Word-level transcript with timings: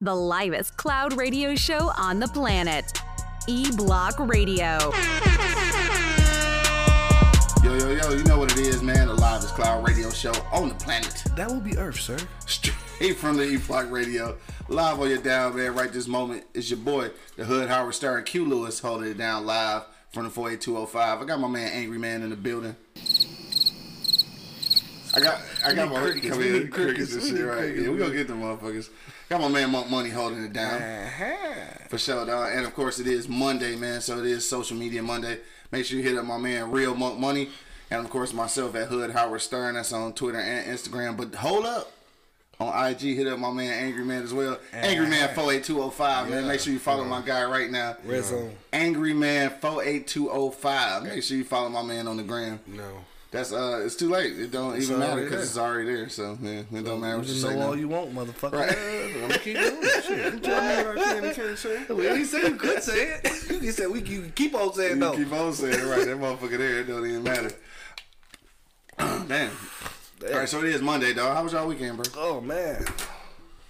the 0.00 0.14
livest 0.14 0.76
cloud 0.76 1.16
radio 1.16 1.54
show 1.54 1.90
on 1.96 2.18
the 2.20 2.28
planet. 2.28 2.92
E 3.46 3.70
Block 3.76 4.18
Radio. 4.18 4.78
Yo, 7.62 7.74
yo, 7.76 7.90
yo, 7.90 8.10
you 8.14 8.24
know 8.24 8.38
what 8.38 8.50
it 8.52 8.58
is, 8.60 8.82
man. 8.82 9.08
The 9.08 9.14
livest 9.14 9.54
cloud 9.54 9.86
radio 9.86 10.10
show 10.10 10.32
on 10.52 10.68
the 10.70 10.74
planet. 10.76 11.22
That 11.36 11.48
will 11.50 11.60
be 11.60 11.76
Earth, 11.76 12.00
sir. 12.00 12.16
Straight 12.46 13.16
from 13.16 13.36
the 13.36 13.44
E 13.44 13.56
Block 13.58 13.90
Radio. 13.90 14.36
Live 14.68 15.00
on 15.00 15.08
your 15.08 15.18
down, 15.18 15.56
man. 15.56 15.74
Right 15.74 15.92
this 15.92 16.06
moment. 16.06 16.44
It's 16.54 16.70
your 16.70 16.78
boy, 16.78 17.10
the 17.36 17.44
Hood 17.44 17.68
Howard 17.68 17.94
Stern, 17.94 18.24
Q 18.24 18.44
Lewis, 18.46 18.80
holding 18.80 19.10
it 19.10 19.18
down 19.18 19.44
live 19.44 19.82
from 20.12 20.24
the 20.24 20.30
48205. 20.30 21.20
I 21.22 21.24
got 21.26 21.40
my 21.40 21.48
man 21.48 21.70
Angry 21.72 21.98
Man 21.98 22.22
in 22.22 22.30
the 22.30 22.36
building. 22.36 22.76
I 25.12 25.20
got 25.20 25.40
I 25.64 25.74
got 25.74 25.90
my 25.90 26.00
crickets, 26.00 26.28
come 26.28 26.38
we 26.38 26.44
here, 26.44 26.52
need 26.60 26.70
crickets 26.70 27.10
crickets, 27.10 27.28
and 27.28 27.36
shit, 27.36 27.46
right? 27.46 27.58
crickets, 27.58 27.82
Yeah, 27.82 27.90
we 27.90 27.98
gonna 27.98 28.08
man. 28.10 28.16
get 28.16 28.28
them 28.28 28.40
motherfuckers. 28.42 28.88
Got 29.30 29.42
my 29.42 29.48
man 29.48 29.70
Monk 29.70 29.88
Money 29.88 30.10
holding 30.10 30.42
it 30.42 30.52
down. 30.52 30.82
Uh-huh. 30.82 31.86
For 31.88 31.98
sure, 31.98 32.26
dog. 32.26 32.50
And 32.52 32.66
of 32.66 32.74
course, 32.74 32.98
it 32.98 33.06
is 33.06 33.28
Monday, 33.28 33.76
man. 33.76 34.00
So 34.00 34.18
it 34.18 34.26
is 34.26 34.48
Social 34.48 34.76
Media 34.76 35.04
Monday. 35.04 35.38
Make 35.70 35.84
sure 35.84 35.98
you 35.98 36.02
hit 36.02 36.18
up 36.18 36.24
my 36.24 36.36
man 36.36 36.72
Real 36.72 36.96
Monk 36.96 37.20
Money, 37.20 37.50
and 37.92 38.04
of 38.04 38.10
course 38.10 38.32
myself 38.32 38.74
at 38.74 38.88
Hood 38.88 39.12
Howard 39.12 39.40
Stern. 39.40 39.76
That's 39.76 39.92
on 39.92 40.14
Twitter 40.14 40.40
and 40.40 40.76
Instagram. 40.76 41.16
But 41.16 41.36
hold 41.36 41.64
up. 41.64 41.92
On 42.58 42.90
IG, 42.90 43.16
hit 43.16 43.28
up 43.28 43.38
my 43.38 43.52
man 43.52 43.72
Angry 43.84 44.04
Man 44.04 44.24
as 44.24 44.34
well. 44.34 44.58
Angry 44.72 45.06
Man 45.06 45.32
48205, 45.32 46.28
man. 46.28 46.48
Make 46.48 46.58
sure 46.58 46.72
you 46.72 46.80
follow 46.80 47.04
my 47.04 47.22
guy 47.22 47.44
right 47.44 47.70
now. 47.70 47.98
Zone. 48.22 48.56
Angry 48.72 49.14
Man 49.14 49.50
48205. 49.60 51.04
Make 51.04 51.22
sure 51.22 51.36
you 51.36 51.44
follow 51.44 51.68
my 51.68 51.82
man 51.82 52.08
on 52.08 52.16
the 52.16 52.24
gram. 52.24 52.58
No. 52.66 53.04
That's 53.30 53.52
uh, 53.52 53.82
it's 53.84 53.94
too 53.94 54.08
late. 54.10 54.36
It 54.38 54.50
don't 54.50 54.76
even 54.80 54.98
matter 54.98 55.22
because 55.22 55.42
it's 55.48 55.56
already 55.58 55.84
there. 55.94 56.08
So 56.08 56.36
yeah, 56.42 56.62
it 56.72 56.84
don't 56.84 57.00
matter 57.00 57.18
what 57.18 57.26
you 57.28 57.34
You 57.34 57.40
say. 57.40 57.50
know 57.50 57.60
now. 57.60 57.66
all 57.68 57.76
you 57.78 57.86
want, 57.86 58.12
motherfucker. 58.12 58.52
Right. 58.54 58.76
I'm 59.14 59.20
gonna 59.20 59.38
keep 59.38 59.56
doing 59.56 59.76
it. 59.80 60.04
Shit. 60.04 60.34
You 60.34 60.40
tell 60.40 60.60
me 60.84 60.88
what 60.88 60.98
I 60.98 61.14
can 61.14 61.24
and 61.24 61.36
can't 61.36 61.58
say. 61.58 61.84
Well, 61.88 62.16
he 62.16 62.24
said 62.24 62.42
you 62.48 62.56
could 62.56 62.82
say 62.82 63.20
it. 63.22 63.26
He 63.60 63.70
said 63.70 63.88
we 63.90 64.00
can 64.02 64.32
keep 64.32 64.54
on 64.54 64.72
saying 64.72 64.90
You 64.92 64.96
no. 64.96 65.12
keep 65.12 65.32
on 65.32 65.52
saying 65.52 65.74
it 65.74 65.84
right. 65.84 66.04
That 66.06 66.18
motherfucker 66.18 66.58
there, 66.58 66.80
it 66.80 66.84
don't 66.88 67.06
even 67.06 67.22
matter. 67.22 67.52
Damn. 69.28 69.50
All 70.32 70.38
right, 70.38 70.48
so 70.48 70.58
it 70.58 70.66
is 70.74 70.82
Monday, 70.82 71.14
dog. 71.14 71.36
How 71.36 71.42
was 71.44 71.52
y'all 71.52 71.66
weekend, 71.68 71.96
bro? 71.98 72.04
Oh 72.16 72.40
man. 72.40 72.84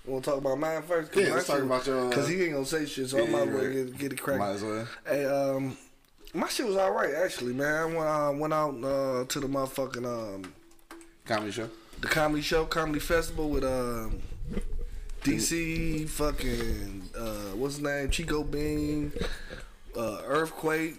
You 0.06 0.12
want 0.12 0.24
to 0.24 0.30
talk 0.30 0.40
about 0.40 0.58
mine 0.58 0.82
first? 0.82 1.14
Yeah, 1.14 1.34
let's 1.34 1.46
talk 1.46 1.60
about 1.60 1.86
your, 1.86 2.06
uh, 2.06 2.08
Because 2.08 2.28
he 2.28 2.42
ain't 2.44 2.54
gonna 2.54 2.64
say 2.64 2.86
shit, 2.86 3.10
so 3.10 3.18
I 3.18 3.22
yeah, 3.22 3.30
might 3.30 3.40
as 3.42 3.48
well 3.48 3.64
right. 3.64 3.72
get, 3.74 3.98
get 3.98 4.12
it 4.14 4.20
cracked. 4.22 4.38
Might 4.38 4.50
as 4.52 4.62
well. 4.62 4.88
Hey, 5.06 5.24
um, 5.26 5.76
my 6.34 6.48
shit 6.48 6.66
was 6.66 6.76
all 6.76 6.92
right 6.92 7.14
actually, 7.14 7.52
man. 7.52 7.94
When 7.94 8.06
I 8.06 8.28
went, 8.28 8.40
went 8.40 8.54
out 8.54 8.74
uh, 8.84 9.24
to 9.24 9.40
the 9.40 9.46
motherfucking 9.48 10.04
um, 10.06 10.52
Comedy 11.24 11.52
show. 11.52 11.68
the 12.00 12.08
comedy 12.08 12.42
show, 12.42 12.64
comedy 12.64 12.98
festival 12.98 13.50
with 13.50 13.64
um, 13.64 14.20
DC 15.22 16.08
fucking 16.08 17.02
uh, 17.16 17.54
what's 17.54 17.76
his 17.76 17.84
name, 17.84 18.10
Chico 18.10 18.42
Bean, 18.42 19.12
uh, 19.96 20.22
Earthquake, 20.24 20.96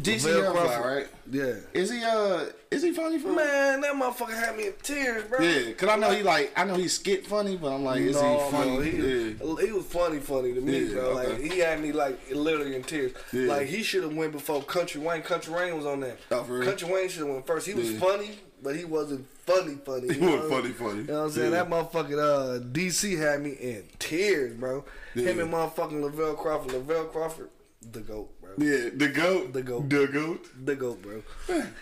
DC 0.00 0.24
Young 0.26 0.52
Crawford. 0.52 0.84
right? 0.84 1.06
Yeah. 1.30 1.54
Is 1.74 1.90
he 1.90 2.02
uh 2.02 2.46
is 2.70 2.82
he 2.82 2.92
funny 2.92 3.18
for? 3.18 3.28
Man, 3.28 3.82
that 3.82 3.94
motherfucker 3.94 4.34
had 4.34 4.56
me 4.56 4.68
in 4.68 4.72
tears, 4.82 5.24
bro. 5.24 5.40
Yeah, 5.40 5.72
cause 5.72 5.88
I 5.90 5.96
know 5.96 6.10
he 6.10 6.22
like 6.22 6.50
I 6.56 6.64
know 6.64 6.74
he 6.76 6.88
skit 6.88 7.26
funny, 7.26 7.56
but 7.56 7.74
I'm 7.74 7.84
like, 7.84 8.00
is 8.00 8.16
no, 8.20 8.44
he 8.44 8.50
funny? 8.50 8.90
He, 8.90 8.96
yeah. 8.96 9.34
he 9.66 9.72
was 9.72 9.84
funny, 9.84 10.18
funny 10.18 10.54
to 10.54 10.60
me, 10.62 10.84
Yeah, 10.86 10.94
bro. 10.94 11.14
Like 11.14 11.40
he 11.40 11.58
had 11.58 11.80
me 11.80 11.92
like 11.92 12.18
literally 12.32 12.74
in 12.74 12.82
tears. 12.84 13.12
Yeah. 13.32 13.48
Like 13.48 13.66
he 13.66 13.82
should 13.82 14.02
have 14.02 14.14
went 14.16 14.32
before 14.32 14.62
Country 14.62 15.00
Wayne. 15.00 15.20
Country 15.22 15.52
Wayne 15.52 15.76
was 15.76 15.84
on 15.84 16.00
that. 16.00 16.16
Oh, 16.30 16.42
for 16.44 16.54
real? 16.58 16.68
Country 16.68 16.90
Wayne 16.90 17.08
should 17.10 17.26
have 17.26 17.28
went 17.34 17.46
first. 17.46 17.66
He 17.66 17.74
was 17.74 17.92
Yeah. 17.92 18.00
funny, 18.00 18.30
but 18.62 18.74
he 18.74 18.86
wasn't 18.86 19.26
funny, 19.44 19.76
funny. 19.84 20.08
He 20.08 20.14
you 20.14 20.20
know 20.22 20.36
wasn't 20.36 20.50
funny, 20.50 20.72
funny. 20.72 21.00
You 21.02 21.06
know 21.08 21.18
what 21.18 21.24
I'm 21.26 21.30
saying? 21.32 21.50
That 21.50 21.68
motherfucking 21.68 22.18
uh, 22.18 22.64
DC 22.72 23.18
had 23.18 23.42
me 23.42 23.50
in 23.50 23.84
tears, 23.98 24.54
bro. 24.54 24.84
Him 25.14 25.38
and 25.38 25.52
motherfucking 25.52 26.00
Lavell 26.10 26.38
Crawford. 26.38 26.72
Lavell 26.72 27.12
Crawford, 27.12 27.50
the 27.90 28.00
goat, 28.00 28.30
bro. 28.40 28.50
Yeah, 28.58 28.90
the 28.94 29.08
goat. 29.08 29.52
The 29.52 29.62
goat. 29.62 29.88
The 29.88 30.06
goat. 30.06 30.46
The 30.64 30.76
goat, 30.76 31.02
bro. 31.02 31.22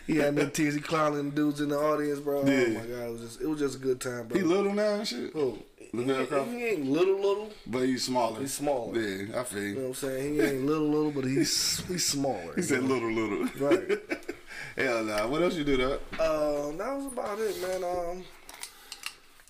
He 0.07 0.17
had 0.17 0.35
me 0.35 0.43
in 0.43 0.51
tears. 0.51 0.75
He 0.75 0.81
clowning 0.81 1.31
dudes 1.31 1.61
in 1.61 1.69
the 1.69 1.79
audience, 1.79 2.21
bro. 2.21 2.45
Yeah. 2.47 2.65
Oh 2.67 2.71
my 2.71 2.81
god, 2.87 3.07
it 3.07 3.13
was 3.13 3.21
just 3.21 3.41
it 3.43 3.47
was 3.47 3.59
just 3.61 3.77
a 3.77 3.79
good 3.79 4.01
time, 4.01 4.29
bro. 4.29 4.39
He 4.39 4.45
little 4.45 4.73
now 4.73 4.95
and 4.95 5.07
shit. 5.09 5.35
Lavell 5.35 6.21
He- 6.21 6.27
Crawford? 6.27 6.55
He 6.55 6.65
ain't 6.67 6.87
little, 6.87 7.17
little. 7.17 7.51
But 7.67 7.81
he's 7.83 8.05
smaller. 8.05 8.39
He's 8.41 8.55
smaller. 8.55 8.97
Yeah, 9.01 9.41
I 9.41 9.43
feel 9.45 9.61
You 9.63 9.75
know 9.75 9.81
what 9.81 9.87
I'm 9.89 9.95
saying? 9.95 10.35
He 10.35 10.41
ain't 10.41 10.65
little, 10.65 10.89
little, 10.89 11.11
but 11.11 11.25
he's 11.25 11.85
he's 11.89 12.07
smaller. 12.07 12.55
He 12.55 12.63
said 12.63 12.85
little, 12.85 13.11
little. 13.11 13.47
Right. 13.59 13.99
Hell 14.77 15.05
nah. 15.05 15.27
What 15.27 15.43
else 15.43 15.57
you 15.57 15.65
do, 15.65 15.77
dog? 15.77 16.01
Uh, 16.19 16.71
that 16.77 16.97
was 16.97 17.07
about 17.13 17.39
it, 17.41 17.61
man. 17.61 17.83
Um, 17.85 18.25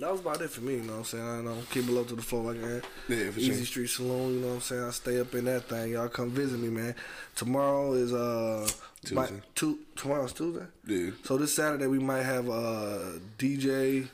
that 0.01 0.11
was 0.11 0.21
about 0.21 0.41
it 0.41 0.51
for 0.51 0.63
me. 0.63 0.75
You 0.75 0.83
know 0.83 0.93
what 0.93 0.99
I'm 0.99 1.05
saying? 1.05 1.25
I 1.25 1.37
don't 1.37 1.45
know 1.45 1.57
keep 1.71 1.85
it 1.85 1.91
low 1.91 2.05
to 2.05 2.17
the 2.17 2.23
floor 2.23 2.53
like 2.53 2.61
that. 2.63 2.83
Yeah, 3.09 3.31
for 3.31 3.41
sure. 3.41 3.53
Easy 3.53 3.53
sure. 3.53 3.67
Street 3.67 3.91
Saloon. 3.91 4.35
You 4.35 4.41
know 4.41 4.49
what 4.49 4.55
I'm 4.55 4.61
saying? 4.61 4.85
I 4.85 4.91
stay 4.91 5.21
up 5.21 5.35
in 5.35 5.45
that 5.45 5.69
thing. 5.69 5.93
Y'all 5.93 6.09
come 6.09 6.31
visit 6.31 6.59
me, 6.59 6.69
man. 6.69 6.95
Tomorrow 7.37 7.93
is 7.93 8.13
uh 8.13 8.69
my- 9.13 9.29
Tuesday. 9.55 9.79
tomorrow's 9.97 10.33
Tuesday. 10.33 10.67
Yeah. 10.87 11.11
So 11.25 11.37
this 11.37 11.55
Saturday 11.55 11.87
we 11.87 11.99
might 11.99 12.23
have 12.23 12.49
uh 12.49 12.99
DJ 13.39 14.09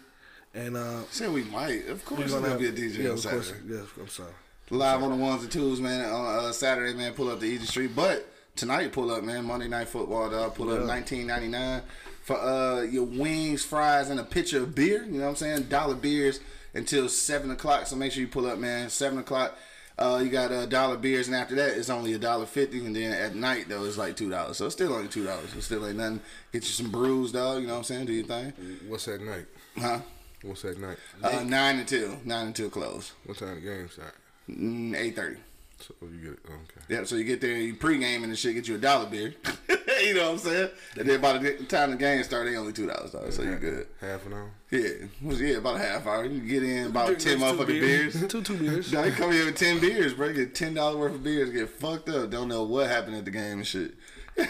and 0.55 0.77
uh. 0.77 1.03
Said 1.11 1.33
we 1.33 1.45
might. 1.45 1.87
Of 1.89 2.05
course, 2.05 2.21
we're 2.21 2.29
gonna 2.29 2.41
gonna 2.41 2.49
have 2.51 2.61
be 2.61 2.67
a 2.69 2.73
DJ 2.73 2.99
yeah, 2.99 3.11
on 3.11 3.19
of 3.19 3.27
course, 3.27 3.49
Saturday. 3.49 3.75
Yes, 3.75 3.87
I'm 4.01 4.09
sorry. 4.09 4.33
Live 4.71 5.03
on 5.03 5.11
the 5.11 5.17
ones 5.17 5.43
and 5.43 5.53
twos, 5.53 5.81
man. 5.81 6.05
On 6.11 6.45
uh, 6.45 6.53
Saturday, 6.53 6.93
man, 6.95 7.13
pull 7.13 7.29
up 7.29 7.39
to 7.39 7.47
Easy 7.47 7.67
Street. 7.67 7.93
But 7.95 8.29
tonight, 8.57 8.91
pull 8.91 9.13
up, 9.13 9.23
man. 9.23 9.45
Monday 9.45 9.69
Night 9.69 9.89
Football, 9.89 10.31
dog. 10.31 10.57
Pull 10.57 10.73
up 10.73 10.81
19.99 10.81 11.83
for 12.27 12.37
uh, 12.39 12.83
your 12.83 13.05
wings, 13.05 13.65
fries, 13.65 14.11
and 14.11 14.19
a 14.21 14.25
pitcher 14.25 14.59
of 14.65 14.75
beer. 14.75 15.05
You 15.05 15.13
know 15.13 15.25
what 15.25 15.29
I'm 15.31 15.37
saying? 15.37 15.63
Dollar 15.65 15.95
beers 15.95 16.41
until 16.75 17.09
seven 17.09 17.51
o'clock. 17.53 17.87
So 17.87 17.95
make 17.97 18.11
sure 18.13 18.21
you 18.21 18.29
pull 18.29 18.47
up, 18.47 18.59
man. 18.59 18.91
Seven 18.91 19.19
o'clock. 19.19 19.57
Uh, 19.99 20.21
you 20.23 20.29
got 20.29 20.53
uh, 20.53 20.67
dollar 20.67 20.97
beers, 20.99 21.27
and 21.29 21.35
after 21.37 21.55
that, 21.55 21.79
it's 21.79 21.89
only 21.89 22.13
a 22.13 22.19
dollar 22.19 22.45
fifty. 22.45 22.85
And 22.85 22.95
then 22.95 23.13
at 23.13 23.35
night, 23.37 23.67
though, 23.69 23.85
it's 23.85 23.97
like 23.97 24.17
two 24.17 24.29
dollars. 24.29 24.57
So 24.59 24.67
it's 24.67 24.75
still 24.75 24.93
only 24.93 25.09
two 25.09 25.25
dollars. 25.25 25.55
It 25.55 25.63
still 25.63 25.87
ain't 25.87 25.97
nothing. 25.97 26.21
Get 26.53 26.65
you 26.65 26.69
some 26.69 26.91
brews, 26.91 27.31
dog. 27.33 27.63
You 27.63 27.69
know 27.69 27.75
what 27.75 27.79
I'm 27.79 27.85
saying? 27.85 28.07
Do 28.07 28.13
your 28.13 28.27
thing, 28.27 28.53
What's 28.89 29.05
that 29.07 29.23
night? 29.23 29.47
huh? 29.79 30.01
What's 30.43 30.63
that 30.63 30.79
night? 30.79 30.99
Uh, 31.23 31.43
nine 31.45 31.79
until 31.79 32.19
nine 32.25 32.49
until 32.49 32.69
close. 32.69 33.13
What 33.25 33.39
time 33.39 33.55
the 33.55 33.61
game 33.63 33.89
start? 33.89 34.15
Mm, 34.51 34.95
Eight 34.97 35.17
thirty. 35.17 35.39
So 35.79 35.95
you 36.03 36.19
get 36.19 36.33
it. 36.33 36.39
Okay. 36.47 36.95
Yeah, 36.95 37.05
so 37.05 37.17
you 37.17 37.25
get 37.25 37.41
there, 37.41 37.57
you 37.57 37.75
pregame 37.75 38.23
and 38.23 38.33
the 38.33 38.37
shit, 38.37 38.55
get 38.55 38.67
you 38.69 38.75
a 38.75 38.79
dollar 38.79 39.07
beer. 39.07 39.35
you 40.09 40.15
know 40.15 40.25
what 40.27 40.33
I'm 40.33 40.39
saying? 40.39 40.71
And 40.99 41.09
then 41.09 41.21
by 41.21 41.39
the 41.39 41.53
time 41.65 41.91
the 41.91 41.97
game 41.97 42.23
started, 42.25 42.53
they 42.53 42.57
only 42.57 42.73
two 42.73 42.87
dollars, 42.87 43.13
so 43.35 43.43
you 43.43 43.57
good. 43.57 43.87
Half 44.01 44.27
an 44.27 44.33
hour. 44.35 44.51
Yeah, 44.71 44.89
was 45.23 45.41
yeah 45.41 45.57
about 45.59 45.77
a 45.77 45.79
half 45.79 46.07
hour. 46.07 46.25
You 46.25 46.41
can 46.41 46.49
get 46.49 46.63
in 46.63 46.87
about 46.89 47.07
Drink 47.07 47.21
ten 47.21 47.39
motherfucking 47.39 47.67
beers. 47.81 48.27
two 48.29 48.43
two 48.43 48.57
beers. 48.57 48.93
Now 48.93 49.05
you 49.05 49.13
come 49.13 49.33
here 49.33 49.45
with 49.47 49.57
ten 49.57 49.81
beers, 49.81 50.15
bro. 50.15 50.29
You 50.29 50.35
Get 50.35 50.55
ten 50.55 50.75
dollars 50.75 50.97
worth 50.97 51.15
of 51.15 51.23
beers, 51.25 51.51
get 51.51 51.69
fucked 51.71 52.09
up. 52.09 52.31
Don't 52.31 52.49
know 52.49 52.65
what 52.65 52.89
happened 52.89 53.17
at 53.17 53.25
the 53.25 53.31
game 53.31 53.59
and 53.59 53.67
shit. 53.67 53.95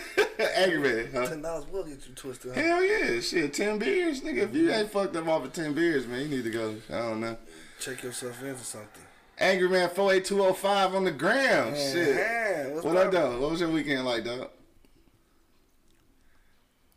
Aggravated, 0.57 1.11
huh? 1.15 1.27
Ten 1.29 1.43
dollars 1.43 1.67
will 1.71 1.85
get 1.85 2.07
you 2.09 2.15
twisted. 2.15 2.55
Huh? 2.55 2.61
Hell 2.61 2.83
yeah, 2.83 3.21
shit. 3.21 3.53
Ten 3.55 3.79
beers, 3.79 4.21
nigga. 4.21 4.39
If 4.43 4.55
you 4.55 4.71
ain't 4.71 4.91
fucked 4.91 5.17
up 5.17 5.27
off 5.29 5.45
of 5.45 5.53
ten 5.53 5.75
beers, 5.75 6.07
man, 6.07 6.23
you 6.23 6.29
need 6.29 6.45
to 6.45 6.51
go. 6.51 6.75
I 6.91 6.99
don't 6.99 7.21
know. 7.21 7.37
Check 7.81 8.03
yourself 8.03 8.43
in 8.43 8.55
for 8.55 8.65
something. 8.65 9.03
Angry 9.39 9.69
Man 9.69 9.91
four 9.91 10.13
eight 10.15 10.25
two 10.25 10.37
zero 10.37 10.53
five 10.55 10.95
on 10.95 11.05
the 11.05 11.11
gram. 11.11 11.75
Shit. 11.75 12.17
Yeah, 12.17 12.69
what's 12.69 12.85
What 12.85 12.97
up, 12.97 13.05
poppin'? 13.13 13.21
though? 13.21 13.41
What 13.41 13.51
was 13.51 13.61
your 13.61 13.69
weekend 13.71 14.05
like, 14.07 14.25
dog? 14.25 14.49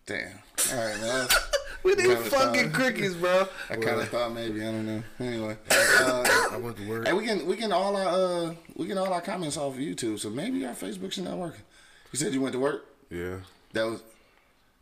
Damn. 0.09 0.78
All 0.78 0.86
right, 0.86 1.00
man. 1.02 1.28
We 1.81 1.96
need 1.96 2.18
fucking 2.18 2.72
thought- 2.72 2.74
crickets, 2.74 3.16
bro. 3.16 3.47
I 3.70 3.78
kind 3.78 4.02
of 4.02 4.09
thought 4.09 4.34
maybe 4.34 4.62
I 4.62 4.66
don't 4.66 4.86
know. 4.86 5.02
Anyway, 5.18 5.56
uh, 5.72 6.50
I 6.52 6.58
went 6.58 6.75
to 6.75 6.86
work. 6.90 7.08
hey, 7.08 7.14
we 7.14 7.25
can 7.25 7.46
we 7.46 7.56
can 7.56 7.72
all 7.72 7.96
our 7.96 8.50
uh 8.50 8.53
we 8.75 8.86
can 8.86 8.97
all 8.97 9.14
our 9.14 9.22
comments 9.22 9.56
off 9.56 9.75
of 9.75 9.80
YouTube. 9.80 10.20
So 10.20 10.30
maybe 10.30 10.66
our 10.66 10.74
Facebook 10.74 11.14
should 11.14 11.24
not 11.24 11.38
working. 11.38 11.62
You 12.12 12.20
said 12.20 12.34
you 12.34 12.42
went 12.42 12.52
to 12.52 12.59
work. 12.59 12.86
Yeah. 13.09 13.38
That 13.72 13.84
was. 13.86 14.03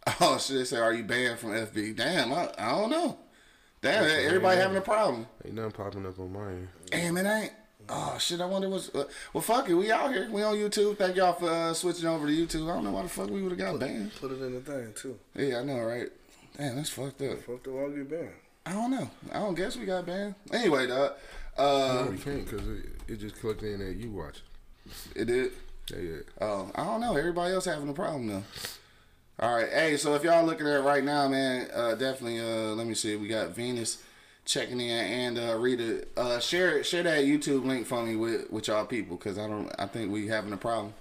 Oh 0.21 0.39
shit! 0.39 0.57
They 0.57 0.63
say, 0.63 0.77
"Are 0.77 0.91
you 0.93 1.03
banned 1.03 1.37
from 1.37 1.51
FB?" 1.51 1.97
Damn, 1.97 2.33
I, 2.33 2.49
I 2.57 2.69
don't 2.71 2.89
know. 2.89 3.17
Damn, 3.81 4.05
everybody 4.05 4.59
having 4.59 4.77
a 4.77 4.81
problem. 4.81 5.27
Ain't 5.45 5.53
nothing 5.53 5.71
popping 5.73 6.05
up 6.07 6.17
on 6.17 6.33
mine. 6.33 6.67
Damn, 6.89 7.17
it 7.17 7.25
ain't. 7.27 7.51
Oh 7.89 8.17
shit! 8.19 8.41
I 8.41 8.45
wonder 8.45 8.69
what's. 8.69 8.89
Uh, 8.93 9.05
well, 9.33 9.41
fuck 9.41 9.69
it. 9.69 9.73
We 9.73 9.91
out 9.91 10.11
here. 10.13 10.29
We 10.29 10.43
on 10.43 10.55
YouTube. 10.55 10.97
Thank 10.97 11.15
y'all 11.15 11.33
for 11.33 11.49
uh, 11.49 11.73
switching 11.73 12.07
over 12.07 12.27
to 12.27 12.33
YouTube. 12.33 12.69
I 12.69 12.75
don't 12.75 12.83
know 12.83 12.91
why 12.91 13.03
the 13.03 13.09
fuck 13.09 13.29
we 13.29 13.41
would 13.41 13.51
have 13.51 13.59
got 13.59 13.79
banned. 13.79 14.13
Put 14.15 14.31
it 14.31 14.41
in 14.41 14.53
the 14.55 14.59
thing 14.61 14.93
too. 14.95 15.17
Yeah, 15.35 15.59
I 15.59 15.63
know, 15.63 15.79
right? 15.79 16.07
Damn, 16.57 16.75
that's 16.75 16.89
fucked 16.89 17.21
up. 17.21 17.39
Fuck 17.43 17.63
the 17.63 17.71
wall 17.71 17.89
get 17.89 18.09
banned. 18.09 18.29
I 18.65 18.73
don't 18.73 18.91
know. 18.91 19.09
I 19.31 19.39
don't 19.39 19.55
guess 19.55 19.77
we 19.77 19.85
got 19.85 20.05
banned. 20.05 20.35
Anyway, 20.51 20.87
dog. 20.87 21.13
Uh, 21.57 22.03
No, 22.05 22.11
you 22.11 22.17
can't 22.17 22.45
because 22.49 22.67
it, 22.67 22.85
it 23.07 23.19
just 23.19 23.39
clicked 23.39 23.63
in 23.63 23.79
that 23.79 23.95
you 23.95 24.11
watch. 24.11 24.41
it 25.15 25.25
did. 25.25 25.51
Yeah, 25.91 25.99
yeah. 25.99 26.17
Oh, 26.41 26.69
I 26.75 26.83
don't 26.83 26.99
know. 26.99 27.15
Everybody 27.15 27.53
else 27.53 27.63
having 27.65 27.87
a 27.87 27.93
problem 27.93 28.27
though. 28.27 28.43
All 29.39 29.55
right. 29.55 29.69
Hey, 29.69 29.95
so 29.97 30.15
if 30.15 30.23
y'all 30.23 30.43
looking 30.45 30.67
at 30.67 30.73
it 30.79 30.81
right 30.81 31.03
now, 31.03 31.27
man, 31.29 31.69
uh, 31.73 31.95
definitely. 31.95 32.39
Uh, 32.39 32.73
let 32.75 32.85
me 32.87 32.93
see. 32.95 33.15
We 33.15 33.27
got 33.29 33.51
Venus 33.51 34.03
checking 34.47 34.79
in 34.79 34.89
and 34.89 35.37
uh, 35.37 35.55
Rita. 35.57 36.07
Uh, 36.17 36.39
share 36.39 36.83
share 36.83 37.03
that 37.03 37.25
YouTube 37.25 37.65
link 37.65 37.85
for 37.85 38.03
me 38.03 38.15
with 38.15 38.49
with 38.49 38.67
y'all 38.67 38.85
people 38.85 39.17
because 39.17 39.37
I 39.37 39.47
don't. 39.47 39.71
I 39.77 39.85
think 39.85 40.11
we 40.11 40.27
having 40.27 40.53
a 40.53 40.57
problem. 40.57 40.93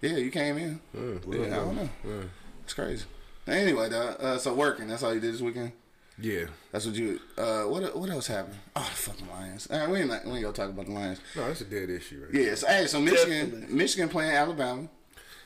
Yeah, 0.00 0.18
you 0.18 0.30
came 0.30 0.58
in. 0.58 0.80
Yeah, 0.94 1.36
Yeah, 1.36 1.46
I 1.46 1.50
don't 1.50 1.76
know. 1.76 1.88
Yeah. 2.04 2.22
It's 2.62 2.74
crazy. 2.74 3.04
Anyway, 3.48 3.88
dog, 3.88 4.16
uh, 4.20 4.38
so 4.38 4.52
working. 4.54 4.88
That's 4.88 5.02
all 5.02 5.14
you 5.14 5.20
did 5.20 5.32
this 5.32 5.40
weekend. 5.40 5.72
Yeah. 6.20 6.46
That's 6.72 6.86
what 6.86 6.94
you. 6.94 7.20
Uh, 7.36 7.62
what 7.64 7.96
what 7.96 8.10
else 8.10 8.26
happened? 8.26 8.58
Oh, 8.74 8.80
the 8.80 8.96
fucking 8.96 9.28
Lions. 9.28 9.68
All 9.70 9.78
right, 9.78 9.88
we 9.88 10.00
ain't 10.00 10.08
we 10.08 10.14
ain't 10.14 10.42
gonna 10.42 10.52
talk 10.52 10.70
about 10.70 10.86
the 10.86 10.92
Lions. 10.92 11.20
No, 11.34 11.46
that's 11.46 11.60
a 11.62 11.64
dead 11.64 11.90
issue, 11.90 12.24
right? 12.24 12.34
Yeah. 12.34 12.54
So, 12.54 12.66
hey, 12.66 12.86
so 12.86 13.00
Michigan, 13.00 13.50
Definitely. 13.50 13.76
Michigan 13.76 14.08
playing 14.08 14.32
Alabama, 14.32 14.88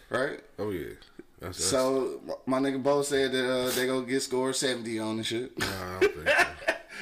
right? 0.09 0.41
Oh 0.59 0.71
yeah. 0.71 0.95
That's, 1.41 1.57
that's, 1.57 1.71
So 1.71 2.21
my 2.47 2.59
nigga 2.59 2.83
Bo 2.83 3.03
said 3.03 3.33
that 3.33 3.51
uh, 3.51 3.71
they 3.71 3.87
gonna 3.87 4.07
get 4.07 4.21
scored 4.23 4.57
seventy 4.57 4.99
on 4.99 5.17
the 5.17 5.25
shit. 5.25 5.59
Nah, 5.59 6.01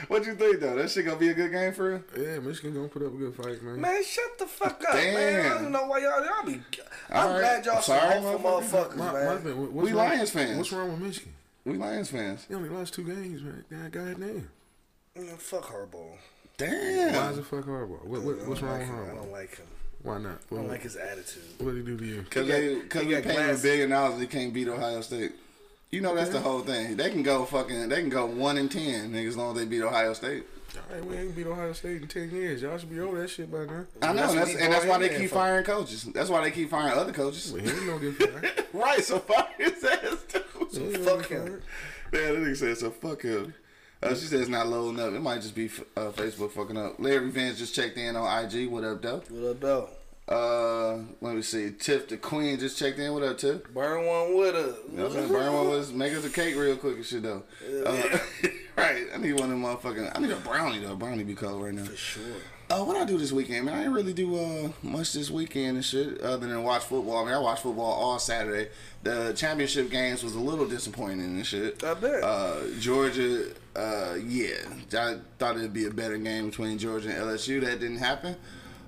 I 0.02 0.06
don't 0.14 0.24
think 0.24 0.38
so. 0.38 0.44
what 0.44 0.50
you 0.50 0.50
think 0.52 0.60
though? 0.60 0.76
That 0.76 0.90
shit 0.90 1.04
gonna 1.04 1.16
be 1.18 1.28
a 1.28 1.34
good 1.34 1.50
game 1.52 1.72
for 1.72 1.90
real? 1.90 2.02
Yeah, 2.16 2.38
Michigan 2.40 2.74
gonna 2.74 2.88
put 2.88 3.02
up 3.02 3.12
a 3.14 3.16
good 3.16 3.34
fight, 3.34 3.62
man. 3.62 3.80
Man, 3.80 4.02
shut 4.04 4.38
the 4.38 4.46
fuck 4.46 4.82
up, 4.88 4.94
man. 4.94 5.46
I 5.52 5.54
don't 5.62 5.72
know 5.72 5.86
why 5.86 5.98
y'all 5.98 6.24
y'all 6.24 6.44
be. 6.46 6.60
I'm 7.10 7.16
All 7.26 7.32
right. 7.32 7.38
glad 7.40 7.66
y'all 7.66 7.76
I'm 7.76 7.82
some 7.82 7.98
sorry, 7.98 8.20
hopeful 8.20 8.50
motherfuckers, 8.50 8.96
My, 8.96 9.12
man. 9.12 9.26
my 9.26 9.36
thing, 9.40 9.74
what's 9.74 9.86
We 9.90 9.92
wrong- 9.96 10.08
Lions 10.08 10.30
fans. 10.30 10.56
What's 10.58 10.72
wrong 10.72 10.90
with 10.92 11.00
Michigan? 11.00 11.32
We 11.64 11.76
Lions 11.76 12.10
fans. 12.10 12.46
They 12.48 12.54
only 12.54 12.68
lost 12.68 12.94
two 12.94 13.04
games, 13.04 13.42
man. 13.42 13.64
God, 13.70 13.92
God 13.92 14.20
damn. 14.20 14.48
Mm, 15.16 15.38
fuck 15.38 15.64
Harbaugh. 15.64 16.16
Damn. 16.56 17.14
Why 17.14 17.30
is 17.30 17.38
it 17.38 17.44
fuck 17.46 17.64
Harbaugh? 17.64 18.04
What, 18.04 18.22
what, 18.22 18.48
what's 18.48 18.62
wrong 18.62 18.72
like 18.78 18.80
with 18.80 18.88
him. 18.88 19.10
I 19.10 19.14
don't 19.14 19.32
like 19.32 19.56
him. 19.56 19.66
Why 20.02 20.18
not? 20.18 20.40
I 20.50 20.54
don't 20.54 20.68
like 20.68 20.82
his 20.82 20.96
attitude. 20.96 21.42
what 21.58 21.74
did 21.74 21.78
he 21.78 21.82
do 21.82 21.96
to 21.98 22.04
you? 22.04 22.24
Cause 22.30 22.46
He 22.46 22.52
they, 22.52 22.80
cause 22.82 23.02
he 23.02 23.08
we 23.08 23.14
got 23.14 23.22
paying 23.24 23.50
a 23.54 23.58
billion 23.58 23.90
dollars, 23.90 24.18
they 24.18 24.26
can't 24.26 24.54
beat 24.54 24.68
Ohio 24.68 25.00
State. 25.00 25.32
You 25.90 26.00
know 26.02 26.14
that's 26.14 26.30
the 26.30 26.40
whole 26.40 26.60
thing. 26.60 26.96
They 26.96 27.10
can 27.10 27.22
go 27.22 27.44
fucking, 27.46 27.88
they 27.88 28.00
can 28.00 28.10
go 28.10 28.26
one 28.26 28.58
in 28.58 28.68
ten, 28.68 29.12
niggas, 29.12 29.28
as 29.28 29.36
long 29.36 29.52
as 29.56 29.62
they 29.62 29.66
beat 29.66 29.82
Ohio 29.82 30.12
State. 30.12 30.44
All 30.76 30.94
right, 30.94 31.04
we 31.04 31.16
ain't 31.16 31.34
beat 31.34 31.46
Ohio 31.46 31.72
State 31.72 32.02
in 32.02 32.08
10 32.08 32.30
years. 32.30 32.60
Y'all 32.60 32.76
should 32.76 32.90
be 32.90 33.00
over 33.00 33.18
that 33.22 33.28
shit 33.30 33.50
by 33.50 33.64
now. 33.64 33.86
I 34.02 34.12
know, 34.12 34.20
That's 34.20 34.32
and 34.32 34.40
that's, 34.42 34.54
and 34.56 34.72
that's 34.72 34.84
why 34.84 34.98
they 34.98 35.08
keep 35.08 35.30
for. 35.30 35.36
firing 35.36 35.64
coaches. 35.64 36.04
That's 36.04 36.28
why 36.28 36.42
they 36.44 36.50
keep 36.50 36.68
firing 36.70 36.92
other 36.98 37.12
coaches. 37.12 37.50
But 37.50 37.62
he 37.62 37.70
ain't 37.70 37.86
no 37.86 37.98
good 37.98 38.16
fired. 38.16 38.66
right, 38.74 39.02
so 39.02 39.18
fire 39.18 39.46
his 39.56 39.82
ass 39.82 40.24
too. 40.28 40.42
So 40.70 40.80
He 40.84 40.94
fuck 40.98 41.26
him. 41.26 41.44
good 41.44 41.62
Man, 42.12 42.34
that 42.34 42.48
nigga 42.50 42.56
said 42.56 42.76
so. 42.76 42.90
Fuck 42.90 43.22
him. 43.22 43.54
Uh, 44.02 44.10
she 44.10 44.26
said 44.26 44.40
it's 44.40 44.50
not 44.50 44.68
loading 44.68 45.00
up. 45.00 45.12
It 45.14 45.20
might 45.22 45.40
just 45.40 45.54
be 45.54 45.66
uh, 45.96 46.10
Facebook 46.10 46.50
fucking 46.52 46.76
up. 46.76 47.00
Larry 47.00 47.30
Vance 47.30 47.58
just 47.58 47.74
checked 47.74 47.96
in 47.96 48.14
on 48.14 48.44
IG. 48.44 48.68
What 48.68 48.84
up, 48.84 49.00
though? 49.02 49.22
What 49.30 49.50
up, 49.50 49.60
though? 49.60 49.90
Uh, 50.28 50.98
let 51.22 51.34
me 51.34 51.42
see. 51.42 51.70
Tiff 51.70 52.08
the 52.08 52.18
Queen 52.18 52.58
just 52.58 52.78
checked 52.78 52.98
in. 52.98 53.12
What 53.14 53.22
up, 53.22 53.38
Tiff? 53.38 53.64
Burn 53.72 54.04
one 54.06 54.36
with 54.36 54.54
us. 54.54 54.76
You 54.90 54.98
know 54.98 55.04
what 55.04 55.12
I'm 55.12 55.18
saying? 55.18 55.28
Burn 55.28 55.52
one 55.54 55.68
was 55.68 55.92
make 55.92 56.12
us 56.12 56.24
a 56.24 56.30
cake 56.30 56.54
real 56.54 56.76
quick 56.76 56.96
and 56.96 57.04
shit 57.04 57.22
though. 57.22 57.42
Uh, 57.86 58.18
right. 58.76 59.06
I 59.14 59.16
need 59.16 59.32
one 59.40 59.44
of 59.44 59.50
them 59.50 59.62
motherfucking. 59.62 60.12
I 60.14 60.20
need 60.20 60.30
a 60.30 60.36
brownie 60.36 60.80
though. 60.80 60.96
Brownie 60.96 61.24
be 61.24 61.34
cold 61.34 61.62
right 61.62 61.72
now. 61.72 61.84
For 61.84 61.96
sure. 61.96 62.22
Uh, 62.70 62.84
what 62.84 62.98
I 62.98 63.06
do 63.06 63.16
this 63.16 63.32
weekend, 63.32 63.64
man? 63.64 63.74
I 63.74 63.78
didn't 63.78 63.94
really 63.94 64.12
do 64.12 64.36
uh 64.36 64.68
much 64.82 65.14
this 65.14 65.30
weekend 65.30 65.76
and 65.76 65.84
shit 65.84 66.20
other 66.20 66.46
than 66.46 66.62
watch 66.62 66.82
football. 66.82 67.22
I 67.22 67.24
mean, 67.24 67.32
I 67.32 67.38
watched 67.38 67.62
football 67.62 67.90
all 67.90 68.18
Saturday. 68.18 68.68
The 69.02 69.32
championship 69.34 69.90
games 69.90 70.22
was 70.22 70.34
a 70.34 70.40
little 70.40 70.68
disappointing 70.68 71.20
and 71.22 71.46
shit. 71.46 71.82
I 71.82 71.94
bet. 71.94 72.22
Uh, 72.22 72.56
Georgia, 72.78 73.46
uh, 73.74 74.16
yeah, 74.22 74.56
I 74.92 75.16
thought 75.38 75.56
it'd 75.56 75.72
be 75.72 75.86
a 75.86 75.90
better 75.90 76.18
game 76.18 76.50
between 76.50 76.76
Georgia 76.76 77.08
and 77.08 77.18
LSU. 77.18 77.62
That 77.62 77.80
didn't 77.80 77.98
happen. 77.98 78.36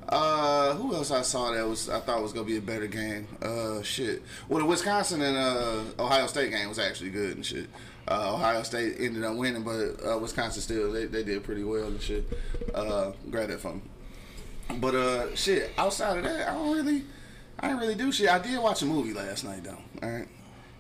Uh, 0.09 0.75
who 0.75 0.95
else 0.95 1.11
I 1.13 1.23
saw 1.23 1.53
that 1.53 1.67
was 1.69 1.89
I 1.89 2.01
thought 2.01 2.23
was 2.23 2.33
gonna 2.33 2.47
be 2.47 2.57
a 2.57 2.61
better 2.61 2.87
game? 2.87 3.29
Uh, 3.41 3.81
shit. 3.83 4.23
Well, 4.49 4.59
the 4.61 4.65
Wisconsin 4.67 5.23
and 5.23 5.37
uh 5.37 6.03
Ohio 6.03 6.27
State 6.27 6.51
game 6.51 6.69
was 6.69 6.79
actually 6.79 7.11
good 7.11 7.37
and 7.37 7.47
shit. 7.47 7.69
Uh, 8.09 8.35
Ohio 8.35 8.63
State 8.65 8.97
ended 8.99 9.23
up 9.23 9.37
winning, 9.37 9.63
but 9.63 10.05
uh, 10.05 10.19
Wisconsin 10.19 10.63
still 10.63 10.91
they, 10.91 11.05
they 11.07 11.23
did 11.23 11.45
pretty 11.45 11.63
well 11.63 11.87
and 11.87 12.01
shit. 12.03 12.25
Uh, 12.75 13.13
grab 13.31 13.49
that 13.51 13.61
from. 13.61 13.77
me. 13.77 14.79
But 14.79 14.95
uh, 14.97 15.37
shit. 15.37 15.71
Outside 15.79 16.19
of 16.19 16.25
that, 16.25 16.49
I 16.49 16.55
don't 16.55 16.73
really, 16.75 17.05
I 17.61 17.69
didn't 17.69 17.81
really 17.81 17.95
do 17.95 18.11
shit. 18.11 18.29
I 18.31 18.39
did 18.41 18.59
watch 18.61 18.83
a 18.83 18.87
movie 18.87 19.13
last 19.13 19.45
night 19.45 19.63
though. 19.63 19.79
All 20.03 20.11
right, 20.11 20.29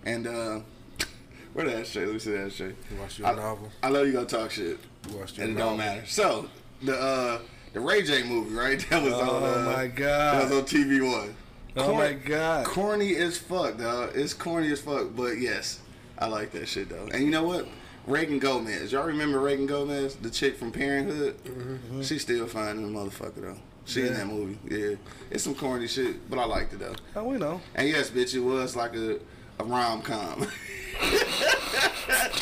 and 0.04 0.26
uh, 0.26 0.60
where 1.52 1.66
that 1.66 1.86
shit? 1.86 2.04
Let 2.06 2.14
me 2.14 2.18
see 2.18 2.32
that 2.32 2.52
shit. 2.52 2.74
You 2.90 3.00
watched 3.00 3.18
your 3.20 3.28
I, 3.28 3.34
novel? 3.34 3.70
I 3.82 3.90
know 3.90 4.02
you 4.02 4.12
gonna 4.12 4.26
talk 4.26 4.50
shit. 4.50 4.78
You 5.08 5.16
watched 5.18 5.36
your 5.38 5.46
And 5.46 5.56
it 5.56 5.58
novel? 5.60 5.76
don't 5.76 5.86
matter. 5.86 6.06
So 6.06 6.48
the 6.82 6.98
uh 7.00 7.38
the 7.72 7.80
Ray 7.80 8.02
J 8.02 8.22
movie, 8.22 8.54
right? 8.54 8.80
That 8.90 9.02
was 9.02 9.12
Oh 9.14 9.20
on. 9.20 9.42
Oh 9.42 9.72
my 9.76 9.86
god, 9.86 10.34
That 10.42 10.50
was 10.50 10.58
on 10.58 10.64
TV 10.64 11.00
One. 11.06 11.34
Oh 11.76 11.94
my 11.94 12.12
God. 12.14 12.66
Corny 12.66 13.14
as 13.16 13.38
fuck, 13.38 13.78
dog. 13.78 14.10
It's 14.14 14.34
corny 14.34 14.72
as 14.72 14.80
fuck, 14.80 15.14
but 15.14 15.38
yes, 15.38 15.80
I 16.18 16.26
like 16.26 16.50
that 16.52 16.66
shit 16.68 16.88
though. 16.88 17.08
And 17.12 17.22
you 17.24 17.30
know 17.30 17.44
what? 17.44 17.66
Reagan 18.06 18.38
Gomez. 18.38 18.90
Y'all 18.92 19.06
remember 19.06 19.38
Reagan 19.40 19.66
Gomez, 19.66 20.16
the 20.16 20.30
chick 20.30 20.56
from 20.56 20.72
Parent 20.72 21.08
'Hood? 21.10 21.44
Mm-hmm. 21.44 22.02
She's 22.02 22.22
still 22.22 22.46
fine 22.46 22.76
in 22.78 22.92
the 22.92 22.98
motherfucker 22.98 23.40
though. 23.42 23.56
She 23.84 24.06
in 24.06 24.14
that 24.14 24.26
movie. 24.26 24.58
Yeah, 24.68 24.96
it's 25.30 25.44
some 25.44 25.54
corny 25.54 25.86
shit, 25.88 26.28
but 26.30 26.38
I 26.38 26.44
liked 26.44 26.72
it 26.72 26.78
though. 26.80 26.94
Oh, 27.16 27.24
we 27.24 27.38
know. 27.38 27.60
And 27.74 27.88
yes, 27.88 28.10
bitch, 28.10 28.34
it 28.34 28.40
was 28.40 28.76
like 28.76 28.94
a, 28.94 29.18
a 29.58 29.64
rom 29.64 30.02
com. 30.02 30.42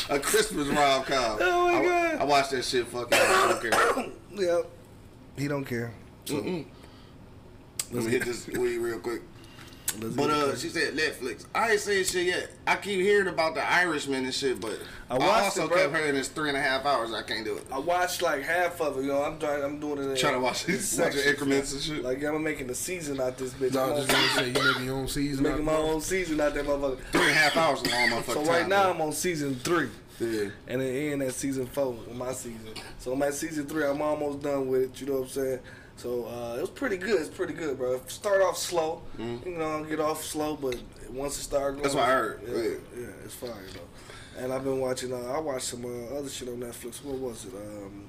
a 0.09 0.19
Christmas 0.19 0.67
rom 0.67 1.03
com. 1.03 1.37
Oh, 1.41 1.67
my 1.71 1.79
I, 1.79 1.83
God. 1.83 2.21
I 2.21 2.23
watched 2.23 2.51
that 2.51 2.65
shit 2.65 2.87
fucking. 2.87 3.07
I 3.19 3.59
don't 3.61 3.71
care. 3.71 4.05
Yep. 4.31 4.69
He 5.39 5.47
don't 5.47 5.65
care. 5.65 5.93
So, 6.25 6.35
Let 6.35 6.43
me 8.03 8.11
hit 8.11 8.25
this 8.25 8.47
weed 8.47 8.77
real 8.77 8.99
quick. 8.99 9.21
let's 9.99 10.15
But 10.15 10.29
uh, 10.29 10.55
she 10.55 10.69
said 10.69 10.93
Netflix. 10.93 11.45
I 11.55 11.71
ain't 11.71 11.79
saying 11.79 12.05
shit 12.05 12.25
yet. 12.27 12.51
I 12.67 12.75
keep 12.75 12.99
hearing 12.99 13.27
about 13.27 13.55
the 13.55 13.61
Irishman 13.67 14.25
and 14.25 14.33
shit, 14.33 14.59
but 14.61 14.77
I 15.09 15.17
I, 15.17 15.43
also 15.45 15.65
it, 15.65 15.71
kept 15.73 15.95
hearing 15.95 16.15
it's 16.15 16.27
three 16.27 16.49
and 16.49 16.57
a 16.57 16.61
half 16.61 16.85
hours. 16.85 17.11
I 17.13 17.23
can't 17.23 17.43
do 17.45 17.55
it. 17.57 17.63
I 17.71 17.79
watched 17.79 18.21
like 18.21 18.43
half 18.43 18.79
of 18.81 18.97
it. 18.97 19.01
You 19.03 19.07
know, 19.07 19.23
I'm 19.23 19.39
trying. 19.39 19.63
I'm 19.63 19.79
doing 19.79 19.97
it. 19.99 20.09
In, 20.11 20.15
Trying 20.17 20.33
to 20.35 20.39
watch 20.39 20.65
in 20.67 20.75
it, 20.75 20.77
watch 20.77 20.83
sections. 20.83 21.23
the 21.23 21.29
increments 21.31 21.73
and 21.73 21.81
shit. 21.81 22.03
Like 22.03 22.23
I'm 22.23 22.43
making 22.43 22.69
a 22.69 22.75
season 22.75 23.19
out 23.19 23.37
this 23.37 23.53
bitch. 23.53 23.73
No, 23.73 23.85
I 23.85 23.89
I'm 23.91 23.95
just 23.95 24.09
gonna 24.09 24.27
say 24.29 24.47
you 24.49 24.53
making 24.67 24.85
your 24.85 24.95
own 24.97 25.07
season. 25.07 25.43
making 25.43 25.65
my 25.65 25.71
out 25.73 25.81
there? 25.83 25.91
own 25.93 26.01
season 26.01 26.41
out 26.41 26.53
that 26.53 26.65
motherfucker. 26.65 26.99
three 27.11 27.21
and 27.21 27.31
a 27.31 27.33
half 27.33 27.57
hours 27.57 27.81
long 27.87 28.09
motherfucker. 28.09 28.33
So 28.33 28.43
right 28.45 28.59
time, 28.61 28.69
now 28.69 28.83
bro. 28.83 28.93
I'm 28.93 29.01
on 29.01 29.13
season 29.13 29.55
three. 29.55 29.89
Yeah. 30.19 30.49
And 30.67 30.81
it 30.81 31.11
end 31.11 31.21
at 31.23 31.33
season 31.33 31.65
four 31.67 31.87
of 31.93 32.15
my 32.15 32.33
season. 32.33 32.73
So 32.99 33.13
I'm 33.13 33.21
at 33.23 33.33
season 33.33 33.65
three. 33.65 33.85
I'm 33.85 34.01
almost 34.01 34.41
done 34.41 34.67
with 34.67 34.83
it. 34.83 35.01
You 35.01 35.07
know 35.07 35.13
what 35.13 35.21
I'm 35.23 35.27
saying? 35.29 35.59
So 35.97 36.25
uh, 36.25 36.57
it 36.57 36.61
was 36.61 36.69
pretty 36.69 36.97
good. 36.97 37.19
It's 37.19 37.29
pretty 37.29 37.53
good, 37.53 37.77
bro. 37.77 37.99
Start 38.07 38.41
off 38.41 38.57
slow. 38.57 39.01
You 39.17 39.39
know, 39.45 39.83
get 39.83 39.99
off 39.99 40.23
slow, 40.23 40.55
but 40.55 40.77
once 41.11 41.37
it 41.39 41.43
started 41.43 41.81
going, 41.81 41.83
Mm-hmm. 41.83 41.83
That's 41.83 41.95
what 41.95 42.03
I 42.03 42.11
heard. 42.11 42.41
Yeah, 42.47 42.55
Yeah. 42.55 43.03
yeah, 43.07 43.25
it's 43.25 43.33
fire 43.35 43.51
though. 43.73 44.41
And 44.43 44.53
I've 44.53 44.63
been 44.63 44.79
watching. 44.79 45.11
Uh, 45.13 45.17
I 45.17 45.39
watched 45.39 45.65
some 45.65 45.83
uh, 45.85 46.15
other 46.17 46.29
shit 46.29 46.47
on 46.47 46.55
Netflix. 46.57 47.03
What 47.03 47.17
was 47.17 47.45
it? 47.45 47.53
Um, 47.53 48.07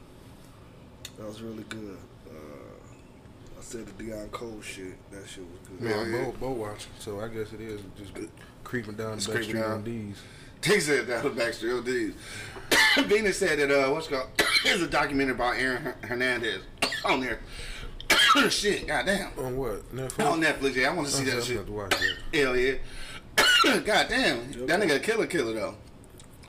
that 1.19 1.27
was 1.27 1.43
really 1.43 1.65
good. 1.65 1.97
Uh, 2.29 3.59
I 3.59 3.63
said 3.63 3.87
the 3.87 4.05
Deon 4.05 4.31
Cole 4.31 4.61
shit. 4.63 4.95
That 5.11 5.29
shit 5.29 5.43
was 5.45 5.59
good. 5.81 5.89
Yeah, 5.91 6.03
Yeah, 6.05 6.17
yeah. 6.19 6.25
boat, 6.27 6.41
boat 6.41 6.57
watching. 6.57 6.93
So 7.01 7.21
I 7.21 7.27
guess 7.29 7.53
it 7.53 7.61
is 7.61 7.81
just 7.99 8.13
creeping 8.63 8.95
down 8.95 9.15
It's 9.15 9.27
the 9.27 9.33
back 9.33 9.43
creeping 9.43 9.51
street 9.57 9.61
down. 9.63 9.73
on 9.73 9.83
D's. 9.85 10.17
He 10.65 10.79
said 10.81 11.07
that 11.07 11.25
was 11.25 11.33
Backstreet 11.33 11.79
ODs. 11.79 13.09
Venus 13.09 13.39
said 13.39 13.59
that 13.59 13.71
uh, 13.71 13.91
what's 13.91 14.09
it 14.09 14.11
called? 14.11 14.29
There's 14.65 14.83
a 14.83 14.89
documentary 14.89 15.35
about 15.35 15.57
Aaron 15.57 15.95
Hernandez 16.03 16.63
on 17.05 17.21
there. 17.21 17.41
shit, 18.51 18.87
goddamn. 18.87 19.31
On 19.39 19.57
what? 19.57 19.95
Netflix? 19.95 20.31
On 20.31 20.41
Netflix, 20.41 20.75
yeah, 20.75 20.91
I 20.91 20.95
want 20.95 21.09
to 21.09 21.13
see 21.13 21.25
that 21.25 21.43
shit. 21.43 21.57
gonna 21.57 21.59
have 21.59 21.67
to 21.67 21.73
watch 21.73 21.91
that. 21.91 22.39
Hell 22.39 22.57
yeah. 22.57 22.75
God 23.85 24.07
damn. 24.09 24.67
That 24.67 24.81
nigga 24.81 24.97
a 24.97 25.01
killer 25.01 25.27
killer 25.27 25.55
though. 25.55 25.75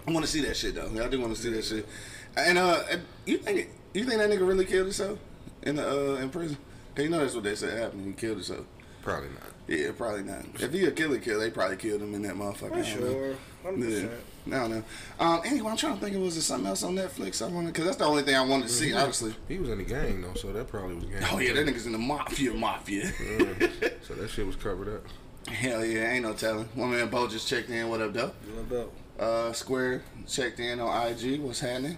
I 0.08 0.12
want 0.12 0.26
to 0.26 0.32
see 0.32 0.42
that 0.42 0.58
shit 0.58 0.76
though. 0.76 1.04
I 1.04 1.08
do 1.08 1.22
want 1.22 1.36
to 1.36 1.42
see 1.42 1.50
that 1.52 1.64
shit. 1.64 1.88
And 2.36 2.58
uh, 2.58 2.84
you 3.26 3.38
think 3.38 3.70
you 3.94 4.04
think 4.06 4.20
that 4.20 4.30
nigga 4.30 4.48
really 4.48 4.66
killed 4.66 4.88
himself 4.88 5.20
in 5.64 5.76
the 5.76 5.88
uh 5.88 6.16
in 6.16 6.30
prison? 6.30 6.58
Cause 6.96 7.06
you 7.06 7.10
know 7.10 7.20
that's 7.20 7.36
what 7.36 7.44
they 7.44 7.56
said 7.56 7.78
happened. 7.78 8.06
He 8.06 8.14
killed 8.14 8.38
himself. 8.38 8.66
Probably 9.02 9.30
not. 9.30 9.44
Yeah, 9.68 9.92
probably 9.98 10.24
not. 10.24 10.44
If 10.60 10.74
he 10.74 10.86
a 10.86 10.92
killer 10.92 11.18
killer, 11.20 11.40
they 11.40 11.50
probably 11.50 11.78
killed 11.78 12.02
him 12.02 12.14
in 12.14 12.22
that 12.24 12.36
motherfucker. 12.36 12.58
For 12.60 12.66
I 12.66 12.70
don't 12.70 13.02
know. 13.02 13.12
sure. 13.12 13.36
Hundred 13.64 13.80
Yeah. 13.90 13.90
percent. 14.02 14.12
I 14.48 14.50
don't 14.50 14.72
know. 14.72 14.84
Um, 15.20 15.42
anyway, 15.46 15.70
I'm 15.72 15.78
trying 15.78 15.94
to 15.96 16.02
think 16.04 16.16
of 16.16 16.22
was 16.24 16.34
there 16.36 16.42
something 16.42 16.68
else 16.68 16.82
on 16.84 16.96
Netflix 16.96 17.46
I 17.46 17.50
wanted 17.52 17.68
because 17.74 17.86
that's 17.86 17.98
the 17.98 18.06
only 18.06 18.24
thing 18.24 18.36
I 18.36 18.42
wanted 18.44 18.68
to 18.68 18.74
see. 18.74 18.92
Honestly. 18.94 19.36
He 19.48 19.60
was 19.60 19.70
in 19.70 19.78
the 19.78 19.84
gang 19.84 20.22
though, 20.22 20.34
so 20.34 20.52
that 20.52 20.68
probably 20.68 20.96
was 20.96 21.06
gang. 21.06 21.24
Oh 21.32 21.40
yeah, 21.40 21.54
that 21.54 21.66
nigga's 21.68 21.86
in 21.86 21.92
the 21.92 21.98
mafia, 22.00 22.54
mafia. 22.54 23.06
Yeah. 23.06 23.68
so 24.08 24.16
that 24.16 24.30
shit 24.30 24.46
was 24.48 24.56
covered 24.56 24.96
up. 24.96 25.04
Hell 25.48 25.86
yeah, 25.86 26.12
ain't 26.12 26.24
no 26.24 26.34
telling. 26.34 26.66
One 26.76 26.92
man 26.92 27.08
Bo 27.10 27.28
just 27.28 27.48
checked 27.48 27.70
in. 27.70 27.88
What 27.90 28.02
up, 28.02 28.14
though? 28.14 28.32
What 28.54 28.62
about? 28.80 28.92
Uh, 29.20 29.54
Square 29.54 30.04
checked 30.28 30.60
in 30.60 30.80
on 30.80 31.08
IG. 31.08 31.40
What's 31.40 31.60
happening? 31.60 31.98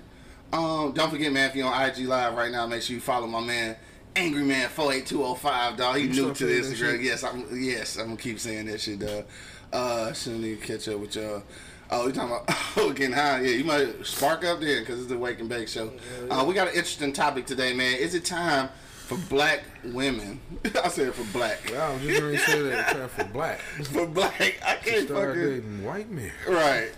Um, 0.51 0.91
don't 0.93 1.09
forget, 1.09 1.31
man, 1.31 1.49
if 1.49 1.55
you're 1.55 1.67
on 1.67 1.89
IG 1.89 1.99
Live 2.05 2.35
right 2.35 2.51
now, 2.51 2.67
make 2.67 2.81
sure 2.81 2.93
you 2.93 3.01
follow 3.01 3.25
my 3.27 3.41
man, 3.41 3.75
Angry 4.15 4.43
Man 4.43 4.69
four 4.69 4.93
eight 4.93 5.05
two 5.07 5.17
zero 5.17 5.33
five. 5.33 5.77
Dog, 5.77 5.97
he 5.97 6.03
You 6.03 6.09
new 6.27 6.33
to 6.33 6.45
that 6.45 6.63
Instagram. 6.63 7.03
Yes, 7.03 7.23
I'm. 7.23 7.45
Yes, 7.51 7.97
I'm 7.97 8.05
gonna 8.05 8.17
keep 8.17 8.39
saying 8.39 8.67
that 8.67 8.79
shit, 8.79 8.99
dog. 8.99 9.25
Uh, 9.71 10.13
shouldn't 10.13 10.41
need 10.43 10.61
to 10.61 10.67
catch 10.67 10.87
up 10.87 10.99
with 10.99 11.15
y'all. 11.15 11.41
Oh, 11.89 12.07
you 12.07 12.13
talking 12.13 12.31
about 12.31 12.45
oh, 12.77 12.91
getting 12.93 13.13
high? 13.15 13.41
Yeah, 13.41 13.51
you 13.55 13.63
might 13.63 14.05
spark 14.05 14.45
up 14.45 14.59
there 14.59 14.79
because 14.81 14.99
it's 14.99 15.09
the 15.09 15.17
Wake 15.17 15.39
and 15.39 15.49
Bake 15.49 15.67
show. 15.67 15.91
Uh, 16.29 16.45
we 16.47 16.53
got 16.53 16.67
an 16.67 16.73
interesting 16.75 17.11
topic 17.13 17.45
today, 17.45 17.73
man. 17.73 17.97
Is 17.97 18.13
it 18.13 18.23
time 18.23 18.69
for 19.07 19.17
black 19.29 19.63
women? 19.83 20.39
I 20.83 20.89
said 20.89 21.13
for 21.13 21.25
black. 21.37 21.59
Well, 21.71 21.91
I 21.91 21.93
was 21.95 22.03
just 22.03 22.21
gonna 22.21 22.37
say 22.37 22.61
that 22.69 22.87
time 22.89 23.09
for 23.09 23.23
black. 23.33 23.59
For 23.83 24.05
black, 24.07 24.59
I 24.65 24.75
can't 24.75 25.07
Start 25.07 25.35
fucking. 25.35 25.49
dating 25.49 25.83
white 25.83 26.09
men. 26.11 26.31
Right. 26.47 26.91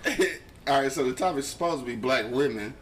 All 0.68 0.82
right. 0.82 0.92
So 0.92 1.04
the 1.06 1.14
topic 1.14 1.40
is 1.40 1.48
supposed 1.48 1.80
to 1.80 1.86
be 1.86 1.96
black 1.96 2.30
women. 2.30 2.74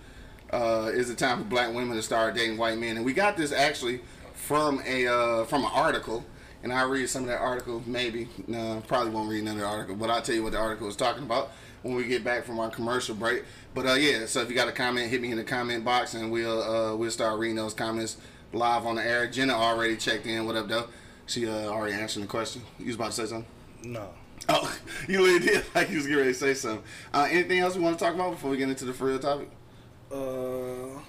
Uh, 0.51 0.91
is 0.93 1.09
it 1.09 1.17
time 1.17 1.39
for 1.39 1.45
black 1.45 1.73
women 1.73 1.95
to 1.97 2.03
start 2.03 2.35
dating 2.35 2.57
white 2.57 2.77
men? 2.77 2.97
And 2.97 3.05
we 3.05 3.13
got 3.13 3.35
this 3.37 3.51
actually 3.51 4.01
from 4.47 4.81
a 4.85 5.07
uh, 5.07 5.45
from 5.45 5.63
an 5.63 5.71
article 5.73 6.25
and 6.63 6.71
I 6.71 6.83
read 6.83 7.09
some 7.09 7.23
of 7.23 7.27
that 7.27 7.39
article. 7.41 7.83
Maybe 7.85 8.29
no, 8.47 8.81
probably 8.87 9.11
won't 9.11 9.29
read 9.29 9.43
another 9.43 9.65
article, 9.65 9.95
but 9.95 10.09
I'll 10.09 10.21
tell 10.21 10.33
you 10.33 10.43
what 10.43 10.53
the 10.53 10.57
article 10.57 10.87
is 10.87 10.95
talking 10.95 11.23
about 11.23 11.51
when 11.83 11.93
we 11.93 12.05
get 12.05 12.23
back 12.23 12.45
from 12.45 12.57
our 12.59 12.69
commercial 12.69 13.15
break. 13.15 13.43
But 13.73 13.85
uh, 13.85 13.93
yeah, 13.93 14.25
so 14.25 14.41
if 14.41 14.49
you 14.49 14.55
got 14.55 14.69
a 14.69 14.71
comment, 14.71 15.11
hit 15.11 15.21
me 15.21 15.31
in 15.31 15.37
the 15.37 15.43
comment 15.43 15.83
box, 15.83 16.13
and 16.13 16.31
we'll 16.31 16.63
uh, 16.63 16.95
we'll 16.95 17.11
start 17.11 17.37
reading 17.37 17.57
those 17.57 17.73
comments 17.73 18.17
live 18.53 18.85
on 18.85 18.95
the 18.95 19.05
air. 19.05 19.27
Jenna 19.27 19.53
already 19.53 19.97
checked 19.97 20.25
in. 20.25 20.45
What 20.45 20.55
up, 20.55 20.69
though? 20.69 20.87
She 21.25 21.47
uh, 21.47 21.67
already 21.67 21.93
answered 21.93 22.23
the 22.23 22.27
question. 22.27 22.61
You 22.79 22.87
was 22.87 22.95
about 22.95 23.11
to 23.11 23.13
say 23.13 23.25
something? 23.25 23.45
No. 23.83 24.09
Oh, 24.47 24.77
you 25.07 25.19
really 25.19 25.39
did 25.45 25.65
like 25.75 25.89
you 25.89 25.97
was 25.97 26.05
getting 26.05 26.19
ready 26.19 26.33
to 26.33 26.39
say 26.39 26.53
something. 26.53 26.83
Uh, 27.13 27.27
anything 27.29 27.59
else 27.59 27.75
we 27.75 27.81
want 27.81 27.99
to 27.99 28.03
talk 28.03 28.13
about 28.13 28.31
before 28.31 28.51
we 28.51 28.57
get 28.57 28.69
into 28.69 28.85
the 28.85 28.93
real 28.93 29.19
topic? 29.19 29.49
Uh, 30.11 30.99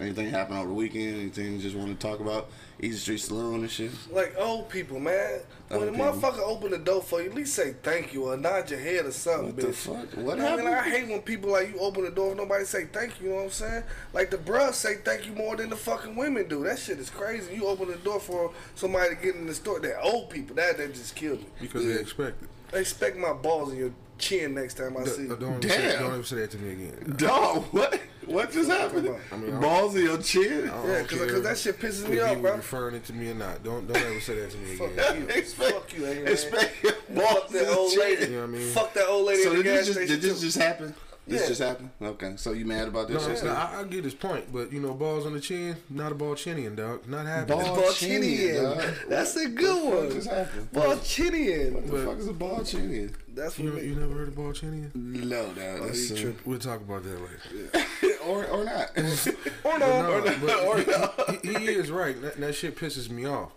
Anything 0.00 0.28
happened 0.28 0.58
over 0.58 0.68
the 0.68 0.74
weekend? 0.74 1.20
Anything 1.20 1.52
you 1.52 1.58
just 1.60 1.76
want 1.76 1.88
to 1.88 2.06
talk 2.06 2.20
about? 2.20 2.48
Easy 2.80 2.98
Street 2.98 3.18
Saloon 3.20 3.60
and 3.60 3.70
shit. 3.70 3.90
like 4.12 4.34
old 4.38 4.68
people, 4.68 4.98
man. 5.00 5.40
When 5.68 5.80
Old 5.88 5.94
a 5.94 5.98
motherfucker 5.98 6.40
open 6.40 6.70
the 6.72 6.78
door 6.78 7.00
for 7.02 7.22
you, 7.22 7.30
at 7.30 7.34
least 7.34 7.54
say 7.54 7.74
thank 7.82 8.12
you 8.12 8.24
or 8.24 8.36
nod 8.36 8.68
your 8.70 8.78
head 8.80 9.06
or 9.06 9.12
something, 9.12 9.54
What 9.54 9.66
the 9.66 9.72
fuck? 9.72 10.06
What 10.16 10.38
Man, 10.38 10.46
happened? 10.46 10.68
I 10.68 10.82
hate 10.88 11.08
when 11.08 11.22
people 11.22 11.50
like 11.52 11.72
you 11.72 11.78
open 11.78 12.04
the 12.04 12.10
door 12.10 12.28
and 12.28 12.36
nobody 12.36 12.64
say 12.64 12.84
thank 12.86 13.20
you. 13.20 13.26
You 13.26 13.30
know 13.30 13.36
what 13.36 13.44
I'm 13.44 13.50
saying? 13.50 13.82
Like 14.12 14.30
the 14.30 14.36
bruh 14.38 14.72
say 14.74 14.96
thank 15.04 15.26
you 15.26 15.32
more 15.32 15.56
than 15.56 15.70
the 15.70 15.76
fucking 15.76 16.16
women 16.16 16.48
do. 16.48 16.64
That 16.64 16.78
shit 16.78 16.98
is 16.98 17.10
crazy. 17.10 17.54
You 17.54 17.66
open 17.66 17.88
the 17.88 17.96
door 17.96 18.20
for 18.20 18.52
somebody 18.74 19.14
to 19.14 19.20
get 19.22 19.36
in 19.36 19.46
the 19.46 19.54
store. 19.54 19.80
That 19.80 20.00
old 20.02 20.30
people. 20.30 20.56
That 20.56 20.76
that 20.78 20.94
just 20.94 21.14
killed 21.16 21.40
me. 21.40 21.46
Because 21.60 21.86
they 21.86 21.94
expect 21.94 22.42
it. 22.42 22.48
They 22.72 22.80
expect 22.80 23.16
my 23.16 23.32
balls 23.32 23.72
in 23.72 23.78
your 23.78 23.92
chin 24.18 24.54
next 24.54 24.74
time 24.74 24.96
I 24.96 25.04
see 25.04 25.22
you. 25.22 25.36
don't, 25.36 25.64
ever 25.64 25.68
say, 25.68 25.88
Damn. 25.92 26.02
don't 26.02 26.14
ever 26.14 26.22
say 26.24 26.36
that 26.36 26.50
to 26.52 26.58
me 26.58 26.72
again. 26.72 27.14
Dog, 27.16 27.64
what? 27.72 28.00
What 28.26 28.52
just 28.52 28.70
happened? 28.70 29.06
about? 29.08 29.20
I 29.32 29.36
mean, 29.36 29.54
I- 29.54 29.60
Balls 29.60 29.96
in 29.96 30.04
your 30.04 30.18
chin? 30.18 30.68
I 30.68 30.72
don't 30.76 30.88
Yeah, 30.88 31.02
'cause- 31.02 31.18
care 31.18 31.28
'cause 31.28 31.42
that 31.42 31.58
shit 31.58 31.78
pisses 31.80 32.08
me 32.08 32.20
off, 32.20 32.38
bro. 32.40 32.56
referring 32.56 32.94
it 32.96 33.04
to 33.06 33.12
me 33.12 33.30
or 33.30 33.34
not. 33.34 33.62
Don't 33.62 33.86
don't 33.86 33.96
ever 34.02 34.20
say 34.20 34.34
that 34.40 34.50
to 34.50 34.56
me 34.58 34.76
Fuck 34.76 34.92
again. 34.92 35.26
you. 35.34 35.42
Fuck 35.42 35.92
you, 35.96 36.00
man. 36.02 36.26
Expect 36.28 36.82
your 36.82 36.92
Fuck 36.92 37.08
balls 37.14 37.50
in 37.50 37.56
that 37.58 37.64
your 37.66 37.76
old 37.78 37.90
chin. 37.92 38.00
lady. 38.00 38.22
You 38.24 38.28
know 38.32 38.36
what 38.38 38.44
I 38.44 38.46
mean? 38.52 38.72
Fuck 38.72 38.94
that 38.94 39.06
old 39.08 39.26
lady 39.26 39.42
So 39.42 39.50
in 39.50 39.56
did 39.56 39.66
this 39.66 39.86
gas 39.88 39.96
just 39.96 40.08
did 40.08 40.22
this 40.22 40.40
just 40.40 40.58
happen? 40.58 40.94
This 41.26 41.40
Yeah. 41.42 41.48
just 41.48 41.60
happened? 41.62 41.90
Okay, 42.02 42.34
so 42.36 42.52
you 42.52 42.66
mad 42.66 42.86
about 42.88 43.08
this? 43.08 43.26
No, 43.26 43.34
shit? 43.34 43.44
no, 43.44 43.52
I, 43.52 43.80
I 43.80 43.84
get 43.84 44.04
his 44.04 44.12
point, 44.14 44.52
but 44.52 44.70
you 44.70 44.78
know, 44.80 44.92
balls 44.92 45.24
on 45.24 45.32
the 45.32 45.40
chin, 45.40 45.76
not 45.88 46.12
a 46.12 46.14
ball 46.14 46.34
chinian, 46.34 46.76
dog. 46.76 47.08
Not 47.08 47.24
happening. 47.26 47.58
Ball- 47.64 47.76
Balchinian. 47.82 48.62
dog. 48.76 48.94
That's 49.08 49.34
a 49.36 49.48
good 49.48 49.84
What 50.06 50.12
just 50.12 50.28
one. 50.30 50.46
Ball 50.72 50.96
Balchinian. 50.96 51.72
What 51.72 51.90
the 51.90 52.04
fuck 52.06 52.18
is 52.18 52.28
a 52.28 52.32
ball 52.34 52.62
chin? 52.62 53.14
That's 53.34 53.58
You, 53.58 53.72
what 53.72 53.82
you 53.82 53.94
me. 53.94 54.00
never 54.02 54.12
heard 54.14 54.28
of 54.28 54.36
ball 54.36 54.52
chinian? 54.52 54.94
No, 54.94 55.50
no, 55.52 55.86
that's 55.86 56.10
you 56.10 56.16
uh, 56.16 56.20
tripping. 56.20 56.40
We'll 56.44 56.58
talk 56.58 56.80
about 56.82 57.02
that 57.04 57.18
later. 57.20 58.18
or 58.26 58.44
or 58.46 58.64
not. 58.64 58.90
Or 59.64 59.78
No, 59.78 60.02
no. 60.02 61.10
but 61.16 61.40
he, 61.42 61.48
he, 61.48 61.58
he 61.58 61.66
is 61.72 61.90
right. 61.90 62.20
That, 62.20 62.36
that 62.38 62.54
shit 62.54 62.76
pisses 62.76 63.08
me 63.08 63.24
off. 63.24 63.52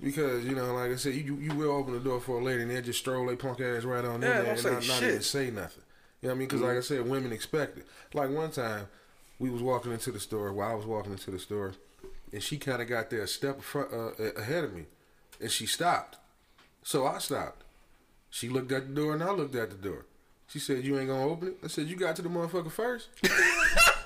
Because, 0.00 0.44
you 0.44 0.54
know, 0.54 0.72
like 0.74 0.92
I 0.92 0.96
said, 0.96 1.14
you 1.14 1.34
you 1.36 1.52
will 1.54 1.72
open 1.72 1.92
the 1.94 1.98
door 1.98 2.20
for 2.20 2.38
a 2.38 2.44
lady 2.44 2.62
and 2.62 2.70
they'll 2.70 2.80
just 2.80 3.00
stroll 3.00 3.26
their 3.26 3.34
punk 3.36 3.60
ass 3.60 3.82
right 3.82 4.04
on 4.04 4.22
Yeah, 4.22 4.38
in 4.38 4.44
there 4.44 4.54
and 4.54 4.62
not, 4.62 4.86
not 4.86 5.02
even 5.02 5.22
say 5.22 5.50
nothing. 5.50 5.82
You 6.20 6.28
know 6.28 6.34
what 6.34 6.36
I 6.36 6.38
mean? 6.38 6.48
Because, 6.48 6.62
like 6.62 6.76
I 6.76 6.80
said, 6.80 7.08
women 7.08 7.32
expect 7.32 7.78
it. 7.78 7.86
Like 8.12 8.30
one 8.30 8.50
time, 8.50 8.88
we 9.38 9.50
was 9.50 9.62
walking 9.62 9.92
into 9.92 10.10
the 10.10 10.20
store, 10.20 10.52
while 10.52 10.72
I 10.72 10.74
was 10.74 10.86
walking 10.86 11.12
into 11.12 11.30
the 11.30 11.38
store, 11.38 11.74
and 12.32 12.42
she 12.42 12.58
kind 12.58 12.82
of 12.82 12.88
got 12.88 13.10
there 13.10 13.22
a 13.22 13.28
step 13.28 13.62
front, 13.62 13.92
uh, 13.92 14.10
ahead 14.36 14.64
of 14.64 14.74
me. 14.74 14.86
And 15.40 15.50
she 15.50 15.66
stopped. 15.66 16.16
So 16.82 17.06
I 17.06 17.18
stopped. 17.18 17.62
She 18.30 18.48
looked 18.48 18.72
at 18.72 18.88
the 18.88 18.94
door 18.94 19.14
and 19.14 19.22
I 19.22 19.30
looked 19.30 19.54
at 19.54 19.70
the 19.70 19.76
door. 19.76 20.06
She 20.48 20.58
said, 20.58 20.84
You 20.84 20.98
ain't 20.98 21.08
gonna 21.08 21.26
open 21.26 21.48
it? 21.48 21.58
I 21.62 21.68
said, 21.68 21.86
You 21.86 21.96
got 21.96 22.16
to 22.16 22.22
the 22.22 22.28
motherfucker 22.28 22.70
first? 22.70 23.08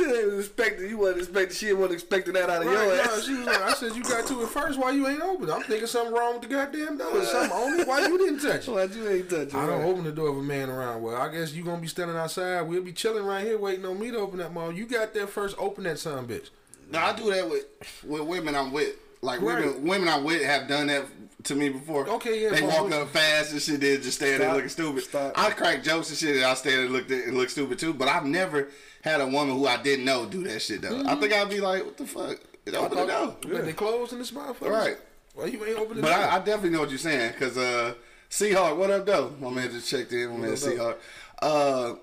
See, 0.00 0.10
they 0.10 0.24
was 0.24 0.46
expecting, 0.46 0.88
you 0.88 0.96
wasn't 0.98 1.18
expecting, 1.18 1.54
she 1.56 1.72
wasn't 1.72 1.92
expecting 1.94 2.32
that 2.34 2.48
out 2.48 2.62
of 2.62 2.68
Right, 2.68 2.72
your 2.86 2.96
no, 2.96 3.02
ass. 3.02 3.24
she 3.26 3.34
was 3.34 3.46
like, 3.46 3.60
I 3.62 3.72
said 3.74 3.94
you 3.94 4.02
got 4.02 4.26
to 4.28 4.42
it 4.42 4.48
first. 4.48 4.78
Why 4.78 4.92
you 4.92 5.06
ain't 5.06 5.20
open? 5.20 5.50
I'm 5.50 5.62
thinking 5.62 5.86
something 5.86 6.14
wrong 6.14 6.34
with 6.34 6.42
the 6.42 6.48
goddamn 6.48 6.96
door. 6.96 7.22
Something 7.24 7.52
on 7.52 7.80
it. 7.80 7.86
Why 7.86 8.00
you 8.06 8.16
didn't 8.18 8.40
touch 8.40 8.66
it? 8.66 8.70
Why'd 8.72 8.94
you 8.94 9.08
ain't 9.08 9.28
touch 9.28 9.48
it? 9.48 9.54
I 9.54 9.66
don't 9.66 9.80
right? 9.80 9.88
open 9.88 10.04
the 10.04 10.12
door 10.12 10.28
of 10.30 10.38
a 10.38 10.42
man 10.42 10.70
around. 10.70 11.02
Well, 11.02 11.16
I 11.16 11.30
guess 11.30 11.52
you 11.52 11.62
gonna 11.64 11.80
be 11.82 11.86
standing 11.88 12.16
outside. 12.16 12.62
We'll 12.62 12.82
be 12.82 12.92
chilling 12.92 13.24
right 13.24 13.44
here 13.44 13.58
waiting 13.58 13.84
on 13.84 13.98
me 14.00 14.10
to 14.10 14.18
open 14.18 14.38
that 14.38 14.52
mall. 14.54 14.72
You 14.72 14.86
got 14.86 15.12
there 15.12 15.26
first. 15.26 15.56
Open 15.58 15.84
that 15.84 15.98
son 15.98 16.26
bitch. 16.26 16.48
No, 16.90 16.98
I 16.98 17.12
do 17.14 17.30
that 17.32 17.48
with 17.48 17.66
with 18.04 18.22
women 18.22 18.54
I'm 18.54 18.72
with. 18.72 18.96
Like 19.22 19.40
Right. 19.42 19.64
women, 19.64 19.86
women 19.86 20.08
I'm 20.08 20.24
with 20.24 20.42
have 20.42 20.66
done 20.68 20.86
that 20.86 21.04
to 21.44 21.54
me 21.54 21.68
before. 21.68 22.06
Okay, 22.08 22.42
yeah, 22.42 22.50
They 22.50 22.62
walk 22.62 22.90
up 22.92 23.08
fast 23.10 23.52
and 23.52 23.60
shit. 23.60 23.80
They 23.80 23.96
just 23.98 24.16
stand 24.18 24.42
there 24.42 24.52
looking 24.54 24.68
stupid. 24.68 25.04
Stop. 25.04 25.32
I 25.38 25.50
crack 25.50 25.82
jokes 25.82 26.08
and 26.10 26.18
shit, 26.18 26.36
and 26.36 26.44
I 26.44 26.54
stand 26.54 26.74
there 26.76 26.84
and 26.84 26.92
look 26.92 27.10
and 27.10 27.36
look 27.36 27.50
stupid 27.50 27.78
too. 27.78 27.92
But 27.94 28.08
I've 28.08 28.24
never 28.24 28.68
had 29.02 29.20
a 29.20 29.26
woman 29.26 29.56
who 29.56 29.66
I 29.66 29.82
didn't 29.82 30.04
know 30.04 30.26
do 30.26 30.42
that 30.44 30.60
shit 30.60 30.82
though. 30.82 31.02
I 31.06 31.14
think 31.16 31.32
I'd 31.32 31.48
be 31.50 31.60
like, 31.60 31.84
what 31.84 31.96
the 31.96 32.06
fuck? 32.06 32.38
Open 32.74 32.98
the 32.98 33.06
door. 33.06 33.36
But 33.42 33.64
they 33.64 33.72
closed 33.72 34.12
in 34.12 34.18
this 34.18 34.30
motherfucker. 34.30 34.70
Right. 34.70 34.96
Why 35.34 35.46
you 35.46 35.64
ain't 35.64 35.78
open 35.78 35.96
the 35.96 36.02
But? 36.02 36.12
I, 36.12 36.36
I 36.36 36.38
definitely 36.38 36.70
know 36.70 36.80
what 36.80 36.90
you're 36.90 36.98
saying, 36.98 37.32
cause 37.38 37.56
uh, 37.56 37.94
Seahawk, 38.30 38.76
what 38.76 38.90
up 38.90 39.06
though? 39.06 39.32
My 39.40 39.50
man 39.50 39.70
just 39.70 39.90
checked 39.90 40.12
in. 40.12 40.30
My 40.30 40.36
man 40.36 40.52
Seahawk. 40.52 40.96
Uh, 41.40 41.94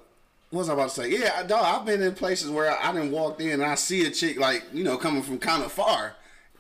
what 0.50 0.60
was 0.60 0.70
I 0.70 0.74
about 0.74 0.90
to 0.90 0.96
say? 1.02 1.10
Yeah, 1.10 1.44
dog. 1.44 1.64
I've 1.64 1.86
been 1.86 2.02
in 2.02 2.14
places 2.16 2.50
where 2.50 2.72
I, 2.72 2.90
I 2.90 2.94
didn't 2.94 3.12
walk 3.12 3.40
in 3.40 3.50
and 3.52 3.64
I 3.64 3.76
see 3.76 4.06
a 4.06 4.12
chick 4.12 4.40
like 4.40 4.64
you 4.74 4.84
know 4.84 4.98
coming 4.98 5.22
from 5.22 5.38
kind 5.40 5.64
of 5.64 5.72
far, 5.72 6.16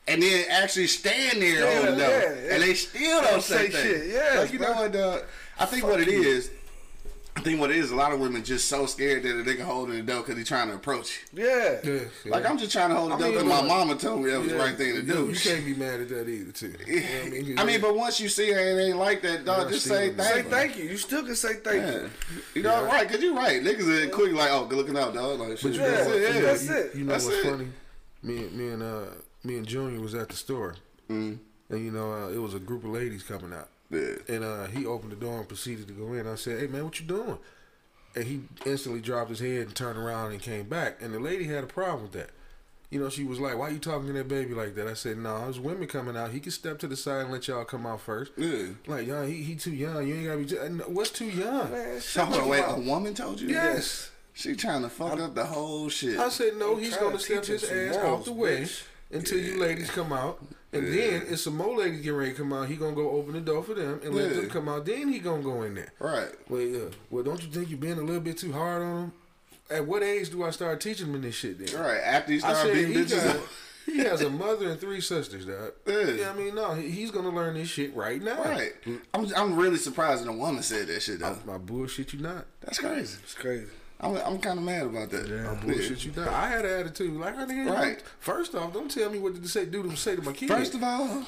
and 0.07 0.21
then 0.21 0.45
actually 0.49 0.87
stand 0.87 1.41
there 1.41 1.59
Yeah, 1.71 1.79
on 1.79 1.85
the 1.85 1.91
door, 1.91 2.09
yeah, 2.09 2.21
yeah. 2.47 2.53
and 2.53 2.63
they 2.63 2.73
still 2.73 3.21
Don't 3.21 3.31
don't 3.31 3.41
say, 3.43 3.69
say 3.69 3.83
shit. 3.83 4.07
Yeah, 4.07 4.39
like 4.41 4.53
you 4.53 4.59
know 4.59 4.71
what? 4.73 4.95
Uh, 4.95 5.19
I 5.59 5.65
think 5.65 5.83
what 5.85 5.99
it 5.99 6.07
is. 6.07 6.51
I 7.35 7.39
think 7.41 7.59
what 7.59 7.69
it 7.69 7.75
is, 7.77 7.91
a 7.91 7.95
lot 7.95 8.11
of 8.11 8.19
women 8.19 8.43
just 8.43 8.67
so 8.67 8.87
scared 8.87 9.21
that 9.21 9.45
they 9.45 9.53
can 9.53 9.63
hold 9.67 9.91
in 9.91 9.97
the 9.97 10.01
door 10.01 10.21
because 10.21 10.33
they're 10.33 10.43
trying 10.43 10.69
to 10.69 10.73
approach 10.73 11.19
you. 11.33 11.43
Yeah. 11.45 11.77
yeah, 11.83 11.91
yeah. 12.25 12.31
Like 12.31 12.47
I'm 12.47 12.57
just 12.57 12.71
trying 12.71 12.89
to 12.89 12.95
hold 12.95 13.11
the 13.11 13.15
I 13.15 13.19
door 13.19 13.31
because 13.33 13.45
my 13.45 13.61
mama 13.61 13.95
told 13.95 14.23
me 14.23 14.31
that 14.31 14.39
was 14.39 14.47
Yeah. 14.47 14.53
the 14.57 14.59
right 14.63 14.75
thing 14.75 14.95
to 14.95 15.01
You- 15.01 15.13
do. 15.13 15.27
You 15.29 15.35
can't 15.35 15.63
be 15.63 15.75
mad 15.75 15.99
at 16.01 16.09
that 16.09 16.27
either, 16.27 16.51
too. 16.51 16.73
You 16.87 16.95
know 16.95 17.05
what 17.05 17.27
I 17.27 17.29
mean? 17.29 17.59
I 17.59 17.63
mean, 17.63 17.79
but 17.79 17.95
once 17.95 18.19
you 18.19 18.27
see 18.27 18.51
her 18.51 18.57
and 18.59 18.79
it 18.79 18.83
ain't 18.85 18.97
like 18.97 19.21
that, 19.21 19.45
dog, 19.45 19.69
just 19.69 19.85
say 19.85 20.09
do. 20.09 20.15
thank 20.15 20.29
Say 20.33 20.37
you. 20.39 20.49
thank 20.49 20.77
you. 20.79 20.83
You 20.85 20.97
still 20.97 21.23
can 21.23 21.35
say 21.35 21.53
thank 21.63 21.83
Yeah. 21.83 21.91
you. 21.91 22.09
You 22.55 22.63
know, 22.63 22.83
right? 22.85 23.07
Cause 23.07 23.21
you're 23.21 23.35
right. 23.35 23.61
Niggas 23.61 23.87
are 24.05 24.09
quick 24.09 24.33
like, 24.33 24.49
oh, 24.51 24.65
good 24.65 24.77
looking 24.79 24.97
out, 24.97 25.13
dog. 25.13 25.39
Like, 25.39 25.59
shit. 25.59 25.73
you 25.75 25.81
Yeah, 25.81 25.91
know 25.91 26.05
what? 26.05 26.07
That's 26.07 26.15
it, 26.17 26.35
You 26.35 26.41
that's 26.41 26.69
it. 26.69 26.95
You 26.95 27.03
know 27.03 27.11
That's 27.11 27.25
what's 27.25 27.37
it. 27.37 27.43
funny? 27.51 27.67
Me, 28.23 28.33
me 28.51 28.67
and 28.69 28.81
uh, 28.81 29.01
me 29.43 29.57
and 29.57 29.67
Junior 29.67 29.99
was 30.01 30.15
at 30.15 30.29
the 30.29 30.35
store, 30.35 30.75
Mm. 31.09 31.39
and 31.69 31.83
you 31.85 31.91
know, 31.91 32.11
uh, 32.11 32.29
it 32.29 32.37
was 32.39 32.53
a 32.53 32.59
group 32.59 32.83
of 32.83 32.89
ladies 32.91 33.23
coming 33.23 33.53
out. 33.53 33.69
Yeah. 33.89 34.15
And 34.27 34.43
uh, 34.43 34.65
he 34.67 34.85
opened 34.85 35.13
the 35.13 35.15
door 35.15 35.37
and 35.39 35.47
proceeded 35.47 35.87
to 35.87 35.93
go 35.93 36.13
in. 36.13 36.27
I 36.27 36.35
said, 36.35 36.59
"Hey 36.59 36.67
man, 36.67 36.83
what 36.83 36.99
you 36.99 37.05
doing?" 37.05 37.37
And 38.15 38.25
he 38.25 38.41
instantly 38.65 38.99
dropped 39.01 39.29
his 39.29 39.39
head 39.39 39.67
and 39.67 39.75
turned 39.75 39.97
around 39.97 40.31
and 40.31 40.41
came 40.41 40.67
back. 40.67 41.01
And 41.01 41.13
the 41.13 41.19
lady 41.19 41.45
had 41.45 41.63
a 41.63 41.67
problem 41.67 42.03
with 42.03 42.11
that. 42.13 42.31
You 42.89 42.99
know, 43.01 43.09
she 43.09 43.23
was 43.23 43.39
like, 43.39 43.57
"Why 43.57 43.69
you 43.69 43.79
talking 43.79 44.07
to 44.07 44.13
that 44.13 44.27
baby 44.27 44.53
like 44.53 44.75
that?" 44.75 44.87
I 44.87 44.93
said, 44.93 45.17
"No, 45.17 45.39
there's 45.41 45.59
women 45.59 45.87
coming 45.87 46.17
out. 46.17 46.31
He 46.31 46.39
can 46.41 46.51
step 46.51 46.79
to 46.79 46.87
the 46.87 46.95
side 46.97 47.21
and 47.23 47.31
let 47.31 47.47
y'all 47.47 47.63
come 47.65 47.85
out 47.85 48.01
first. 48.01 48.31
Yeah. 48.37 48.67
Like, 48.85 49.07
young, 49.07 49.27
he 49.27 49.43
he 49.43 49.55
too 49.55 49.71
young. 49.73 50.05
You 50.07 50.15
ain't 50.15 50.25
gotta 50.25 50.37
be. 50.39 50.45
Too, 50.45 50.83
what's 50.91 51.09
too 51.11 51.25
young? 51.25 51.71
Man, 51.71 52.01
So, 52.01 52.25
hold 52.25 52.49
wait, 52.49 52.63
a 52.67 52.79
woman 52.79 53.13
told 53.13 53.39
you? 53.39 53.49
Yes. 53.49 54.11
She 54.33 54.55
trying 54.55 54.83
to 54.83 54.89
fuck 54.89 55.19
up 55.19 55.33
the 55.33 55.45
whole 55.45 55.89
shit. 55.89 56.19
I 56.19 56.29
said, 56.29 56.57
no, 56.57 56.73
I'm 56.77 56.79
he's 56.83 56.95
gonna 56.95 57.17
to 57.17 57.23
step 57.23 57.45
his 57.45 57.63
ass 57.63 57.95
morals, 57.95 58.19
out 58.19 58.25
the 58.25 58.33
way 58.33 58.61
bitch. 58.61 58.83
Until 59.11 59.39
you 59.39 59.59
ladies 59.59 59.89
come 59.89 60.13
out. 60.13 60.39
And 60.73 60.87
then 60.87 61.23
if 61.29 61.39
some 61.39 61.55
more 61.55 61.77
ladies 61.77 62.01
get 62.01 62.09
ready 62.09 62.31
to 62.31 62.37
come 62.37 62.51
out, 62.53 62.67
he 62.67 62.75
gonna 62.75 62.95
go 62.95 63.11
open 63.11 63.33
the 63.33 63.41
door 63.41 63.63
for 63.63 63.73
them 63.73 64.01
and 64.03 64.13
let 64.13 64.35
them 64.35 64.49
come 64.49 64.67
out. 64.67 64.85
Then 64.85 65.07
he 65.09 65.19
gonna 65.19 65.41
go 65.41 65.63
in 65.63 65.75
there. 65.75 65.93
Right. 65.99 66.29
Well, 66.49 66.61
yeah. 66.61 66.85
Well, 67.09 67.23
don't 67.23 67.41
you 67.41 67.49
think 67.49 67.69
you're 67.69 67.79
being 67.79 67.97
a 67.97 68.01
little 68.01 68.21
bit 68.21 68.37
too 68.37 68.51
hard 68.51 68.81
on 68.81 69.03
him? 69.03 69.11
At 69.69 69.85
what 69.85 70.03
age 70.03 70.29
do 70.29 70.43
I 70.43 70.51
start 70.51 70.79
teaching 70.79 71.07
him 71.07 71.21
this 71.21 71.35
shit? 71.35 71.59
Then 71.65 71.81
Right. 71.81 71.99
After 71.99 72.33
you 72.33 72.41
I 72.43 72.53
start 72.53 72.73
beating 72.73 72.93
he, 72.93 72.99
bitches 72.99 73.33
got, 73.33 73.47
he 73.85 73.97
has 73.99 74.21
a 74.21 74.29
mother 74.29 74.69
and 74.69 74.79
three 74.79 75.01
sisters, 75.01 75.45
dog. 75.45 75.71
Yeah. 75.85 76.11
Yeah, 76.11 76.29
I 76.31 76.33
mean, 76.33 76.55
no, 76.55 76.73
he's 76.73 77.11
gonna 77.11 77.29
learn 77.29 77.55
this 77.55 77.69
shit 77.69 77.95
right 77.95 78.21
now. 78.21 78.43
Right. 78.43 78.73
I'm, 79.13 79.33
I'm 79.35 79.55
really 79.55 79.77
surprised 79.77 80.23
that 80.23 80.29
a 80.29 80.33
woman 80.33 80.63
said 80.63 80.87
that 80.87 81.01
shit, 81.01 81.19
though. 81.19 81.37
My 81.45 81.57
bullshit, 81.57 82.13
you 82.13 82.19
not. 82.19 82.45
That's 82.61 82.79
crazy. 82.79 83.17
It's 83.23 83.33
crazy. 83.33 83.67
I'm, 83.99 84.15
I'm 84.17 84.37
kind 84.37 84.59
of 84.59 84.65
mad 84.65 84.83
about 84.83 85.09
that. 85.09 85.27
My 85.27 85.49
oh, 85.49 85.55
bullshit, 85.55 86.05
you 86.05 86.11
not. 86.15 86.27
I 86.27 86.49
had 86.49 86.65
an 86.65 86.79
attitude. 86.81 87.19
Like, 87.19 87.35
I 87.35 87.45
nigga, 87.45 87.73
Right. 87.73 88.03
First 88.19 88.53
off, 88.53 88.71
don't 88.71 88.91
tell 88.91 89.09
me 89.09 89.17
what 89.17 89.41
to 89.41 89.47
say. 89.47 89.65
Do 89.65 89.81
to 89.81 89.95
say 89.97 90.15
to 90.15 90.21
my 90.21 90.33
kids. 90.33 90.51
First 90.51 90.75
of 90.75 90.83
all, 90.83 91.07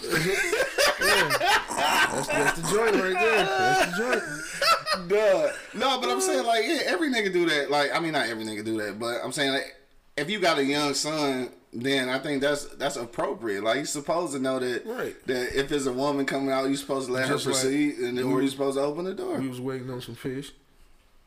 That's, 0.99 2.27
that's 2.27 2.61
the 2.61 2.67
joint 2.71 2.95
right 2.95 3.13
there. 3.13 3.45
That's 3.45 3.97
the 3.97 3.97
joint. 3.97 5.09
Duh. 5.09 5.51
No, 5.73 5.99
but 5.99 6.09
I'm 6.09 6.21
saying 6.21 6.45
like 6.45 6.65
yeah, 6.65 6.81
every 6.85 7.09
nigga 7.09 7.31
do 7.31 7.45
that. 7.47 7.71
Like 7.71 7.95
I 7.95 7.99
mean, 7.99 8.11
not 8.13 8.27
every 8.27 8.43
nigga 8.43 8.65
do 8.65 8.77
that, 8.81 8.99
but 8.99 9.19
I'm 9.23 9.31
saying 9.31 9.53
like 9.53 9.75
if 10.17 10.29
you 10.29 10.39
got 10.39 10.57
a 10.57 10.63
young 10.63 10.93
son, 10.93 11.49
then 11.71 12.09
I 12.09 12.19
think 12.19 12.41
that's 12.41 12.65
that's 12.75 12.97
appropriate. 12.97 13.63
Like 13.63 13.77
you're 13.77 13.85
supposed 13.85 14.33
to 14.33 14.39
know 14.39 14.59
that 14.59 14.85
Right. 14.85 15.15
that 15.27 15.57
if 15.57 15.69
there's 15.69 15.87
a 15.87 15.93
woman 15.93 16.25
coming 16.25 16.51
out, 16.51 16.67
you're 16.67 16.75
supposed 16.75 17.07
to 17.07 17.13
let 17.13 17.27
Just 17.27 17.45
her 17.45 17.51
like 17.51 17.61
proceed, 17.61 17.97
and 17.99 18.17
then, 18.17 18.25
or 18.25 18.41
you're 18.41 18.51
supposed 18.51 18.77
to 18.77 18.83
open 18.83 19.05
the 19.05 19.13
door. 19.13 19.37
We 19.37 19.47
was 19.47 19.61
waiting 19.61 19.89
on 19.89 20.01
some 20.01 20.15
fish, 20.15 20.51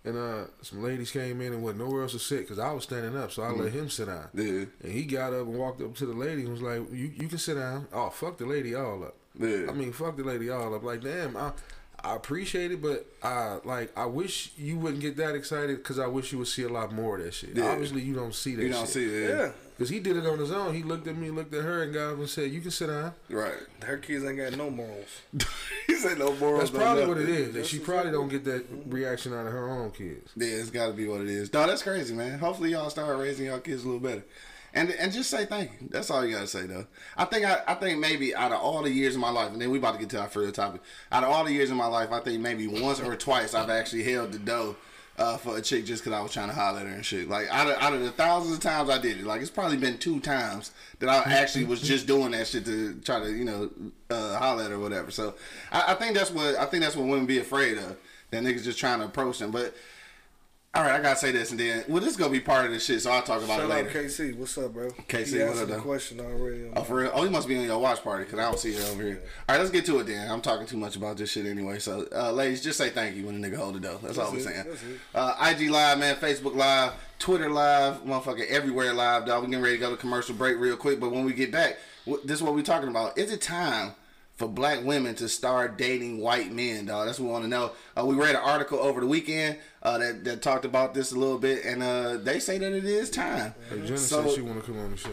and 0.05 0.17
uh, 0.17 0.45
some 0.63 0.83
ladies 0.83 1.11
came 1.11 1.41
in 1.41 1.53
and 1.53 1.63
wasn't 1.63 1.81
nowhere 1.81 2.03
else 2.03 2.13
to 2.13 2.19
sit 2.19 2.41
because 2.41 2.59
I 2.59 2.73
was 2.73 2.85
standing 2.85 3.17
up, 3.17 3.31
so 3.31 3.43
I 3.43 3.51
let 3.51 3.73
him 3.73 3.89
sit 3.89 4.07
down. 4.07 4.29
Yeah. 4.35 4.65
And 4.83 4.93
he 4.93 5.05
got 5.05 5.33
up 5.33 5.47
and 5.47 5.57
walked 5.57 5.81
up 5.81 5.95
to 5.97 6.07
the 6.07 6.15
lady 6.15 6.43
and 6.43 6.53
was 6.53 6.63
like, 6.63 6.93
"You 6.93 7.13
you 7.15 7.29
can 7.29 7.39
sit 7.39 7.55
down." 7.55 7.87
Oh, 7.93 8.11
fuck 8.11 8.39
the 8.39 8.47
lady 8.47 8.75
all 8.75 9.05
up. 9.05 9.17
Yeah. 9.39 9.67
I 9.69 9.73
mean, 9.73 9.93
fuck 9.93 10.17
the 10.17 10.25
lady 10.25 10.51
all 10.51 10.75
up. 10.75 10.83
Like, 10.83 11.03
damn, 11.03 11.37
I 11.37 11.53
I 12.05 12.17
appreciate 12.17 12.73
it, 12.73 12.83
but 12.83 13.07
I 13.23 13.59
like 13.65 13.97
I 13.97 14.07
wish 14.07 14.53
you 14.57 14.77
wouldn't 14.77 15.01
get 15.01 15.17
that 15.19 15.37
excited 15.37 15.77
because 15.77 15.99
I 15.99 16.09
wish 16.09 16.33
you 16.33 16.39
would 16.39 16.49
see 16.49 16.65
a 16.65 16.69
lot 16.69 16.93
more 16.93 17.19
of 17.19 17.25
that 17.25 17.33
shit. 17.33 17.57
Yeah. 17.57 17.71
Obviously, 17.71 18.03
you 18.03 18.15
don't 18.15 18.35
see 18.35 18.57
that. 18.57 18.63
You 18.63 18.71
don't 18.71 18.81
shit. 18.87 18.89
see 18.89 19.09
that. 19.09 19.29
Yeah. 19.29 19.51
Cause 19.83 19.89
he 19.89 19.99
did 19.99 20.17
it 20.17 20.25
on 20.25 20.39
his 20.39 20.53
own. 20.53 20.77
He 20.77 20.85
looked 20.85 21.09
at 21.09 21.17
me, 21.17 21.31
looked 21.31 21.53
at 21.53 21.65
her, 21.65 21.83
and 21.83 21.93
got 21.93 22.13
up 22.13 22.19
and 22.19 22.29
said, 22.29 22.53
"You 22.53 22.61
can 22.61 22.71
sit 22.71 22.87
down." 22.87 23.15
Right. 23.29 23.57
Her 23.83 23.97
kids 23.97 24.25
ain't 24.25 24.37
got 24.37 24.57
no 24.57 24.71
morals. 24.71 25.23
he 25.89 25.97
said 25.97 26.21
no 26.21 26.37
morals. 26.37 26.71
That's 26.71 26.85
probably 26.85 27.05
what 27.05 27.19
it 27.19 27.29
is. 27.29 27.53
That 27.55 27.67
she 27.67 27.81
probably 27.81 28.13
don't 28.13 28.29
get 28.29 28.45
that 28.45 28.65
reaction 28.87 29.33
out 29.33 29.45
of 29.45 29.53
her 29.53 29.69
own 29.69 29.91
kids. 29.91 30.31
Yeah, 30.37 30.47
it's 30.47 30.71
got 30.71 30.87
to 30.87 30.93
be 30.93 31.09
what 31.09 31.21
it 31.21 31.29
is. 31.29 31.53
No, 31.53 31.67
that's 31.67 31.83
crazy, 31.83 32.15
man. 32.15 32.39
Hopefully, 32.39 32.71
y'all 32.71 32.91
start 32.91 33.19
raising 33.19 33.47
y'all 33.47 33.59
kids 33.59 33.83
a 33.83 33.87
little 33.87 33.99
better, 33.99 34.23
and 34.73 34.89
and 34.93 35.13
just 35.13 35.31
say 35.31 35.47
thank 35.47 35.73
you. 35.81 35.89
That's 35.91 36.13
all 36.13 36.25
you 36.25 36.33
gotta 36.33 36.47
say, 36.47 36.67
though. 36.67 36.87
I 37.17 37.25
think 37.25 37.45
I, 37.45 37.63
I 37.67 37.75
think 37.75 37.99
maybe 37.99 38.37
out 38.37 38.53
of 38.53 38.61
all 38.61 38.85
the 38.85 38.91
years 38.91 39.17
of 39.17 39.21
my 39.21 39.31
life, 39.31 39.51
and 39.51 39.61
then 39.61 39.73
we 39.73 39.79
about 39.79 39.95
to 39.95 39.99
get 39.99 40.11
to 40.11 40.21
our 40.21 40.29
further 40.29 40.53
topic. 40.53 40.81
Out 41.11 41.25
of 41.25 41.31
all 41.31 41.43
the 41.43 41.53
years 41.53 41.73
of 41.73 41.77
my 41.77 41.87
life, 41.87 42.13
I 42.13 42.21
think 42.21 42.41
maybe 42.41 42.69
once 42.69 43.01
or 43.01 43.17
twice 43.17 43.53
I've 43.53 43.69
actually 43.69 44.05
held 44.05 44.31
the 44.31 44.39
dough. 44.39 44.77
Uh, 45.19 45.37
for 45.37 45.59
a 45.59 45.61
chick 45.61 45.85
just 45.85 46.03
because 46.03 46.19
I 46.19 46.23
was 46.23 46.33
trying 46.33 46.49
to 46.49 46.55
holler 46.55 46.81
at 46.81 46.87
her 46.87 46.93
and 46.95 47.05
shit. 47.05 47.29
Like 47.29 47.47
out 47.51 47.69
of, 47.69 47.77
out 47.77 47.93
of 47.93 48.01
the 48.01 48.11
thousands 48.11 48.55
of 48.55 48.61
times 48.61 48.89
I 48.89 48.97
did 48.99 49.19
it, 49.19 49.27
like 49.27 49.43
it's 49.43 49.51
probably 49.51 49.77
been 49.77 49.99
two 49.99 50.21
times 50.21 50.73
that 51.01 51.09
I 51.11 51.31
actually 51.31 51.67
was 51.67 51.83
just 51.83 52.07
doing 52.07 52.31
that 52.31 52.47
shit 52.47 52.65
to 52.65 52.95
try 53.05 53.21
to 53.21 53.31
you 53.31 53.45
know 53.45 53.71
uh, 54.09 54.39
holler 54.39 54.65
at 54.65 54.71
her 54.71 54.77
or 54.77 54.81
whatever. 54.81 55.11
So 55.11 55.35
I, 55.71 55.93
I 55.93 55.95
think 55.97 56.17
that's 56.17 56.31
what 56.31 56.57
I 56.57 56.65
think 56.65 56.83
that's 56.83 56.97
what 56.97 57.07
women 57.07 57.27
be 57.27 57.39
afraid 57.39 57.77
of. 57.77 57.99
That 58.31 58.43
niggas 58.43 58.65
just 58.65 58.79
trying 58.79 59.01
to 59.01 59.05
approach 59.05 59.39
them. 59.39 59.51
But 59.51 59.75
all 60.75 60.83
right, 60.83 60.93
I 60.93 61.03
gotta 61.03 61.17
say 61.17 61.33
this 61.33 61.51
and 61.51 61.61
then 61.61 61.85
well, 61.87 62.01
this 62.01 62.13
is 62.13 62.17
gonna 62.17 62.33
be 62.33 62.41
part 62.41 62.65
of 62.65 62.73
the 62.73 62.81
shit, 62.81 63.03
so 63.03 63.11
I'll 63.11 63.21
talk 63.23 63.43
about 63.43 63.61
Shout 63.61 63.71
it 63.71 63.73
out 63.73 63.85
later. 63.85 64.05
KC. 64.05 64.35
What's 64.37 64.57
up, 64.57 64.73
bro? 64.73 64.89
KC, 64.91 65.27
He 65.27 65.39
what 65.41 65.49
answered 65.49 65.63
up, 65.65 65.69
the 65.69 65.75
though? 65.75 65.81
question 65.83 66.21
already. 66.21 66.71
Oh, 66.75 66.83
for 66.83 66.97
real? 66.97 67.11
Oh, 67.13 67.25
he 67.25 67.29
must 67.31 67.47
be 67.47 67.59
on 67.59 67.65
your 67.65 67.79
watch 67.79 68.03
party 68.03 68.25
because 68.25 68.39
I 68.39 68.45
don't 68.45 68.59
see 68.59 68.71
it 68.71 68.83
over 68.91 69.03
here. 69.03 69.21
All 69.49 69.55
right, 69.55 69.59
let's 69.59 69.71
get 69.71 69.85
to 69.87 69.99
it 69.99 70.07
then. 70.07 70.31
I'm 70.31 70.41
talking 70.41 70.67
too 70.67 70.79
much 70.79 70.97
about 70.97 71.19
this 71.19 71.31
shit 71.31 71.45
anyway. 71.45 71.79
So, 71.79 72.07
uh, 72.15 72.33
ladies, 72.33 72.63
just 72.63 72.79
say 72.79 72.89
thank 72.89 73.17
you 73.17 73.27
when 73.27 73.45
a 73.45 73.47
nigga 73.49 73.57
hold 73.57 73.77
it 73.77 73.83
though. 73.83 73.99
That's, 74.03 74.17
all 74.17 74.33
we're 74.33 74.39
it. 74.39 74.45
saying. 74.45 74.65
That's. 74.67 74.83
Uh, 75.15 75.55
IG 75.55 75.69
Live, 75.69 75.99
man. 75.99 76.17
Facebook 76.17 76.55
Live. 76.55 76.93
Twitter 77.19 77.51
Live. 77.51 78.03
Motherfucker, 78.05 78.47
everywhere 78.47 78.95
live, 78.95 79.27
dog. 79.27 79.43
We 79.45 79.51
getting 79.51 79.63
ready 79.63 79.77
to 79.77 79.81
go 79.81 79.91
to 79.91 79.97
commercial 79.99 80.35
break 80.35 80.59
real 80.59 80.77
quick. 80.79 80.99
But 80.99 81.13
when 81.13 81.25
we 81.27 81.35
get 81.35 81.53
back, 81.53 81.77
this 82.25 82.37
is 82.39 82.43
what 82.43 82.55
we 82.55 82.63
talking 82.63 82.89
about. 82.89 83.19
Is 83.19 83.31
it 83.31 83.43
time 83.43 83.93
for 84.43 84.49
black 84.49 84.83
women 84.83 85.15
to 85.15 85.29
start 85.29 85.79
dating 85.79 86.19
white 86.19 86.51
men, 86.51 86.87
dog? 86.87 87.07
That's 87.07 87.21
what 87.21 87.27
we 87.27 87.33
want 87.33 87.45
to 87.45 87.49
know. 87.49 87.71
Uh, 87.97 88.05
we 88.05 88.17
read 88.17 88.35
an 88.35 88.41
article 88.43 88.81
over 88.81 89.01
the 89.01 89.07
weekend 89.07 89.57
uh, 89.85 89.99
that, 89.99 90.25
that 90.25 90.43
talked 90.43 90.65
about 90.65 90.95
this 90.95 91.13
a 91.13 91.17
little 91.17 91.39
bit, 91.39 91.65
and 91.65 91.81
uh, 91.81 92.17
they 92.17 92.41
say 92.41 92.59
that 92.59 92.73
it 92.73 92.85
is 92.85 93.09
time. 93.09 93.55
Hey, 93.71 93.83
Jenna 93.83 93.99
So- 93.99 94.25
said 94.27 94.35
she 94.35 94.41
want 94.41 94.59
to 94.61 94.67
come 94.67 94.81
on 94.81 94.91
the 94.91 94.97
show. 94.97 95.11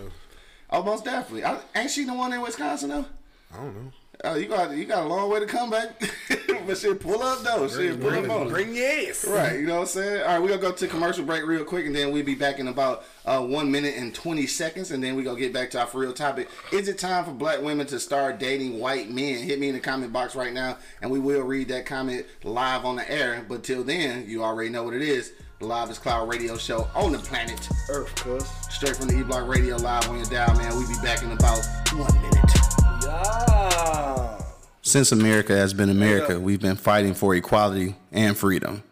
Oh, 0.71 0.81
most 0.81 1.05
definitely. 1.05 1.45
I, 1.45 1.59
ain't 1.75 1.91
she 1.91 2.05
the 2.05 2.13
one 2.13 2.33
in 2.33 2.41
Wisconsin 2.41 2.89
though? 2.89 3.05
I 3.53 3.57
don't 3.57 3.75
know. 3.75 3.91
Oh, 4.21 4.35
you 4.35 4.47
got 4.47 4.75
you 4.75 4.83
got 4.83 5.05
a 5.05 5.07
long 5.07 5.29
way 5.29 5.39
to 5.39 5.45
come 5.45 5.69
back, 5.69 5.91
but 6.67 6.77
shit, 6.77 6.99
pull 6.99 7.23
up 7.23 7.39
though. 7.39 7.69
Shit, 7.69 8.01
pull 8.01 8.13
up 8.13 8.29
on 8.29 8.47
it. 8.47 8.49
Bring 8.49 8.75
your 8.75 8.85
ass. 8.85 9.25
Right, 9.25 9.61
you 9.61 9.65
know 9.65 9.75
what 9.75 9.81
I'm 9.81 9.87
saying? 9.87 10.23
All 10.23 10.27
right, 10.27 10.41
we're 10.41 10.49
gonna 10.49 10.61
go 10.61 10.73
to 10.73 10.87
commercial 10.87 11.23
break 11.23 11.45
real 11.45 11.63
quick, 11.63 11.85
and 11.85 11.95
then 11.95 12.11
we'll 12.11 12.25
be 12.25 12.35
back 12.35 12.59
in 12.59 12.67
about 12.67 13.05
uh, 13.25 13.41
one 13.41 13.71
minute 13.71 13.95
and 13.95 14.13
20 14.13 14.45
seconds, 14.45 14.91
and 14.91 15.01
then 15.01 15.15
we're 15.15 15.23
gonna 15.23 15.39
get 15.39 15.53
back 15.53 15.71
to 15.71 15.79
our 15.79 15.87
for 15.87 15.99
real 15.99 16.11
topic. 16.11 16.49
Is 16.73 16.89
it 16.89 16.97
time 16.97 17.23
for 17.23 17.31
black 17.31 17.61
women 17.61 17.87
to 17.87 17.99
start 17.99 18.39
dating 18.39 18.77
white 18.77 19.09
men? 19.09 19.41
Hit 19.41 19.57
me 19.57 19.69
in 19.69 19.73
the 19.73 19.79
comment 19.79 20.11
box 20.11 20.35
right 20.35 20.51
now, 20.51 20.77
and 21.01 21.09
we 21.09 21.19
will 21.19 21.43
read 21.43 21.69
that 21.69 21.85
comment 21.85 22.25
live 22.43 22.83
on 22.83 22.97
the 22.97 23.09
air. 23.09 23.45
But 23.47 23.63
till 23.63 23.85
then, 23.85 24.25
you 24.27 24.43
already 24.43 24.69
know 24.69 24.83
what 24.83 24.95
it 24.95 25.01
is. 25.01 25.31
The 25.59 25.65
Live 25.65 25.89
is 25.89 25.97
Cloud 25.97 26.27
radio 26.27 26.57
show 26.57 26.89
on 26.93 27.13
the 27.13 27.19
planet. 27.19 27.69
Earth, 27.89 28.13
cuz. 28.15 28.45
Straight 28.69 28.97
from 28.97 29.07
the 29.07 29.17
E 29.17 29.23
Block 29.23 29.47
Radio 29.47 29.77
live 29.77 30.09
on 30.09 30.17
your 30.17 30.25
dial, 30.25 30.57
man. 30.57 30.75
We'll 30.75 30.89
be 30.89 30.95
back 31.01 31.23
in 31.23 31.31
about 31.31 31.65
one 31.93 32.13
minute. 32.21 32.78
Yeah. 33.03 34.41
Since 34.81 35.11
America 35.11 35.55
has 35.55 35.73
been 35.73 35.89
America, 35.89 36.39
we've 36.39 36.61
been 36.61 36.75
fighting 36.75 37.13
for 37.13 37.35
equality 37.35 37.95
and 38.11 38.35
freedom. 38.35 38.83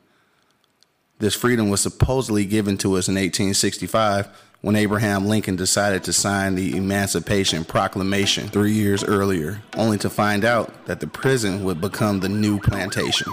This 1.20 1.34
freedom 1.34 1.70
was 1.70 1.82
supposedly 1.82 2.46
given 2.46 2.78
to 2.78 2.98
us 2.98 3.08
in 3.08 3.16
1865 3.16 4.28
when 4.62 4.76
Abraham 4.76 5.26
Lincoln 5.26 5.56
decided 5.56 6.04
to 6.04 6.14
sign 6.14 6.54
the 6.54 6.78
Emancipation 6.78 7.64
Proclamation 7.64 8.48
three 8.48 8.74
years 8.74 9.04
earlier, 9.04 9.62
only 9.76 9.98
to 10.00 10.10
find 10.10 10.46
out 10.46 10.86
that 10.86 11.00
the 11.00 11.08
prison 11.08 11.64
would 11.64 11.82
become 11.82 12.20
the 12.20 12.30
new 12.30 12.60
plantation, 12.60 13.32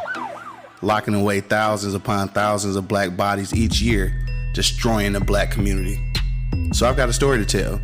locking 0.80 1.14
away 1.14 1.40
thousands 1.40 1.92
upon 1.92 2.28
thousands 2.28 2.76
of 2.76 2.88
black 2.88 3.16
bodies 3.16 3.52
each 3.52 3.82
year, 3.82 4.14
destroying 4.54 5.12
the 5.12 5.20
black 5.20 5.50
community. 5.50 5.98
So 6.72 6.88
I've 6.88 6.96
got 6.96 7.08
a 7.08 7.12
story 7.12 7.44
to 7.44 7.46
tell. 7.46 7.80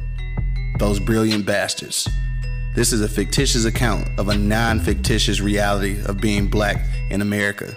Those 0.78 0.98
brilliant 0.98 1.44
bastards. 1.44 2.08
This 2.72 2.92
is 2.92 3.00
a 3.00 3.08
fictitious 3.08 3.64
account 3.64 4.08
of 4.16 4.28
a 4.28 4.38
non 4.38 4.78
fictitious 4.78 5.40
reality 5.40 6.00
of 6.04 6.20
being 6.20 6.46
black 6.46 6.86
in 7.10 7.20
America. 7.20 7.76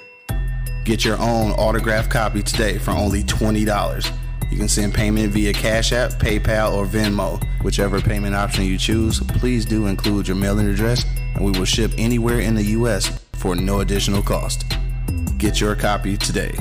Get 0.85 1.03
your 1.03 1.17
own 1.17 1.51
autographed 1.53 2.11
copy 2.11 2.43
today 2.43 2.77
for 2.77 2.91
only 2.91 3.23
$20. 3.23 4.51
You 4.51 4.57
can 4.57 4.67
send 4.67 4.93
payment 4.93 5.33
via 5.33 5.51
Cash 5.51 5.93
App, 5.93 6.11
PayPal, 6.11 6.75
or 6.75 6.85
Venmo. 6.85 7.43
Whichever 7.63 7.99
payment 8.01 8.35
option 8.35 8.65
you 8.65 8.77
choose, 8.77 9.19
please 9.19 9.65
do 9.65 9.87
include 9.87 10.27
your 10.27 10.37
mailing 10.37 10.67
address, 10.67 11.05
and 11.33 11.43
we 11.43 11.57
will 11.57 11.65
ship 11.65 11.91
anywhere 11.97 12.41
in 12.41 12.53
the 12.53 12.63
U.S. 12.77 13.19
for 13.33 13.55
no 13.55 13.79
additional 13.79 14.21
cost. 14.21 14.65
Get 15.39 15.59
your 15.59 15.75
copy 15.75 16.17
today. 16.17 16.53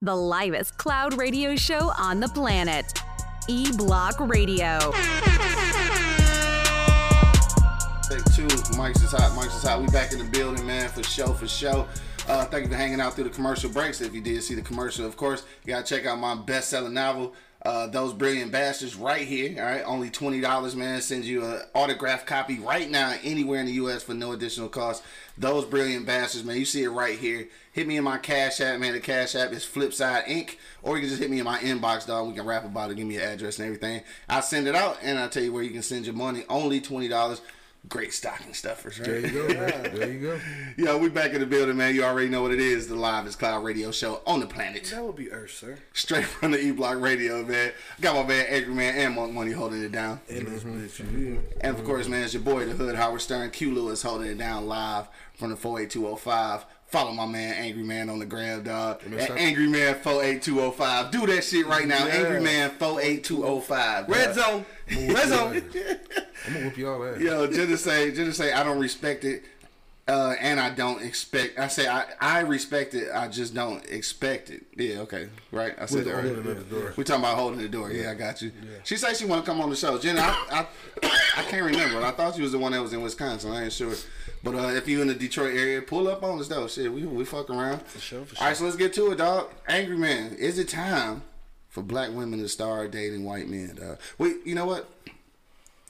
The 0.00 0.14
livest 0.14 0.78
cloud 0.78 1.18
radio 1.18 1.56
show 1.56 1.90
on 1.98 2.20
the 2.20 2.28
planet. 2.28 3.02
E 3.48 3.72
Block 3.76 4.14
Radio. 4.20 4.78
Take 8.08 8.24
two. 8.32 8.46
Mike's 8.76 9.02
is 9.02 9.10
hot. 9.10 9.32
Mike's 9.34 9.56
is 9.56 9.62
hot. 9.64 9.80
We 9.80 9.88
back 9.88 10.12
in 10.12 10.18
the 10.18 10.24
building, 10.30 10.64
man, 10.64 10.88
for 10.88 11.02
show, 11.02 11.32
for 11.32 11.48
show. 11.48 11.88
Uh, 12.28 12.44
thank 12.44 12.66
you 12.66 12.70
for 12.70 12.76
hanging 12.76 13.00
out 13.00 13.14
through 13.14 13.24
the 13.24 13.30
commercial 13.30 13.70
breaks. 13.70 14.00
If 14.00 14.14
you 14.14 14.20
did 14.20 14.40
see 14.44 14.54
the 14.54 14.62
commercial, 14.62 15.04
of 15.04 15.16
course, 15.16 15.44
you 15.64 15.72
gotta 15.72 15.84
check 15.84 16.06
out 16.06 16.20
my 16.20 16.36
best-selling 16.36 16.94
novel, 16.94 17.34
uh, 17.62 17.86
"Those 17.88 18.12
Brilliant 18.12 18.52
Bastards," 18.52 18.94
right 18.94 19.26
here. 19.26 19.56
All 19.58 19.70
right, 19.70 19.82
only 19.84 20.10
twenty 20.10 20.40
dollars, 20.40 20.76
man. 20.76 21.00
Sends 21.00 21.28
you 21.28 21.44
an 21.44 21.62
autographed 21.74 22.26
copy 22.26 22.58
right 22.58 22.90
now, 22.90 23.14
anywhere 23.22 23.60
in 23.60 23.66
the 23.66 23.72
U.S. 23.72 24.02
for 24.02 24.14
no 24.14 24.32
additional 24.32 24.68
cost. 24.68 25.02
"Those 25.36 25.64
Brilliant 25.64 26.06
Bastards," 26.06 26.44
man. 26.44 26.56
You 26.56 26.64
see 26.64 26.82
it 26.82 26.90
right 26.90 27.18
here. 27.18 27.48
Hit 27.72 27.86
me 27.86 27.96
in 27.96 28.04
my 28.04 28.18
Cash 28.18 28.60
App, 28.60 28.80
man. 28.80 28.92
The 28.92 29.00
Cash 29.00 29.34
App 29.34 29.52
is 29.52 29.64
Flipside 29.64 30.28
Ink. 30.28 30.58
Or 30.82 30.96
you 30.96 31.02
can 31.02 31.10
just 31.10 31.20
hit 31.20 31.30
me 31.30 31.38
in 31.38 31.44
my 31.44 31.58
inbox, 31.58 32.06
dog. 32.06 32.28
We 32.28 32.34
can 32.34 32.46
rap 32.46 32.64
about 32.64 32.90
it. 32.90 32.96
Give 32.96 33.06
me 33.06 33.14
your 33.14 33.24
address 33.24 33.58
and 33.58 33.66
everything. 33.66 34.02
I'll 34.28 34.42
send 34.42 34.66
it 34.66 34.74
out, 34.74 34.98
and 35.02 35.18
I'll 35.18 35.28
tell 35.28 35.42
you 35.42 35.52
where 35.52 35.62
you 35.62 35.70
can 35.70 35.82
send 35.82 36.06
your 36.06 36.14
money. 36.14 36.44
Only 36.48 36.80
twenty 36.80 37.08
dollars. 37.08 37.40
Great 37.88 38.12
stocking 38.12 38.52
stuffers, 38.52 38.98
right? 39.00 39.06
There 39.08 39.20
you 39.20 39.30
go, 39.30 39.46
man. 39.54 39.94
There 39.94 40.10
you 40.12 40.20
go. 40.20 40.40
Yo, 40.76 40.98
we 40.98 41.08
back 41.08 41.32
in 41.32 41.40
the 41.40 41.46
building, 41.46 41.76
man. 41.76 41.94
You 41.94 42.04
already 42.04 42.28
know 42.28 42.42
what 42.42 42.52
it 42.52 42.60
is. 42.60 42.86
The 42.86 42.94
Live 42.94 43.26
is 43.26 43.34
Cloud 43.34 43.64
Radio 43.64 43.90
Show 43.90 44.20
on 44.26 44.40
the 44.40 44.46
planet. 44.46 44.84
That 44.92 45.02
would 45.04 45.16
be 45.16 45.30
Earth, 45.32 45.52
sir. 45.52 45.78
Straight 45.94 46.24
from 46.26 46.50
the 46.50 46.60
E 46.60 46.70
Block 46.70 47.00
Radio, 47.00 47.42
man. 47.44 47.72
Got 48.00 48.14
my 48.16 48.26
man 48.34 48.46
Angry 48.48 48.74
Man 48.74 48.94
and 48.94 49.14
Monk 49.14 49.32
Money 49.32 49.52
holding 49.52 49.82
it 49.82 49.92
down. 49.92 50.20
In 50.28 50.44
Mm-hmm. 50.44 50.84
bitch, 50.84 51.40
And 51.62 51.76
of 51.78 51.84
course, 51.84 52.08
man, 52.08 52.24
it's 52.24 52.34
your 52.34 52.42
boy, 52.42 52.66
the 52.66 52.72
Hood, 52.72 52.94
Howard 52.96 53.20
Stern. 53.22 53.50
Q 53.50 53.72
Lewis 53.74 54.02
holding 54.02 54.28
it 54.28 54.38
down 54.38 54.66
live 54.66 55.08
from 55.34 55.50
the 55.50 55.56
48205. 55.56 56.66
Follow 56.88 57.12
my 57.12 57.26
man 57.26 57.54
Angry 57.54 57.82
Man 57.82 58.08
on 58.08 58.18
the 58.18 58.24
gram, 58.24 58.62
dog. 58.62 59.02
At 59.18 59.30
Angry 59.32 59.68
Man 59.68 59.94
48205. 59.96 61.10
Do 61.10 61.26
that 61.26 61.44
shit 61.44 61.66
right 61.66 61.86
now. 61.86 62.06
Yeah. 62.06 62.14
Angry 62.14 62.40
Man 62.40 62.70
48205. 62.78 64.08
Red 64.08 64.34
zone. 64.34 64.64
Red 64.90 65.28
zone. 65.28 65.62
I'm 66.46 66.52
gonna 66.54 66.64
whoop 66.64 66.78
y'all 66.78 67.04
ass. 67.04 67.20
Yo, 67.20 67.46
just 67.46 67.68
to 67.68 67.76
say, 67.76 68.08
just 68.08 68.24
to 68.24 68.32
say, 68.32 68.52
I 68.54 68.62
don't 68.62 68.78
respect 68.78 69.24
it, 69.24 69.44
uh, 70.08 70.34
and 70.40 70.58
I 70.58 70.70
don't 70.70 71.02
expect. 71.02 71.58
I 71.58 71.68
say 71.68 71.86
I, 71.86 72.06
I 72.22 72.40
respect 72.40 72.94
it. 72.94 73.10
I 73.12 73.28
just 73.28 73.52
don't 73.52 73.84
expect 73.90 74.48
it. 74.48 74.64
Yeah, 74.74 75.00
okay, 75.00 75.28
right. 75.52 75.74
I 75.78 75.84
said 75.84 76.06
that 76.06 76.14
right. 76.14 76.24
holding 76.24 76.50
of 76.50 76.70
the. 76.70 76.94
We 76.96 77.04
talking 77.04 77.22
about 77.22 77.36
holding 77.36 77.60
the 77.60 77.68
door. 77.68 77.92
Yeah, 77.92 78.12
I 78.12 78.14
got 78.14 78.40
you. 78.40 78.50
She 78.84 78.96
said 78.96 79.14
she 79.14 79.26
want 79.26 79.44
to 79.44 79.50
come 79.50 79.60
on 79.60 79.68
the 79.68 79.76
show. 79.76 79.98
Jenna, 79.98 80.22
I, 80.22 80.66
I, 81.02 81.10
I 81.36 81.42
can't 81.42 81.66
remember. 81.66 82.02
I 82.02 82.12
thought 82.12 82.34
she 82.34 82.40
was 82.40 82.52
the 82.52 82.58
one 82.58 82.72
that 82.72 82.80
was 82.80 82.94
in 82.94 83.02
Wisconsin. 83.02 83.52
I 83.52 83.64
ain't 83.64 83.72
sure. 83.74 83.92
But 84.50 84.64
uh, 84.64 84.68
if 84.68 84.88
you 84.88 85.02
in 85.02 85.08
the 85.08 85.14
Detroit 85.14 85.54
area, 85.54 85.82
pull 85.82 86.08
up 86.08 86.22
on 86.22 86.38
us 86.40 86.48
though. 86.48 86.66
Shit, 86.68 86.92
we 86.92 87.04
we 87.04 87.24
fuck 87.24 87.50
around. 87.50 87.82
For 87.82 87.98
sure, 87.98 88.24
for 88.24 88.34
sure. 88.34 88.42
All 88.42 88.48
right, 88.48 88.56
so 88.56 88.64
let's 88.64 88.76
get 88.76 88.92
to 88.94 89.10
it, 89.12 89.16
dog. 89.18 89.50
Angry 89.68 89.96
man, 89.96 90.34
is 90.34 90.58
it 90.58 90.68
time 90.68 91.22
for 91.68 91.82
black 91.82 92.10
women 92.12 92.38
to 92.40 92.48
start 92.48 92.90
dating 92.90 93.24
white 93.24 93.48
men? 93.48 93.74
Dog? 93.76 93.98
Wait, 94.16 94.36
you 94.44 94.54
know 94.54 94.64
what? 94.64 94.88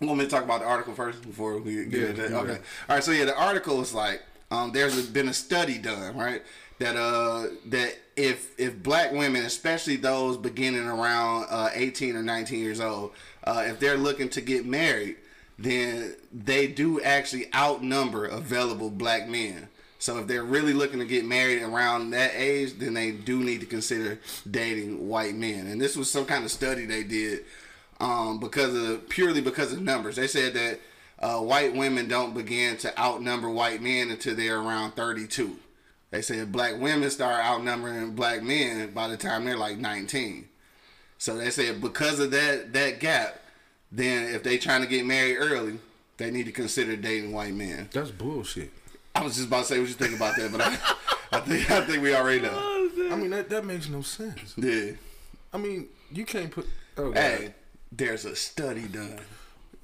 You 0.01 0.07
want 0.07 0.19
me 0.21 0.25
to 0.27 0.31
talk 0.31 0.45
about 0.45 0.61
the 0.61 0.67
article 0.67 0.95
first 0.95 1.23
before 1.23 1.59
we 1.59 1.85
get 1.85 2.01
Yeah, 2.01 2.07
into 2.09 2.23
that? 2.23 2.31
yeah. 2.31 2.37
Okay. 2.39 2.59
All 2.89 2.97
right. 2.97 3.05
So 3.05 3.11
yeah, 3.13 3.25
the 3.27 3.37
article 3.37 3.81
is 3.81 3.93
like, 3.95 4.23
um, 4.51 4.73
there's 4.73 5.07
been 5.09 5.29
a 5.29 5.35
study 5.35 5.79
done, 5.79 6.17
right? 6.17 6.43
That 6.79 6.97
uh, 6.97 7.47
that 7.67 7.97
if 8.17 8.59
if 8.59 8.81
black 8.83 9.13
women, 9.13 9.45
especially 9.45 9.97
those 9.97 10.37
beginning 10.37 10.87
around 10.87 11.47
uh, 11.51 11.71
18 11.75 12.17
or 12.17 12.23
19 12.23 12.59
years 12.61 12.81
old, 12.81 13.13
uh, 13.45 13.65
if 13.67 13.79
they're 13.81 13.97
looking 13.97 14.29
to 14.31 14.41
get 14.41 14.65
married, 14.67 15.17
then 15.59 16.15
they 16.33 16.67
do 16.69 17.01
actually 17.01 17.53
outnumber 17.55 18.25
available 18.27 18.91
black 18.91 19.29
men. 19.29 19.69
So 19.99 20.19
if 20.19 20.29
they're 20.29 20.45
really 20.45 20.73
looking 20.73 21.01
to 21.01 21.05
get 21.05 21.25
married 21.25 21.63
around 21.63 22.11
that 22.11 22.33
age, 22.35 22.75
then 22.79 22.95
they 22.95 23.11
do 23.11 23.43
need 23.43 23.61
to 23.61 23.67
consider 23.67 24.21
dating 24.49 25.09
white 25.09 25.35
men. 25.35 25.67
And 25.67 25.81
this 25.81 25.97
was 25.97 26.09
some 26.09 26.25
kind 26.25 26.45
of 26.45 26.53
study 26.53 26.87
they 26.87 27.03
did 27.03 27.45
um, 27.99 28.39
because 28.39 28.75
of 28.75 29.09
purely 29.09 29.41
because 29.41 29.73
of 29.73 29.83
numbers. 29.83 30.15
They 30.17 30.29
said 30.29 30.55
that 30.55 30.81
uh, 31.19 31.41
white 31.41 31.75
women 31.75 32.07
don't 32.07 32.35
begin 32.35 32.77
to 32.79 32.97
outnumber 32.99 33.51
white 33.51 33.83
men 33.83 34.11
until 34.11 34.37
they're 34.37 34.61
around 34.61 34.93
32. 34.93 35.57
They 36.11 36.23
said 36.23 36.53
black 36.53 36.79
women 36.79 37.11
start 37.11 37.45
outnumbering 37.45 38.15
black 38.15 38.43
men 38.43 38.93
by 38.93 39.09
the 39.09 39.17
time 39.17 39.45
they're 39.45 39.57
like 39.57 39.79
19. 39.79 40.49
So 41.19 41.37
they 41.37 41.51
said 41.51 41.81
because 41.81 42.21
of 42.21 42.31
that 42.31 42.73
that 42.73 43.01
gap, 43.01 43.41
then 43.91 44.35
if 44.35 44.43
they 44.43 44.59
trying 44.59 44.83
to 44.83 44.87
get 44.87 45.07
married 45.07 45.37
early, 45.37 45.79
they 46.17 46.31
need 46.31 46.47
to 46.47 46.53
consider 46.53 46.97
dating 46.97 47.33
white 47.33 47.55
men. 47.55 47.89
That's 47.93 48.11
bullshit. 48.11 48.71
I 49.15 49.23
was 49.23 49.37
just 49.37 49.49
about 49.49 49.61
to 49.63 49.67
say 49.67 49.79
what 49.81 49.89
you 49.89 49.95
think 49.95 50.17
about 50.17 50.37
that, 50.37 50.53
but 50.53 50.61
I, 50.61 50.77
I 51.39 51.41
think 51.41 51.71
I 51.71 51.81
think 51.85 52.03
we 52.03 52.15
already 52.15 52.41
know. 52.41 52.51
I 53.11 53.17
mean 53.17 53.31
that 53.31 53.49
that 53.51 53.65
makes 53.65 53.89
no 53.89 54.03
sense. 54.03 54.55
Yeah. 54.57 54.93
I 55.53 55.59
mean 55.59 55.89
you 56.13 56.25
can't 56.25 56.51
put. 56.51 56.67
Oh, 56.97 57.11
God. 57.13 57.17
Hey, 57.17 57.55
there's 57.93 58.25
a 58.25 58.35
study 58.35 58.83
done. 58.89 59.19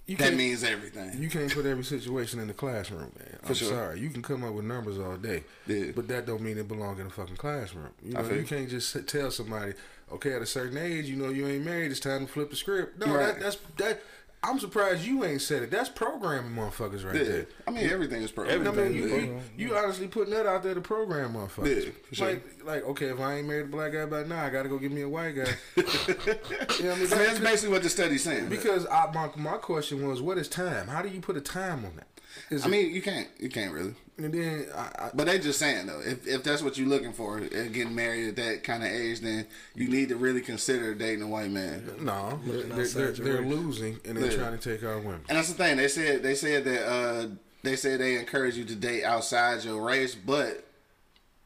you 0.06 0.16
That 0.16 0.34
means 0.34 0.64
everything. 0.64 1.22
You 1.22 1.28
can't 1.30 1.52
put 1.52 1.64
every 1.64 1.84
situation 1.84 2.40
in 2.40 2.48
the 2.48 2.54
classroom, 2.54 3.12
man. 3.18 3.38
I'm 3.46 3.54
sure. 3.54 3.68
sorry. 3.68 4.00
You 4.00 4.10
can 4.10 4.22
come 4.22 4.42
up 4.44 4.52
with 4.52 4.64
numbers 4.64 4.98
all 4.98 5.16
day, 5.16 5.44
Yeah. 5.66 5.92
but 5.94 6.08
that 6.08 6.26
don't 6.26 6.42
mean 6.42 6.58
it 6.58 6.66
belong 6.68 6.98
in 6.98 7.06
a 7.06 7.10
fucking 7.10 7.36
classroom. 7.36 7.90
You 8.02 8.14
know, 8.14 8.28
you. 8.30 8.42
can't 8.44 8.68
just 8.68 9.06
tell 9.06 9.30
somebody, 9.30 9.74
okay, 10.14 10.32
at 10.34 10.42
a 10.42 10.46
certain 10.46 10.78
age, 10.78 11.06
you 11.06 11.16
know, 11.16 11.28
you 11.30 11.46
ain't 11.46 11.64
married. 11.64 11.90
It's 11.90 12.00
time 12.00 12.26
to 12.26 12.32
flip 12.32 12.50
the 12.50 12.56
script. 12.56 12.98
No, 12.98 13.14
Right. 13.14 13.26
that, 13.34 13.40
that's 13.40 13.56
that. 13.78 14.02
I'm 14.46 14.58
surprised 14.58 15.06
you 15.06 15.24
ain't 15.24 15.40
said 15.40 15.62
it. 15.62 15.70
That's 15.70 15.88
programming 15.88 16.52
motherfuckers 16.54 17.02
right 17.02 17.14
Yeah. 17.16 17.22
there. 17.22 17.46
I 17.66 17.70
mean 17.70 17.88
everything 17.88 18.20
is 18.22 18.30
programmed. 18.30 18.68
I 18.68 18.72
mean, 18.72 18.92
you, 18.94 19.06
you, 19.06 19.40
you 19.56 19.74
honestly 19.74 20.06
putting 20.06 20.34
that 20.34 20.44
out 20.44 20.62
there 20.62 20.74
to 20.74 20.82
program 20.82 21.32
motherfuckers. 21.32 21.86
Yeah, 21.86 21.90
sure. 22.12 22.26
Like, 22.28 22.42
like, 22.62 22.84
okay, 22.88 23.06
if 23.06 23.20
I 23.20 23.36
ain't 23.36 23.48
married 23.48 23.64
a 23.64 23.68
black 23.68 23.92
guy 23.94 24.04
by 24.04 24.22
now, 24.24 24.44
I 24.44 24.50
gotta 24.50 24.68
go 24.68 24.76
get 24.78 24.92
me 24.92 25.00
a 25.00 25.08
white 25.08 25.32
guy. 25.34 25.46
you 25.76 25.82
know 25.82 25.88
what 25.88 26.06
I 26.06 26.82
mean? 26.82 26.90
I 26.90 26.96
mean, 26.98 27.08
that's 27.08 27.38
basically 27.38 27.72
what 27.72 27.82
the 27.82 27.88
study's 27.88 28.22
saying. 28.22 28.48
because 28.50 28.84
I, 28.86 29.10
my 29.14 29.30
my 29.36 29.56
question 29.56 30.06
was, 30.06 30.20
what 30.20 30.36
is 30.36 30.46
time? 30.48 30.88
How 30.88 31.00
do 31.00 31.08
you 31.08 31.22
put 31.22 31.38
a 31.38 31.40
time 31.40 31.84
on 31.86 31.96
that? 31.96 32.08
Is 32.50 32.64
I 32.64 32.68
it- 32.68 32.70
mean, 32.70 32.94
you 32.94 33.00
can't, 33.00 33.28
you 33.38 33.48
can't 33.48 33.72
really. 33.72 33.94
And 34.18 34.32
then 34.32 34.66
I, 34.74 34.80
I, 34.80 35.10
But 35.14 35.26
they 35.26 35.38
just 35.38 35.58
saying 35.58 35.86
though, 35.86 36.00
if 36.00 36.26
if 36.26 36.42
that's 36.44 36.62
what 36.62 36.78
you're 36.78 36.88
looking 36.88 37.12
for, 37.12 37.40
getting 37.40 37.94
married 37.94 38.28
at 38.28 38.36
that 38.36 38.64
kind 38.64 38.82
of 38.82 38.88
age, 38.90 39.20
then 39.20 39.46
you 39.74 39.88
need 39.88 40.08
to 40.10 40.16
really 40.16 40.40
consider 40.40 40.94
dating 40.94 41.22
a 41.22 41.28
white 41.28 41.50
man. 41.50 41.84
no, 42.00 42.38
they're, 42.44 42.62
they're, 42.62 42.86
they're, 42.86 43.12
they're 43.12 43.42
losing 43.42 43.98
and 44.04 44.16
they're 44.16 44.30
Yeah. 44.30 44.36
trying 44.38 44.58
to 44.58 44.70
take 44.72 44.84
our 44.86 44.98
women. 44.98 45.22
And 45.28 45.36
that's 45.38 45.48
the 45.48 45.54
thing. 45.54 45.76
They 45.76 45.88
said 45.88 46.22
they 46.22 46.34
said 46.34 46.64
that 46.64 46.86
uh, 46.88 47.26
they 47.62 47.76
said 47.76 48.00
they 48.00 48.16
encourage 48.16 48.56
you 48.56 48.64
to 48.64 48.74
date 48.74 49.04
outside 49.04 49.64
your 49.64 49.82
race, 49.82 50.14
but 50.14 50.64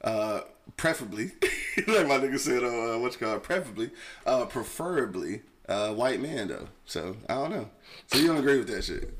uh, 0.05 0.41
preferably, 0.77 1.33
like 1.89 2.07
my 2.07 2.19
nigga 2.19 2.39
said, 2.39 2.63
uh, 2.65 2.99
what 3.01 3.13
you 3.13 3.19
call 3.27 3.37
it, 3.37 3.43
preferably, 3.43 3.91
uh, 4.27 4.45
preferably 4.47 5.43
uh, 5.69 5.93
white 5.95 6.21
man 6.21 6.49
though. 6.49 6.69
So 6.87 7.17
I 7.29 7.35
don't 7.35 7.51
know. 7.51 7.71
So 8.09 8.19
you 8.19 8.27
don't 8.29 8.39
agree 8.39 8.59
with 8.59 8.69
that 8.69 8.85
shit? 8.85 9.13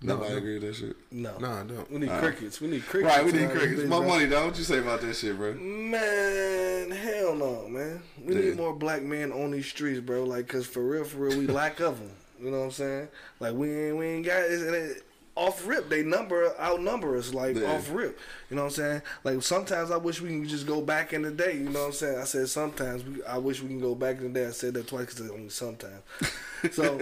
Nobody 0.00 0.30
no. 0.30 0.36
agree 0.36 0.58
with 0.58 0.62
that 0.62 0.74
shit. 0.76 0.96
No, 1.10 1.36
No, 1.38 1.50
I 1.50 1.62
don't. 1.64 1.90
We 1.90 1.98
need 1.98 2.10
crickets. 2.10 2.60
We 2.60 2.68
need 2.68 2.86
crickets. 2.86 3.16
Right, 3.16 3.24
we 3.24 3.32
need 3.32 3.50
crickets. 3.50 3.82
My 3.88 4.00
money, 4.04 4.26
though. 4.26 4.46
What 4.46 4.56
you 4.58 4.64
say 4.64 4.78
about 4.78 5.00
that 5.00 5.14
shit, 5.16 5.36
bro? 5.36 5.54
Man, 5.54 6.90
hell 6.92 7.34
no, 7.34 7.68
man. 7.68 8.02
We 8.24 8.34
Yeah. 8.34 8.40
need 8.42 8.56
more 8.56 8.74
black 8.74 9.02
men 9.02 9.32
on 9.32 9.50
these 9.50 9.66
streets, 9.66 10.00
bro. 10.00 10.24
Like, 10.24 10.46
cause 10.46 10.66
for 10.66 10.82
real, 10.82 11.04
for 11.04 11.18
real, 11.18 11.38
we 11.38 11.46
lack 11.48 11.80
of 11.80 11.98
them. 11.98 12.10
You 12.40 12.50
know 12.52 12.58
what 12.60 12.64
I'm 12.66 12.70
saying? 12.70 13.08
Like, 13.40 13.54
we 13.54 13.68
ain't, 13.74 13.96
we 13.96 14.06
ain't 14.06 14.26
got 14.26 14.42
it. 14.42 15.02
Off 15.38 15.64
rip, 15.68 15.88
they 15.88 16.02
number 16.02 16.52
outnumber 16.58 17.16
us. 17.16 17.32
Like 17.32 17.56
Yeah. 17.56 17.72
off 17.76 17.88
rip, 17.92 18.18
you 18.50 18.56
know 18.56 18.62
what 18.64 18.70
I'm 18.70 18.74
saying? 18.74 19.02
Like 19.22 19.42
sometimes 19.42 19.92
I 19.92 19.96
wish 19.96 20.20
we 20.20 20.30
can 20.30 20.48
just 20.48 20.66
go 20.66 20.80
back 20.82 21.12
in 21.12 21.22
the 21.22 21.30
day. 21.30 21.52
You 21.54 21.70
know 21.70 21.80
what 21.80 21.86
I'm 21.86 21.92
saying? 21.92 22.18
I 22.18 22.24
said 22.24 22.48
sometimes 22.48 23.04
we, 23.04 23.22
I 23.24 23.38
wish 23.38 23.62
we 23.62 23.68
can 23.68 23.80
go 23.80 23.94
back 23.94 24.18
in 24.18 24.32
the 24.32 24.40
day. 24.40 24.46
I 24.46 24.50
said 24.50 24.74
that 24.74 24.88
twice 24.88 25.14
because 25.14 25.30
only 25.30 25.48
sometimes. 25.50 26.02
so 26.72 26.98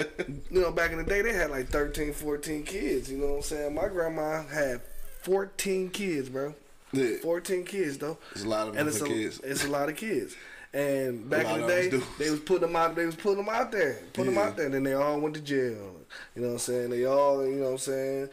you 0.51 0.61
know, 0.61 0.70
back 0.70 0.92
in 0.92 0.99
the 0.99 1.05
day 1.05 1.22
they 1.22 1.33
had 1.33 1.51
like 1.51 1.68
13, 1.68 2.12
14 2.12 2.62
kids. 2.64 3.11
You 3.11 3.18
know 3.18 3.27
what 3.29 3.37
I'm 3.37 3.42
saying? 3.42 3.75
My 3.75 3.88
grandma 3.88 4.42
had 4.44 4.83
14 5.22 5.88
kids, 5.90 6.29
bro. 6.29 6.55
Yeah. 6.92 7.16
14 7.22 7.64
kids 7.64 7.99
though. 7.99 8.18
There's 8.35 8.44
a 8.44 8.49
lot 8.49 8.68
of 8.68 8.77
and 8.77 8.87
it's 8.87 9.01
a, 9.01 9.07
kids. 9.07 9.40
It's 9.42 9.64
a 9.64 9.68
lot 9.68 9.88
of 9.88 9.96
kids. 9.96 10.37
And 10.75 11.29
back 11.31 11.46
in 11.46 11.62
the 11.62 11.66
day, 11.66 11.88
they 12.18 12.31
was 12.31 12.40
putting 12.40 12.68
them 12.68 12.77
out. 12.77 12.94
They 12.94 13.07
was 13.07 13.16
putting 13.16 13.38
them 13.44 13.49
out 13.49 13.72
there, 13.72 13.99
putting 14.12 14.35
Yeah. 14.35 14.40
them 14.40 14.49
out 14.51 14.57
there. 14.59 14.66
And 14.66 14.75
then 14.75 14.83
they 14.83 14.92
all 14.92 15.18
went 15.18 15.35
to 15.37 15.40
jail. 15.40 15.96
You 16.35 16.42
know 16.42 16.49
what 16.49 16.55
I'm 16.55 16.59
saying? 16.59 16.90
They 16.90 17.05
all, 17.05 17.47
you 17.47 17.57
know 17.57 17.64
what 17.64 17.71
I'm 17.73 17.79
saying? 17.79 18.29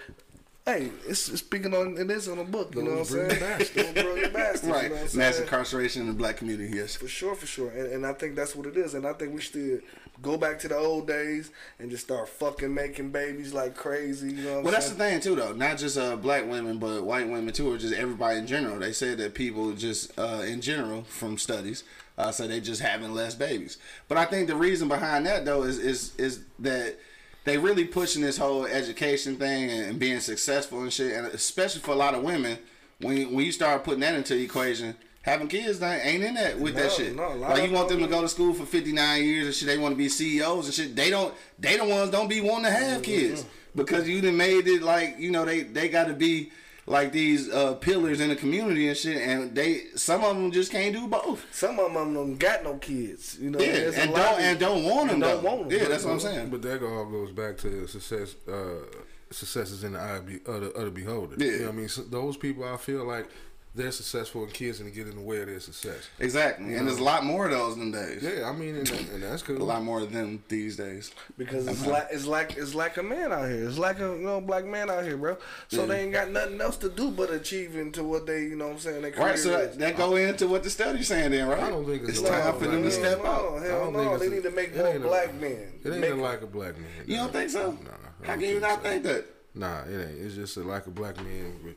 Hey, 0.65 0.91
it's, 1.05 1.27
it's 1.27 1.39
speaking 1.39 1.73
on 1.73 1.97
it 1.97 2.09
is 2.09 2.29
on 2.29 2.39
a 2.39 2.43
book. 2.45 2.73
You 2.73 2.83
know 2.83 2.91
what 2.91 2.99
I'm 2.99 3.05
saying? 3.05 3.27
brilliant 3.27 3.41
bastards. 3.41 3.93
Those 3.93 4.29
bastards. 4.29 4.63
Right. 4.63 4.83
You 4.83 4.89
know 4.89 4.95
Mass 4.95 5.11
saying? 5.11 5.41
incarceration 5.41 6.01
in 6.03 6.07
the 6.07 6.13
black 6.13 6.37
community, 6.37 6.77
yes. 6.77 6.95
For 6.95 7.09
sure, 7.09 7.35
for 7.35 7.45
sure, 7.45 7.69
and, 7.71 7.91
and 7.91 8.05
I 8.05 8.13
think 8.13 8.35
that's 8.35 8.55
what 8.55 8.65
it 8.65 8.77
is. 8.77 8.93
And 8.93 9.05
I 9.05 9.11
think 9.11 9.33
we 9.33 9.41
should 9.41 9.83
go 10.21 10.37
back 10.37 10.59
to 10.59 10.69
the 10.69 10.77
old 10.77 11.05
days 11.05 11.51
and 11.79 11.91
just 11.91 12.05
start 12.05 12.29
fucking 12.29 12.73
making 12.73 13.09
babies 13.09 13.53
like 13.53 13.75
crazy. 13.75 14.29
You 14.29 14.43
know 14.43 14.49
what 14.51 14.57
I'm 14.57 14.63
Well, 14.63 14.73
that's 14.73 14.89
the 14.89 14.95
thing 14.95 15.19
too, 15.19 15.35
though. 15.35 15.51
Not 15.51 15.77
just 15.77 15.97
uh, 15.97 16.15
black 16.15 16.47
women, 16.47 16.77
but 16.77 17.03
white 17.03 17.27
women 17.27 17.53
too, 17.53 17.71
or 17.71 17.77
just 17.77 17.93
everybody 17.93 18.39
in 18.39 18.47
general. 18.47 18.79
They 18.79 18.93
said 18.93 19.17
that 19.17 19.33
people 19.33 19.73
just 19.73 20.17
uh, 20.17 20.43
in 20.47 20.61
general, 20.61 21.03
from 21.03 21.37
studies, 21.37 21.83
uh, 22.17 22.31
say 22.31 22.47
they 22.47 22.61
just 22.61 22.81
having 22.81 23.13
less 23.13 23.35
babies. 23.35 23.77
But 24.07 24.17
I 24.17 24.25
think 24.25 24.47
the 24.47 24.55
reason 24.55 24.87
behind 24.87 25.25
that 25.25 25.43
though 25.43 25.63
is 25.63 25.77
is 25.77 26.15
is 26.17 26.39
that 26.59 26.97
they 27.43 27.57
really 27.57 27.85
pushing 27.85 28.21
this 28.21 28.37
whole 28.37 28.65
education 28.65 29.35
thing 29.35 29.69
and, 29.69 29.99
being 29.99 30.19
successful 30.19 30.81
and 30.81 30.93
shit, 30.93 31.13
and 31.13 31.27
especially 31.27 31.81
for 31.81 31.91
a 31.91 31.95
lot 31.95 32.15
of 32.15 32.23
women, 32.23 32.57
when 32.99 33.17
you, 33.17 33.29
when 33.29 33.45
you 33.45 33.51
start 33.51 33.83
putting 33.83 33.99
that 34.01 34.15
into 34.15 34.33
the 34.35 34.43
equation. 34.43 34.95
Having 35.23 35.47
kids 35.47 35.79
that 35.79 36.05
ain't 36.05 36.21
in 36.21 36.33
that 36.33 36.59
with 36.59 36.75
that 36.75 36.91
shit. 36.91 37.15
no, 37.15 37.29
like 37.29 37.69
you 37.69 37.73
want 37.73 37.87
them 37.87 38.01
to 38.01 38.07
go 38.07 38.21
to 38.21 38.27
school 38.27 38.53
for 38.53 38.65
fifty 38.65 38.91
nine 38.91 39.23
years 39.23 39.45
and 39.45 39.55
shit. 39.55 39.67
They 39.67 39.77
want 39.77 39.93
to 39.93 39.97
be 39.97 40.09
CEOs 40.09 40.65
and 40.65 40.73
shit. 40.73 40.97
They 40.97 41.09
don't. 41.09 41.33
They 41.57 41.77
the 41.77 41.85
ones 41.85 42.09
don't 42.11 42.27
be 42.27 42.41
wanting 42.41 42.65
to 42.65 42.71
have 42.71 43.03
kids 43.03 43.45
because 43.73 44.05
you 44.05 44.19
done 44.19 44.35
made 44.35 44.67
it 44.67 44.81
like 44.81 45.15
you 45.17 45.31
know 45.31 45.45
they 45.45 45.61
they 45.61 45.87
got 45.87 46.07
to 46.07 46.13
be 46.13 46.51
like 46.85 47.11
these 47.11 47.49
uh, 47.49 47.75
pillars 47.75 48.19
in 48.19 48.29
the 48.29 48.35
community 48.35 48.87
and 48.87 48.97
shit. 48.97 49.17
And 49.17 49.55
they 49.55 49.83
some 49.95 50.23
of 50.23 50.35
them 50.35 50.51
just 50.51 50.71
can't 50.71 50.93
do 50.93 51.07
both. 51.07 51.45
Some 51.53 51.79
of 51.79 51.93
them 51.93 52.13
don't 52.13 52.37
got 52.37 52.63
no 52.63 52.75
kids. 52.77 53.37
You 53.39 53.51
know, 53.51 53.59
Yeah, 53.59 53.91
and 53.95 54.13
don't 54.13 54.39
and 54.39 54.59
don't 54.59 54.83
want 54.83 55.09
them. 55.09 55.19
don't 55.19 55.43
though. 55.43 55.49
want 55.49 55.71
'em. 55.71 55.79
Yeah, 55.79 55.87
that's 55.87 56.03
what 56.05 56.13
I'm 56.13 56.19
saying. 56.19 56.49
But 56.49 56.61
that 56.63 56.83
all 56.83 57.05
goes 57.05 57.31
back 57.31 57.57
to 57.59 57.87
success. 57.87 58.35
Uh, 58.47 58.85
success 59.31 59.71
is 59.71 59.83
in 59.83 59.93
the 59.93 59.99
eye 59.99 60.17
of 60.17 60.27
the, 60.27 60.41
of 60.45 60.85
the, 60.85 60.91
beholder. 60.91 61.35
Yeah. 61.37 61.51
You 61.51 61.59
know 61.59 61.65
what 61.67 61.73
I 61.73 61.77
mean? 61.77 61.89
So 61.89 62.01
those 62.03 62.37
people, 62.37 62.63
I 62.65 62.77
feel 62.77 63.03
like 63.05 63.27
they're 63.75 63.91
successful 63.91 64.43
and 64.43 64.53
kids 64.53 64.79
and 64.79 64.93
get 64.93 65.07
in 65.07 65.15
the 65.15 65.21
way 65.21 65.39
of 65.41 65.47
their 65.47 65.59
success. 65.59 66.07
Exactly, 66.19 66.75
and 66.75 66.87
there's 66.87 66.99
a 66.99 67.03
lot 67.03 67.23
more 67.25 67.45
of 67.45 67.51
those 67.51 67.75
than 67.75 67.91
days. 67.91 68.21
Yeah, 68.21 68.47
I 68.47 68.53
mean, 68.53 68.75
and, 68.75 68.89
and 68.91 69.23
that's 69.23 69.41
cool. 69.47 69.59
A 69.59 69.63
lot 69.63 69.83
more 69.83 69.99
of 70.01 70.11
them 70.11 70.43
these 70.47 70.77
days. 70.77 71.11
because 71.37 71.67
it's 71.67 71.85
like 71.85 72.07
it's 72.11 72.25
like 72.27 72.55
it's 72.55 72.75
like 72.75 72.97
a 72.97 73.03
man 73.03 73.31
out 73.33 73.49
here. 73.49 73.67
It's 73.67 73.79
like 73.79 73.99
a 73.99 74.15
you 74.15 74.19
know 74.25 74.39
black 74.41 74.65
man 74.65 74.89
out 74.91 75.03
here, 75.03 75.17
bro. 75.17 75.37
So 75.69 75.81
Yeah. 75.81 75.85
they 75.87 76.01
ain't 76.03 76.13
got 76.13 76.29
nothing 76.29 76.61
else 76.61 76.77
to 76.77 76.89
do 76.89 77.09
but 77.09 77.31
achieving 77.31 77.91
to 77.93 78.03
what 78.03 78.27
they 78.27 78.43
you 78.43 78.55
know 78.55 78.67
what 78.67 78.73
I'm 78.73 78.79
saying. 78.79 79.01
Their 79.01 79.11
Right, 79.13 79.39
so 79.39 79.49
career 79.49 79.57
that, 79.65 79.71
is. 79.71 79.77
that 79.77 79.97
go 79.97 80.15
into 80.17 80.47
what 80.47 80.61
the 80.63 80.69
study's 80.69 81.07
saying 81.07 81.31
then, 81.31 81.47
right? 81.47 81.63
I 81.63 81.69
don't 81.69 81.85
think 81.85 82.03
it's 82.03 82.19
it's 82.19 82.29
time 82.29 82.53
for 82.59 82.65
them 82.67 82.75
to 82.83 82.89
black 82.89 82.91
step 82.93 83.23
no, 83.23 83.29
out. 83.29 83.57
I 83.63 83.65
hell 83.65 83.91
no. 83.91 84.17
They 84.19 84.27
a- 84.27 84.29
need 84.29 84.43
to 84.43 84.51
make 84.51 84.69
it 84.69 84.77
more 84.77 84.87
ain't 84.87 84.97
a- 84.97 85.07
black 85.07 85.33
men. 85.33 85.79
It 85.83 85.89
ain't 85.89 85.99
Make- 85.99 86.11
a 86.11 86.15
like 86.15 86.41
a 86.43 86.47
black 86.47 86.77
man. 86.77 86.89
You 87.07 87.15
don't 87.17 87.33
think 87.33 87.49
so? 87.49 87.71
Nah, 87.71 87.89
I 88.23 88.27
How 88.27 88.33
don't 88.33 88.39
can 88.41 88.49
you 88.49 88.59
not 88.59 88.83
think 88.83 89.03
that? 89.03 89.25
Nah, 89.55 89.81
it 89.83 90.09
ain't. 90.09 90.19
It's 90.25 90.35
just 90.35 90.57
a 90.57 90.61
like 90.61 90.85
a 90.87 90.91
black 90.91 91.17
man. 91.17 91.59
With, 91.63 91.75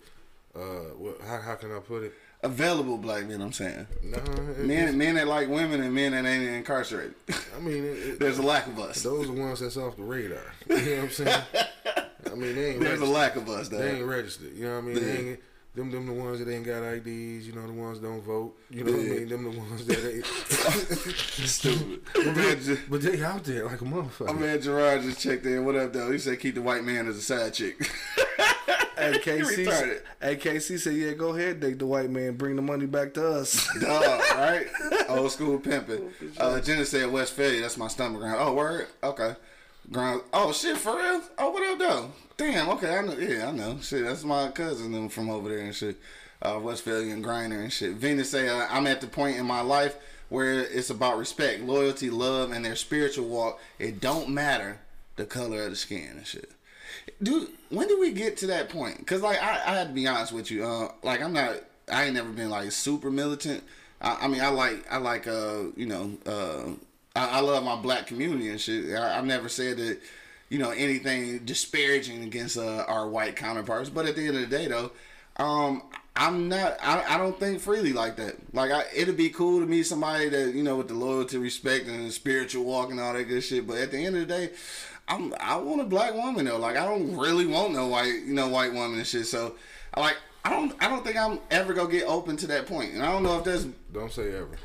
uh, 0.56 0.94
what, 0.96 1.20
how 1.26 1.40
how 1.40 1.54
can 1.54 1.72
I 1.74 1.78
put 1.80 2.02
it? 2.04 2.12
Available 2.42 2.98
black 2.98 3.26
men, 3.26 3.40
I'm 3.40 3.52
saying. 3.52 3.86
Nah, 4.04 4.18
Men, 4.58 4.96
men 4.98 5.14
that 5.16 5.26
like 5.26 5.48
women 5.48 5.80
and 5.82 5.92
men 5.94 6.12
that 6.12 6.26
ain't 6.26 6.44
incarcerated. 6.44 7.14
I 7.56 7.60
mean, 7.60 7.82
it, 7.84 7.86
it, 7.98 8.18
There's 8.20 8.38
a 8.38 8.42
lack 8.42 8.66
of 8.66 8.78
us. 8.78 9.02
those 9.02 9.28
are 9.28 9.32
the 9.34 9.40
ones 9.40 9.60
that's 9.60 9.76
off 9.76 9.96
the 9.96 10.02
radar. 10.02 10.38
You 10.68 10.76
know 10.76 10.94
what 10.96 11.02
I'm 11.04 11.10
saying? 11.10 11.42
I 12.26 12.34
mean, 12.34 12.54
they 12.54 12.70
ain't. 12.72 12.80
There's 12.84 13.00
a 13.00 13.06
lack 13.06 13.36
of 13.36 13.48
us, 13.48 13.68
They 13.68 13.96
ain't 13.96 14.04
registered. 14.06 14.54
You 14.54 14.64
know 14.66 14.74
what 14.76 14.84
I 14.84 14.86
mean? 14.86 14.94
They 15.04 15.16
ain't, 15.30 15.40
them 15.74 15.90
them 15.90 16.06
the 16.06 16.12
ones 16.12 16.38
that 16.38 16.48
ain't 16.50 16.64
got 16.64 16.82
IDs. 16.82 17.46
You 17.46 17.52
know 17.54 17.66
the 17.66 17.72
ones 17.72 18.00
that 18.00 18.06
don't 18.06 18.22
vote. 18.22 18.56
You 18.70 18.84
know 18.84 18.92
what 18.92 19.00
I 19.00 19.04
mean? 19.04 19.28
Them 19.28 19.44
the 19.44 19.58
ones 19.58 19.86
that 19.86 20.14
ain't. 20.14 20.26
Stupid. 21.48 22.02
Man, 22.36 22.60
Ge- 22.62 22.88
but 22.88 23.02
they 23.02 23.22
out 23.22 23.44
there 23.44 23.64
like 23.66 23.80
a 23.80 23.84
motherfucker. 23.84 24.26
my 24.26 24.32
man 24.32 24.60
Gerard 24.60 25.02
just 25.02 25.20
checked 25.20 25.44
in. 25.46 25.64
What 25.64 25.76
up, 25.76 25.92
though? 25.92 26.10
He 26.12 26.18
said 26.18 26.38
keep 26.40 26.54
the 26.54 26.62
white 26.62 26.84
man 26.84 27.06
as 27.08 27.16
a 27.16 27.22
side 27.22 27.52
chick. 27.54 27.76
Hey, 28.98 29.12
You 29.12 29.18
KC, 29.18 29.66
retarded. 29.66 30.00
hey, 30.22 30.36
KC 30.36 30.78
said, 30.78 30.94
yeah, 30.94 31.12
go 31.12 31.34
ahead, 31.34 31.60
date 31.60 31.78
the 31.78 31.86
white 31.86 32.08
man, 32.10 32.34
bring 32.36 32.56
the 32.56 32.62
money 32.62 32.86
back 32.86 33.12
to 33.14 33.28
us. 33.28 33.68
Dog, 33.80 34.02
right? 34.34 34.66
Old 35.08 35.30
school 35.32 35.58
pimping. 35.58 36.10
Uh, 36.38 36.60
Jenna 36.60 36.84
said 36.86 37.10
Westphalia. 37.10 37.60
That's 37.60 37.76
my 37.76 37.88
stomach 37.88 38.20
ground. 38.20 38.38
Oh, 38.40 38.54
word? 38.54 38.86
Okay. 39.02 39.34
Ground. 39.92 40.22
Oh, 40.32 40.50
shit, 40.52 40.78
for 40.78 40.96
real? 40.96 41.20
Oh, 41.38 41.50
what 41.50 41.62
up, 41.70 41.78
though? 41.78 42.10
Damn, 42.38 42.68
okay. 42.70 42.96
I 42.96 43.02
know. 43.02 43.12
Yeah, 43.18 43.48
I 43.48 43.52
know. 43.52 43.78
Shit, 43.82 44.04
that's 44.04 44.24
my 44.24 44.48
cousin 44.50 44.92
them 44.92 45.08
from 45.10 45.28
over 45.30 45.48
there 45.48 45.58
and 45.60 45.74
shit. 45.74 45.96
Uh, 46.42 46.58
Westphalia 46.62 47.12
and 47.12 47.22
Grinder 47.24 47.60
and 47.60 47.72
shit. 47.72 47.92
Venus 47.92 48.30
say, 48.30 48.48
uh, 48.48 48.66
I'm 48.70 48.86
at 48.86 49.00
the 49.00 49.06
point 49.06 49.36
in 49.38 49.46
my 49.46 49.60
life 49.60 49.96
where 50.28 50.60
it's 50.60 50.90
about 50.90 51.18
respect, 51.18 51.60
loyalty, 51.62 52.10
love, 52.10 52.50
and 52.50 52.64
their 52.64 52.76
spiritual 52.76 53.26
walk. 53.28 53.60
It 53.78 54.00
don't 54.00 54.28
matter 54.30 54.80
the 55.16 55.24
color 55.24 55.62
of 55.64 55.70
the 55.70 55.76
skin 55.76 56.14
and 56.16 56.26
shit. 56.26 56.50
Dude, 57.22 57.48
when 57.70 57.88
did 57.88 57.98
we 57.98 58.12
get 58.12 58.36
to 58.38 58.46
that 58.48 58.68
point? 58.68 59.06
Cause 59.06 59.22
like 59.22 59.42
I, 59.42 59.52
I 59.52 59.74
had 59.74 59.88
to 59.88 59.94
be 59.94 60.06
honest 60.06 60.32
with 60.32 60.50
you. 60.50 60.64
Uh, 60.64 60.92
like 61.02 61.22
I'm 61.22 61.32
not. 61.32 61.56
I 61.90 62.04
ain't 62.04 62.14
never 62.14 62.30
been 62.30 62.50
like 62.50 62.72
super 62.72 63.10
militant. 63.10 63.62
I, 64.00 64.16
I 64.22 64.28
mean, 64.28 64.40
I 64.40 64.48
like 64.48 64.84
I 64.90 64.98
like 64.98 65.26
uh 65.26 65.64
you 65.76 65.86
know 65.86 66.12
uh 66.26 66.72
I, 67.16 67.38
I 67.38 67.40
love 67.40 67.64
my 67.64 67.76
black 67.76 68.06
community 68.06 68.48
and 68.48 68.60
shit. 68.60 68.94
I, 68.94 69.18
I've 69.18 69.24
never 69.24 69.48
said 69.48 69.78
that 69.78 69.98
you 70.48 70.58
know 70.58 70.70
anything 70.70 71.38
disparaging 71.44 72.22
against 72.22 72.58
uh, 72.58 72.84
our 72.86 73.08
white 73.08 73.36
counterparts. 73.36 73.90
But 73.90 74.06
at 74.06 74.16
the 74.16 74.26
end 74.26 74.36
of 74.36 74.48
the 74.48 74.56
day, 74.56 74.68
though, 74.68 74.92
um, 75.36 75.82
I'm 76.14 76.48
not. 76.48 76.76
I, 76.82 77.14
I 77.14 77.18
don't 77.18 77.38
think 77.38 77.60
freely 77.60 77.92
like 77.92 78.16
that. 78.16 78.36
Like 78.54 78.70
I, 78.70 78.84
it'd 78.94 79.16
be 79.16 79.30
cool 79.30 79.60
to 79.60 79.66
meet 79.66 79.84
somebody 79.84 80.28
that 80.28 80.54
you 80.54 80.62
know 80.62 80.76
with 80.76 80.88
the 80.88 80.94
loyalty, 80.94 81.38
respect, 81.38 81.86
and 81.86 82.06
the 82.06 82.12
spiritual 82.12 82.64
walk 82.64 82.90
and 82.90 83.00
all 83.00 83.14
that 83.14 83.24
good 83.24 83.42
shit. 83.42 83.66
But 83.66 83.78
at 83.78 83.90
the 83.90 84.04
end 84.04 84.16
of 84.16 84.28
the 84.28 84.34
day, 84.34 84.50
I'm 85.08 85.32
I 85.40 85.56
want 85.56 85.80
a 85.80 85.84
black 85.84 86.14
woman 86.14 86.44
though. 86.46 86.58
Like 86.58 86.76
I 86.76 86.84
don't 86.84 87.16
really 87.16 87.46
want 87.46 87.72
no 87.72 87.86
white 87.86 88.06
you 88.26 88.34
know 88.34 88.48
white 88.48 88.72
woman 88.72 88.98
and 88.98 89.06
shit. 89.06 89.26
So 89.26 89.54
I 89.94 90.00
like 90.00 90.16
I 90.44 90.50
don't 90.50 90.72
I 90.80 90.88
don't 90.88 91.04
think 91.04 91.16
I'm 91.16 91.38
ever 91.50 91.72
gonna 91.74 91.90
get 91.90 92.04
open 92.08 92.36
to 92.38 92.46
that 92.48 92.66
point. 92.66 92.94
And 92.94 93.02
I 93.02 93.12
don't 93.12 93.22
know 93.22 93.38
if 93.38 93.44
that's 93.44 93.66
Don't 93.92 94.12
say 94.12 94.28
ever. 94.34 94.56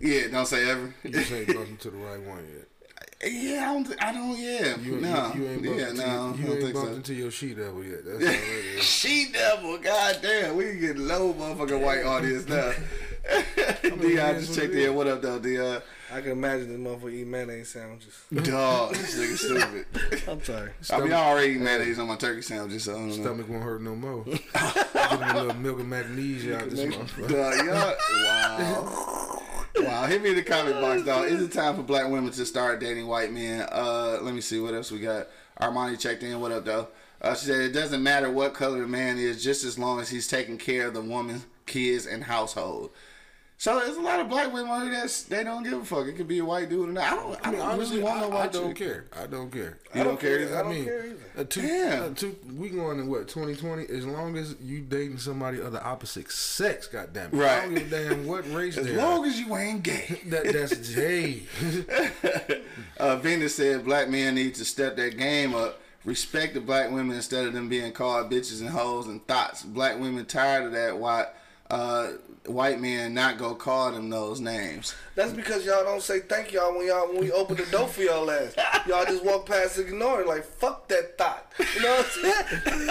yeah. 0.00 0.28
Don't 0.28 0.46
say 0.46 0.68
ever. 0.70 0.94
You 1.02 1.10
just 1.10 1.32
ain't 1.32 1.46
bumping 1.48 1.76
to 1.78 1.90
the 1.90 1.96
right 1.98 2.20
one 2.22 2.46
yet. 2.54 3.32
yeah, 3.32 3.70
I 3.70 3.74
don't. 3.74 4.02
I 4.02 4.12
don't. 4.12 4.38
Yeah, 4.38 4.76
You, 4.78 5.00
no. 5.00 5.32
you, 5.34 5.42
you 5.42 5.48
ain't 5.48 5.62
bumped 5.64 5.78
yeah, 5.80 5.88
into, 5.88 6.06
no. 6.06 6.34
you 6.36 6.44
don't 6.44 6.52
ain't 6.52 6.60
think 6.60 6.74
bumped 6.74 6.90
so. 6.90 6.94
into 6.96 7.14
your 7.14 7.30
she 7.30 7.54
devil 7.54 7.82
yet. 7.82 8.04
That's 8.04 8.18
all 8.26 8.30
it 8.30 8.36
is. 8.76 8.82
She 8.84 9.28
devil, 9.32 9.78
goddamn, 9.78 10.56
we 10.56 10.64
can 10.66 10.80
get 10.80 10.98
low 10.98 11.32
motherfucking 11.32 11.80
white 11.80 12.04
audience 12.04 12.46
now. 12.46 12.72
Dion 13.82 14.38
just 14.38 14.54
checked 14.54 14.74
in. 14.74 14.94
What 14.94 15.06
up, 15.08 15.22
though, 15.22 15.38
Dion? 15.38 15.80
I 16.12 16.20
can 16.20 16.32
imagine 16.32 16.68
this 16.68 16.78
motherfucker 16.78 17.12
eat 17.12 17.26
mayonnaise 17.26 17.68
sandwiches. 17.68 18.14
Dog, 18.32 18.94
this 18.94 19.18
nigga 19.18 19.36
stupid. 19.36 20.28
I'm 20.28 20.42
sorry. 20.44 20.70
I 20.90 21.00
mean, 21.00 21.12
I 21.12 21.16
already 21.16 21.54
eat 21.54 21.60
mayonnaise 21.60 21.98
on 21.98 22.06
my 22.06 22.16
turkey 22.16 22.42
sandwiches, 22.42 22.84
so 22.84 22.92
I 22.92 22.98
don't 22.98 23.08
know. 23.08 23.14
Stomach 23.14 23.48
won't 23.48 23.62
hurt 23.64 23.82
no 23.82 23.96
more. 23.96 24.24
Give 24.24 24.34
him 24.34 25.22
a 25.22 25.34
little 25.34 25.54
milk 25.54 25.80
and 25.80 25.90
magnesia 25.90 26.58
out 26.58 26.70
this 26.70 26.80
motherfucker. 26.80 27.28
Dog, 27.28 27.66
y'all, 27.66 27.94
wow. 28.24 29.42
Wow, 29.78 30.06
hit 30.06 30.22
me 30.22 30.30
in 30.30 30.36
the 30.36 30.42
comment 30.42 30.80
box, 30.80 31.02
dog. 31.02 31.26
Is 31.26 31.42
it 31.42 31.52
time 31.52 31.76
for 31.76 31.82
black 31.82 32.08
women 32.10 32.30
to 32.30 32.46
start 32.46 32.80
dating 32.80 33.06
white 33.06 33.32
men? 33.32 33.68
Uh, 33.70 34.18
let 34.22 34.34
me 34.34 34.40
see 34.40 34.58
what 34.60 34.74
else 34.74 34.90
we 34.90 35.00
got. 35.00 35.26
Armani 35.60 35.98
checked 35.98 36.22
in. 36.22 36.40
What 36.40 36.52
up, 36.52 36.64
though? 36.64 36.88
Uh, 37.20 37.34
she 37.34 37.46
said 37.46 37.60
it 37.60 37.72
doesn't 37.72 38.02
matter 38.02 38.30
what 38.30 38.54
color 38.54 38.80
the 38.80 38.86
man 38.86 39.18
is, 39.18 39.42
just 39.42 39.64
as 39.64 39.78
long 39.78 40.00
as 40.00 40.08
he's 40.08 40.28
taking 40.28 40.56
care 40.56 40.86
of 40.86 40.94
the 40.94 41.00
woman, 41.00 41.42
kids, 41.66 42.06
and 42.06 42.24
household. 42.24 42.90
So 43.58 43.80
there's 43.80 43.96
a 43.96 44.02
lot 44.02 44.20
of 44.20 44.28
black 44.28 44.52
women 44.52 44.70
out 44.70 44.82
here 44.82 44.90
that's 44.92 45.22
they 45.22 45.42
don't 45.42 45.62
give 45.62 45.80
a 45.80 45.84
fuck. 45.84 46.06
It 46.06 46.12
could 46.16 46.28
be 46.28 46.40
a 46.40 46.44
white 46.44 46.68
dude 46.68 46.90
or 46.90 46.92
not. 46.92 47.04
I 47.10 47.16
don't. 47.16 47.46
I, 47.46 47.48
I 47.48 47.52
don't 47.52 47.60
honestly, 47.62 47.96
really 47.98 48.04
want 48.10 48.30
no 48.30 48.36
I, 48.36 48.42
I 48.42 48.46
don't 48.48 48.68
chick. 48.76 48.86
care. 48.86 49.04
I 49.18 49.26
don't 49.26 49.50
care. 49.50 49.78
You 49.94 50.04
don't 50.04 50.20
care 50.20 50.40
either? 50.40 50.56
I 50.56 50.58
I 50.58 50.62
don't 50.62 50.72
mean, 50.72 50.84
care 50.84 51.06
either. 51.06 51.44
two, 51.44 51.62
Damn. 51.62 52.14
two, 52.14 52.36
we 52.54 52.68
going 52.68 53.00
in 53.00 53.06
what 53.08 53.28
2020? 53.28 53.86
As 53.88 54.04
long 54.06 54.36
as 54.36 54.56
you 54.60 54.80
dating 54.80 55.16
somebody 55.16 55.58
of 55.58 55.72
the 55.72 55.82
opposite 55.82 56.30
sex, 56.30 56.86
goddamn 56.86 57.30
it. 57.32 57.34
I 57.34 57.38
Right. 57.38 57.62
don't 57.62 57.74
give 57.76 57.92
a 57.92 58.08
damn 58.08 58.26
what 58.26 58.52
race 58.52 58.76
As 58.76 58.90
long 58.90 59.24
are. 59.24 59.28
as 59.28 59.40
you 59.40 59.56
ain't 59.56 59.82
gay. 59.82 60.20
That 60.26 60.52
that's 60.52 60.92
hey. 60.94 61.44
Uh, 62.98 63.16
Venus 63.16 63.54
said 63.56 63.84
black 63.84 64.08
men 64.08 64.34
need 64.34 64.54
to 64.54 64.64
step 64.64 64.96
their 64.96 65.10
game 65.10 65.54
up, 65.54 65.80
respect 66.04 66.54
the 66.54 66.60
black 66.60 66.90
women 66.90 67.14
instead 67.16 67.46
of 67.46 67.52
them 67.52 67.68
being 67.68 67.92
called 67.92 68.30
bitches 68.30 68.60
and 68.60 68.70
hoes 68.70 69.06
and 69.06 69.26
thoughts. 69.26 69.62
Black 69.62 69.98
women 70.00 70.24
tired 70.24 70.64
of 70.64 70.72
that. 70.72 70.96
Why 70.98 71.26
uh, 71.70 72.12
white 72.48 72.80
men 72.80 73.14
not 73.14 73.38
go 73.38 73.54
call 73.54 73.92
them 73.92 74.10
those 74.10 74.40
names? 74.40 74.94
That's 75.16 75.32
because 75.32 75.64
y'all 75.64 75.82
don't 75.82 76.02
say 76.02 76.20
thank 76.20 76.52
y'all 76.52 76.76
when 76.76 76.86
y'all 76.86 77.08
when 77.08 77.20
we 77.20 77.32
open 77.32 77.56
the 77.56 77.64
door 77.66 77.88
for 77.88 78.02
y'all 78.02 78.30
ass. 78.30 78.54
Y'all 78.86 79.04
just 79.06 79.24
walk 79.24 79.46
past 79.46 79.78
ignoring 79.78 80.28
like 80.28 80.44
fuck 80.44 80.86
that 80.88 81.16
thought. 81.18 81.50
You 81.74 81.82
know 81.82 81.96
what 81.96 82.06
I'm 82.22 82.70
saying? 82.70 82.90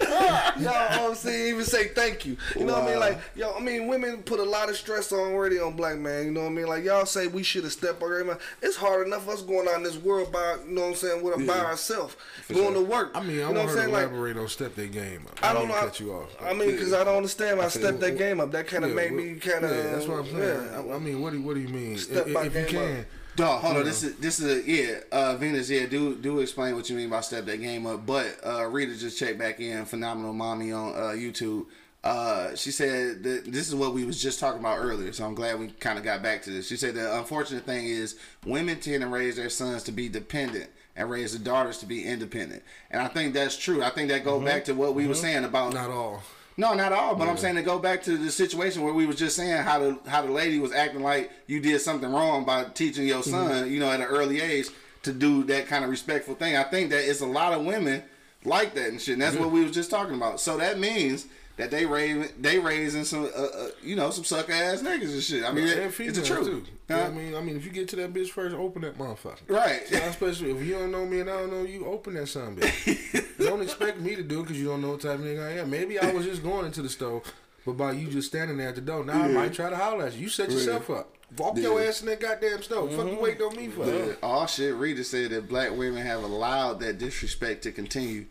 y'all 0.60 1.10
I'm 1.10 1.30
even 1.30 1.64
say 1.64 1.88
thank 1.88 2.24
you. 2.24 2.36
You 2.56 2.64
know 2.64 2.74
what 2.74 2.84
I 2.84 2.86
mean? 2.86 2.94
Wow. 2.94 3.00
Like 3.00 3.18
yo, 3.34 3.54
I 3.54 3.60
mean 3.60 3.88
women 3.88 4.22
put 4.22 4.38
a 4.38 4.44
lot 4.44 4.68
of 4.70 4.76
stress 4.76 5.12
already 5.12 5.58
on 5.58 5.74
black 5.74 5.98
man. 5.98 6.26
You 6.26 6.30
know 6.30 6.42
what 6.42 6.50
I 6.50 6.52
mean? 6.52 6.66
Like 6.66 6.84
y'all 6.84 7.06
say 7.06 7.26
we 7.26 7.42
should 7.42 7.64
have 7.64 7.72
stepped 7.72 8.00
up. 8.02 8.40
It's 8.62 8.76
hard 8.76 9.06
enough 9.06 9.28
us 9.28 9.42
going 9.42 9.68
out 9.68 9.76
in 9.76 9.82
this 9.82 9.96
world 9.96 10.32
by 10.32 10.56
you 10.66 10.74
know 10.74 10.82
what 10.82 10.88
I'm 10.88 10.94
saying 10.94 11.22
with 11.22 11.46
by 11.46 11.58
ourselves, 11.58 12.16
going 12.52 12.74
to 12.74 12.80
work. 12.80 13.10
I 13.14 13.20
mean, 13.20 13.30
I 13.30 13.32
you 13.32 13.38
know 13.40 13.46
want 13.46 13.56
what 13.56 13.62
I'm 13.62 13.68
her 13.68 13.86
to 13.86 13.92
Like 13.92 14.02
elaborate 14.04 14.36
on 14.36 14.48
step 14.48 14.74
their 14.74 14.86
game 14.86 15.26
up. 15.28 15.38
I 15.42 15.50
I 15.50 15.52
don't 15.52 15.68
don't 15.68 15.76
know. 15.76 15.82
cut 15.82 16.00
you 16.00 16.12
off. 16.12 16.36
I 16.42 16.52
mean, 16.54 16.70
because 16.70 16.92
I 16.92 17.04
don't 17.04 17.16
understand. 17.16 17.60
I 17.60 17.68
stepped 17.68 18.00
that 18.00 18.16
game 18.16 18.40
up. 18.40 18.52
That 18.52 18.66
kind 18.66 18.84
of 18.84 18.90
Yeah, 18.90 18.96
made 18.96 19.12
well, 19.12 19.24
me 19.24 19.34
kind 19.36 19.64
of. 19.64 19.70
Yeah, 19.70 19.82
that's 19.82 20.06
what 20.06 20.18
I'm 20.20 20.26
saying. 20.30 20.68
Yeah. 20.72 20.92
I, 20.92 20.96
I 20.96 20.98
mean, 20.98 21.20
what 21.20 21.32
do 21.32 21.38
you, 21.38 21.44
what 21.44 21.54
do 21.54 21.60
you 21.66 21.74
mean? 21.74 21.98
Step 21.98 22.26
if, 22.26 22.32
my 22.32 22.44
if 22.44 22.54
you 22.54 22.66
game 22.66 22.82
up. 22.82 22.88
can, 22.88 23.06
Dog, 23.36 23.62
hold 23.62 23.78
on. 23.78 23.84
This 23.84 24.04
is 24.04 24.16
this 24.16 24.38
is 24.38 24.64
a, 24.64 24.70
yeah. 24.70 25.00
Uh, 25.10 25.36
Venus, 25.36 25.68
yeah. 25.68 25.86
Do 25.86 26.14
do 26.14 26.38
explain 26.38 26.76
what 26.76 26.88
you 26.88 26.96
mean 26.96 27.10
by 27.10 27.20
step 27.20 27.44
that 27.46 27.60
game 27.60 27.86
up. 27.86 28.06
But 28.06 28.38
uh, 28.46 28.64
Rita 28.66 28.96
just 28.96 29.18
checked 29.18 29.38
back 29.38 29.58
in. 29.58 29.84
Phenomenal 29.86 30.32
mommy 30.32 30.72
on 30.72 30.94
uh, 30.94 31.14
YouTube. 31.16 31.66
Uh, 32.04 32.54
she 32.54 32.70
said 32.70 33.22
that 33.22 33.50
this 33.50 33.66
is 33.66 33.74
what 33.74 33.94
we 33.94 34.04
was 34.04 34.22
just 34.22 34.38
talking 34.38 34.60
about 34.60 34.78
earlier. 34.78 35.12
So 35.12 35.24
I'm 35.24 35.34
glad 35.34 35.58
we 35.58 35.68
kind 35.68 35.98
of 35.98 36.04
got 36.04 36.22
back 36.22 36.42
to 36.42 36.50
this. 36.50 36.68
She 36.68 36.76
said 36.76 36.94
the 36.94 37.18
unfortunate 37.18 37.64
thing 37.64 37.86
is 37.86 38.16
women 38.44 38.78
tend 38.78 39.02
to 39.02 39.08
raise 39.08 39.36
their 39.36 39.48
sons 39.48 39.82
to 39.84 39.92
be 39.92 40.08
dependent 40.08 40.70
and 40.94 41.10
raise 41.10 41.32
the 41.32 41.38
daughters 41.38 41.78
to 41.78 41.86
be 41.86 42.04
independent. 42.04 42.62
And 42.90 43.02
I 43.02 43.08
think 43.08 43.34
that's 43.34 43.56
true. 43.56 43.82
I 43.82 43.90
think 43.90 44.10
that 44.10 44.22
go 44.22 44.38
back 44.40 44.66
to 44.66 44.74
what 44.74 44.94
we 44.94 45.08
were 45.08 45.14
saying 45.14 45.44
about 45.44 45.72
not 45.72 45.90
all. 45.90 46.22
No, 46.56 46.74
not 46.74 46.92
all. 46.92 47.14
But 47.14 47.28
I'm 47.28 47.36
saying 47.36 47.56
to 47.56 47.62
go 47.62 47.78
back 47.78 48.02
to 48.04 48.16
the 48.16 48.30
situation 48.30 48.82
where 48.82 48.94
we 48.94 49.06
was 49.06 49.16
just 49.16 49.36
saying 49.36 49.62
how 49.62 49.78
the 49.78 49.98
how 50.06 50.22
the 50.22 50.30
lady 50.30 50.58
was 50.58 50.72
acting 50.72 51.02
like 51.02 51.30
you 51.46 51.60
did 51.60 51.80
something 51.80 52.10
wrong 52.10 52.44
by 52.44 52.64
teaching 52.64 53.06
your 53.06 53.20
mm-hmm. 53.20 53.30
son, 53.30 53.70
you 53.70 53.80
know, 53.80 53.90
at 53.90 54.00
an 54.00 54.06
early 54.06 54.40
age 54.40 54.68
to 55.02 55.12
do 55.12 55.44
that 55.44 55.66
kind 55.66 55.84
of 55.84 55.90
respectful 55.90 56.34
thing. 56.34 56.56
I 56.56 56.64
think 56.64 56.90
that 56.90 57.08
it's 57.08 57.20
a 57.20 57.26
lot 57.26 57.52
of 57.52 57.64
women 57.64 58.02
like 58.44 58.74
that 58.74 58.88
and 58.88 59.00
shit. 59.00 59.14
And 59.14 59.22
that's 59.22 59.36
what 59.36 59.50
we 59.50 59.62
was 59.62 59.72
just 59.72 59.90
talking 59.90 60.14
about. 60.14 60.40
So 60.40 60.56
that 60.58 60.78
means 60.78 61.26
that 61.56 61.70
they 61.70 61.86
raise 61.86 62.32
they 62.40 62.58
raising 62.58 63.04
some 63.04 63.24
uh, 63.24 63.42
uh, 63.42 63.68
you 63.82 63.94
know 63.96 64.10
some 64.10 64.24
sucker 64.24 64.52
ass 64.52 64.82
niggas 64.82 65.12
and 65.12 65.22
shit. 65.22 65.44
I 65.44 65.52
mean, 65.52 65.66
it- 65.68 65.78
and 65.78 65.94
it's 66.00 66.18
the 66.18 66.24
truth. 66.24 66.46
too. 66.46 66.64
Huh? 66.90 67.04
I 67.04 67.10
mean, 67.10 67.34
I 67.34 67.40
mean, 67.40 67.56
if 67.56 67.64
you 67.64 67.70
get 67.70 67.88
to 67.90 67.96
that 67.96 68.12
bitch 68.12 68.28
first, 68.30 68.54
open 68.54 68.82
that 68.82 68.98
motherfucker. 68.98 69.48
Right. 69.48 69.82
Yeah, 69.90 70.00
especially 70.06 70.50
if 70.50 70.62
you 70.62 70.74
don't 70.74 70.90
know 70.90 71.06
me 71.06 71.20
and 71.20 71.30
I 71.30 71.38
don't 71.40 71.50
know 71.52 71.62
you, 71.62 71.86
open 71.86 72.14
that 72.14 72.26
son 72.26 72.56
bitch. 72.56 73.38
don't 73.38 73.62
expect 73.62 74.00
me 74.00 74.16
to 74.16 74.22
do 74.22 74.40
it 74.40 74.42
because 74.44 74.58
you 74.58 74.66
don't 74.66 74.82
know 74.82 74.90
what 74.90 75.00
type 75.00 75.18
of 75.18 75.24
nigga 75.24 75.46
I 75.46 75.58
am. 75.60 75.70
Maybe 75.70 75.98
I 75.98 76.10
was 76.12 76.24
just 76.26 76.42
going 76.42 76.66
into 76.66 76.82
the 76.82 76.88
store, 76.90 77.22
but 77.64 77.72
by 77.78 77.92
you 77.92 78.08
just 78.08 78.28
standing 78.28 78.58
there 78.58 78.68
at 78.68 78.74
the 78.74 78.80
door, 78.80 79.04
now 79.04 79.22
I 79.22 79.28
might 79.28 79.54
try 79.54 79.70
to 79.70 79.76
holler 79.76 80.06
at 80.06 80.14
you. 80.14 80.22
You 80.22 80.28
set 80.28 80.50
yourself 80.50 80.90
up. 80.90 81.10
Walk 81.38 81.56
your 81.56 81.80
ass 81.82 82.00
in 82.00 82.06
that 82.08 82.20
goddamn 82.20 82.62
store. 82.62 82.88
Fuck 82.90 83.06
you 83.10 83.18
waiting 83.18 83.42
on 83.42 83.56
me 83.56 83.68
for? 83.68 83.86
Yeah. 83.86 84.12
All 84.22 84.46
shit. 84.46 84.74
Rita 84.74 85.02
said 85.02 85.30
that 85.30 85.48
black 85.48 85.70
women 85.74 86.04
have 86.06 86.22
allowed 86.22 86.78
that 86.80 86.98
disrespect 86.98 87.62
to 87.62 87.72
continue, 87.72 88.26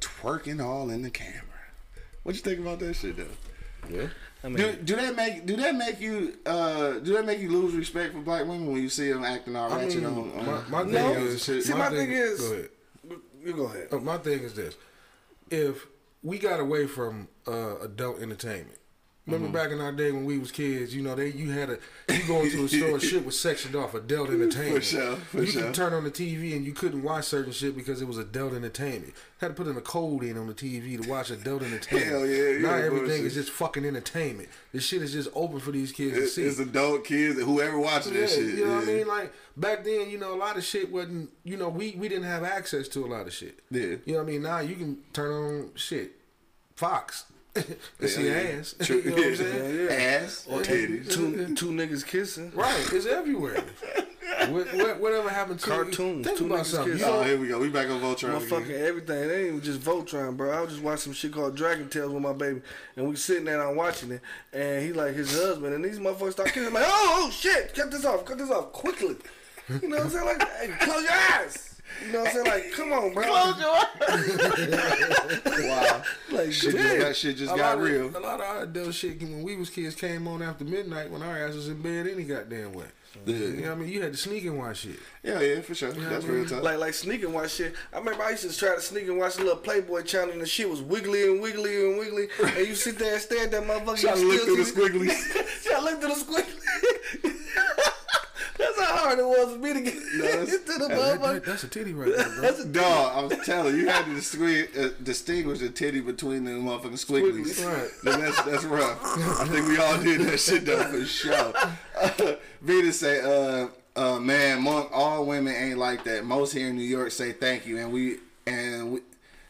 twerking 0.00 0.64
all 0.64 0.90
in 0.90 1.02
the 1.02 1.10
camera. 1.10 1.42
What 2.28 2.34
you 2.34 2.42
think 2.42 2.60
about 2.60 2.78
that 2.80 2.92
shit 2.94 3.16
though? 3.16 3.24
Yeah. 3.88 4.08
I 4.44 4.48
mean, 4.48 4.58
Do, 4.58 4.72
do 4.84 4.96
that 4.96 5.16
make 5.16 5.46
do 5.46 5.56
that 5.56 5.74
make 5.74 5.98
you 5.98 6.34
uh 6.44 6.98
do 6.98 7.14
that 7.14 7.24
make 7.24 7.38
you 7.38 7.48
lose 7.50 7.72
respect 7.74 8.12
for 8.12 8.20
black 8.20 8.42
women 8.42 8.66
when 8.70 8.82
you 8.82 8.90
see 8.90 9.10
them 9.10 9.24
acting 9.24 9.56
all 9.56 9.72
I 9.72 9.84
ratchet 9.84 10.02
mean, 10.02 10.04
on, 10.04 10.46
on 10.46 10.70
my, 10.70 10.84
my 10.84 10.84
videos 10.84 10.92
thing 10.92 11.16
and 11.16 11.26
is, 11.26 11.44
shit? 11.44 11.62
See, 11.64 11.72
my 11.72 11.88
thing 11.88 12.12
is- 12.12 12.38
go 12.38 12.52
ahead. 12.52 12.68
you 13.42 13.52
go 13.54 13.62
ahead. 13.64 13.88
Uh, 13.90 13.96
my 14.00 14.18
thing 14.18 14.40
is 14.40 14.52
this: 14.52 14.76
if 15.50 15.86
we 16.22 16.38
got 16.38 16.60
away 16.60 16.86
from 16.86 17.28
uh, 17.46 17.78
adult 17.78 18.20
entertainment. 18.20 18.76
Remember 19.28 19.46
Mm-hmm. 19.48 19.56
back 19.68 19.70
in 19.72 19.80
our 19.82 19.92
day 19.92 20.10
when 20.10 20.24
we 20.24 20.38
was 20.38 20.50
kids, 20.50 20.94
you 20.94 21.02
know, 21.02 21.14
they 21.14 21.28
you 21.28 21.50
had 21.50 21.68
a 21.70 21.78
you 22.12 22.26
go 22.26 22.40
into 22.42 22.64
a 22.64 22.68
store, 22.68 22.98
shit 22.98 23.24
was 23.26 23.38
sectioned 23.38 23.76
off 23.76 23.94
adult 23.94 24.30
entertainment. 24.36 24.82
sure, 24.84 25.16
for 25.16 25.40
you 25.42 25.46
sure. 25.46 25.62
could 25.64 25.74
turn 25.74 25.92
on 25.92 26.04
the 26.04 26.10
TV 26.10 26.56
and 26.56 26.64
you 26.64 26.72
couldn't 26.72 27.02
watch 27.02 27.24
certain 27.26 27.52
shit 27.52 27.76
because 27.76 28.00
it 28.00 28.08
was 28.08 28.16
adult 28.16 28.54
entertainment. 28.54 29.12
Had 29.40 29.48
to 29.48 29.54
put 29.54 29.66
in 29.66 29.76
a 29.76 29.80
code 29.82 30.24
in 30.24 30.38
on 30.38 30.46
the 30.46 30.54
TV 30.54 31.00
to 31.00 31.08
watch 31.08 31.30
adult 31.30 31.62
entertainment. 31.62 32.10
Hell 32.10 32.26
yeah, 32.26 32.48
you 32.52 32.58
Now 32.60 32.74
everything 32.74 33.24
is 33.24 33.34
just 33.34 33.50
fucking 33.50 33.84
entertainment. 33.84 34.48
This 34.72 34.84
shit 34.84 35.02
is 35.02 35.12
just 35.12 35.28
open 35.34 35.60
for 35.60 35.70
these 35.72 35.92
kids 35.92 36.16
to 36.16 36.22
It's, 36.24 36.34
see. 36.34 36.44
it's 36.44 36.58
adult 36.58 37.04
kids, 37.04 37.38
whoever 37.40 37.78
watching 37.78 38.14
Yeah, 38.14 38.20
this 38.20 38.34
shit. 38.34 38.54
you 38.54 38.66
know 38.66 38.76
what 38.76 38.84
I 38.84 38.86
mean? 38.86 39.06
Like 39.06 39.32
back 39.58 39.84
then, 39.84 40.08
you 40.10 40.18
know, 40.18 40.34
a 40.34 40.36
lot 40.38 40.56
of 40.56 40.64
shit 40.64 40.90
wasn't. 40.90 41.30
You 41.44 41.56
know, 41.58 41.68
we 41.68 41.94
we 41.98 42.08
didn't 42.08 42.24
have 42.24 42.44
access 42.44 42.88
to 42.88 43.04
a 43.04 43.08
lot 43.08 43.26
of 43.26 43.32
shit. 43.34 43.60
Yeah. 43.70 43.82
You 43.82 44.00
know 44.06 44.14
what 44.14 44.22
I 44.22 44.30
mean? 44.32 44.42
Now 44.42 44.58
you 44.60 44.74
can 44.74 44.98
turn 45.12 45.32
on 45.32 45.70
shit, 45.76 46.12
Fox, 46.74 47.24
and 48.00 48.10
see 48.10 48.26
Yeah, 48.26 48.40
yeah. 48.42 48.58
ass. 48.58 48.74
True. 48.82 48.96
you 49.04 49.10
know 49.10 49.16
what 49.16 49.26
I'm 49.26 49.36
saying? 49.36 49.76
Yeah, 49.76 49.82
yeah. 49.84 50.20
Ass 50.22 50.46
or 50.50 50.60
titties. 50.60 51.10
Two 51.10 51.54
two 51.54 51.70
niggas 51.70 52.06
kissing. 52.06 52.52
Right, 52.54 52.92
it's 52.92 53.06
everywhere. 53.06 53.62
what, 54.48 54.72
what, 54.74 55.00
whatever 55.00 55.28
happened 55.28 55.60
to 55.60 55.66
Cartoons, 55.70 56.26
Think 56.26 56.38
two 56.38 56.46
about 56.46 56.60
niggas 56.60 56.64
something. 56.66 56.92
Kissing. 56.94 57.08
Oh, 57.08 57.22
here 57.22 57.38
we 57.38 57.48
go. 57.48 57.58
We 57.58 57.68
back 57.68 57.88
on 57.88 58.00
Voltron. 58.00 58.38
Motherfucking 58.40 58.64
again. 58.64 58.86
everything. 58.86 59.28
They 59.28 59.38
ain't 59.40 59.48
even 59.48 59.60
just 59.60 59.80
Voltron, 59.80 60.36
bro. 60.36 60.50
I 60.50 60.60
was 60.60 60.70
just 60.70 60.82
watching 60.82 60.98
some 60.98 61.12
shit 61.14 61.32
called 61.32 61.56
Dragon 61.56 61.88
Tales 61.88 62.12
with 62.12 62.22
my 62.22 62.32
baby, 62.32 62.60
and 62.96 63.08
we 63.08 63.16
sitting 63.16 63.44
there 63.44 63.60
and 63.60 63.70
I'm 63.70 63.76
watching 63.76 64.12
it, 64.12 64.20
and 64.52 64.84
he 64.84 64.92
like 64.92 65.14
his 65.14 65.32
husband, 65.36 65.74
and 65.74 65.84
these 65.84 65.98
motherfuckers 65.98 66.32
start 66.32 66.48
kissing. 66.48 66.68
I'm 66.68 66.74
like, 66.74 66.84
oh, 66.86 67.24
oh 67.26 67.30
shit, 67.30 67.74
cut 67.74 67.90
this 67.90 68.04
off, 68.04 68.24
cut 68.24 68.38
this 68.38 68.50
off 68.50 68.72
quickly. 68.72 69.16
You 69.82 69.88
know 69.88 69.96
what 69.96 70.06
I'm 70.06 70.10
saying? 70.10 70.24
Like, 70.24 70.48
hey, 70.48 70.68
close 70.80 71.02
your 71.02 71.12
eyes. 71.12 71.67
You 72.04 72.12
know 72.12 72.20
what 72.20 72.28
I'm 72.28 72.34
saying? 72.34 72.46
Like, 72.46 72.72
come 72.72 72.92
on, 72.92 73.12
bro. 73.14 73.24
Close 73.24 73.60
your 73.60 73.70
eyes. 73.74 75.40
wow. 75.64 76.02
Like, 76.30 76.52
Shit 76.52 76.72
just 76.72 76.76
damn. 76.76 77.00
got, 77.00 77.16
shit 77.16 77.36
just 77.36 77.54
a 77.54 77.56
got 77.56 77.78
real. 77.80 78.06
Of, 78.06 78.16
a 78.16 78.20
lot 78.20 78.40
of 78.40 78.46
our 78.46 78.62
adult 78.62 78.94
shit 78.94 79.20
when 79.20 79.42
we 79.42 79.56
was 79.56 79.70
kids 79.70 79.94
came 79.94 80.28
on 80.28 80.42
after 80.42 80.64
midnight 80.64 81.10
when 81.10 81.22
our 81.22 81.36
ass 81.36 81.54
was 81.54 81.68
in 81.68 81.82
bed 81.82 82.06
any 82.06 82.24
goddamn 82.24 82.72
way. 82.72 82.86
You 83.26 83.34
know 83.34 83.62
what 83.62 83.70
I 83.70 83.74
mean? 83.74 83.88
You 83.88 84.02
had 84.02 84.12
to 84.12 84.18
sneak 84.18 84.44
and 84.44 84.58
watch 84.58 84.78
shit. 84.80 84.98
Yeah, 85.24 85.40
yeah, 85.40 85.60
for 85.62 85.74
sure. 85.74 85.90
That's 85.90 86.24
I 86.24 86.28
mean? 86.28 86.36
real 86.38 86.46
talk. 86.48 86.62
Like 86.62 86.78
like 86.78 86.94
sneak 86.94 87.24
and 87.24 87.34
watch 87.34 87.52
shit. 87.52 87.74
I 87.92 87.98
remember 87.98 88.22
I 88.22 88.30
used 88.30 88.48
to 88.48 88.56
try 88.56 88.74
to 88.76 88.80
sneak 88.80 89.08
and 89.08 89.18
watch 89.18 89.34
the 89.36 89.42
little 89.44 89.56
Playboy 89.58 90.02
channel 90.02 90.30
and 90.30 90.40
the 90.40 90.46
shit 90.46 90.68
was 90.68 90.82
wiggly 90.82 91.24
and 91.24 91.40
wiggly 91.40 91.88
and 91.88 91.98
wiggly. 91.98 92.28
And 92.42 92.66
you 92.66 92.74
sit 92.74 92.98
there 92.98 93.14
and 93.14 93.22
stare 93.22 93.44
at 93.44 93.50
that 93.50 93.62
motherfucker. 93.64 94.00
Trying 94.00 94.16
to 94.20 94.26
look 94.26 94.40
still 94.40 94.54
through 94.54 94.64
the 94.64 94.64
see- 94.64 95.08
squigglies. 95.08 95.62
Trying 95.64 95.78
to 95.78 95.84
look 95.84 96.00
through 96.00 96.14
the 96.14 96.42
squigglies. 97.24 97.84
That's 98.58 98.78
how 98.80 98.96
hard 98.96 99.18
it 99.20 99.24
was 99.24 99.52
for 99.52 99.58
me 99.58 99.72
to 99.74 99.80
get 99.80 99.94
that's- 100.20 100.52
into 100.54 100.72
the 100.78 100.88
That- 100.88 101.20
that- 101.22 101.44
that's 101.44 101.62
a 101.64 101.68
titty 101.68 101.92
right 101.94 102.14
there, 102.14 102.28
bro. 102.28 102.40
That's 102.40 102.58
a 102.60 102.66
Dog, 102.66 103.12
I 103.16 103.22
was 103.36 103.46
telling 103.46 103.74
you, 103.76 103.82
you 103.82 103.88
had 103.88 104.04
to 104.06 104.14
distinguish, 104.14 104.68
uh, 104.76 104.88
distinguish 105.02 105.58
the 105.60 105.68
titty 105.70 106.00
between 106.00 106.44
the 106.44 106.50
motherfucking 106.52 107.04
squigglies. 107.04 107.60
Squigglies. 107.60 108.04
Right. 108.04 108.20
That's 108.20 108.42
that's 108.42 108.64
rough. 108.64 108.98
I 109.40 109.44
think 109.46 109.68
we 109.68 109.78
all 109.78 109.98
did 110.02 110.20
that 110.22 110.38
shit 110.38 110.64
though 110.66 110.82
for 110.84 111.04
sure. 111.04 111.52
Uh, 111.96 112.34
Vita 112.62 112.92
say, 112.92 113.20
uh, 113.20 113.68
uh, 113.96 114.18
man, 114.20 114.62
monk, 114.62 114.90
all 114.92 115.24
women 115.24 115.54
ain't 115.54 115.78
like 115.78 116.04
that. 116.04 116.24
Most 116.24 116.52
here 116.52 116.68
in 116.68 116.76
New 116.76 116.82
York 116.82 117.10
say 117.12 117.32
thank 117.32 117.66
you, 117.66 117.78
and 117.78 117.92
we 117.92 118.16
and 118.46 118.92
we. 118.92 119.00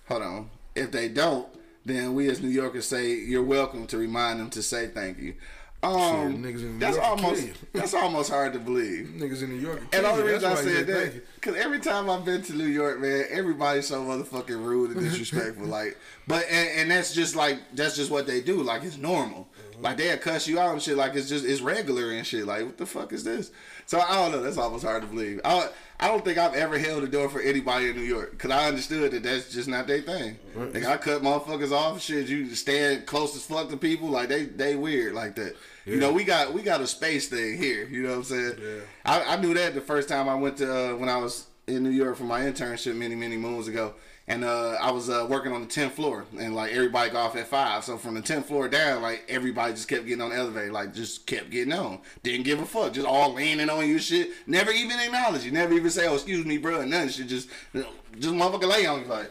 Hold 0.09 0.23
on. 0.23 0.51
If 0.75 0.91
they 0.93 1.09
don't, 1.09 1.47
then 1.85 2.15
we 2.15 2.29
as 2.31 2.41
New 2.41 2.49
Yorkers 2.49 2.87
say 2.87 3.13
you're 3.15 3.43
welcome 3.43 3.87
to 3.89 3.99
remind 3.99 4.41
them 4.41 4.51
to 4.51 4.63
say 4.63 4.87
thank 4.89 5.19
you. 5.19 5.35
Um, 5.81 6.43
Shit, 6.43 6.57
in 6.57 6.73
New 6.73 6.79
that's 6.81 6.99
almost 6.99 7.49
that's 7.73 7.95
almost 7.95 8.31
hard 8.31 8.53
to 8.55 8.59
believe. 8.59 9.13
Niggas 9.17 9.45
in 9.45 9.51
New 9.51 9.61
York. 9.61 9.81
And 9.93 10.05
the 10.05 10.11
only 10.11 10.25
reason 10.25 10.51
I 10.51 10.57
said 10.57 10.87
that, 10.89 11.23
because 11.37 11.55
every 11.55 11.79
time 11.79 12.11
I've 12.11 12.25
been 12.25 12.43
to 12.43 12.53
New 12.53 12.67
York, 12.67 12.99
man, 13.01 13.27
everybody's 13.31 13.87
so 13.87 14.03
motherfucking 14.03 14.65
rude 14.65 14.91
and 14.91 15.01
disrespectful. 15.01 15.67
like, 15.67 15.97
but 16.27 16.45
and, 16.51 16.69
and 16.81 16.91
that's 16.91 17.15
just 17.15 17.37
like 17.37 17.61
that's 17.75 17.95
just 17.95 18.11
what 18.11 18.27
they 18.27 18.41
do. 18.41 18.61
Like 18.63 18.83
it's 18.83 18.99
normal. 18.99 19.49
Like 19.81 19.99
they'll 19.99 20.19
cuss 20.19 20.49
you 20.49 20.59
out 20.59 20.73
and 20.73 20.83
shit. 20.83 20.97
Like 20.97 21.15
it's 21.15 21.29
just 21.29 21.45
it's 21.45 21.61
regular 21.61 22.11
and 22.11 22.27
shit. 22.27 22.45
Like 22.45 22.65
what 22.65 22.77
the 22.77 22.87
fuck 22.87 23.13
is 23.13 23.23
this? 23.23 23.53
So 23.87 24.01
I 24.01 24.17
don't 24.17 24.33
know. 24.33 24.43
That's 24.43 24.59
almost 24.59 24.85
hard 24.85 25.03
to 25.03 25.09
believe. 25.09 25.41
I 25.45 25.69
I 26.01 26.07
don't 26.07 26.25
think 26.25 26.39
I've 26.39 26.55
ever 26.55 26.79
held 26.79 27.03
the 27.03 27.09
door 27.09 27.29
for 27.29 27.41
anybody 27.41 27.91
in 27.91 27.97
New 27.97 28.03
York 28.03 28.31
because 28.31 28.53
I 28.53 28.69
understood 28.69 29.11
that 29.11 29.25
that's 29.25 29.53
just 29.53 29.69
not 29.69 29.89
their 29.89 30.01
thing. 30.01 30.39
Like 30.55 30.87
I 30.87 30.97
cut 30.97 31.23
motherfuckers 31.23 31.73
off. 31.73 32.01
Shit, 32.01 32.29
you 32.29 32.55
stand 32.55 33.05
close 33.07 33.35
as 33.35 33.45
fuck 33.45 33.69
to 33.71 33.77
people. 33.77 34.09
Like 34.09 34.29
they 34.29 34.45
they 34.45 34.77
weird 34.77 35.15
like 35.15 35.35
that. 35.37 35.57
You 35.87 35.97
know, 35.97 36.13
we 36.13 36.23
got 36.23 36.53
we 36.53 36.63
got 36.63 36.81
a 36.81 36.87
space 36.87 37.29
thing 37.29 37.57
here. 37.57 37.87
You 37.89 38.03
know 38.03 38.11
what 38.11 38.19
I'm 38.19 38.25
saying? 38.25 38.55
Yeah. 38.63 38.81
I, 39.05 39.35
I 39.35 39.41
knew 39.41 39.55
that 39.55 39.75
the 39.75 39.81
first 39.81 40.09
time 40.09 40.29
I 40.29 40.35
went 40.35 40.59
to 40.59 40.93
uh, 40.93 40.97
when 40.97 41.09
I 41.09 41.17
was 41.17 41.47
in 41.67 41.83
New 41.83 41.91
York 41.91 42.17
for 42.17 42.25
my 42.25 42.43
internship 42.43 42.95
many 42.95 43.17
many 43.17 43.37
moons 43.37 43.67
ago, 43.69 43.95
and 44.29 44.45
uh, 44.45 44.77
I 44.81 44.91
was 44.91 45.09
uh, 45.09 45.27
working 45.29 45.53
on 45.53 45.63
the 45.63 45.67
tenth 45.67 45.95
floor, 45.95 46.27
and 46.39 46.55
like 46.55 46.73
everybody 46.73 47.11
got 47.11 47.27
off 47.27 47.37
at 47.37 47.47
five. 47.47 47.83
So 47.83 47.97
from 47.97 48.15
the 48.15 48.21
tenth 48.21 48.47
floor 48.47 48.69
down, 48.69 49.01
like 49.01 49.25
everybody 49.29 49.73
just 49.73 49.89
kept 49.89 50.07
getting 50.07 50.21
on 50.21 50.31
the 50.31 50.37
elevator, 50.37 50.71
like 50.71 50.93
just 50.93 51.27
kept 51.27 51.51
getting 51.51 51.73
on. 51.73 52.01
Didn't 52.23 52.45
give 52.45 52.61
a 52.61 52.67
fuck, 52.67 52.93
just 52.93 53.07
all 53.07 53.33
leaning 53.33 53.71
on 53.71 53.89
you, 53.89 53.99
shit. 53.99 54.31
Never 54.47 54.71
even 54.71 55.01
acknowledge 55.01 55.45
you. 55.45 55.51
Never 55.51 55.73
even 55.73 55.91
say, 55.91 56.07
"Oh, 56.07 56.15
excuse 56.15 56.45
me, 56.45 56.59
bro," 56.59 56.85
nothing. 56.85 57.09
Shit, 57.09 57.29
just 57.29 57.49
just 57.73 58.35
motherfucker 58.35 58.69
lay 58.69 58.87
on 58.87 59.01
you 59.01 59.07
like. 59.07 59.31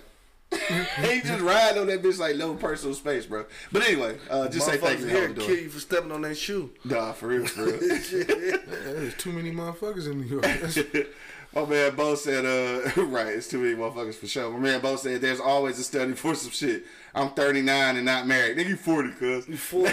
he 1.01 1.19
just 1.21 1.41
ride 1.41 1.77
on 1.77 1.87
that 1.87 2.01
bitch 2.01 2.19
like 2.19 2.37
no 2.37 2.53
personal 2.53 2.95
space, 2.95 3.25
bro. 3.25 3.45
But 3.71 3.83
anyway, 3.83 4.17
uh, 4.29 4.47
just 4.47 4.65
say 4.65 4.77
thank 4.77 5.01
you. 5.01 5.07
Here 5.07 5.33
kill 5.33 5.49
you 5.49 5.69
for 5.69 5.79
stepping 5.81 6.11
on 6.11 6.21
that 6.21 6.37
shoe. 6.37 6.71
Nah, 6.85 7.11
for 7.11 7.27
real, 7.27 7.45
for 7.45 7.65
real. 7.65 7.77
There's 7.79 9.15
too 9.15 9.33
many 9.33 9.51
motherfuckers 9.51 10.09
in 10.09 10.21
New 10.21 10.27
York. 10.27 10.45
My 11.57 11.65
man 11.65 11.95
Bo 11.95 12.13
said, 12.13 12.45
uh, 12.45 13.01
right, 13.05 13.27
it's 13.27 13.47
too 13.47 13.57
many 13.57 13.73
motherfuckers 13.73 14.13
for 14.13 14.27
sure. 14.27 14.51
My 14.51 14.59
man 14.59 14.79
Bo 14.79 14.95
said, 14.95 15.21
there's 15.21 15.39
always 15.39 15.79
a 15.79 15.83
study 15.83 16.13
for 16.13 16.35
some 16.35 16.51
shit. 16.51 16.83
I'm 17.15 17.31
39 17.31 17.95
and 17.95 18.05
not 18.05 18.27
married. 18.27 18.57
Nigga, 18.57 18.69
you 18.69 18.75
40, 18.75 19.11
cuz. 19.13 19.47
You 19.47 19.57
40. 19.57 19.91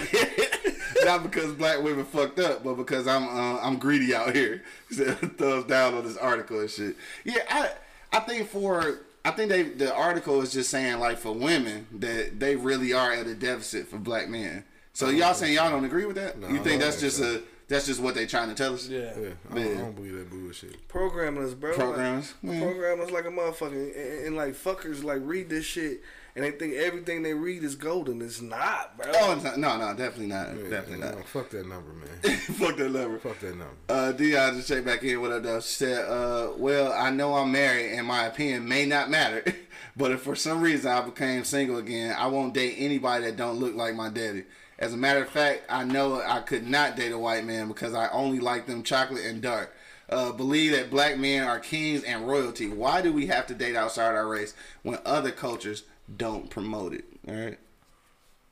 not 1.05 1.23
because 1.23 1.53
black 1.53 1.81
women 1.81 2.05
fucked 2.05 2.37
up, 2.37 2.63
but 2.63 2.75
because 2.75 3.07
I'm 3.07 3.27
uh, 3.27 3.59
I'm 3.61 3.77
greedy 3.77 4.13
out 4.13 4.35
here. 4.35 4.61
He 4.89 5.03
thumbs 5.05 5.65
down 5.65 5.95
on 5.95 6.05
this 6.05 6.17
article 6.17 6.59
and 6.59 6.69
shit. 6.69 6.95
Yeah, 7.23 7.41
I 7.49 7.71
I 8.13 8.19
think 8.19 8.47
for 8.47 8.99
I 9.23 9.31
think 9.31 9.49
they 9.49 9.63
the 9.63 9.93
article 9.93 10.41
is 10.41 10.53
just 10.53 10.69
saying 10.69 10.99
like 10.99 11.17
for 11.17 11.31
women 11.31 11.87
that 11.93 12.39
they 12.39 12.55
really 12.55 12.93
are 12.93 13.11
at 13.11 13.25
a 13.25 13.33
deficit 13.33 13.87
for 13.87 13.97
black 13.97 14.29
men. 14.29 14.63
So 14.93 15.09
y'all 15.09 15.33
saying 15.33 15.55
y'all 15.55 15.71
don't 15.71 15.83
agree 15.83 16.05
with 16.05 16.15
that? 16.15 16.39
No, 16.39 16.47
you 16.47 16.63
think 16.63 16.81
that's 16.81 17.01
just 17.01 17.19
a 17.19 17.41
that's 17.67 17.87
just 17.87 17.99
what 17.99 18.15
they 18.15 18.25
trying 18.25 18.49
to 18.49 18.55
tell 18.55 18.73
us? 18.73 18.87
Yeah. 18.87 19.11
yeah, 19.19 19.29
I 19.51 19.55
don't, 19.55 19.77
I 19.77 19.81
don't 19.81 19.95
believe 19.95 20.13
that 20.13 20.29
bullshit. 20.29 20.87
Programming 20.87 21.43
us, 21.43 21.53
bro. 21.53 21.73
Programs, 21.73 22.33
Like, 22.43 22.53
man. 22.53 22.61
programming 22.63 23.05
us 23.05 23.11
like 23.11 23.25
a 23.25 23.29
motherfucker. 23.29 23.95
And, 23.95 24.27
and, 24.27 24.35
like 24.35 24.53
fuckers 24.53 25.03
like 25.03 25.21
read 25.23 25.49
this 25.49 25.65
shit 25.65 26.01
and 26.35 26.43
they 26.43 26.51
think 26.51 26.73
everything 26.73 27.23
they 27.23 27.33
read 27.33 27.63
is 27.63 27.75
golden. 27.75 28.21
It's 28.21 28.41
not, 28.41 28.97
bro. 28.97 29.11
Oh, 29.15 29.33
it's 29.33 29.43
not, 29.43 29.57
no, 29.57 29.77
no, 29.77 29.95
definitely 29.95 30.27
not. 30.27 30.49
Yeah, 30.49 30.69
definitely 30.69 31.05
no, 31.05 31.15
not. 31.15 31.27
Fuck 31.27 31.49
that 31.51 31.65
number, 31.67 31.93
man. 31.93 32.37
Fuck 32.37 32.77
that 32.77 32.91
number. 32.91 33.19
Fuck 33.19 33.39
that 33.39 33.57
number. 33.57 33.75
Uh, 33.87 34.11
Dion 34.11 34.55
just 34.55 34.67
checked 34.67 34.85
back 34.85 35.01
in. 35.03 35.21
What 35.21 35.31
up, 35.31 35.43
though? 35.43 35.61
She 35.61 35.75
said, 35.75 36.05
uh, 36.05 36.51
"Well, 36.57 36.91
I 36.91 37.09
know 37.09 37.35
I'm 37.35 37.51
married, 37.53 37.93
and 37.93 38.05
my 38.05 38.25
opinion 38.25 38.67
may 38.67 38.85
not 38.85 39.09
matter, 39.09 39.43
but 39.95 40.11
if 40.11 40.21
for 40.21 40.35
some 40.35 40.61
reason 40.61 40.91
I 40.91 41.01
became 41.01 41.45
single 41.45 41.77
again, 41.77 42.13
I 42.17 42.27
won't 42.27 42.53
date 42.53 42.75
anybody 42.77 43.25
that 43.25 43.37
don't 43.37 43.57
look 43.57 43.73
like 43.75 43.95
my 43.95 44.09
daddy. 44.09 44.43
As 44.77 44.93
a 44.93 44.97
matter 44.97 45.21
of 45.21 45.29
fact, 45.29 45.63
I 45.69 45.83
know 45.83 46.21
I 46.21 46.41
could 46.41 46.67
not 46.67 46.95
date 46.95 47.11
a 47.11 47.17
white 47.17 47.45
man 47.45 47.67
because 47.67 47.93
I 47.93 48.09
only 48.09 48.39
like 48.39 48.65
them 48.65 48.83
chocolate 48.83 49.25
and 49.25 49.41
dark. 49.41 49.73
Uh, 50.09 50.31
believe 50.31 50.71
that 50.73 50.89
black 50.91 51.17
men 51.17 51.43
are 51.43 51.59
kings 51.59 52.03
and 52.03 52.27
royalty. 52.27 52.67
Why 52.67 53.01
do 53.01 53.11
we 53.11 53.27
have 53.27 53.47
to 53.47 53.55
date 53.55 53.75
outside 53.75 54.13
our 54.13 54.27
race 54.27 54.53
when 54.83 54.99
other 55.05 55.31
cultures 55.31 55.83
don't 56.17 56.49
promote 56.49 56.93
it? 56.93 57.05
All 57.27 57.35
right." 57.35 57.59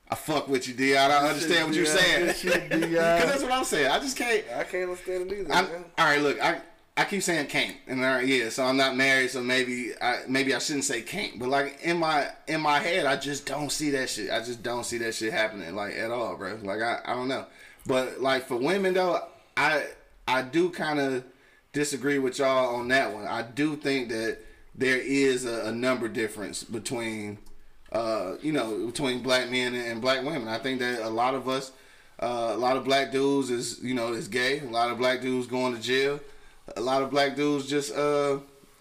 I 0.08 0.16
fuck 0.16 0.48
with 0.48 0.68
you, 0.68 0.74
Dion. 0.74 1.10
I 1.10 1.28
understand 1.28 1.68
what 1.68 1.76
you're 1.76 1.86
saying. 1.86 2.26
Good 2.26 2.36
shit, 2.36 2.70
Dion. 2.70 2.80
Because 2.90 3.24
that's 3.24 3.42
what 3.42 3.52
I'm 3.52 3.64
saying. 3.64 3.90
I 3.90 3.98
just 3.98 4.16
can't. 4.16 4.44
I 4.54 4.64
can't 4.64 4.90
understand 4.90 5.30
it 5.30 5.40
either. 5.40 5.54
All 5.98 6.04
right, 6.04 6.20
look, 6.20 6.40
I 6.42 6.60
I 6.96 7.04
keep 7.04 7.22
saying 7.22 7.46
can't, 7.48 7.76
and 7.88 8.00
right, 8.00 8.24
yeah, 8.24 8.50
so 8.50 8.64
I'm 8.64 8.76
not 8.76 8.96
married, 8.96 9.30
so 9.30 9.42
maybe 9.42 9.92
I 10.00 10.20
maybe 10.28 10.54
I 10.54 10.60
shouldn't 10.60 10.84
say 10.84 11.02
can't, 11.02 11.40
but 11.40 11.48
like 11.48 11.80
in 11.82 11.96
my 11.98 12.28
in 12.46 12.60
my 12.60 12.78
head, 12.78 13.04
I 13.04 13.16
just 13.16 13.46
don't 13.46 13.72
see 13.72 13.90
that 13.90 14.08
shit. 14.08 14.30
I 14.30 14.38
just 14.38 14.62
don't 14.62 14.84
see 14.84 14.98
that 14.98 15.14
shit 15.14 15.32
happening 15.32 15.74
like 15.74 15.94
at 15.94 16.12
all, 16.12 16.36
bro. 16.36 16.56
Like 16.62 16.80
I 16.80 17.00
I 17.04 17.14
don't 17.14 17.26
know, 17.26 17.46
but 17.84 18.20
like 18.20 18.46
for 18.46 18.56
women 18.56 18.94
though, 18.94 19.20
I 19.56 19.86
I 20.28 20.42
do 20.42 20.70
kind 20.70 21.00
of 21.00 21.24
disagree 21.72 22.20
with 22.20 22.38
y'all 22.38 22.76
on 22.76 22.86
that 22.88 23.12
one. 23.12 23.26
I 23.26 23.42
do 23.42 23.74
think 23.74 24.08
that 24.10 24.38
there 24.76 24.98
is 24.98 25.44
a, 25.44 25.66
a 25.66 25.72
number 25.72 26.06
difference 26.06 26.62
between 26.62 27.38
uh, 27.94 28.36
you 28.42 28.52
know, 28.52 28.86
between 28.86 29.22
black 29.22 29.50
men 29.50 29.74
and 29.74 30.00
black 30.00 30.24
women. 30.24 30.48
I 30.48 30.58
think 30.58 30.80
that 30.80 31.06
a 31.06 31.08
lot 31.08 31.34
of 31.34 31.48
us, 31.48 31.70
uh, 32.20 32.52
a 32.52 32.56
lot 32.56 32.76
of 32.76 32.84
black 32.84 33.12
dudes 33.12 33.50
is, 33.50 33.82
you 33.82 33.94
know, 33.94 34.12
is 34.12 34.26
gay. 34.26 34.60
A 34.60 34.64
lot 34.64 34.90
of 34.90 34.98
black 34.98 35.20
dudes 35.20 35.46
going 35.46 35.74
to 35.74 35.80
jail. 35.80 36.18
A 36.76 36.80
lot 36.80 37.02
of 37.02 37.10
black 37.10 37.36
dudes 37.36 37.68
just, 37.68 37.94
uh, 37.94 38.38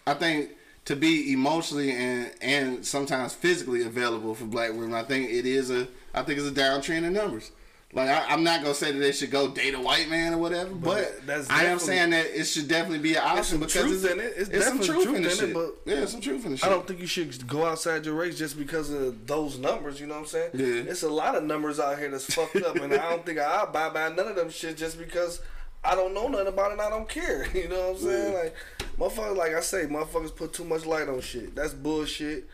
I 0.08 0.14
think, 0.14 0.52
to 0.86 0.96
be 0.96 1.32
emotionally 1.32 1.92
and 1.92 2.32
and 2.42 2.86
sometimes 2.86 3.34
physically 3.34 3.84
available 3.84 4.36
for 4.36 4.46
black 4.46 4.72
women. 4.72 4.94
I 4.94 5.04
think 5.04 5.30
it 5.30 5.46
is 5.46 5.70
a, 5.70 5.88
I 6.14 6.24
think 6.24 6.40
it's 6.40 6.48
a 6.48 6.52
downtrend 6.52 7.04
in 7.04 7.14
numbers. 7.14 7.52
Like 7.96 8.10
I, 8.10 8.26
I'm 8.30 8.44
not 8.44 8.62
gonna 8.64 8.74
say 8.74 8.92
that 8.92 8.98
they 8.98 9.12
should 9.12 9.30
go 9.30 9.50
date 9.50 9.76
a 9.76 9.80
white 9.80 10.10
man 10.10 10.34
or 10.34 10.40
whatever, 10.40 10.74
but, 10.74 11.28
that's 11.28 11.48
I 11.50 11.66
am 11.66 11.78
saying 11.78 12.10
that 12.10 12.26
it 12.26 12.46
should 12.46 12.68
definitely 12.68 13.00
be 13.00 13.14
an 13.14 13.22
option 13.24 13.44
some 13.44 13.60
because 13.60 14.04
it's, 14.04 14.12
in 14.12 14.20
it. 14.20 14.34
It's 14.36 14.50
some 14.50 14.80
definitely 14.80 14.88
truth 14.88 15.04
truth 15.04 15.16
in 15.16 15.24
in 15.24 15.30
it, 15.30 15.36
shit. 15.36 15.54
but 15.54 15.76
yeah, 15.86 16.06
some 16.06 16.20
truth 16.22 16.46
in 16.46 16.52
the 16.52 16.58
shit. 16.58 16.66
I 16.66 16.70
don't 16.70 16.88
think 16.88 17.00
you 17.00 17.06
should 17.06 17.48
go 17.48 17.66
outside 17.66 18.04
your 18.06 18.16
race 18.16 18.38
just 18.38 18.58
because 18.58 18.90
of 18.90 19.28
those 19.28 19.60
numbers. 19.60 20.02
You 20.02 20.08
know 20.08 20.16
what 20.16 20.22
I'm 20.22 20.26
saying? 20.26 20.50
Yeah. 20.56 20.92
It's 20.92 21.04
a 21.04 21.10
lot 21.10 21.36
of 21.36 21.44
numbers 21.44 21.80
out 21.80 22.00
here 22.00 22.10
that's 22.10 22.34
fucked 22.34 22.56
up, 22.64 22.78
and 22.78 22.94
I 22.94 23.10
don't 23.12 23.24
think 23.24 23.38
I 23.38 23.66
buy 23.66 23.90
by 23.90 24.10
none 24.10 24.28
of 24.28 24.36
them 24.36 24.50
shit 24.50 24.76
just 24.76 24.98
because 24.98 25.40
I 25.86 25.96
don't 25.96 26.14
know 26.14 26.28
nothing 26.28 26.48
about 26.48 26.70
it. 26.70 26.74
and 26.74 26.82
I 26.82 26.90
don't 26.90 27.10
care. 27.10 27.48
You 27.54 27.68
know 27.68 27.92
what 27.92 27.98
I'm 28.02 28.04
saying? 28.04 28.34
Like 28.34 28.56
motherfuckers, 28.98 29.38
like 29.38 29.54
I 29.54 29.60
say, 29.62 29.86
motherfuckers 29.86 30.36
put 30.36 30.54
too 30.54 30.64
much 30.64 30.86
light 30.86 31.10
on 31.10 31.20
shit. 31.22 31.56
That's 31.56 31.74
bullshit. 31.74 32.48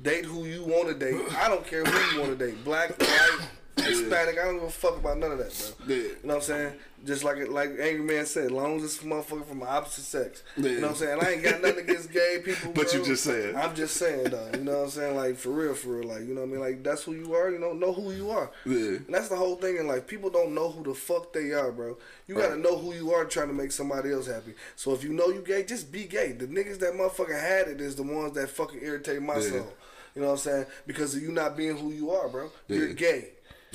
Date 0.00 0.24
who 0.24 0.46
you 0.46 0.64
want 0.64 0.88
to 0.88 0.94
date. 0.94 1.20
I 1.38 1.48
don't 1.48 1.66
care 1.66 1.84
who 1.84 2.14
you 2.14 2.20
want 2.20 2.38
to 2.38 2.46
date. 2.46 2.64
Black, 2.64 2.98
white, 2.98 3.38
Hispanic. 3.82 4.38
I 4.38 4.44
don't 4.44 4.54
give 4.54 4.64
a 4.64 4.70
fuck 4.70 4.96
about 4.96 5.18
none 5.18 5.32
of 5.32 5.38
that, 5.38 5.74
bro. 5.86 5.86
Yeah. 5.96 6.02
You 6.02 6.08
know 6.24 6.28
what 6.28 6.34
I'm 6.36 6.40
saying? 6.42 6.72
Just 7.04 7.24
like 7.24 7.48
like 7.48 7.70
Angry 7.80 7.98
Man 8.04 8.24
said, 8.26 8.44
as 8.44 8.50
long 8.52 8.76
as 8.76 8.84
it's 8.84 8.98
motherfucker 8.98 9.44
from 9.44 9.58
the 9.58 9.66
opposite 9.68 10.04
sex. 10.04 10.44
You 10.56 10.62
know 10.80 10.82
what 10.82 10.90
I'm 10.90 10.94
saying? 10.94 11.18
I 11.20 11.30
ain't 11.32 11.42
got 11.42 11.60
nothing 11.60 11.80
against 11.80 12.12
gay 12.12 12.40
people. 12.44 12.72
But 12.74 12.94
you 12.94 13.04
just 13.04 13.24
saying. 13.24 13.56
I'm 13.56 13.74
just 13.74 13.96
saying 13.96 14.30
though. 14.30 14.48
You 14.54 14.62
know 14.62 14.78
what 14.78 14.84
I'm 14.84 14.90
saying? 14.90 15.16
Like 15.16 15.36
for 15.36 15.50
real, 15.50 15.74
for 15.74 15.96
real. 15.96 16.08
Like 16.08 16.20
you 16.20 16.32
know 16.34 16.42
what 16.42 16.50
I 16.50 16.52
mean? 16.52 16.60
Like 16.60 16.84
that's 16.84 17.02
who 17.02 17.14
you 17.14 17.34
are. 17.34 17.50
You 17.50 17.58
know, 17.58 17.72
know 17.72 17.92
who 17.92 18.12
you 18.12 18.30
are. 18.30 18.52
Yeah. 18.64 18.76
And 18.98 19.06
that's 19.12 19.28
the 19.28 19.34
whole 19.36 19.56
thing 19.56 19.78
in 19.78 19.88
life. 19.88 20.06
People 20.06 20.30
don't 20.30 20.54
know 20.54 20.70
who 20.70 20.84
the 20.84 20.94
fuck 20.94 21.32
they 21.32 21.50
are, 21.50 21.72
bro. 21.72 21.98
You 22.28 22.36
gotta 22.36 22.56
know 22.56 22.78
who 22.78 22.94
you 22.94 23.12
are 23.12 23.24
trying 23.24 23.48
to 23.48 23.54
make 23.54 23.72
somebody 23.72 24.12
else 24.12 24.28
happy. 24.28 24.54
So 24.76 24.94
if 24.94 25.02
you 25.02 25.12
know 25.12 25.26
you 25.28 25.42
gay, 25.44 25.64
just 25.64 25.90
be 25.90 26.04
gay. 26.04 26.30
The 26.30 26.46
niggas 26.46 26.78
that 26.78 26.92
motherfucker 26.94 27.38
had 27.40 27.66
it 27.66 27.80
is 27.80 27.96
the 27.96 28.04
ones 28.04 28.34
that 28.34 28.48
fucking 28.48 28.78
irritate 28.80 29.20
my 29.22 29.38
Yeah. 29.38 29.40
soul. 29.50 29.72
You 30.14 30.20
know 30.22 30.28
what 30.28 30.32
I'm 30.34 30.38
saying? 30.38 30.66
Because 30.86 31.16
of 31.16 31.22
you 31.22 31.32
not 31.32 31.56
being 31.56 31.76
who 31.76 31.90
you 31.90 32.10
are, 32.12 32.28
bro. 32.28 32.50
You're 32.68 32.92
gay. 32.92 33.30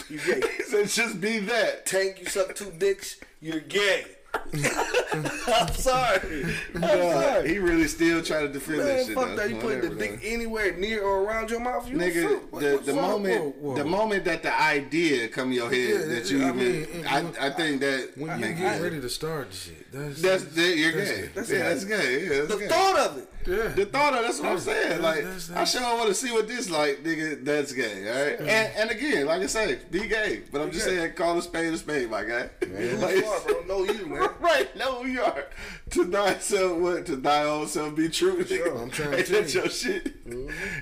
You 0.10 0.20
gay. 0.20 0.42
He 0.58 0.64
said, 0.64 0.88
just 0.90 1.22
be 1.22 1.40
that. 1.40 1.86
Tank, 1.86 2.20
you 2.20 2.26
suck 2.26 2.56
two 2.56 2.72
dicks, 2.78 3.18
you're 3.42 3.60
gay. 3.62 4.06
I'm 4.54 5.74
sorry. 5.74 6.46
I'm 6.76 6.82
Nah, 6.82 6.88
sorry. 6.88 7.50
he 7.50 7.58
really 7.60 7.88
still 7.88 8.22
trying 8.22 8.48
to 8.48 8.54
defend 8.54 8.80
that 8.82 8.86
Man, 8.86 9.06
shit. 9.06 9.16
fuck 9.16 9.30
though. 9.30 9.36
that. 9.38 9.50
You 9.50 9.56
put 9.56 9.82
the 9.82 9.90
dick 9.90 10.20
anywhere 10.24 10.74
near 10.78 11.02
or 11.02 11.24
around 11.24 11.50
your 11.50 11.60
mouth, 11.60 11.90
you 11.90 11.96
a 11.98 12.00
Nigga, 12.00 12.22
fruit. 12.24 12.52
What- 12.52 12.62
the, 12.62 12.78
the 12.78 12.94
moment 12.94 13.42
whoa, 13.42 13.52
whoa. 13.72 13.76
the 13.76 13.86
moment 13.86 14.26
that 14.26 14.44
the 14.44 14.54
idea 14.62 15.28
come 15.30 15.48
in 15.50 15.54
your 15.54 15.70
head 15.70 15.90
Yeah, 15.90 16.06
that 16.16 16.30
you 16.30 16.44
I 16.44 16.50
even 16.50 16.58
mean, 16.58 17.06
I, 17.08 17.48
I 17.48 17.50
think 17.52 17.82
that 17.82 18.12
When 18.16 18.40
you 18.40 18.46
nigga, 18.46 18.58
get 18.58 18.82
ready 18.82 19.02
to 19.02 19.10
start 19.10 19.54
shit, 19.54 19.92
that's 19.92 20.22
that's 20.22 20.44
that 20.44 20.78
you're 20.78 20.92
that's 20.92 21.12
gay. 21.12 21.18
it. 21.20 21.36
That's 21.36 21.50
yeah, 21.52 21.70
that's 21.70 21.84
gay. 21.86 22.24
Yeah, 22.24 22.30
that's 22.42 22.48
The 22.54 22.58
gay. 22.60 22.68
thought 22.68 22.98
of 23.00 23.18
it. 23.18 23.30
Yeah. 23.48 23.68
The 23.70 23.86
thought 23.86 24.14
of 24.14 24.22
that's 24.24 24.40
what 24.40 24.52
I'm 24.52 24.60
saying. 24.60 25.02
Like 25.02 25.24
that's- 25.24 25.50
I 25.50 25.54
that's- 25.54 25.72
sure 25.72 25.82
want 25.82 26.10
to 26.10 26.14
see 26.14 26.32
what 26.32 26.48
this 26.48 26.70
like, 26.70 27.04
nigga. 27.04 27.44
That's 27.46 27.72
gay, 27.74 28.08
all 28.10 28.26
right. 28.26 28.40
And 28.40 28.50
and 28.78 28.92
again, 28.92 29.26
like 29.26 29.42
I 29.42 29.46
say, 29.48 29.80
be 29.90 30.08
gay. 30.08 30.44
But 30.52 30.62
I'm 30.62 30.72
just 30.72 30.86
saying, 30.86 31.14
call 31.14 31.38
a 31.38 31.42
spade 31.42 31.74
a 31.74 31.78
spade, 31.78 32.10
my 32.10 32.24
guy. 32.24 32.50
Who 32.66 32.98
Like, 32.98 33.16
you 33.16 33.26
are, 33.26 33.40
bro. 33.42 33.62
Know 33.68 33.84
you, 33.84 34.06
man. 34.06 34.30
right. 34.40 34.76
no, 34.78 35.02
we 35.02 35.18
are. 35.18 35.46
To 35.92 36.06
thyself, 36.06 36.78
what? 36.80 37.06
To 37.08 37.16
thy 37.16 37.44
own 37.44 37.68
self 37.68 37.96
be 37.96 38.10
true. 38.10 38.46
Sure, 38.46 38.78
I'm 38.78 38.90
trying 38.90 39.12
to 39.12 39.24
tell 39.24 39.42
you. 39.44 39.48
your 39.62 39.70
shit? 39.70 40.14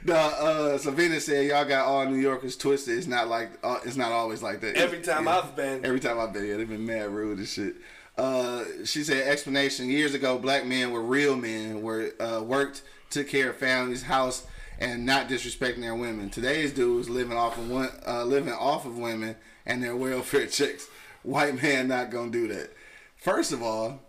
Nah, 0.05 0.31
uh, 0.39 0.77
Venus 0.77 1.25
said 1.25 1.45
y'all 1.47 1.65
got 1.65 1.85
all 1.85 2.05
New 2.05 2.17
Yorkers 2.17 2.55
twisted. 2.57 2.97
It's 2.97 3.07
not 3.07 3.27
like 3.27 3.51
uh, 3.63 3.79
it's 3.85 3.95
not 3.97 4.11
always 4.11 4.41
like 4.41 4.61
that. 4.61 4.75
Every 4.75 5.01
time 5.01 5.25
Yeah. 5.25 5.37
I've 5.39 5.55
been, 5.55 5.85
Every 5.85 5.99
time 5.99 6.19
I've 6.19 6.33
been 6.33 6.43
here, 6.45 6.57
they've 6.57 6.67
been 6.69 6.85
mad 6.85 7.09
rude 7.11 7.37
and 7.37 7.47
shit. 7.47 7.75
Uh, 8.17 8.63
she 8.85 9.03
said, 9.03 9.27
explanation: 9.27 9.89
Years 9.89 10.13
ago, 10.13 10.37
black 10.37 10.65
men 10.65 10.91
were 10.91 11.01
real 11.01 11.35
men, 11.35 11.81
were 11.81 12.13
uh, 12.19 12.41
worked, 12.41 12.83
took 13.09 13.27
care 13.27 13.49
of 13.49 13.57
families, 13.57 14.03
house, 14.03 14.45
and 14.79 15.05
not 15.05 15.27
disrespecting 15.27 15.81
their 15.81 15.95
women. 15.95 16.29
Today's 16.29 16.73
dudes 16.73 17.09
living 17.09 17.37
off 17.37 17.57
of 17.57 17.69
one, 17.69 17.89
uh, 18.07 18.23
living 18.23 18.53
off 18.53 18.85
of 18.85 18.97
women 18.97 19.35
and 19.65 19.83
their 19.83 19.95
welfare 19.95 20.47
checks. 20.47 20.87
White 21.23 21.61
man 21.61 21.87
not 21.87 22.11
gonna 22.11 22.31
do 22.31 22.47
that. 22.49 22.71
First 23.17 23.51
of 23.51 23.61
all, 23.61 24.01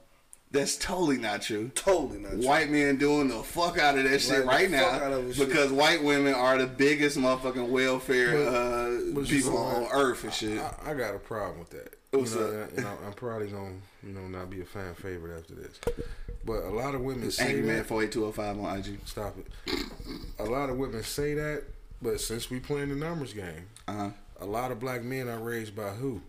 that's 0.53 0.77
totally 0.77 1.19
not 1.19 1.43
true. 1.43 1.71
totally 1.75 2.19
not. 2.21 2.33
true. 2.33 2.47
White 2.47 2.71
men 2.71 2.97
doing 2.97 3.29
the 3.29 3.43
fuck 3.43 3.79
out 3.79 3.99
of 3.99 4.05
that 4.05 4.21
shit 4.21 4.39
the 4.39 4.45
right 4.45 4.71
now 4.71 4.97
it, 5.19 5.35
shit. 5.35 5.49
because 5.49 5.71
white 5.73 6.03
women 6.03 6.35
are 6.35 6.57
the 6.59 6.67
biggest 6.67 7.19
motherfucking 7.19 7.69
welfare 7.69 8.37
uh, 8.49 9.23
people 9.27 9.53
know 9.53 9.59
on 9.59 9.89
earth 9.93 10.25
and 10.25 10.33
shit. 10.33 10.59
I, 10.59 10.91
I 10.91 10.95
got 10.95 11.15
a 11.15 11.19
problem 11.19 11.59
with 11.59 11.71
that. 11.71 11.95
What's 12.13 12.35
you 12.35 12.41
know, 12.41 12.89
up? 12.89 12.99
I'm 13.07 13.13
probably 13.13 13.49
gonna, 13.49 13.75
you 14.03 14.13
know, 14.13 14.27
not 14.29 14.49
be 14.49 14.61
a 14.63 14.65
fan 14.65 14.95
favorite 14.95 15.37
after 15.39 15.55
this. 15.55 15.79
But 16.45 16.63
a 16.63 16.71
lot 16.71 16.95
of 16.95 17.01
women 17.03 17.31
say 17.31 17.49
Angry 17.49 17.63
Man 17.63 17.79
that. 17.79 17.87
four 17.87 18.03
eight 18.05 18.13
two 18.13 18.21
zero 18.21 18.33
five 18.33 18.59
on 18.59 18.79
IG. 18.79 18.99
Stop 19.05 19.37
it. 19.39 19.47
A 20.39 20.45
lot 20.45 20.71
of 20.71 20.77
women 20.79 21.03
say 21.03 21.35
that, 21.35 21.65
but 22.01 22.21
since 22.21 22.49
we 22.49 22.61
playing 22.61 22.89
the 22.89 22.95
numbers 22.95 23.33
game, 23.35 23.67
Uh 23.89 23.93
huh. 23.93 24.11
a 24.41 24.47
lot 24.47 24.71
of 24.71 24.79
black 24.81 25.03
men 25.03 25.29
are 25.29 25.39
raised 25.41 25.75
by 25.77 25.89
who? 25.91 26.23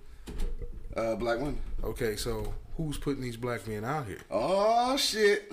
Uh, 0.96 1.16
black 1.16 1.38
women. 1.38 1.60
Okay, 1.84 2.16
so 2.16 2.54
who's 2.78 2.98
putting 2.98 3.22
these 3.22 3.38
black 3.38 3.68
men 3.68 3.84
out 3.84 4.06
here? 4.08 4.22
Oh 4.32 4.96
shit. 4.98 5.52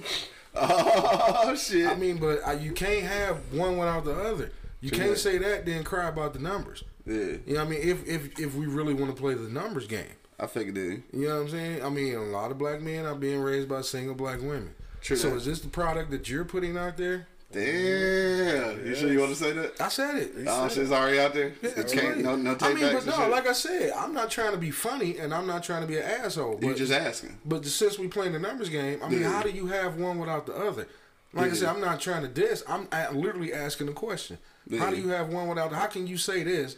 Oh 0.55 1.55
shit. 1.57 1.89
I 1.89 1.95
mean, 1.97 2.19
but 2.19 2.41
uh, 2.47 2.53
you 2.53 2.73
can't 2.73 3.05
have 3.05 3.39
one 3.53 3.77
without 3.77 4.05
the 4.05 4.13
other. 4.15 4.53
You 4.81 4.91
can't 4.91 5.17
say 5.19 5.39
that 5.39 5.65
then 5.67 5.83
cry 5.83 6.09
about 6.09 6.35
the 6.35 6.39
numbers. 6.39 6.85
yeah, 7.07 7.15
You 7.15 7.41
know 7.49 7.55
what 7.65 7.67
I 7.67 7.71
mean? 7.71 7.81
If 7.83 8.07
if 8.07 8.39
if 8.39 8.55
we 8.55 8.67
really 8.67 8.95
want 8.95 9.15
to 9.15 9.21
play 9.21 9.35
the 9.35 9.49
numbers 9.49 9.87
game. 9.87 10.13
I 10.39 10.47
figured 10.47 10.77
it. 10.77 11.01
You 11.13 11.29
know 11.29 11.37
what 11.37 11.43
I'm 11.43 11.49
saying? 11.51 11.85
I 11.85 11.89
mean, 11.89 12.15
a 12.15 12.23
lot 12.23 12.51
of 12.51 12.59
black 12.59 12.81
men 12.83 13.07
are 13.07 13.15
being 13.15 13.41
raised 13.41 13.69
by 13.69 13.81
single 13.83 14.15
black 14.15 14.41
women. 14.41 14.75
True 15.01 15.17
so 15.17 15.31
that. 15.31 15.37
is 15.37 15.45
this 15.45 15.61
the 15.61 15.69
product 15.69 16.11
that 16.11 16.29
you're 16.29 16.45
putting 16.45 16.77
out 16.77 16.97
there? 16.97 17.29
Damn. 17.55 18.87
You 18.87 18.95
sure 18.95 19.13
you 19.13 19.21
want 19.21 19.31
to 19.33 19.37
say 19.37 19.53
that? 19.53 19.81
I 19.81 19.89
said 19.89 20.17
it. 20.17 20.33
Oh, 20.47 20.69
shit's 20.69 20.91
already 20.93 21.19
out 21.21 21.33
there. 21.35 21.53
Yeah, 21.63 21.71
It 21.77 21.93
can't- 21.93 22.19
no, 22.19 22.37
no 22.37 22.57
I 22.61 22.75
mean, 22.75 22.93
but 22.93 23.07
no, 23.07 23.29
like 23.29 23.47
I 23.47 23.53
said, 23.53 23.93
I'm 23.97 24.13
not 24.13 24.31
trying 24.31 24.53
to 24.53 24.59
be 24.59 24.71
funny 24.71 25.19
and 25.19 25.33
I'm 25.33 25.47
not 25.47 25.63
trying 25.63 25.83
to 25.83 25.87
be 25.89 25.97
an 25.99 26.03
asshole. 26.05 26.59
you 26.61 26.69
But 26.69 26.77
just 26.77 26.93
asking. 26.93 27.39
But 27.45 27.65
since 27.65 27.99
we 27.99 28.09
playing 28.09 28.33
the 28.33 28.39
numbers 28.39 28.69
game, 28.69 29.01
I 29.03 29.09
mean, 29.09 29.21
Yeah. 29.21 29.33
how 29.33 29.43
do 29.43 29.51
you 29.51 29.67
have 29.69 29.97
one 29.97 30.19
without 30.19 30.47
the 30.47 30.55
other? 30.55 30.87
Like 31.33 31.51
I 31.51 31.55
said, 31.55 31.69
I'm 31.69 31.81
not 31.81 32.01
trying 32.01 32.23
to 32.23 32.29
diss. 32.29 32.63
I'm 32.69 32.89
literally 33.13 33.53
asking 33.53 33.89
a 33.89 33.93
question. 33.93 34.39
How 34.79 34.91
do 34.91 34.97
you 34.97 35.09
have 35.09 35.29
one 35.29 35.49
without? 35.49 35.71
The, 35.71 35.77
how 35.77 35.87
can 35.87 36.07
you 36.07 36.17
say 36.17 36.43
this 36.45 36.77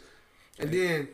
and 0.59 0.71
then 0.71 1.07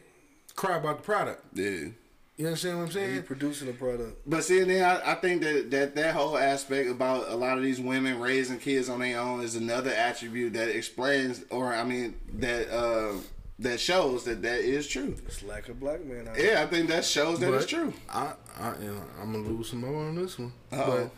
cry 0.55 0.78
about 0.78 0.97
the 0.97 1.03
product? 1.03 1.43
Yeah. 1.53 1.89
You 2.36 2.47
understand 2.47 2.77
what 2.79 2.86
I'm 2.86 2.91
saying? 2.91 3.07
You 3.09 3.13
saying? 3.15 3.23
producing 3.27 3.69
a 3.69 3.73
product. 3.73 4.21
But 4.25 4.43
see, 4.43 4.63
then 4.63 4.84
I, 4.84 5.11
I 5.11 5.15
think 5.15 5.43
that, 5.43 5.69
that 5.69 5.95
that 5.95 6.15
whole 6.15 6.36
aspect 6.38 6.89
about 6.89 7.29
a 7.29 7.36
lot 7.36 7.57
of 7.57 7.63
these 7.63 7.79
women 7.79 8.19
raising 8.19 8.57
kids 8.59 8.89
on 8.89 8.99
their 9.01 9.19
own 9.19 9.41
is 9.41 9.55
another 9.55 9.91
attribute 9.91 10.53
that 10.53 10.69
explains, 10.69 11.43
or 11.51 11.73
I 11.73 11.84
mean, 11.84 12.15
that 12.39 12.69
uh, 12.75 13.17
that 13.59 13.79
shows 13.79 14.23
that 14.23 14.41
that 14.41 14.59
is 14.61 14.88
true. 14.88 15.15
It's 15.27 15.43
like 15.43 15.69
a 15.69 15.75
black 15.75 16.03
man 16.03 16.27
out 16.27 16.36
here. 16.36 16.53
Yeah, 16.53 16.63
I 16.63 16.65
think 16.65 16.89
that 16.89 17.05
shows 17.05 17.39
that 17.39 17.53
it's 17.53 17.67
true. 17.67 17.93
I, 18.09 18.34
I, 18.59 18.73
you 18.81 18.88
know, 18.88 19.03
I'm 19.21 19.31
gonna 19.31 19.47
lose 19.47 19.69
some 19.69 19.81
more 19.81 20.05
on 20.05 20.15
this 20.15 20.39
one. 20.39 20.53
Uh-oh. 20.71 21.11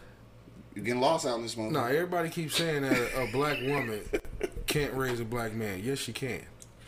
You're 0.75 0.83
getting 0.83 0.99
lost 0.99 1.25
out 1.25 1.37
in 1.37 1.43
this 1.43 1.55
But 1.55 1.61
moment. 1.71 1.73
no, 1.77 1.83
everybody 1.85 2.27
keeps 2.29 2.57
saying 2.57 2.81
that 2.81 2.91
a, 2.91 3.21
a 3.23 3.31
black 3.31 3.61
woman 3.61 4.01
can't 4.67 4.93
raise 4.93 5.21
a 5.21 5.25
black 5.25 5.53
man. 5.53 5.79
Yes, 5.81 5.99
she 5.99 6.11
can. 6.11 6.41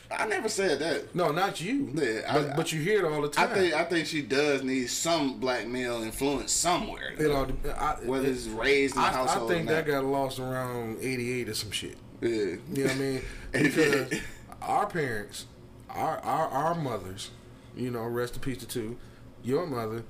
I 0.10 0.26
never 0.26 0.48
said 0.48 0.80
that. 0.80 1.14
No, 1.16 1.32
not 1.32 1.60
you. 1.60 1.92
Yeah, 1.94 2.22
I- 2.30 2.34
but, 2.42 2.56
but 2.56 2.72
you 2.72 2.80
hear 2.82 3.06
it 3.06 3.12
all 3.12 3.22
the 3.22 3.28
I 3.30 3.46
time. 3.46 3.50
think 3.56 3.74
I 3.74 3.84
think 3.84 4.08
she 4.08 4.22
does 4.22 4.64
need 4.64 4.90
some 4.90 5.40
black 5.40 5.68
male 5.68 6.02
influence 6.02 6.52
somewhere. 6.54 7.14
it 7.18 7.30
all, 7.30 7.48
I, 7.78 7.96
Whether 8.06 8.28
it- 8.28 8.32
it's 8.32 8.46
raised 8.48 8.96
in 8.96 9.02
the 9.02 9.08
I, 9.08 9.12
household. 9.12 9.52
I 9.52 9.56
think 9.56 9.68
that 9.68 9.86
got 9.86 10.06
lost 10.06 10.40
around 10.40 10.98
'88 11.02 11.50
or 11.50 11.54
some 11.54 11.72
shit. 11.72 11.98
Yeah. 12.22 12.30
You 12.30 12.60
know 12.74 12.84
what 12.84 12.92
I 12.92 12.96
mean? 12.96 13.22
Because 13.52 14.14
our 14.62 14.88
parents, 14.88 15.46
our, 15.90 16.18
our 16.20 16.48
our 16.48 16.76
mothers, 16.76 17.32
you 17.76 17.92
know, 17.92 18.04
rest 18.06 18.36
in 18.36 18.42
peace 18.42 18.58
to 18.60 18.68
two, 18.68 18.98
your 19.44 19.66
mother. 19.66 20.04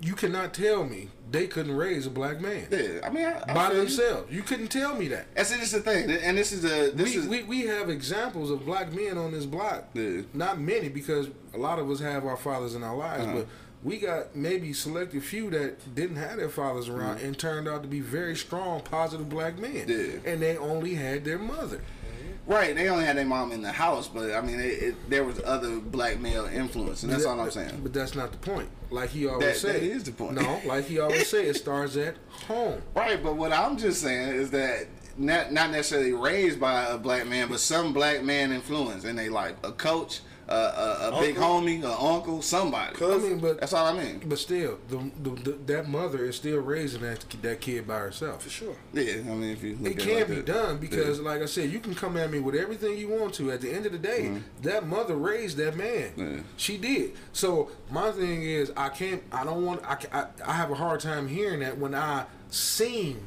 You 0.00 0.14
cannot 0.14 0.54
tell 0.54 0.84
me 0.84 1.08
they 1.30 1.46
couldn't 1.46 1.76
raise 1.76 2.06
a 2.06 2.10
black 2.10 2.40
man 2.40 2.68
Yeah, 2.70 3.00
I 3.04 3.10
mean, 3.10 3.24
I, 3.26 3.42
I 3.48 3.52
by 3.54 3.66
feel 3.68 3.76
you. 3.76 3.82
themselves. 3.82 4.32
You 4.32 4.42
couldn't 4.42 4.68
tell 4.68 4.94
me 4.94 5.08
that. 5.08 5.26
That's 5.34 5.50
just 5.50 5.72
the 5.72 5.80
thing, 5.80 6.10
and 6.10 6.38
this 6.38 6.52
is 6.52 6.64
a 6.64 6.90
this 6.92 7.14
we, 7.14 7.20
is 7.20 7.26
we, 7.28 7.42
we 7.42 7.60
have 7.66 7.90
examples 7.90 8.50
of 8.50 8.64
black 8.64 8.92
men 8.92 9.18
on 9.18 9.32
this 9.32 9.44
block. 9.44 9.88
Yeah. 9.94 10.22
Not 10.32 10.60
many 10.60 10.88
because 10.88 11.28
a 11.52 11.58
lot 11.58 11.78
of 11.78 11.90
us 11.90 12.00
have 12.00 12.24
our 12.24 12.36
fathers 12.36 12.74
in 12.74 12.82
our 12.82 12.96
lives, 12.96 13.24
Uh-huh. 13.24 13.34
but 13.38 13.46
we 13.84 13.98
got 13.98 14.34
maybe 14.34 14.72
selected 14.72 15.22
few 15.22 15.50
that 15.50 15.94
didn't 15.94 16.16
have 16.16 16.36
their 16.38 16.48
fathers 16.48 16.88
around 16.88 17.20
and 17.20 17.38
turned 17.38 17.68
out 17.68 17.82
to 17.82 17.88
be 17.88 18.00
very 18.00 18.34
strong, 18.36 18.80
positive 18.80 19.28
black 19.28 19.58
men. 19.58 19.84
Yeah. 19.86 20.30
And 20.32 20.40
they 20.42 20.56
only 20.56 20.94
had 20.94 21.24
their 21.24 21.38
mother. 21.38 21.80
Right. 22.48 22.74
They 22.74 22.88
only 22.88 23.04
had 23.04 23.16
their 23.16 23.24
mom 23.24 23.52
in 23.52 23.62
the 23.62 23.70
house, 23.70 24.08
but 24.08 24.32
I 24.32 24.40
mean, 24.40 24.58
it, 24.58 24.82
it, 24.82 25.10
there 25.10 25.22
was 25.24 25.40
other 25.44 25.78
black 25.78 26.18
male 26.18 26.46
influence, 26.46 27.04
and 27.04 27.12
that's 27.12 27.24
all 27.24 27.38
I'm 27.40 27.50
saying. 27.52 27.80
But 27.82 27.92
that's 27.92 28.14
not 28.16 28.32
the 28.32 28.38
point. 28.38 28.68
Like 28.90 29.10
he 29.10 29.26
always 29.28 29.46
That- 29.46 29.56
said. 29.56 29.74
that 29.76 29.82
is 29.82 30.02
the 30.04 30.12
point. 30.12 30.34
No, 30.34 30.60
like 30.64 30.86
he 30.86 30.98
always 30.98 31.28
said, 31.28 31.44
it 31.44 31.54
starts 31.56 31.96
at 31.96 32.16
home. 32.48 32.82
Right, 32.94 33.22
but 33.22 33.36
what 33.36 33.52
I'm 33.52 33.76
just 33.76 34.00
saying 34.02 34.30
is 34.34 34.50
that 34.50 34.86
not 35.16 35.52
not 35.52 35.70
necessarily 35.70 36.12
raised 36.12 36.58
by 36.58 36.84
a 36.86 36.96
black 36.98 37.26
man, 37.26 37.48
but 37.48 37.60
some 37.60 37.92
black 37.92 38.22
man 38.24 38.50
influence 38.52 39.04
in 39.04 39.14
their 39.16 39.30
life. 39.30 39.54
A 39.62 39.72
coach, 39.72 40.20
a, 40.48 40.54
a, 40.54 41.10
a 41.12 41.20
big 41.20 41.36
homie, 41.36 41.82
a 41.82 41.92
uncle, 42.00 42.40
somebody. 42.40 42.96
I 43.04 43.18
mean, 43.18 43.38
but 43.38 43.60
That's 43.60 43.72
all 43.74 43.86
I 43.86 43.92
mean. 44.02 44.22
but 44.24 44.38
still, 44.38 44.78
the, 44.88 45.10
the, 45.22 45.30
the 45.42 45.52
that 45.66 45.88
mother 45.88 46.24
is 46.24 46.36
still 46.36 46.58
raising 46.60 47.02
that 47.02 47.24
that 47.42 47.60
kid 47.60 47.86
by 47.86 47.98
herself. 47.98 48.42
For 48.44 48.50
sure. 48.50 48.76
Yeah, 48.94 49.14
I 49.16 49.34
mean, 49.34 49.44
if 49.52 49.62
you 49.62 49.76
look 49.76 49.92
It 49.92 49.98
at 49.98 50.04
can 50.06 50.14
like 50.16 50.28
be 50.28 50.34
that. 50.36 50.46
done 50.46 50.78
because, 50.78 51.20
like 51.20 51.42
I 51.42 51.46
said, 51.46 51.70
you 51.70 51.80
can 51.80 51.94
come 51.94 52.16
at 52.16 52.30
me 52.30 52.40
with 52.40 52.54
everything 52.54 52.96
you 52.96 53.08
want 53.08 53.34
to. 53.34 53.50
At 53.52 53.60
the 53.60 53.70
end 53.70 53.84
of 53.86 53.92
the 53.92 53.98
day, 53.98 54.40
that 54.62 54.86
mother 54.86 55.16
raised 55.16 55.58
that 55.58 55.76
man. 55.76 56.10
Mm-hmm. 56.10 56.34
Yeah. 56.36 56.40
She 56.56 56.78
did. 56.78 57.12
So 57.32 57.70
my 57.90 58.10
thing 58.12 58.42
is, 58.42 58.72
I 58.76 58.88
can't. 58.88 59.22
I 59.30 59.44
don't 59.44 59.64
want. 59.66 59.82
I, 59.84 59.98
I, 60.12 60.26
I 60.46 60.52
have 60.54 60.70
a 60.70 60.74
hard 60.76 61.00
time 61.00 61.28
hearing 61.28 61.60
that 61.60 61.76
when 61.78 61.94
I 61.94 62.24
seen 62.50 63.20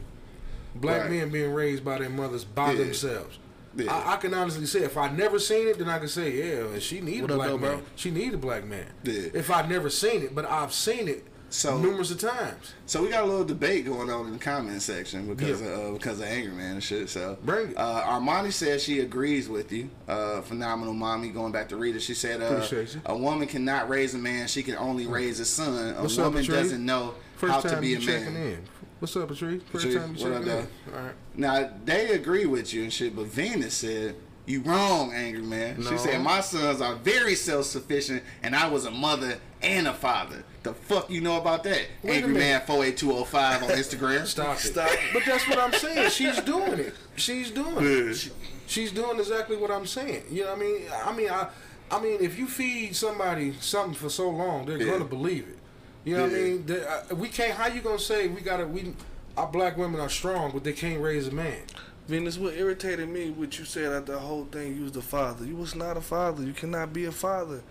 black 0.73 1.01
Right. 1.01 1.11
men 1.11 1.29
being 1.29 1.53
raised 1.53 1.83
by 1.85 1.99
their 1.99 2.09
mothers 2.09 2.45
by 2.45 2.71
Yeah. 2.71 2.79
themselves. 2.85 3.37
Yeah. 3.75 3.93
I, 3.93 4.13
I 4.13 4.17
can 4.17 4.33
honestly 4.33 4.65
say, 4.65 4.81
if 4.83 4.97
I 4.97 5.09
never 5.09 5.39
seen 5.39 5.67
it, 5.67 5.77
then 5.79 5.87
I 5.89 5.99
can 5.99 6.07
say, 6.07 6.31
yeah, 6.31 6.79
she 6.79 6.99
need 7.01 7.21
What 7.21 7.31
a 7.31 7.35
black 7.35 7.47
though, 7.49 7.57
man. 7.57 7.77
bro? 7.77 7.81
She 7.95 8.11
need 8.11 8.33
a 8.33 8.37
black 8.37 8.65
man. 8.65 8.85
Yeah. 9.03 9.29
If 9.33 9.49
I 9.49 9.65
never 9.67 9.89
seen 9.89 10.23
it, 10.23 10.35
but 10.35 10.45
I've 10.45 10.73
seen 10.73 11.07
it 11.07 11.23
So- 11.49 11.77
numerous 11.77 12.11
of 12.11 12.19
times. 12.19 12.73
So 12.85 13.01
we 13.01 13.09
got 13.09 13.23
a 13.23 13.27
little 13.27 13.45
debate 13.45 13.85
going 13.85 14.09
on 14.09 14.25
in 14.27 14.33
the 14.33 14.39
comment 14.39 14.81
section 14.81 15.27
because 15.33 15.61
Yeah. 15.61 15.67
of, 15.67 15.89
uh, 15.89 15.91
because 15.93 16.19
of 16.19 16.25
Angry 16.25 16.51
Man 16.53 16.73
and 16.73 16.83
shit. 16.83 17.09
So 17.09 17.37
Bring 17.45 17.69
it. 17.71 17.77
Uh, 17.77 18.03
Armani 18.03 18.51
says 18.51 18.83
she 18.83 18.99
agrees 18.99 19.47
with 19.47 19.71
you. 19.71 19.89
Uh, 20.07 20.41
phenomenal 20.41 20.93
mommy. 20.93 21.29
Going 21.29 21.53
back 21.53 21.69
to 21.69 21.77
Rita, 21.77 21.99
she 22.01 22.13
said 22.13 22.41
uh, 22.41 22.65
a 23.05 23.15
woman 23.17 23.47
cannot 23.47 23.87
raise 23.87 24.13
a 24.13 24.17
man; 24.17 24.47
she 24.49 24.63
can 24.63 24.75
only 24.75 25.07
raise 25.07 25.39
a 25.39 25.45
son. 25.45 25.93
A 25.95 26.01
What's 26.01 26.17
woman 26.17 26.41
Patrice? 26.41 26.63
doesn't 26.63 26.85
know 26.85 27.13
First 27.37 27.53
how 27.53 27.61
to 27.61 27.77
be 27.81 27.93
a 27.95 27.99
checking 27.99 28.33
man. 28.33 28.57
In. 29.01 29.07
What's 29.07 29.15
up, 29.15 29.27
Patrice? 29.27 29.61
First 29.71 29.85
Patrice, 29.85 29.95
time 30.03 30.15
you 30.15 30.23
what 30.23 30.33
up, 30.33 30.43
checking 30.45 30.59
in. 30.59 30.95
All 30.95 31.01
right. 31.05 31.15
Now 31.35 31.69
they 31.85 32.09
agree 32.11 32.45
with 32.45 32.73
you 32.73 32.83
and 32.83 32.93
shit, 32.93 33.15
but 33.15 33.25
Venus 33.27 33.73
said. 33.75 34.15
You 34.47 34.61
wrong, 34.63 35.13
angry 35.13 35.43
man. 35.43 35.81
She 35.83 35.97
said 35.99 36.19
my 36.23 36.41
sons 36.41 36.81
are 36.81 36.95
very 36.95 37.35
self-sufficient, 37.35 38.23
and 38.41 38.55
I 38.55 38.67
was 38.67 38.85
a 38.85 38.91
mother 38.91 39.37
and 39.61 39.87
a 39.87 39.93
father. 39.93 40.43
The 40.63 40.73
fuck 40.73 41.11
you 41.11 41.21
know 41.21 41.37
about 41.39 41.63
that? 41.65 41.85
Wait 42.01 42.17
angry 42.23 42.33
man 42.33 42.61
four 42.65 42.83
eight 42.83 42.97
two 42.97 43.11
zero 43.11 43.23
five 43.23 43.61
on 43.61 43.69
Instagram. 43.81 44.25
Stop 44.25 44.55
it. 44.57 44.59
Stop. 44.61 44.89
But 45.13 45.23
that's 45.25 45.47
what 45.47 45.59
I'm 45.59 45.71
saying. 45.73 46.09
She's 46.09 46.41
doing 46.41 46.79
it. 46.79 46.95
She's 47.15 47.51
doing 47.51 47.75
it. 47.85 48.13
She- 48.15 48.31
she's 48.65 48.91
doing 48.91 49.19
exactly 49.19 49.57
what 49.57 49.69
I'm 49.69 49.85
saying. 49.85 50.23
You 50.31 50.43
know 50.45 50.49
what 50.53 50.57
I 50.57 50.61
mean? 50.61 50.81
I 51.05 51.15
mean, 51.15 51.29
I, 51.29 51.47
I 51.91 52.01
mean, 52.01 52.17
if 52.19 52.39
you 52.39 52.47
feed 52.47 52.95
somebody 52.95 53.53
something 53.59 53.93
for 53.93 54.09
so 54.09 54.29
long, 54.31 54.65
they're 54.65 54.77
Yeah. 54.81 54.93
gonna 54.93 55.05
believe 55.05 55.47
it. 55.47 55.59
You 56.03 56.17
know 56.17 56.23
what 56.23 56.31
I 56.31 56.35
mean? 56.35 56.65
They- 56.65 56.83
uh, 56.85 57.15
we 57.15 57.27
can't. 57.29 57.53
How 57.53 57.67
you 57.67 57.81
gonna 57.81 57.99
say 57.99 58.27
we 58.27 58.41
gotta? 58.41 58.65
We 58.67 58.93
our 59.37 59.47
black 59.47 59.77
women 59.77 59.99
are 60.01 60.09
strong, 60.09 60.51
but 60.51 60.63
they 60.63 60.73
can't 60.73 61.01
raise 61.01 61.27
a 61.27 61.31
man. 61.31 61.61
Venus, 62.07 62.37
what 62.37 62.55
irritated 62.55 63.07
me, 63.07 63.29
what 63.29 63.57
you 63.59 63.63
said 63.65 63.93
at 63.93 64.05
the 64.05 64.19
whole 64.19 64.45
thing, 64.45 64.75
you 64.75 64.83
was 64.83 64.91
the 64.91 65.01
father. 65.01 65.45
You 65.45 65.55
was 65.55 65.75
not 65.75 65.95
a 65.97 66.01
father. 66.01 66.43
You 66.43 66.51
cannot 66.53 66.91
be 66.91 67.05
a 67.05 67.11
father. 67.11 67.61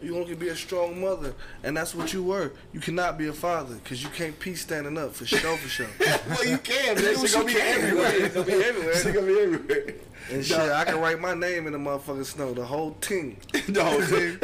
You 0.00 0.14
want 0.14 0.28
to 0.28 0.36
be 0.36 0.48
a 0.48 0.56
strong 0.56 1.00
mother, 1.00 1.34
and 1.64 1.76
that's 1.76 1.92
what 1.94 2.12
you 2.12 2.22
were. 2.22 2.52
You 2.72 2.78
cannot 2.78 3.18
be 3.18 3.26
a 3.26 3.32
father 3.32 3.74
because 3.76 4.02
you 4.02 4.08
can't 4.10 4.38
pee 4.38 4.54
standing 4.54 4.96
up 4.96 5.12
for 5.12 5.26
sure, 5.26 5.56
for 5.56 5.68
sure. 5.68 5.88
well, 6.28 6.46
you 6.46 6.58
can. 6.58 6.94
Man. 6.94 7.04
Do 7.14 7.26
She 7.26 7.34
gonna 7.34 7.46
be 7.46 7.54
can. 7.54 7.82
everywhere. 7.82 8.12
It's 8.14 8.34
gonna 8.34 8.46
be 8.46 8.52
everywhere. 8.64 8.96
She 8.96 9.10
gonna 9.10 9.26
be 9.26 9.40
everywhere. 9.40 9.94
And 10.30 10.44
shit, 10.44 10.58
I 10.58 10.84
can 10.84 11.00
write 11.00 11.18
my 11.20 11.34
name 11.34 11.66
in 11.66 11.72
the 11.72 11.78
motherfucking 11.78 12.26
snow, 12.26 12.52
the 12.54 12.64
whole 12.64 12.92
team. 13.00 13.38
the 13.52 13.82
whole 13.82 14.02
thing. 14.02 14.38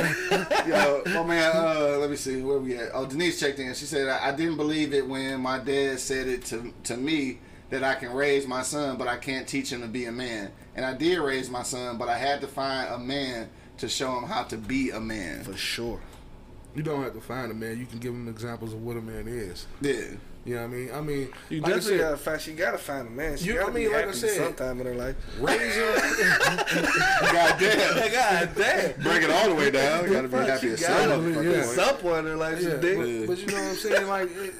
Yo, 0.68 1.02
my 1.06 1.22
man, 1.22 1.52
uh, 1.54 1.98
let 1.98 2.10
me 2.10 2.16
see 2.16 2.40
where 2.42 2.58
we 2.58 2.76
at. 2.76 2.90
Oh, 2.92 3.06
Denise 3.06 3.38
checked 3.38 3.58
in. 3.58 3.74
She 3.74 3.84
said, 3.84 4.08
I, 4.08 4.28
I 4.28 4.32
didn't 4.32 4.56
believe 4.56 4.92
it 4.92 5.06
when 5.06 5.40
my 5.40 5.58
dad 5.58 6.00
said 6.00 6.26
it 6.26 6.44
to 6.46 6.72
to 6.84 6.96
me 6.96 7.38
that 7.70 7.84
I 7.84 7.94
can 7.94 8.12
raise 8.12 8.46
my 8.46 8.62
son, 8.62 8.96
but 8.96 9.08
I 9.08 9.18
can't 9.18 9.46
teach 9.46 9.70
him 9.70 9.82
to 9.82 9.88
be 9.88 10.06
a 10.06 10.12
man. 10.12 10.50
And 10.74 10.84
I 10.84 10.94
did 10.94 11.18
raise 11.18 11.48
my 11.50 11.62
son, 11.62 11.98
but 11.98 12.08
I 12.08 12.18
had 12.18 12.40
to 12.40 12.46
find 12.46 12.88
a 12.92 12.98
man 12.98 13.50
to 13.78 13.88
show 13.88 14.16
him 14.18 14.24
how 14.24 14.44
to 14.44 14.56
be 14.56 14.90
a 14.90 15.00
man. 15.00 15.44
For 15.44 15.56
sure. 15.56 16.00
You 16.74 16.82
don't 16.82 17.02
have 17.04 17.14
to 17.14 17.20
find 17.20 17.50
a 17.52 17.54
man. 17.54 17.78
You 17.78 17.86
can 17.86 17.98
give 18.00 18.12
him 18.12 18.28
examples 18.28 18.72
of 18.72 18.82
what 18.82 18.96
a 18.96 19.00
man 19.00 19.28
is. 19.28 19.66
Yeah. 19.80 19.94
You 20.44 20.56
know 20.56 20.60
what 20.62 20.66
I 20.66 20.68
mean? 20.74 20.90
I 20.92 21.00
mean, 21.00 21.28
You 21.48 21.60
like 21.62 21.72
definitely 21.74 21.98
said, 21.98 22.00
gotta 22.00 22.16
find. 22.18 22.40
She 22.40 22.52
gotta 22.52 22.76
find 22.78 23.08
a 23.08 23.10
man. 23.10 23.36
She 23.38 23.46
You- 23.46 23.54
gotta 23.54 23.66
I 23.70 23.72
mean, 23.74 23.88
be 23.88 23.94
like 23.94 24.08
I 24.08 24.12
said- 24.12 24.30
sometime 24.36 24.80
in 24.80 24.86
her 24.86 24.94
life. 24.94 25.16
raising. 25.40 25.82
God 27.32 27.56
damn. 27.58 28.12
God 28.12 28.50
damn. 28.56 29.00
Bring 29.02 29.22
it 29.22 29.30
all 29.30 29.48
the 29.48 29.54
way 29.54 29.70
down. 29.70 30.10
Gotta 30.12 30.28
be 30.28 30.36
happy 30.36 30.66
she 30.66 30.72
as 30.74 30.80
got 30.80 31.08
some 31.08 31.26
it. 31.32 31.36
motherfucking 31.36 31.76
Yeah. 31.76 31.92
point. 31.92 32.18
In 32.18 32.24
her 32.26 32.36
life. 32.36 32.60
Yeah, 32.60 32.68
but, 32.70 32.82
but 32.82 32.90
you 33.38 33.46
know 33.46 33.54
what 33.54 33.70
I'm 33.70 33.74
saying? 33.76 34.06
Like, 34.08 34.30
it, 34.36 34.54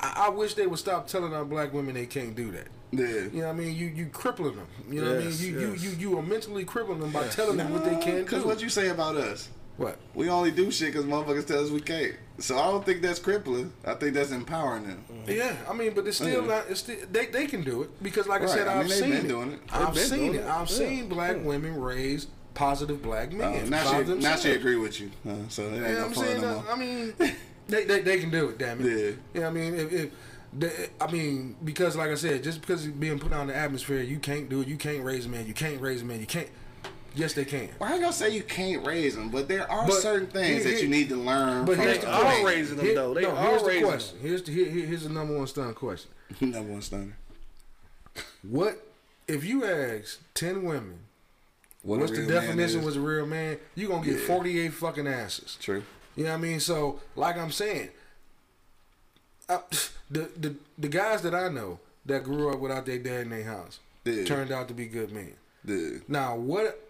I, 0.00 0.26
I 0.26 0.28
wish 0.30 0.54
they 0.54 0.66
would 0.66 0.78
stop 0.78 1.06
telling 1.06 1.34
our 1.34 1.44
black 1.44 1.72
women 1.72 1.94
they 1.94 2.06
can't 2.06 2.34
do 2.34 2.50
that. 2.52 2.68
Yeah. 2.92 3.06
You 3.06 3.30
know 3.32 3.46
what 3.46 3.48
I 3.48 3.52
mean? 3.52 3.76
You 3.76 3.86
you 3.86 4.06
crippling 4.06 4.56
them. 4.56 4.66
You 4.90 5.02
know 5.04 5.12
Yes, 5.18 5.24
what 5.40 5.46
I 5.48 5.50
mean? 5.52 5.60
You, 5.60 5.70
yes. 5.72 5.82
you 5.84 5.90
you 5.90 5.96
you 6.10 6.18
are 6.18 6.22
mentally 6.22 6.64
crippling 6.64 7.00
them 7.00 7.10
by 7.12 7.28
telling 7.28 7.56
them 7.56 7.72
what 7.72 7.84
they 7.84 7.96
can't 7.96 8.24
Because 8.24 8.44
what 8.44 8.60
you 8.62 8.68
say 8.68 8.88
about 8.88 9.16
us? 9.16 9.48
what? 9.76 9.96
We 10.14 10.28
only 10.28 10.50
do 10.50 10.70
shit 10.70 10.92
because 10.92 11.06
motherfuckers 11.06 11.46
tell 11.46 11.62
us 11.64 11.70
we 11.70 11.80
can't. 11.80 12.14
So 12.38 12.58
I 12.58 12.66
don't 12.70 12.84
think 12.84 13.00
that's 13.00 13.18
crippling. 13.18 13.72
I 13.84 13.94
think 13.94 14.14
that's 14.14 14.30
empowering 14.30 14.86
them. 14.86 15.04
Yeah, 15.26 15.54
I 15.68 15.72
mean, 15.72 15.92
but 15.94 16.06
it's 16.06 16.16
still 16.18 16.42
Yeah. 16.42 16.46
not. 16.46 16.64
It's 16.68 16.80
still, 16.80 16.96
they 17.10 17.26
they 17.26 17.46
can 17.46 17.62
do 17.62 17.82
it 17.82 18.02
because, 18.02 18.26
like 18.26 18.40
Right, 18.40 18.50
I 18.50 18.54
said, 18.54 18.68
I 18.68 18.74
mean, 18.74 18.82
I've 18.82 18.88
they've 18.88 18.98
seen 18.98 19.12
it. 19.12 19.28
doing 19.28 19.52
it. 19.52 19.60
I've 19.72 19.98
seen 19.98 20.34
it. 20.34 20.38
it. 20.40 20.44
I've 20.46 20.68
Yeah. 20.70 20.76
seen 20.76 21.08
black 21.08 21.36
women 21.44 21.80
raise 21.80 22.26
positive 22.54 23.00
black 23.02 23.32
men. 23.32 23.62
Uh, 23.64 23.66
now 23.68 24.02
she, 24.04 24.14
now 24.14 24.36
she 24.36 24.50
agree 24.52 24.76
with 24.76 25.00
you. 25.00 25.10
Uh, 25.26 25.34
so 25.48 25.62
ain't 25.64 25.76
You 25.76 25.80
know 25.80 25.88
no 25.88 25.96
what 25.98 26.06
I'm 26.08 26.14
saying? 26.14 26.40
no 26.42 26.48
Uh. 26.68 26.72
I 26.72 26.76
mean, 26.76 27.14
they, 27.70 27.84
they 27.84 28.00
they 28.00 28.18
can 28.18 28.30
do 28.30 28.48
it. 28.50 28.58
Damn 28.58 28.80
it. 28.80 28.84
Yeah. 28.86 28.92
You 28.94 29.16
know 29.34 29.40
what 29.42 29.46
I 29.46 29.50
mean? 29.50 29.74
If, 29.74 29.92
if 29.92 30.10
they, 30.52 30.88
I 31.00 31.10
mean, 31.10 31.56
because 31.64 31.96
like 31.96 32.10
I 32.10 32.14
said, 32.16 32.42
just 32.42 32.60
because 32.60 32.84
it's 32.86 32.94
being 32.96 33.18
put 33.18 33.32
out 33.32 33.42
in 33.42 33.46
the 33.48 33.56
atmosphere, 33.56 34.02
you 34.02 34.18
can't 34.18 34.48
do 34.48 34.60
it. 34.62 34.68
You 34.68 34.76
can't 34.76 35.04
raise 35.04 35.26
a 35.26 35.28
man. 35.28 35.46
You 35.46 35.54
can't 35.54 35.80
raise 35.80 36.02
a 36.02 36.04
man. 36.04 36.20
You 36.20 36.26
can't. 36.26 36.48
Yes, 37.14 37.32
they 37.34 37.44
can. 37.44 37.68
Well, 37.80 37.90
I 37.90 37.94
ain't 37.94 38.02
gonna 38.02 38.12
say 38.12 38.30
you 38.30 38.42
can't 38.44 38.86
raise 38.86 39.16
them, 39.16 39.30
but 39.30 39.48
there 39.48 39.68
are 39.70 39.86
But 39.86 39.94
certain 40.00 40.28
things 40.28 40.62
here- 40.64 40.74
that 40.74 40.82
you 40.82 40.88
need 40.88 41.08
to 41.08 41.16
learn. 41.16 41.64
But 41.64 41.74
from 41.76 41.84
here's 41.84 41.98
They 41.98 42.04
the 42.04 42.12
are 42.12 42.46
raising 42.46 42.76
them, 42.76 42.86
Here- 42.86 42.94
though. 42.94 43.14
They 43.14 43.22
no, 43.22 43.30
are 43.30 43.48
here's 43.48 43.62
the 43.62 43.68
raising 43.68 43.84
question. 43.84 44.18
Here's 44.22 44.42
the 44.42 44.52
here, 44.52 44.66
here- 44.66 44.86
here's 44.86 45.02
the 45.02 45.08
number 45.08 45.36
one 45.36 45.46
stun 45.48 45.74
question. 45.74 46.10
number 46.40 46.72
one 46.72 46.82
stunner. 46.82 47.16
What 48.42 48.86
if 49.28 49.44
you 49.44 49.64
ask 49.64 50.20
ten 50.34 50.62
women? 50.64 51.00
What 51.82 52.00
what's 52.00 52.12
the 52.12 52.26
definition 52.26 52.80
is. 52.80 52.86
was 52.86 52.96
a 52.96 53.00
real 53.00 53.26
man? 53.26 53.58
You 53.74 53.86
are 53.86 53.90
gonna 53.96 54.04
get 54.06 54.20
Yeah. 54.20 54.26
forty 54.26 54.60
eight 54.60 54.72
fucking 54.74 55.06
answers. 55.06 55.56
True. 55.60 55.82
You 56.16 56.24
know 56.24 56.30
what 56.30 56.38
I 56.38 56.40
mean? 56.42 56.60
So, 56.60 57.00
like 57.16 57.36
I'm 57.38 57.50
saying, 57.50 57.90
uh, 59.48 59.58
the 60.10 60.28
the 60.38 60.54
the 60.78 60.88
guys 60.88 61.22
that 61.22 61.34
I 61.34 61.48
know 61.48 61.78
that 62.06 62.24
grew 62.24 62.52
up 62.52 62.60
without 62.60 62.86
their 62.86 62.98
dad 62.98 63.22
in 63.22 63.30
their 63.30 63.44
house 63.44 63.78
Yeah. 64.04 64.24
turned 64.24 64.50
out 64.50 64.68
to 64.68 64.74
be 64.74 64.86
good 64.86 65.12
men. 65.12 65.34
Yeah. 65.64 65.98
Now, 66.08 66.36
what 66.36 66.82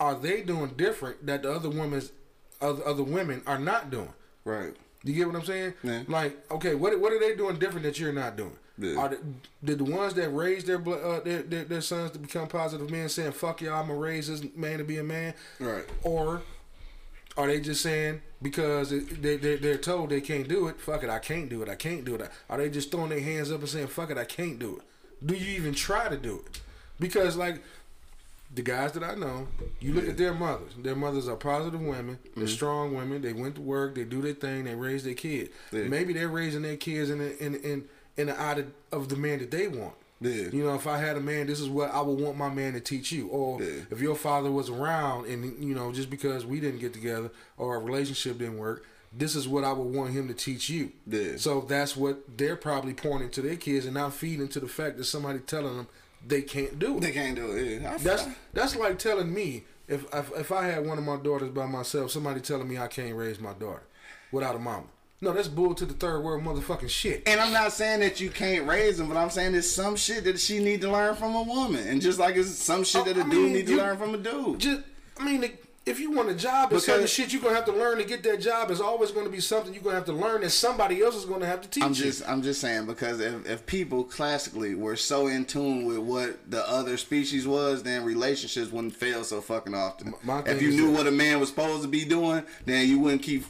are 0.00 0.14
they 0.14 0.42
doing 0.42 0.70
different 0.76 1.24
that 1.26 1.42
the 1.42 1.52
other 1.52 1.70
women's 1.70 2.12
other 2.60 2.84
other 2.86 3.02
women 3.04 3.42
are 3.46 3.58
not 3.58 3.90
doing? 3.90 4.12
Right. 4.44 4.74
You 5.04 5.14
get 5.14 5.26
what 5.28 5.36
I'm 5.36 5.44
saying? 5.44 5.74
Yeah. 5.82 6.02
Like, 6.08 6.36
okay, 6.50 6.74
what 6.74 6.98
what 7.00 7.12
are 7.12 7.20
they 7.20 7.34
doing 7.36 7.58
different 7.58 7.84
that 7.84 7.98
you're 7.98 8.12
not 8.12 8.36
doing? 8.36 8.56
Yeah. 8.80 8.96
Are 8.96 9.08
the, 9.08 9.18
did 9.64 9.78
the 9.78 9.84
ones 9.84 10.14
that 10.14 10.28
raise 10.30 10.64
their, 10.64 10.76
uh, 10.78 11.20
their, 11.20 11.42
their 11.42 11.64
their 11.64 11.80
sons 11.80 12.12
to 12.12 12.18
become 12.18 12.46
positive 12.48 12.90
men 12.90 13.08
saying 13.08 13.32
"fuck 13.32 13.60
y'all, 13.60 13.80
I'm 13.80 13.88
gonna 13.88 13.98
raise 13.98 14.28
this 14.28 14.42
man 14.56 14.78
to 14.78 14.84
be 14.84 14.98
a 14.98 15.04
man"? 15.04 15.34
Right. 15.58 15.84
Or 16.02 16.42
are 17.38 17.46
they 17.46 17.60
just 17.60 17.82
saying 17.82 18.20
because 18.42 18.90
they 18.90 19.36
they 19.36 19.56
they're 19.56 19.78
told 19.78 20.10
they 20.10 20.20
can't 20.20 20.48
do 20.48 20.66
it? 20.66 20.80
Fuck 20.80 21.04
it, 21.04 21.08
I 21.08 21.20
can't 21.20 21.48
do 21.48 21.62
it. 21.62 21.68
I 21.68 21.76
can't 21.76 22.04
do 22.04 22.16
it. 22.16 22.28
Are 22.50 22.58
they 22.58 22.68
just 22.68 22.90
throwing 22.90 23.10
their 23.10 23.20
hands 23.20 23.52
up 23.52 23.60
and 23.60 23.68
saying 23.68 23.86
"fuck 23.86 24.10
it, 24.10 24.18
I 24.18 24.24
can't 24.24 24.58
do 24.58 24.76
it"? 24.76 25.26
Do 25.26 25.34
you 25.34 25.56
even 25.56 25.72
try 25.72 26.08
to 26.08 26.16
do 26.16 26.42
it? 26.44 26.60
Because 26.98 27.36
like 27.36 27.62
the 28.54 28.62
guys 28.62 28.92
that 28.92 29.04
I 29.04 29.14
know, 29.14 29.46
you 29.78 29.92
look 29.92 30.08
at 30.08 30.16
their 30.16 30.34
mothers. 30.34 30.72
Their 30.82 30.96
mothers 30.96 31.28
are 31.28 31.36
positive 31.36 31.80
women. 31.80 32.18
They're 32.34 32.44
mm-hmm. 32.44 32.52
strong 32.52 32.94
women. 32.94 33.22
They 33.22 33.32
went 33.32 33.54
to 33.54 33.60
work. 33.60 33.94
They 33.94 34.04
do 34.04 34.20
their 34.20 34.32
thing. 34.32 34.64
They 34.64 34.74
raise 34.74 35.04
their 35.04 35.14
kids. 35.14 35.50
Yeah. 35.70 35.84
Maybe 35.84 36.12
they're 36.12 36.28
raising 36.28 36.62
their 36.62 36.76
kids 36.76 37.10
in 37.10 37.18
the, 37.18 37.38
in 37.44 37.54
in 37.56 37.84
in 38.16 38.26
the 38.26 38.40
eye 38.40 38.64
of 38.90 39.08
the 39.08 39.16
man 39.16 39.38
that 39.38 39.50
they 39.50 39.68
want. 39.68 39.94
Yeah. 40.20 40.48
You 40.52 40.64
know, 40.64 40.74
if 40.74 40.86
I 40.86 40.98
had 40.98 41.16
a 41.16 41.20
man, 41.20 41.46
this 41.46 41.60
is 41.60 41.68
what 41.68 41.92
I 41.94 42.00
would 42.00 42.20
want 42.20 42.36
my 42.36 42.48
man 42.48 42.72
to 42.72 42.80
teach 42.80 43.12
you. 43.12 43.28
Or 43.28 43.62
Yeah. 43.62 43.82
if 43.90 44.00
your 44.00 44.16
father 44.16 44.50
was 44.50 44.68
around 44.68 45.26
and 45.26 45.44
you 45.62 45.74
know, 45.74 45.92
just 45.92 46.10
because 46.10 46.44
we 46.44 46.58
didn't 46.60 46.80
get 46.80 46.92
together 46.92 47.30
or 47.56 47.74
our 47.76 47.80
relationship 47.80 48.38
didn't 48.38 48.58
work, 48.58 48.84
this 49.12 49.34
is 49.36 49.46
what 49.48 49.64
I 49.64 49.72
would 49.72 49.94
want 49.94 50.10
him 50.12 50.28
to 50.28 50.34
teach 50.34 50.68
you. 50.68 50.90
Yeah. 51.06 51.36
So 51.36 51.60
that's 51.60 51.96
what 51.96 52.36
they're 52.36 52.56
probably 52.56 52.94
pointing 52.94 53.30
to 53.30 53.42
their 53.42 53.56
kids 53.56 53.84
and 53.86 53.94
not 53.94 54.12
feeding 54.12 54.48
to 54.48 54.60
the 54.60 54.68
fact 54.68 54.96
that 54.98 55.04
somebody 55.04 55.38
telling 55.38 55.76
them 55.76 55.86
they 56.26 56.42
can't 56.42 56.78
do 56.78 56.96
it. 56.96 57.00
They 57.00 57.12
can't 57.12 57.36
do 57.36 57.52
it. 57.52 57.80
Yeah. 57.80 57.96
That's 57.98 58.26
that's 58.52 58.74
like 58.76 58.98
telling 58.98 59.32
me 59.32 59.64
if, 59.86 60.04
if 60.12 60.32
if 60.36 60.52
I 60.52 60.64
had 60.66 60.84
one 60.84 60.98
of 60.98 61.04
my 61.04 61.16
daughters 61.16 61.50
by 61.50 61.66
myself, 61.66 62.10
somebody 62.10 62.40
telling 62.40 62.68
me 62.68 62.76
I 62.76 62.88
can't 62.88 63.14
raise 63.14 63.38
my 63.38 63.52
daughter 63.52 63.84
without 64.32 64.56
a 64.56 64.58
mama. 64.58 64.86
No, 65.20 65.32
that's 65.32 65.48
bull 65.48 65.74
to 65.74 65.84
the 65.84 65.94
third 65.94 66.20
world 66.22 66.44
motherfucking 66.44 66.88
shit. 66.88 67.24
And 67.26 67.40
I'm 67.40 67.52
not 67.52 67.72
saying 67.72 68.00
that 68.00 68.20
you 68.20 68.30
can't 68.30 68.68
raise 68.68 68.98
them, 68.98 69.08
but 69.08 69.16
I'm 69.16 69.30
saying 69.30 69.52
there's 69.52 69.68
some 69.70 69.96
shit 69.96 70.22
that 70.24 70.38
she 70.38 70.62
need 70.62 70.80
to 70.82 70.90
learn 70.92 71.16
from 71.16 71.34
a 71.34 71.42
woman, 71.42 71.86
and 71.88 72.00
just 72.00 72.20
like 72.20 72.36
it's 72.36 72.50
some 72.50 72.84
shit 72.84 73.02
oh, 73.02 73.04
that 73.04 73.16
a 73.16 73.20
Oh, 73.22 73.24
dude 73.24 73.32
mean, 73.32 73.52
need 73.52 73.66
to 73.66 73.72
you- 73.72 73.78
learn 73.78 73.96
from 73.98 74.14
a 74.14 74.18
dude. 74.18 74.60
Just, 74.60 74.82
I 75.18 75.24
mean, 75.24 75.50
if 75.84 75.98
you 75.98 76.12
want 76.12 76.28
a 76.28 76.34
job, 76.34 76.70
there's 76.70 76.84
certain 76.84 77.06
shit 77.08 77.32
you're 77.32 77.40
gonna 77.42 77.54
have 77.56 77.64
to 77.64 77.72
learn 77.72 77.98
to 77.98 78.04
get 78.04 78.22
that 78.22 78.40
job. 78.40 78.70
Is 78.70 78.80
always 78.80 79.10
going 79.10 79.24
to 79.24 79.32
be 79.32 79.40
something 79.40 79.72
you're 79.74 79.82
gonna 79.82 79.96
have 79.96 80.04
to 80.04 80.12
learn 80.12 80.42
that 80.42 80.50
somebody 80.50 81.02
else 81.02 81.16
is 81.16 81.24
going 81.24 81.40
to 81.40 81.46
have 81.46 81.62
to 81.62 81.68
teach 81.68 81.82
I'm 81.82 81.90
you. 81.94 81.96
just 82.04 82.28
I'm 82.28 82.42
just 82.42 82.60
saying 82.60 82.84
because 82.86 83.18
if, 83.20 83.44
if 83.48 83.64
people 83.66 84.04
classically 84.04 84.74
were 84.76 84.96
so 84.96 85.26
in 85.28 85.46
tune 85.46 85.86
with 85.86 85.98
what 85.98 86.48
the 86.48 86.68
other 86.70 86.96
species 86.98 87.48
was, 87.48 87.82
then 87.82 88.04
relationships 88.04 88.70
wouldn't 88.70 88.94
fail 88.94 89.24
so 89.24 89.40
fucking 89.40 89.74
often. 89.74 90.12
My 90.22 90.42
if 90.44 90.60
you 90.62 90.70
knew 90.70 90.88
that- 90.88 90.92
what 90.92 91.06
a 91.06 91.10
man 91.10 91.40
was 91.40 91.48
supposed 91.48 91.82
to 91.82 91.88
be 91.88 92.04
doing, 92.04 92.44
then 92.66 92.86
you 92.86 92.98
wouldn't 93.00 93.22
keep 93.22 93.44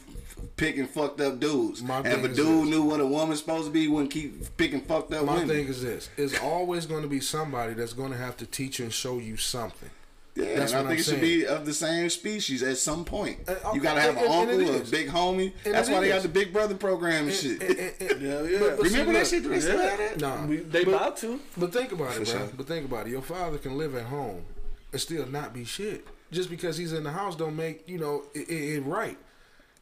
picking 0.59 0.85
fucked 0.87 1.21
up 1.21 1.39
dudes. 1.39 1.81
My 1.81 1.97
and 1.99 2.07
if 2.07 2.23
a 2.23 2.27
dude 2.27 2.37
this. 2.37 2.69
knew 2.69 2.83
what 2.83 2.99
a 2.99 3.05
woman's 3.05 3.39
supposed 3.39 3.65
to 3.67 3.71
be, 3.71 3.87
wouldn't 3.87 4.11
keep 4.11 4.55
picking 4.57 4.81
fucked 4.81 5.13
up 5.13 5.25
My 5.25 5.33
women. 5.33 5.47
My 5.47 5.53
thing 5.55 5.67
is 5.67 5.81
this: 5.81 6.09
it's 6.17 6.37
always 6.39 6.85
going 6.85 7.01
to 7.03 7.07
be 7.09 7.19
somebody 7.19 7.73
that's 7.73 7.93
going 7.93 8.11
to 8.11 8.17
have 8.17 8.37
to 8.37 8.45
teach 8.45 8.79
you 8.79 8.85
and 8.85 8.93
show 8.93 9.17
you 9.17 9.37
something. 9.37 9.89
yeah, 10.35 10.55
that's 10.59 10.73
and 10.73 10.87
I 10.87 10.89
think 10.89 10.91
I'm 10.93 10.99
it 10.99 11.03
should 11.03 11.21
be 11.21 11.45
of 11.47 11.65
the 11.65 11.73
same 11.73 12.09
species 12.09 12.61
at 12.63 12.77
some 12.77 13.03
point. 13.05 13.39
Uh, 13.47 13.53
okay, 13.53 13.75
you 13.75 13.81
gotta 13.81 13.99
have 14.01 14.15
and- 14.17 14.25
an 14.25 14.31
and 14.49 14.61
it 14.61 14.67
uncle, 14.69 14.87
a 14.87 14.91
big 14.91 15.07
homie. 15.09 15.53
And 15.65 15.73
That's 15.73 15.89
it 15.89 15.93
why 15.93 15.99
they 16.01 16.09
got 16.09 16.21
the 16.21 16.29
Big 16.29 16.53
Brother 16.53 16.75
program 16.75 17.27
and, 17.27 17.27
And- 17.29 17.35
shit. 17.35 17.61
and- 17.61 17.79
and- 17.79 18.11
and- 18.11 18.21
Yeah, 18.21 18.41
yeah. 18.43 18.59
but- 18.59 18.77
but 18.77 18.85
see, 18.87 18.91
Remember 18.91 19.13
that 19.13 19.19
look, 19.19 19.27
shit? 19.27 19.43
Do 19.43 19.49
they 19.49 19.59
still 19.59 19.79
have 19.79 19.97
that? 19.97 20.19
Nah, 20.19 20.45
We, 20.45 20.57
they 20.57 20.83
but- 20.85 20.93
about 20.93 21.17
to. 21.17 21.39
But 21.57 21.73
think 21.73 21.91
about 21.91 22.09
it, 22.11 22.25
For 22.25 22.25
bro. 22.25 22.39
sure. 22.45 22.49
But 22.55 22.67
think 22.67 22.85
about 22.85 23.07
it. 23.07 23.09
Your 23.11 23.21
father 23.21 23.57
can 23.57 23.77
live 23.77 23.95
at 23.95 24.05
home 24.05 24.43
and 24.91 25.01
still 25.01 25.25
not 25.25 25.53
be 25.53 25.63
shit. 25.65 26.05
Just 26.31 26.49
because 26.49 26.77
he's 26.77 26.93
in 26.93 27.03
the 27.03 27.11
house 27.11 27.35
don't 27.35 27.55
make 27.55 27.89
you 27.89 27.97
know 27.97 28.23
it, 28.35 28.47
it, 28.49 28.75
it 28.77 28.81
right. 28.81 29.17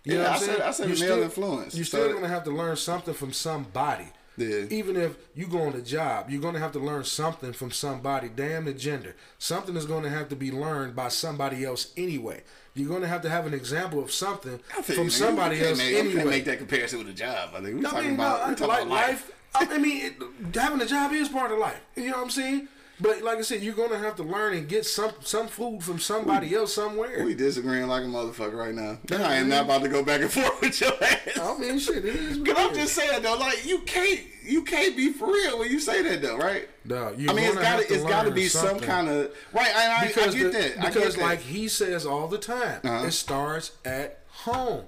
You 0.07 0.13
know 0.15 0.21
Yeah, 0.23 0.29
what 0.31 0.41
I 0.41 0.45
said-? 0.45 0.61
I 0.61 0.71
said 0.71 0.83
You 0.89 0.95
male 0.95 0.97
still- 0.97 1.23
influence. 1.23 1.75
You're 1.75 1.85
So 1.85 1.97
still 1.97 2.07
that- 2.07 2.13
gonna 2.13 2.27
have 2.29 2.43
to 2.45 2.51
learn 2.51 2.75
something 2.77 3.13
from 3.13 3.33
somebody. 3.33 4.05
Yeah. 4.37 4.65
Even 4.69 4.95
if 4.97 5.15
you 5.35 5.47
go 5.47 5.63
on 5.63 5.73
a 5.73 5.81
job, 5.81 6.29
you're 6.29 6.41
gonna 6.41 6.59
have 6.59 6.71
to 6.73 6.79
learn 6.79 7.03
something 7.03 7.53
from 7.53 7.71
somebody. 7.71 8.29
Damn 8.29 8.65
the 8.65 8.73
gender. 8.73 9.15
Something 9.39 9.75
is 9.75 9.85
gonna 9.85 10.09
have 10.09 10.29
to 10.29 10.35
be 10.35 10.51
learned 10.51 10.95
by 10.95 11.07
somebody 11.09 11.65
else 11.65 11.87
anyway. 11.97 12.43
You're 12.75 12.87
gonna 12.87 13.07
have 13.07 13.23
to 13.23 13.29
have 13.29 13.47
an 13.47 13.55
example 13.55 13.99
of 14.01 14.11
something 14.11 14.59
from 14.83 15.09
somebody 15.09 15.59
else 15.65 15.79
make, 15.79 15.95
anyway. 15.95 16.23
make 16.23 16.45
that 16.45 16.59
comparison 16.59 16.99
with 16.99 17.09
a 17.09 17.13
job. 17.13 17.49
I 17.55 17.61
think 17.61 17.81
we're 17.81 17.87
I 17.87 17.91
talking 17.91 18.05
mean, 18.05 18.13
about, 18.15 18.41
no, 18.41 18.47
we're 18.49 18.55
talking 18.55 18.67
like 18.67 18.81
about 18.83 18.89
life. 18.89 19.31
life. 19.55 19.71
I 19.71 19.77
mean, 19.79 20.05
it, 20.05 20.55
having 20.55 20.81
a 20.81 20.85
job 20.85 21.11
is 21.13 21.29
part 21.29 21.51
of 21.51 21.57
life. 21.57 21.79
You 21.95 22.11
know 22.11 22.17
what 22.17 22.23
I'm 22.25 22.29
saying? 22.29 22.67
But 22.99 23.21
like 23.21 23.37
I 23.37 23.41
said, 23.41 23.61
you're 23.61 23.75
gonna 23.75 23.99
have 23.99 24.15
to 24.15 24.23
learn 24.23 24.53
and 24.55 24.67
get 24.67 24.83
some 24.85 25.11
some 25.21 25.47
food 25.47 25.83
from 25.83 25.99
somebody 25.99 26.55
else 26.55 26.73
somewhere. 26.73 27.23
We 27.23 27.35
disagreeing 27.35 27.87
like 27.87 28.03
a 28.03 28.07
motherfucker 28.07 28.55
right 28.57 28.73
now. 28.73 28.97
And 29.11 29.21
I 29.23 29.35
am 29.35 29.49
not 29.49 29.65
about 29.65 29.83
to 29.83 29.89
go 29.89 30.03
back 30.03 30.21
and 30.21 30.31
forth 30.33 30.59
with 30.61 30.81
your 30.81 30.91
ass. 31.03 31.37
I 31.39 31.57
mean, 31.59 31.77
shit, 31.77 31.97
it 32.03 32.15
is. 32.15 32.37
Cause 32.39 32.55
I'm 32.57 32.73
just 32.73 32.93
saying 32.93 33.21
though, 33.21 33.35
like 33.37 33.65
you 33.67 33.79
can't 33.81 34.21
you 34.43 34.63
can't 34.63 34.97
be 34.97 35.13
for 35.13 35.27
real 35.31 35.59
when 35.59 35.69
you 35.69 35.79
say 35.79 36.01
that 36.01 36.23
though, 36.23 36.37
right? 36.37 36.67
Dog, 36.87 37.19
you're 37.19 37.29
I 37.29 37.33
mean, 37.35 37.45
it's 37.45 37.55
gotta 37.55 37.93
it's 37.93 38.03
gotta 38.03 38.31
be 38.31 38.47
some 38.47 38.79
kind 38.79 39.09
of 39.09 39.31
right. 39.53 39.71
I, 39.75 39.87
I, 39.87 39.99
I 40.05 40.07
get 40.07 40.31
the- 40.31 40.49
that. 40.49 40.77
I 40.79 40.87
because 40.87 41.15
get 41.15 41.21
that. 41.21 41.21
like 41.21 41.39
he 41.41 41.67
says 41.67 42.03
all 42.05 42.27
the 42.27 42.39
time, 42.39 42.81
Uh-huh. 42.83 43.05
it 43.05 43.11
starts 43.11 43.73
at 43.85 44.21
home. 44.29 44.85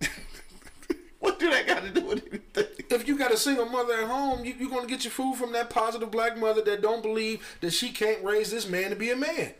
what 1.18 1.38
do 1.38 1.50
that 1.50 1.66
got 1.66 1.82
to 1.82 1.90
do 1.90 2.06
with 2.06 2.26
anything? 2.26 2.64
If 2.92 3.08
you 3.08 3.16
got 3.16 3.32
a 3.32 3.38
single 3.38 3.64
mother 3.66 3.94
at 3.94 4.06
home, 4.06 4.44
you, 4.44 4.54
you're 4.58 4.68
gonna 4.68 4.86
get 4.86 5.04
your 5.04 5.12
food 5.12 5.36
from 5.36 5.52
that 5.52 5.70
positive 5.70 6.10
black 6.10 6.36
mother 6.36 6.60
that 6.62 6.82
don't 6.82 7.02
believe 7.02 7.56
that 7.62 7.72
she 7.72 7.88
can't 7.88 8.22
raise 8.22 8.50
this 8.50 8.68
man 8.68 8.90
to 8.90 8.96
be 8.96 9.10
a 9.10 9.16
man. 9.16 9.54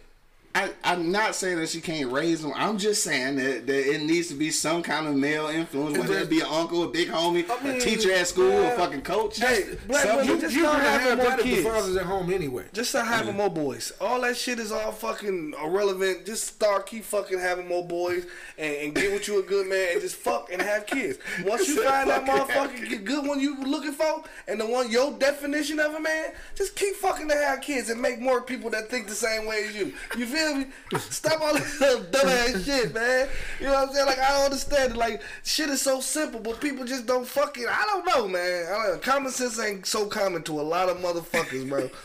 I, 0.55 0.71
I'm 0.85 1.11
not 1.11 1.35
saying 1.35 1.59
that 1.59 1.71
she 1.71 1.81
can't 1.81 2.13
raise 2.13 2.43
them. 2.43 2.53
I'm 2.55 2.77
just 2.77 3.03
saying 3.03 3.37
that, 3.37 3.67
that 3.67 3.95
it 3.95 4.03
needs 4.03 4.29
to 4.29 4.35
be 4.35 4.51
some 4.51 4.83
kind 4.83 5.07
of 5.07 5.15
male 5.17 5.47
influence, 5.47 5.97
whether 5.97 6.19
it 6.19 6.29
be 6.29 6.41
an 6.41 6.47
uncle, 6.51 6.83
a 6.83 6.89
big 6.89 7.09
homie, 7.09 7.49
I 7.49 7.65
mean, 7.65 7.77
a 7.77 7.81
teacher 7.81 8.13
at 8.13 8.27
school, 8.29 8.51
yeah. 8.51 8.73
a 8.73 8.77
fucking 8.77 9.01
coach. 9.01 9.39
Hey, 9.39 9.79
black 9.89 10.03
Something- 10.05 10.27
women 10.29 10.35
You, 10.37 10.41
just 10.43 10.55
you 10.55 10.63
start 10.63 10.77
can 10.83 10.85
having 10.85 11.07
have 11.09 11.19
more 11.19 11.27
that 11.29 11.41
kids. 11.41 11.67
father's 11.67 11.97
at 11.97 12.05
home 12.05 12.31
anyway. 12.33 12.67
Just 12.75 12.91
start 12.91 13.07
having 13.07 13.35
more 13.35 13.49
boys. 13.49 13.93
All 13.99 14.21
that 14.21 14.37
shit 14.37 14.59
is 14.59 14.73
all 14.73 14.93
fucking 14.93 15.55
irrelevant. 15.63 16.27
Just 16.27 16.45
start 16.49 16.87
keep 16.87 17.05
fucking 17.05 17.39
having 17.39 17.67
more 17.67 17.87
boys 17.87 18.27
and, 18.59 18.75
and 18.77 18.95
get 18.95 19.11
with 19.11 19.27
you 19.29 19.39
a 19.41 19.43
good 19.43 19.67
man 19.67 19.89
and 19.93 20.01
just 20.03 20.17
fuck 20.17 20.53
and 20.53 20.61
have 20.61 20.87
kids. 20.87 21.19
Once 21.47 21.67
you 21.67 21.83
find 21.83 22.11
that 22.11 22.27
fuck 22.27 22.51
and 22.51 22.51
have 22.51 22.71
motherfucker 22.71 23.05
good 23.05 23.27
one 23.27 23.41
you 23.41 23.57
looking 23.65 23.93
for 23.93 24.23
and 24.49 24.61
the 24.61 24.67
one 24.67 24.91
your 24.91 25.13
definition 25.19 25.81
of 25.81 25.95
a 25.95 26.01
man, 26.01 26.33
just 26.55 26.77
keep 26.77 26.95
fucking 26.97 27.29
to 27.29 27.35
have 27.35 27.63
kids 27.63 27.89
and 27.89 28.01
make 28.01 28.21
more 28.21 28.43
people 28.43 28.69
that 28.69 28.91
think 28.91 29.09
the 29.09 29.15
same 29.15 29.47
way 29.47 29.65
as 29.67 29.75
you. 29.75 29.95
You 30.17 30.27
feel 30.27 30.42
me? 30.51 30.67
Stop 30.99 31.41
all 31.41 31.55
this 31.55 31.81
little 31.81 32.05
dumbass 32.05 32.65
shit, 32.65 32.95
man. 32.95 33.29
You 33.61 33.67
know 33.67 33.73
what 33.73 33.89
I'm 33.89 33.95
saying? 33.95 34.07
Like 34.07 34.19
I 34.19 34.29
don't 34.33 34.45
understand 34.45 34.93
it. 34.93 34.97
Like 34.97 35.23
shit 35.45 35.69
is 35.71 35.81
so 35.81 36.01
simple, 36.01 36.41
but 36.41 36.61
people 36.61 36.85
just 36.85 37.07
don't 37.07 37.27
fucking. 37.27 37.67
I 37.69 37.85
don't 37.87 38.07
know, 38.07 38.29
man. 38.29 38.67
I 38.67 38.87
don't, 38.89 39.03
common 39.03 39.31
sense 39.33 39.59
ain't 39.61 39.87
so 39.87 40.07
common 40.07 40.43
to 40.45 40.61
a 40.61 40.63
lot 40.63 40.89
of 40.89 40.99
motherfuckers, 40.99 41.69
bro. 41.69 41.91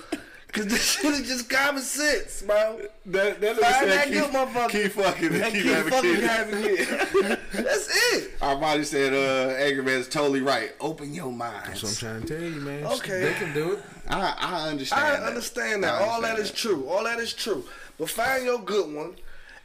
Cause 0.54 0.66
this 0.68 0.92
shit 0.94 1.06
is 1.14 1.28
just 1.28 1.50
common 1.50 1.82
sense, 1.84 2.42
bro. 2.42 2.80
That, 3.08 3.42
that 3.42 3.58
Find 3.58 3.76
said 3.76 3.90
that 3.90 4.06
keep, 4.06 4.14
good 4.14 4.32
motherfucker. 4.32 4.70
Keep 4.70 4.92
fucking 4.94 5.26
and 5.28 5.36
And 5.36 5.54
keep, 5.54 5.64
keep 5.64 5.72
having 5.72 5.92
fucking 5.92 6.16
kids. 6.16 6.28
having 6.28 6.64
kids. 6.64 7.42
That's 7.54 8.14
it. 8.16 8.32
Our 8.42 8.56
body 8.56 8.84
said, 8.86 9.14
uh, 9.14 9.54
Angry 9.56 9.84
Man 9.84 10.00
is 10.00 10.08
totally 10.08 10.42
right. 10.42 10.72
Open 10.80 11.14
your 11.14 11.32
mind." 11.32 11.64
That's 11.68 11.84
what 11.84 11.92
I'm 11.92 11.98
trying 11.98 12.22
to 12.22 12.28
tell 12.28 12.44
you, 12.50 12.62
man. 12.62 12.86
Okay. 12.86 13.20
They 13.22 13.34
can 13.34 13.54
do 13.54 13.74
it. 13.74 13.80
I, 14.10 14.36
I 14.40 14.70
understand. 14.70 15.04
I 15.04 15.12
that. 15.20 15.24
understand 15.28 15.84
that. 15.84 15.94
I 16.02 16.06
All 16.06 16.22
that 16.22 16.32
understand 16.32 16.40
is 16.40 16.52
true. 16.52 16.88
All 16.90 17.04
that 17.04 17.20
is 17.20 17.34
true. 17.34 17.66
But 17.98 18.10
find 18.10 18.46
your 18.46 18.60
good 18.60 18.94
one 18.94 19.16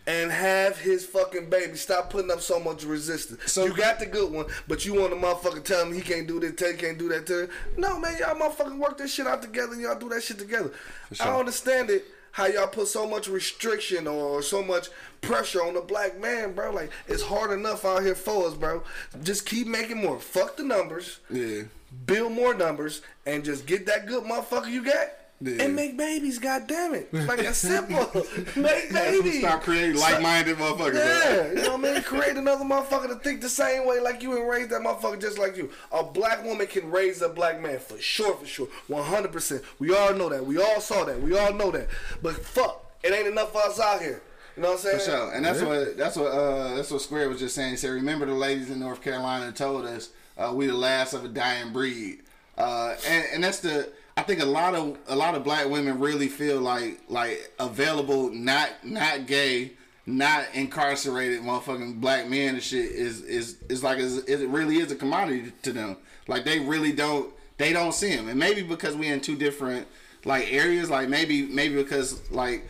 and 0.06 0.32
have 0.32 0.78
his 0.78 1.06
fucking 1.06 1.48
baby. 1.48 1.76
Stop 1.76 2.10
putting 2.10 2.30
up 2.30 2.40
so 2.40 2.58
much 2.58 2.82
resistance. 2.84 3.52
So- 3.52 3.64
you 3.66 3.74
got 3.74 3.98
the 4.00 4.06
good 4.06 4.32
one, 4.32 4.46
but 4.66 4.84
you 4.84 4.94
want 4.94 5.10
the 5.10 5.16
motherfucker 5.16 5.62
tell 5.62 5.82
him 5.86 5.92
he 5.92 6.00
can't 6.00 6.26
do 6.26 6.40
this, 6.40 6.54
tell 6.56 6.70
he 6.72 6.76
can't 6.76 6.98
do 6.98 7.08
that 7.10 7.26
to. 7.26 7.48
No, 7.76 7.98
man, 7.98 8.16
y'all 8.18 8.34
motherfucking 8.34 8.78
work 8.78 8.98
this 8.98 9.14
shit 9.14 9.26
out 9.26 9.42
together 9.42 9.72
and 9.74 9.82
y'all 9.82 9.98
do 9.98 10.08
that 10.08 10.22
shit 10.22 10.38
together. 10.38 10.72
I 11.20 11.26
don't 11.26 11.40
understand 11.40 11.90
it. 11.90 12.04
How 12.32 12.46
y'all 12.46 12.66
put 12.66 12.88
so 12.88 13.06
much 13.06 13.28
restriction 13.28 14.06
or 14.06 14.40
so 14.40 14.62
much 14.62 14.88
pressure 15.20 15.62
on 15.62 15.74
the 15.74 15.82
black 15.82 16.18
man, 16.18 16.54
bro? 16.54 16.70
Like 16.72 16.90
it's 17.06 17.22
hard 17.22 17.50
enough 17.50 17.84
out 17.84 18.02
here 18.02 18.14
for 18.14 18.48
us, 18.48 18.54
bro. 18.54 18.82
Just 19.22 19.44
keep 19.44 19.66
making 19.66 19.98
more. 19.98 20.18
Fuck 20.18 20.56
the 20.56 20.62
numbers 20.62 21.18
Yeah. 21.28 21.64
build 22.06 22.32
more 22.32 22.54
numbers, 22.54 23.02
and 23.26 23.44
just 23.44 23.66
get 23.66 23.84
that 23.84 24.06
good 24.06 24.24
motherfucker 24.24 24.70
you 24.70 24.82
got. 24.82 25.10
Yeah. 25.44 25.64
And 25.64 25.74
make 25.74 25.96
babies, 25.96 26.38
god 26.38 26.66
damn 26.68 26.94
it. 26.94 27.12
Like 27.32 27.40
that's 27.40 27.58
simple. 27.58 28.08
make 28.56 28.92
babies. 28.92 29.40
Stop 29.40 29.62
creating 29.62 29.96
like-minded 29.96 30.56
motherfuckers. 30.56 30.94
Yeah, 30.94 31.48
you 31.48 31.54
know 31.62 31.76
what 31.76 31.90
I 31.90 31.94
mean? 31.94 32.02
Create 32.02 32.36
another 32.36 32.64
motherfucker 32.64 33.08
to 33.08 33.14
think 33.16 33.40
the 33.40 33.48
same 33.48 33.86
way 33.86 34.00
like 34.00 34.22
you 34.22 34.36
and 34.36 34.48
raise 34.48 34.68
that 34.68 34.82
motherfucker 34.82 35.20
just 35.20 35.38
like 35.38 35.56
you. 35.56 35.70
A 35.90 36.02
black 36.02 36.44
woman 36.44 36.66
can 36.66 36.90
raise 36.90 37.22
a 37.22 37.28
black 37.28 37.60
man 37.60 37.78
for 37.78 37.98
sure, 37.98 38.34
for 38.36 38.46
sure. 38.46 38.68
100%. 38.88 39.62
We 39.78 39.94
all 39.94 40.14
know 40.14 40.28
that. 40.28 40.44
We 40.44 40.60
all 40.60 40.80
saw 40.80 41.04
that. 41.04 41.20
We 41.20 41.36
all 41.38 41.52
know 41.54 41.70
that. 41.70 41.88
But 42.22 42.34
fuck, 42.44 42.92
it 43.02 43.12
ain't 43.12 43.26
enough 43.26 43.52
for 43.52 43.62
us 43.62 43.80
out 43.80 44.00
here. 44.00 44.22
You 44.56 44.62
know 44.62 44.70
what 44.70 44.74
I'm 44.74 44.80
saying? 44.80 44.98
For 44.98 45.04
sure, 45.04 45.32
and 45.32 45.44
that's 45.44 45.62
what 45.62 45.96
that's 45.96 46.16
what 46.16 46.26
uh, 46.26 46.74
that's 46.74 46.90
what 46.90 47.00
Square 47.00 47.30
was 47.30 47.38
just 47.38 47.54
saying. 47.54 47.70
He 47.70 47.76
said, 47.76 47.90
"Remember 47.90 48.26
the 48.26 48.34
ladies 48.34 48.70
in 48.70 48.80
North 48.80 49.00
Carolina 49.00 49.50
told 49.50 49.86
us 49.86 50.10
uh, 50.36 50.52
we 50.54 50.66
the 50.66 50.74
last 50.74 51.14
of 51.14 51.24
a 51.24 51.28
dying 51.28 51.72
breed," 51.72 52.20
uh, 52.58 52.94
and 53.08 53.24
and 53.32 53.44
that's 53.44 53.60
the. 53.60 53.90
I 54.16 54.22
think 54.22 54.40
a 54.40 54.46
lot 54.46 54.74
of 54.74 54.98
a 55.08 55.16
lot 55.16 55.34
of 55.34 55.44
black 55.44 55.68
women 55.68 55.98
really 55.98 56.28
feel 56.28 56.60
like 56.60 57.00
like 57.08 57.52
available, 57.58 58.30
not 58.30 58.70
not 58.84 59.26
gay, 59.26 59.72
not 60.06 60.44
incarcerated, 60.54 61.40
motherfucking 61.40 62.00
black 62.00 62.28
men 62.28 62.54
and 62.54 62.62
shit 62.62 62.84
is 62.84 63.22
is 63.22 63.56
is 63.68 63.82
like 63.82 63.98
is, 63.98 64.18
it 64.24 64.48
really 64.48 64.78
is 64.78 64.92
a 64.92 64.96
commodity 64.96 65.52
to 65.62 65.72
them. 65.72 65.96
Like 66.28 66.44
they 66.44 66.60
really 66.60 66.92
don't 66.92 67.32
they 67.56 67.72
don't 67.72 67.92
see 67.92 68.14
them, 68.14 68.28
and 68.28 68.38
maybe 68.38 68.62
because 68.62 68.96
we 68.96 69.08
in 69.08 69.20
two 69.20 69.36
different 69.36 69.86
like 70.24 70.52
areas, 70.52 70.90
like 70.90 71.08
maybe 71.08 71.46
maybe 71.46 71.76
because 71.76 72.30
like 72.30 72.66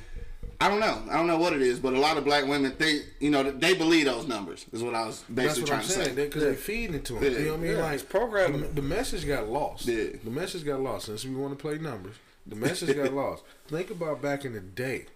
I 0.62 0.68
don't 0.68 0.78
know. 0.78 1.02
I 1.10 1.16
don't 1.16 1.26
know 1.26 1.38
what 1.38 1.54
it 1.54 1.60
is, 1.60 1.80
but 1.80 1.92
a 1.92 1.98
lot 1.98 2.16
of 2.16 2.24
black 2.24 2.46
women 2.46 2.70
think, 2.70 3.02
you 3.18 3.30
know, 3.30 3.42
they 3.42 3.74
believe 3.74 4.04
those 4.04 4.28
numbers. 4.28 4.64
Is 4.70 4.80
what 4.80 4.94
I 4.94 5.04
was 5.04 5.24
basically 5.34 5.64
trying 5.64 5.80
I'm 5.80 5.86
to 5.86 5.90
saying. 5.90 6.14
say. 6.14 6.24
Because 6.26 6.42
they're 6.44 6.54
feeding 6.54 6.94
it 6.94 7.04
to 7.06 7.14
them. 7.14 7.24
Yeah. 7.24 7.30
You 7.30 7.38
know 7.46 7.50
what 7.50 7.58
I 7.58 7.62
mean? 7.62 7.72
Yeah, 7.72 7.82
like 7.82 7.94
it's 7.94 8.02
programming. 8.04 8.60
The, 8.60 8.68
the 8.68 8.82
message 8.82 9.26
got 9.26 9.48
lost. 9.48 9.86
Yeah. 9.86 10.04
The 10.22 10.30
message 10.30 10.64
got 10.64 10.80
lost. 10.80 11.06
Since 11.06 11.24
we 11.24 11.34
want 11.34 11.58
to 11.58 11.60
play 11.60 11.78
numbers, 11.78 12.14
the 12.46 12.54
message 12.54 12.94
got 12.94 13.12
lost. 13.14 13.42
Think 13.66 13.90
about 13.90 14.22
back 14.22 14.44
in 14.44 14.52
the 14.52 14.60
day. 14.60 15.06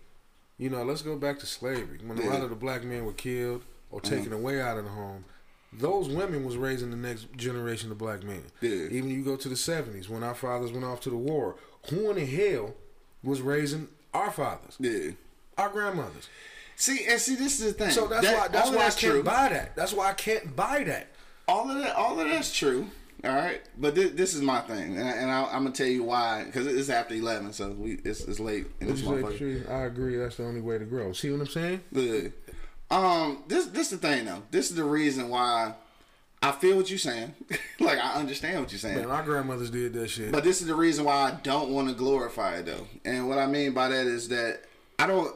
You 0.58 0.68
know, 0.68 0.82
let's 0.82 1.02
go 1.02 1.16
back 1.16 1.38
to 1.38 1.46
slavery 1.46 2.00
when 2.04 2.18
a 2.18 2.28
lot 2.28 2.42
of 2.42 2.50
the 2.50 2.56
black 2.56 2.82
men 2.82 3.04
were 3.04 3.12
killed 3.12 3.62
or 3.92 4.00
uh-huh. 4.00 4.16
taken 4.16 4.32
away 4.32 4.60
out 4.60 4.78
of 4.78 4.84
the 4.84 4.90
home. 4.90 5.26
Those 5.72 6.08
women 6.08 6.44
was 6.44 6.56
raising 6.56 6.90
the 6.90 6.96
next 6.96 7.32
generation 7.36 7.92
of 7.92 7.98
black 7.98 8.24
men. 8.24 8.42
Yeah. 8.60 8.88
Even 8.90 9.10
you 9.10 9.22
go 9.22 9.36
to 9.36 9.48
the 9.48 9.54
'70s 9.54 10.08
when 10.08 10.24
our 10.24 10.34
fathers 10.34 10.72
went 10.72 10.84
off 10.84 11.00
to 11.02 11.10
the 11.10 11.16
war. 11.16 11.54
Who 11.90 12.10
in 12.10 12.16
the 12.16 12.26
hell 12.26 12.74
was 13.22 13.42
raising 13.42 13.86
our 14.12 14.32
fathers? 14.32 14.76
Yeah. 14.80 15.12
Our 15.58 15.68
grandmothers. 15.70 16.28
See, 16.76 17.06
and 17.08 17.20
see, 17.20 17.34
this 17.36 17.60
is 17.60 17.72
the 17.72 17.84
thing. 17.84 17.90
So 17.90 18.06
that's 18.06 18.26
That- 18.26 18.36
why 18.38 18.48
that's 18.48 18.70
why 18.70 18.76
I 18.76 18.90
can't 18.90 18.98
true. 18.98 19.22
buy 19.22 19.48
that. 19.48 19.74
That's 19.76 19.92
why 19.92 20.10
I 20.10 20.12
can't 20.12 20.54
buy 20.54 20.84
that. 20.84 21.08
all 21.48 21.70
of 21.70 21.78
that, 21.78 21.94
all 21.96 22.18
of 22.20 22.28
that's 22.28 22.52
true. 22.54 22.88
All 23.24 23.34
right, 23.34 23.62
but 23.78 23.94
this, 23.94 24.10
this 24.12 24.34
is 24.34 24.42
my 24.42 24.60
thing, 24.60 24.98
and, 24.98 25.08
I, 25.08 25.12
and 25.12 25.30
I, 25.30 25.44
I'm 25.44 25.62
gonna 25.62 25.70
tell 25.72 25.86
you 25.86 26.02
why. 26.04 26.44
Because 26.44 26.66
it's 26.66 26.90
after 26.90 27.14
eleven, 27.14 27.52
so 27.52 27.70
we 27.70 27.92
it's, 28.04 28.20
it's 28.20 28.38
late 28.38 28.66
in 28.80 28.88
What 28.88 28.96
this 28.96 29.04
you 29.04 29.08
motherfucker. 29.08 29.70
I 29.70 29.84
agree. 29.84 30.16
That's 30.16 30.36
the 30.36 30.44
only 30.44 30.60
way 30.60 30.76
to 30.78 30.84
grow. 30.84 31.12
See 31.12 31.30
what 31.30 31.40
I'm 31.40 31.46
saying? 31.46 31.80
Good. 31.94 32.34
Um, 32.90 33.42
this 33.48 33.66
this 33.66 33.88
the 33.88 33.96
thing 33.96 34.26
though. 34.26 34.42
This 34.50 34.70
is 34.70 34.76
the 34.76 34.84
reason 34.84 35.28
why 35.30 35.74
I 36.42 36.52
feel 36.52 36.76
what 36.76 36.90
you're 36.90 36.98
saying. 36.98 37.34
like 37.80 37.98
I 37.98 38.14
understand 38.14 38.60
what 38.60 38.70
you're 38.70 38.78
saying. 38.78 38.98
Man, 38.98 39.10
our 39.10 39.22
grandmothers 39.22 39.70
did 39.70 39.94
that 39.94 40.08
shit. 40.08 40.30
But 40.30 40.44
this 40.44 40.60
is 40.60 40.66
the 40.66 40.76
reason 40.76 41.04
why 41.06 41.14
I 41.14 41.30
don't 41.42 41.70
want 41.70 41.88
to 41.88 41.94
glorify 41.94 42.56
it 42.56 42.66
though. 42.66 42.86
And 43.04 43.28
what 43.28 43.38
I 43.38 43.46
mean 43.46 43.72
by 43.72 43.88
that 43.88 44.06
is 44.06 44.28
that 44.28 44.60
I 44.98 45.06
don't 45.06 45.34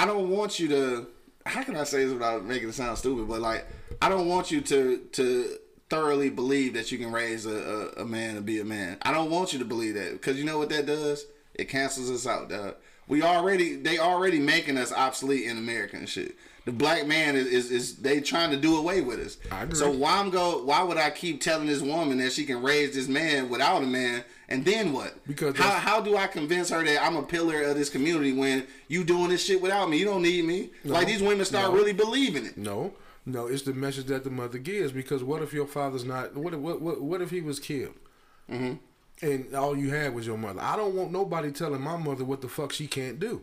I 0.00 0.06
don't 0.06 0.30
want 0.30 0.58
you 0.58 0.68
to 0.68 1.06
how 1.44 1.62
can 1.62 1.76
I 1.76 1.84
say 1.84 2.04
this 2.04 2.12
without 2.14 2.42
making 2.44 2.70
it 2.70 2.72
sound 2.72 2.96
stupid, 2.96 3.28
but 3.28 3.42
like 3.42 3.66
I 4.00 4.08
don't 4.08 4.28
want 4.28 4.50
you 4.50 4.62
to 4.62 4.96
to 4.96 5.58
thoroughly 5.90 6.30
believe 6.30 6.72
that 6.72 6.90
you 6.90 6.96
can 6.96 7.12
raise 7.12 7.44
a, 7.44 7.92
a, 7.98 8.02
a 8.02 8.04
man 8.06 8.36
to 8.36 8.40
be 8.40 8.60
a 8.60 8.64
man. 8.64 8.96
I 9.02 9.12
don't 9.12 9.30
want 9.30 9.52
you 9.52 9.58
to 9.58 9.64
believe 9.66 9.94
that 9.94 10.12
because 10.12 10.38
you 10.38 10.44
know 10.44 10.56
what 10.56 10.70
that 10.70 10.86
does? 10.86 11.26
It 11.52 11.68
cancels 11.68 12.10
us 12.10 12.26
out, 12.26 12.48
dog. 12.48 12.76
We 13.08 13.22
already 13.22 13.76
they 13.76 13.98
already 13.98 14.38
making 14.38 14.78
us 14.78 14.90
obsolete 14.90 15.44
in 15.44 15.58
America 15.58 15.96
and 15.96 16.08
shit. 16.08 16.34
The 16.64 16.72
black 16.72 17.06
man 17.06 17.36
is, 17.36 17.46
is, 17.46 17.70
is 17.70 17.96
they 17.96 18.20
trying 18.20 18.50
to 18.52 18.56
do 18.56 18.76
away 18.78 19.00
with 19.00 19.18
us. 19.18 19.36
I 19.50 19.64
agree. 19.64 19.74
So 19.74 19.90
why 19.90 20.18
I'm 20.18 20.30
go? 20.30 20.64
Why 20.64 20.82
would 20.82 20.96
I 20.96 21.10
keep 21.10 21.42
telling 21.42 21.66
this 21.66 21.82
woman 21.82 22.18
that 22.18 22.32
she 22.32 22.46
can 22.46 22.62
raise 22.62 22.94
this 22.94 23.08
man 23.08 23.50
without 23.50 23.82
a 23.82 23.86
man? 23.86 24.24
And 24.50 24.64
then 24.64 24.92
what? 24.92 25.14
Because 25.26 25.56
how 25.56 25.70
how 25.70 26.00
do 26.00 26.16
I 26.16 26.26
convince 26.26 26.70
her 26.70 26.82
that 26.84 27.02
I'm 27.04 27.16
a 27.16 27.22
pillar 27.22 27.62
of 27.62 27.76
this 27.76 27.88
community 27.88 28.32
when 28.32 28.66
you 28.88 29.04
doing 29.04 29.28
this 29.30 29.44
shit 29.44 29.62
without 29.62 29.88
me? 29.88 29.98
You 29.98 30.04
don't 30.04 30.22
need 30.22 30.44
me. 30.44 30.70
like 30.84 31.06
these 31.06 31.22
women 31.22 31.44
start 31.44 31.70
No. 31.70 31.76
really 31.76 31.92
believing 31.92 32.44
it. 32.46 32.58
no, 32.58 32.92
no, 33.24 33.46
it's 33.46 33.62
the 33.62 33.72
message 33.72 34.06
that 34.06 34.24
the 34.24 34.30
mother 34.30 34.58
gives. 34.58 34.90
Because 34.92 35.22
what 35.22 35.40
if 35.42 35.52
your 35.52 35.66
father's 35.66 36.04
not? 36.04 36.34
What 36.36 36.52
if, 36.54 36.58
what 36.60 36.80
what, 36.80 37.00
what 37.00 37.22
if 37.22 37.30
he 37.30 37.40
was 37.40 37.60
killed? 37.60 37.94
Mm-hmm. 38.50 38.74
And 39.22 39.54
all 39.54 39.76
you 39.76 39.90
had 39.90 40.14
was 40.14 40.26
your 40.26 40.38
mother. 40.38 40.60
I 40.62 40.76
don't 40.76 40.94
want 40.94 41.12
nobody 41.12 41.52
telling 41.52 41.82
my 41.82 41.96
mother 41.96 42.24
what 42.24 42.40
the 42.40 42.48
fuck 42.48 42.72
she 42.72 42.86
can't 42.88 43.20
do. 43.20 43.42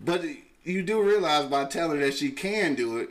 But 0.00 0.24
you 0.64 0.82
do 0.82 1.00
realize 1.02 1.46
by 1.46 1.64
telling 1.66 2.00
her 2.00 2.04
that 2.06 2.14
she 2.14 2.30
can 2.32 2.74
do 2.74 2.98
it, 2.98 3.10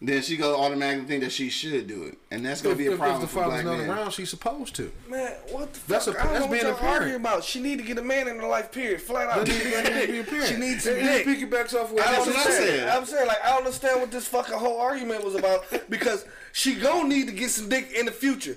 then 0.00 0.22
she 0.22 0.36
go 0.36 0.60
automatically 0.60 1.06
think 1.06 1.22
that 1.24 1.32
she 1.32 1.50
should 1.50 1.88
do 1.88 2.04
it, 2.04 2.18
and 2.30 2.46
that's 2.46 2.62
gonna 2.62 2.72
If, 2.72 2.78
be 2.78 2.86
a 2.86 2.90
if- 2.90 2.94
if 2.94 2.98
problem 3.00 3.20
the 3.20 3.26
for 3.26 3.42
father's 3.42 3.62
black 3.62 3.64
not 3.78 3.78
men. 3.86 3.90
around, 3.90 4.10
she's 4.12 4.30
supposed 4.30 4.76
to. 4.76 4.92
Man, 5.08 5.32
what 5.50 5.72
the 5.74 5.80
That's 5.88 6.04
fuck? 6.04 6.14
a- 6.16 6.20
I 6.22 6.32
that's 6.34 6.46
being 6.46 6.64
a 6.66 6.74
parent. 6.74 7.16
about. 7.16 7.42
She 7.42 7.58
need 7.60 7.78
to 7.78 7.84
get 7.84 7.98
a 7.98 8.02
man 8.02 8.28
in 8.28 8.38
her 8.38 8.46
life, 8.46 8.70
period. 8.70 9.02
Flat 9.02 9.28
out. 9.28 9.44
That 9.44 9.48
needs- 9.48 9.58
to 9.58 10.12
be 10.12 10.18
a 10.20 10.24
parent. 10.24 10.46
She 10.48 10.56
needs 10.56 10.84
some 10.84 10.94
And 10.94 11.06
then 11.08 11.24
dick. 11.24 11.50
piggybacks 11.50 11.74
off 11.74 11.90
what 11.90 12.06
I 12.06 12.12
That's 12.12 12.24
don't 12.26 12.34
what 12.34 12.36
I 12.36 12.50
understand. 12.50 12.68
said. 12.80 12.88
I'm 12.88 13.04
saying 13.06 13.26
like 13.26 13.44
I 13.44 13.48
don't 13.48 13.58
understand 13.58 14.00
what 14.00 14.10
this 14.12 14.26
fucking 14.28 14.54
whole 14.54 14.78
argument 14.80 15.24
was 15.24 15.34
about 15.34 15.64
because 15.90 16.24
she 16.52 16.76
gonna 16.76 17.08
need 17.08 17.26
to 17.26 17.32
get 17.32 17.50
some 17.50 17.68
dick 17.68 17.90
in 17.92 18.06
the 18.06 18.12
future. 18.12 18.56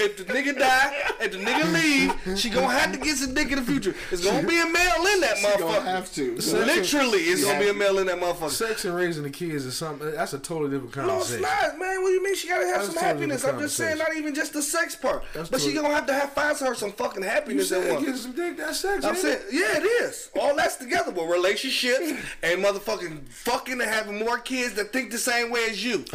If 0.00 0.16
the 0.16 0.24
nigga 0.24 0.58
die, 0.58 0.92
if 1.20 1.32
the 1.32 1.38
nigga 1.38 1.72
leave, 1.72 2.38
she 2.38 2.50
gonna 2.50 2.68
have 2.68 2.92
to 2.92 2.98
get 2.98 3.16
some 3.16 3.34
dick 3.34 3.50
in 3.50 3.56
the 3.58 3.64
future. 3.64 3.94
It's 4.12 4.24
gonna 4.24 4.46
be 4.46 4.58
a 4.60 4.66
male 4.66 5.06
in 5.14 5.20
that 5.22 5.38
She 5.38 5.42
gonna 5.44 5.56
motherfucker. 5.64 5.84
have 5.84 6.14
to. 6.14 6.34
Literally, 6.36 7.18
it's 7.24 7.44
gonna 7.44 7.58
be 7.58 7.68
a 7.68 7.74
male 7.74 7.98
in 7.98 8.06
that 8.06 8.20
motherfucker. 8.20 8.50
Sex 8.50 8.84
and 8.84 8.94
raising 8.94 9.24
the 9.24 9.30
kids 9.30 9.64
is 9.64 9.76
something. 9.76 10.10
That's 10.12 10.32
a 10.34 10.38
totally 10.38 10.70
different 10.70 10.94
No, 10.96 11.18
it's 11.18 11.30
conversation. 11.30 11.42
not, 11.42 11.78
man. 11.78 12.02
What 12.02 12.08
do 12.08 12.14
you 12.14 12.22
mean? 12.22 12.34
She 12.36 12.48
gotta 12.48 12.66
have 12.66 12.74
That's 12.76 12.86
some 12.86 12.94
totally 12.94 13.08
happiness. 13.14 13.44
I'm 13.44 13.58
just 13.58 13.76
saying, 13.76 13.98
not 13.98 14.14
even 14.16 14.34
just 14.34 14.52
the 14.52 14.62
sex 14.62 14.94
part, 14.94 15.24
That's 15.34 15.48
but 15.48 15.60
she 15.60 15.68
totally- 15.74 15.82
gonna 15.82 15.94
have 15.94 16.06
to 16.06 16.14
have 16.14 16.32
find 16.32 16.56
her 16.58 16.74
some 16.74 16.92
fucking 16.92 17.22
happiness 17.24 17.72
at 17.72 17.82
said 17.82 17.92
once. 17.92 18.04
getting 18.04 18.20
some 18.20 18.32
dick. 18.32 18.56
That's 18.56 18.78
sex. 18.80 19.04
I'm 19.04 19.10
ain't 19.14 19.18
saying, 19.18 19.38
it? 19.48 19.52
yeah, 19.52 19.78
it 19.78 19.84
is. 19.84 20.30
All 20.38 20.54
that's 20.54 20.76
together 20.76 21.10
with 21.10 21.28
relationships 21.28 22.12
and 22.42 22.62
motherfucking 22.64 23.28
fucking 23.28 23.80
and 23.80 23.90
having 23.90 24.18
more 24.18 24.38
kids 24.38 24.74
that 24.74 24.92
think 24.92 25.10
the 25.10 25.18
same 25.18 25.50
way 25.50 25.64
as 25.70 25.84
you. 25.84 26.04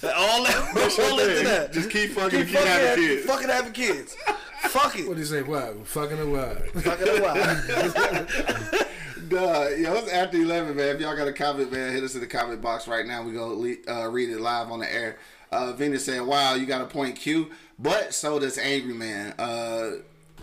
That- 0.00 0.14
all 0.16 0.44
that, 0.44 0.98
all 1.00 1.18
into 1.18 1.42
that. 1.48 1.72
Just 1.72 1.90
keep 1.90 2.12
fucking 2.12 2.46
keep 2.46 2.54
fucking 2.58 2.66
having 2.72 2.86
having- 2.88 3.04
kids. 3.04 3.26
Fucking 3.26 3.48
having 3.48 3.72
kids. 3.72 4.16
Fuck 4.60 4.94
What 4.94 5.14
do 5.14 5.20
you 5.20 5.24
say? 5.24 5.42
What? 5.42 5.86
Fucking 5.86 6.18
a 6.18 6.26
what? 6.26 6.70
Fuck 6.82 6.98
it 7.00 7.18
a 7.18 7.22
while. 7.22 8.84
Duh, 9.28 9.68
yo, 9.76 9.94
it's 9.94 10.10
after 10.10 10.36
11, 10.38 10.74
man. 10.76 10.94
If 10.96 11.00
y'all 11.00 11.16
got 11.16 11.28
a 11.28 11.32
comment, 11.32 11.70
man, 11.70 11.92
hit 11.92 12.02
us 12.02 12.14
in 12.14 12.20
the 12.20 12.26
comment 12.26 12.60
box 12.62 12.88
right 12.88 13.06
now. 13.06 13.22
we 13.22 13.32
going 13.32 13.76
to 13.84 13.92
uh, 13.92 14.08
read 14.08 14.30
it 14.30 14.40
live 14.40 14.70
on 14.70 14.78
the 14.80 14.92
air. 14.92 15.18
Uh, 15.52 15.72
Venus 15.72 16.04
said, 16.04 16.22
wow, 16.22 16.54
you 16.54 16.66
got 16.66 16.80
a 16.80 16.86
point 16.86 17.16
Q, 17.16 17.50
but 17.78 18.12
so 18.14 18.38
does 18.38 18.58
Angry 18.58 18.94
Man. 18.94 19.34
Uh, 19.38 19.90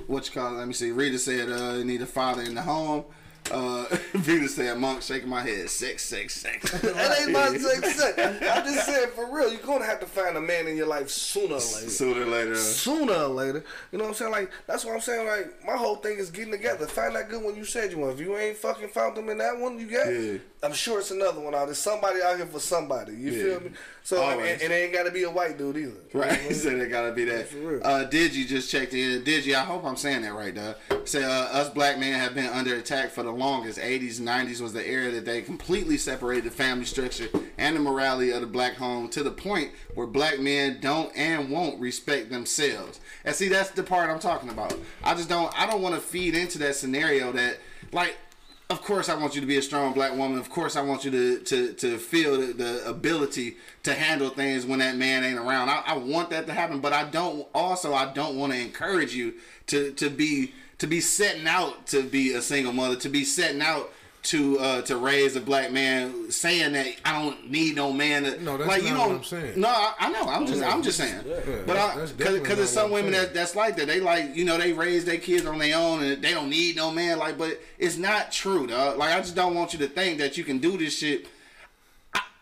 what 0.07 0.27
you 0.27 0.33
call 0.39 0.53
it? 0.53 0.57
Let 0.57 0.67
me 0.67 0.73
see. 0.73 0.91
Rita 0.91 1.17
said, 1.19 1.49
uh, 1.49 1.73
you 1.77 1.83
need 1.83 2.01
a 2.01 2.05
father 2.05 2.41
in 2.41 2.55
the 2.55 2.61
home. 2.61 3.05
Uh, 3.51 3.85
Venus 4.13 4.55
said, 4.55 4.77
Monk 4.77 5.01
shaking 5.01 5.29
my 5.29 5.41
head. 5.41 5.69
Six, 5.69 6.03
six, 6.03 6.35
six. 6.35 6.71
That 6.81 7.19
ain't 7.21 7.31
my 7.31 7.55
success. 7.57 8.17
I'm 8.17 8.65
just 8.65 8.85
saying, 8.85 9.09
for 9.15 9.31
real, 9.31 9.51
you're 9.51 9.61
gonna 9.61 9.85
have 9.85 9.99
to 9.99 10.05
find 10.05 10.35
a 10.35 10.41
man 10.41 10.67
in 10.67 10.75
your 10.75 10.87
life 10.87 11.09
sooner 11.09 11.55
or 11.55 11.59
later. 11.59 11.59
Sooner 11.59 12.21
or 12.23 12.25
later. 12.25 12.55
Sooner 12.55 13.13
or 13.13 13.27
later, 13.27 13.63
you 13.91 13.97
know 13.97 14.05
what 14.05 14.09
I'm 14.09 14.15
saying? 14.15 14.31
Like 14.31 14.51
that's 14.65 14.83
what 14.83 14.95
I'm 14.95 15.01
saying. 15.01 15.27
Like 15.27 15.65
my 15.65 15.77
whole 15.77 15.97
thing 15.97 16.17
is 16.17 16.31
getting 16.31 16.51
together. 16.51 16.87
Find 16.87 17.15
that 17.15 17.29
good 17.29 17.43
one 17.43 17.55
you 17.55 17.65
said 17.65 17.91
you 17.91 17.99
want. 17.99 18.13
If 18.13 18.19
you 18.19 18.35
ain't 18.37 18.57
fucking 18.57 18.89
found 18.89 19.15
them 19.15 19.29
in 19.29 19.37
that 19.37 19.57
one 19.59 19.79
you 19.79 19.87
got, 19.87 20.07
Yeah. 20.07 20.37
I'm 20.65 20.73
sure 20.73 20.99
it's 20.99 21.11
another 21.11 21.39
one 21.39 21.53
out. 21.53 21.65
There's 21.65 21.77
somebody 21.77 22.21
out 22.21 22.37
here 22.37 22.45
for 22.47 22.59
somebody. 22.59 23.13
You 23.13 23.31
Yeah. 23.31 23.43
feel 23.43 23.59
me? 23.61 23.69
So 24.03 24.21
and, 24.21 24.41
and 24.41 24.61
it 24.61 24.71
ain't 24.71 24.93
got 24.93 25.03
to 25.03 25.11
be 25.11 25.23
a 25.23 25.29
white 25.31 25.57
dude 25.57 25.77
either. 25.77 25.91
Right, 26.13 26.39
he 26.39 26.53
said 26.53 26.79
it 26.79 26.89
gotta 26.89 27.11
be 27.11 27.25
that. 27.25 27.47
For 27.49 27.57
real. 27.57 27.81
Uh, 27.83 28.05
Digi 28.07 28.47
just 28.47 28.71
checked 28.71 28.93
in. 28.93 29.21
Digi, 29.23 29.53
I 29.53 29.61
hope 29.65 29.83
I'm 29.83 29.95
saying 29.97 30.21
that 30.21 30.33
right, 30.33 30.53
Doug. 30.55 30.75
Say 31.05 31.23
uh, 31.23 31.29
us 31.29 31.69
black 31.69 31.99
men 31.99 32.17
have 32.19 32.33
been 32.35 32.45
under 32.47 32.75
attack 32.75 33.09
for 33.11 33.21
the 33.23 33.31
longest. 33.31 33.77
80s, 33.79 34.19
90s 34.21 34.61
was 34.61 34.73
the 34.73 34.87
era 34.87 35.11
that 35.11 35.25
they 35.25 35.41
completely 35.41 35.97
separated 35.97 36.45
the 36.45 36.51
family 36.51 36.85
structure 36.85 37.27
and 37.57 37.75
the 37.75 37.79
morality 37.79 38.31
of 38.31 38.41
the 38.41 38.47
black 38.47 38.75
home 38.75 39.09
to 39.09 39.23
the 39.23 39.31
point 39.31 39.71
where 39.95 40.07
black 40.07 40.39
men 40.39 40.77
don't 40.81 41.11
and 41.17 41.49
won't 41.49 41.79
respect 41.79 42.29
themselves. 42.29 42.99
And 43.25 43.35
see, 43.35 43.49
that's 43.49 43.71
the 43.71 43.83
part 43.83 44.09
I'm 44.09 44.19
talking 44.19 44.49
about. 44.49 44.77
I 45.03 45.15
just 45.15 45.29
don't. 45.29 45.51
I 45.59 45.65
don't 45.65 45.81
want 45.81 45.95
to 45.95 46.01
feed 46.01 46.35
into 46.35 46.57
that 46.59 46.75
scenario 46.75 47.31
that 47.33 47.57
like 47.91 48.15
of 48.69 48.81
course 48.81 49.09
I 49.09 49.15
want 49.15 49.35
you 49.35 49.41
to 49.41 49.47
be 49.47 49.57
a 49.57 49.61
strong 49.61 49.93
black 49.93 50.15
woman. 50.15 50.39
Of 50.39 50.49
course 50.49 50.75
I 50.75 50.81
want 50.81 51.05
you 51.05 51.11
to 51.11 51.39
to, 51.39 51.73
to 51.73 51.97
feel 51.97 52.39
the, 52.39 52.53
the 52.53 52.89
ability 52.89 53.57
to 53.83 53.93
handle 53.93 54.29
things 54.29 54.65
when 54.65 54.79
that 54.79 54.95
man 54.95 55.23
ain't 55.23 55.37
around. 55.37 55.69
I, 55.69 55.83
I 55.85 55.97
want 55.97 56.31
that 56.31 56.47
to 56.47 56.53
happen, 56.53 56.79
but 56.79 56.93
I 56.93 57.03
don't 57.09 57.47
also 57.53 57.93
I 57.93 58.11
don't 58.13 58.37
want 58.37 58.53
to 58.53 58.59
encourage 58.59 59.13
you 59.13 59.35
to 59.67 59.91
to 59.93 60.09
be 60.09 60.53
to 60.79 60.87
be 60.87 60.99
setting 60.99 61.47
out 61.47 61.87
to 61.87 62.03
be 62.03 62.33
a 62.33 62.41
single 62.41 62.73
mother, 62.73 62.95
to 62.97 63.09
be 63.09 63.23
setting 63.23 63.61
out 63.61 63.91
to 64.25 64.59
uh, 64.59 64.81
to 64.83 64.97
raise 64.97 65.35
a 65.35 65.41
black 65.41 65.71
man, 65.71 66.31
saying 66.31 66.73
that 66.73 66.87
I 67.05 67.21
don't 67.21 67.49
need 67.49 67.75
no 67.75 67.91
man. 67.93 68.23
To, 68.23 68.41
No, 68.41 68.57
that's 68.57 68.67
like 68.67 68.83
you 68.83 68.89
not 68.89 68.97
don't. 68.97 69.07
what 69.09 69.17
I'm 69.17 69.23
saying. 69.23 69.59
No, 69.61 69.67
I, 69.69 69.93
I 69.99 70.11
know. 70.11 70.23
I'm 70.23 70.45
just 70.47 70.63
I'm 70.63 70.81
just 70.83 70.97
saying. 70.97 71.21
but 71.23 71.67
that's- 71.67 71.95
I, 71.95 71.99
that's 71.99 72.11
cause, 72.13 72.39
cause 72.39 72.57
there's 72.57 72.69
some 72.69 72.91
women 72.91 73.11
that 73.13 73.33
that's 73.33 73.55
like 73.55 73.75
that. 73.77 73.87
They 73.87 73.99
like, 73.99 74.35
you 74.35 74.43
know, 74.45 74.57
they 74.57 74.73
raise 74.73 75.05
their 75.05 75.17
kids 75.17 75.45
on 75.45 75.59
their 75.59 75.77
own 75.77 76.03
and 76.03 76.21
they 76.21 76.33
don't 76.33 76.49
need 76.49 76.75
no 76.75 76.91
man. 76.91 77.19
Like, 77.19 77.37
but 77.37 77.59
it's 77.77 77.97
not 77.97 78.31
true, 78.31 78.67
dog. 78.67 78.97
Like, 78.97 79.13
I 79.13 79.19
just 79.21 79.35
don't 79.35 79.55
want 79.55 79.73
you 79.73 79.79
to 79.79 79.87
think 79.87 80.17
that 80.19 80.37
you 80.37 80.43
can 80.43 80.57
do 80.59 80.77
this 80.77 80.97
shit. 80.97 81.27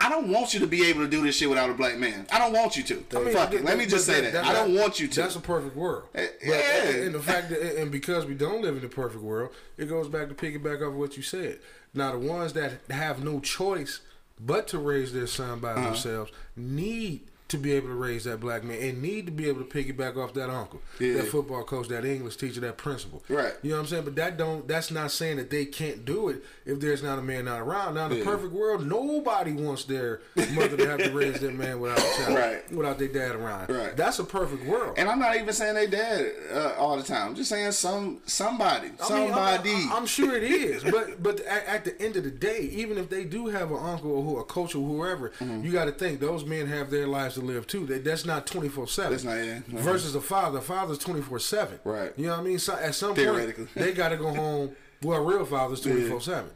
I, 0.06 0.10
don't 0.10 0.28
want 0.30 0.54
you 0.54 0.60
to 0.62 0.68
be 0.68 0.86
able 0.89 1.01
to 1.01 1.08
do 1.10 1.22
this 1.24 1.38
shit 1.38 1.49
without 1.49 1.70
a 1.70 1.74
black 1.74 1.97
man. 1.97 2.28
I 2.32 2.39
don't 2.39 2.54
want 2.54 2.76
you 2.78 2.84
to. 2.84 3.04
I 3.16 3.20
mean, 3.24 3.34
Fuck 3.34 3.54
it. 3.54 3.64
Let 3.64 3.78
me 3.78 3.86
just 3.86 4.06
say 4.06 4.22
that. 4.22 4.43
I 4.45 4.54
don't 4.54 4.76
want 4.76 4.99
you 4.99 5.08
to. 5.08 5.22
That's 5.22 5.36
a 5.36 5.39
perfect 5.39 5.76
world. 5.76 6.04
Eh, 6.16 6.28
But, 6.39 6.47
yeah. 6.47 6.89
And 7.06 7.16
the 7.16 7.20
fact 7.20 7.49
that, 7.49 7.82
and 7.82 7.91
because 7.91 8.26
we 8.26 8.34
don't 8.36 8.62
live 8.62 8.78
in 8.78 8.84
a 8.84 8.89
perfect 8.89 9.24
world, 9.24 9.51
it 9.78 9.86
goes 9.89 10.08
back 10.08 10.28
to 10.30 10.34
piggyback 10.36 10.88
off 10.88 10.93
what 10.93 11.18
you 11.18 11.24
said. 11.24 11.60
Now, 11.93 12.12
the 12.14 12.20
ones 12.20 12.54
that 12.54 12.74
have 12.89 13.24
no 13.24 13.39
choice 13.39 14.01
but 14.39 14.68
to 14.70 14.80
raise 14.80 15.14
their 15.14 15.28
son 15.28 15.60
by 15.60 15.72
Uh-huh. 15.74 15.86
themselves 15.86 16.32
need 16.56 17.22
to 17.54 17.58
be 17.58 17.72
able 17.74 17.88
to 17.88 17.95
raise 17.95 18.24
that 18.26 18.39
black 18.39 18.64
man 18.64 18.78
and 18.82 19.01
need 19.01 19.26
to 19.28 19.32
be 19.32 19.47
able 19.47 19.64
to 19.64 19.66
piggyback 19.66 20.18
off 20.18 20.34
that 20.34 20.49
uncle, 20.49 20.82
Yeah. 20.99 21.14
that 21.14 21.28
football 21.28 21.64
coach, 21.64 21.88
that 21.88 22.04
English 22.06 22.36
teacher, 22.36 22.60
that 22.62 22.78
principal. 22.78 23.24
Right. 23.30 23.54
You 23.62 23.70
know 23.72 23.76
what 23.78 23.82
I'm 23.84 23.88
saying? 23.88 24.04
But 24.04 24.16
that 24.18 24.38
don't. 24.38 24.68
That's 24.68 24.91
not 24.91 25.12
saying 25.12 25.38
that 25.38 25.49
they 25.49 25.66
can't 25.66 26.04
do 26.04 26.30
it 26.30 26.43
if 26.66 26.80
there's 26.80 27.01
not 27.04 27.20
a 27.20 27.22
man 27.22 27.45
not 27.45 27.62
around. 27.62 27.95
Now, 27.95 28.08
in 28.08 28.18
the 28.20 28.24
perfect 28.26 28.51
world, 28.54 28.86
nobody 28.86 29.54
wants 29.54 29.86
their 29.86 30.22
mother 30.36 30.76
to 30.78 30.88
have 30.88 30.99
to 31.04 31.12
raise 31.12 31.39
their 31.39 31.51
man 31.51 31.80
without 31.80 31.99
a 31.99 32.18
child, 32.18 32.38
Right. 32.38 32.72
without 32.72 32.97
their 32.99 33.08
dad 33.08 33.36
around. 33.36 33.70
Right. 33.70 33.95
That's 33.95 34.20
a 34.20 34.24
perfect 34.24 34.66
world. 34.66 34.95
and 34.97 35.08
I'm 35.08 35.20
not 35.20 35.36
even 35.36 35.54
saying 35.54 35.76
they 35.76 35.88
dad 35.88 36.26
uh, 36.54 36.74
all 36.78 36.97
the 36.97 37.04
time. 37.04 37.28
I'm 37.30 37.36
just 37.36 37.49
saying 37.49 37.72
some 37.74 38.22
somebody, 38.26 38.88
I 38.88 38.89
mean, 38.89 38.97
somebody. 38.99 39.74
I'm, 39.74 39.93
I'm 39.93 40.06
sure 40.06 40.36
it 40.36 40.43
is, 40.43 40.84
but 40.84 41.22
but 41.22 41.39
at, 41.41 41.66
at 41.68 41.86
the 41.86 42.01
end 42.01 42.16
of 42.18 42.24
the 42.24 42.32
day, 42.32 42.62
even 42.74 42.97
if 42.97 43.10
they 43.10 43.24
do 43.24 43.47
have 43.47 43.72
an 43.72 43.78
uncle 43.78 44.12
or 44.12 44.24
who, 44.24 44.38
a 44.39 44.43
coach 44.43 44.76
or 44.76 44.86
whoever, 44.88 45.30
Mm-hmm. 45.43 45.64
you 45.66 45.72
got 45.72 45.86
to 45.86 45.91
think 45.91 46.20
those 46.20 46.45
men 46.45 46.68
have 46.68 46.89
their 46.89 47.08
lives 47.08 47.36
to 47.36 47.41
live 47.44 47.68
too. 47.68 47.86
They, 47.86 48.00
that's 48.00 48.26
not 48.26 48.48
twenty 48.48 48.70
four 48.70 48.88
seven. 48.88 49.12
That's 49.12 49.24
not, 49.24 49.36
yeah. 49.38 49.60
Mhm. 49.60 49.80
Versus 49.80 50.16
a 50.16 50.22
father, 50.22 50.60
a 50.60 50.62
father's 50.62 50.98
twenty 50.98 51.22
four 51.22 51.39
seven. 51.39 51.80
Right. 51.84 52.14
You 52.18 52.28
know 52.28 52.34
what 52.34 52.39
I 52.41 52.44
mean? 52.44 52.60
So 52.60 52.74
at 52.76 52.96
some 52.96 53.16
point, 53.16 53.56
they 53.76 53.91
got 53.94 54.10
to 54.10 54.18
go 54.18 54.34
home. 54.34 54.76
Well, 55.02 55.24
real 55.24 55.46
fathers 55.46 55.82
twenty 55.86 56.08
four 56.10 56.22
seven. 56.22 56.50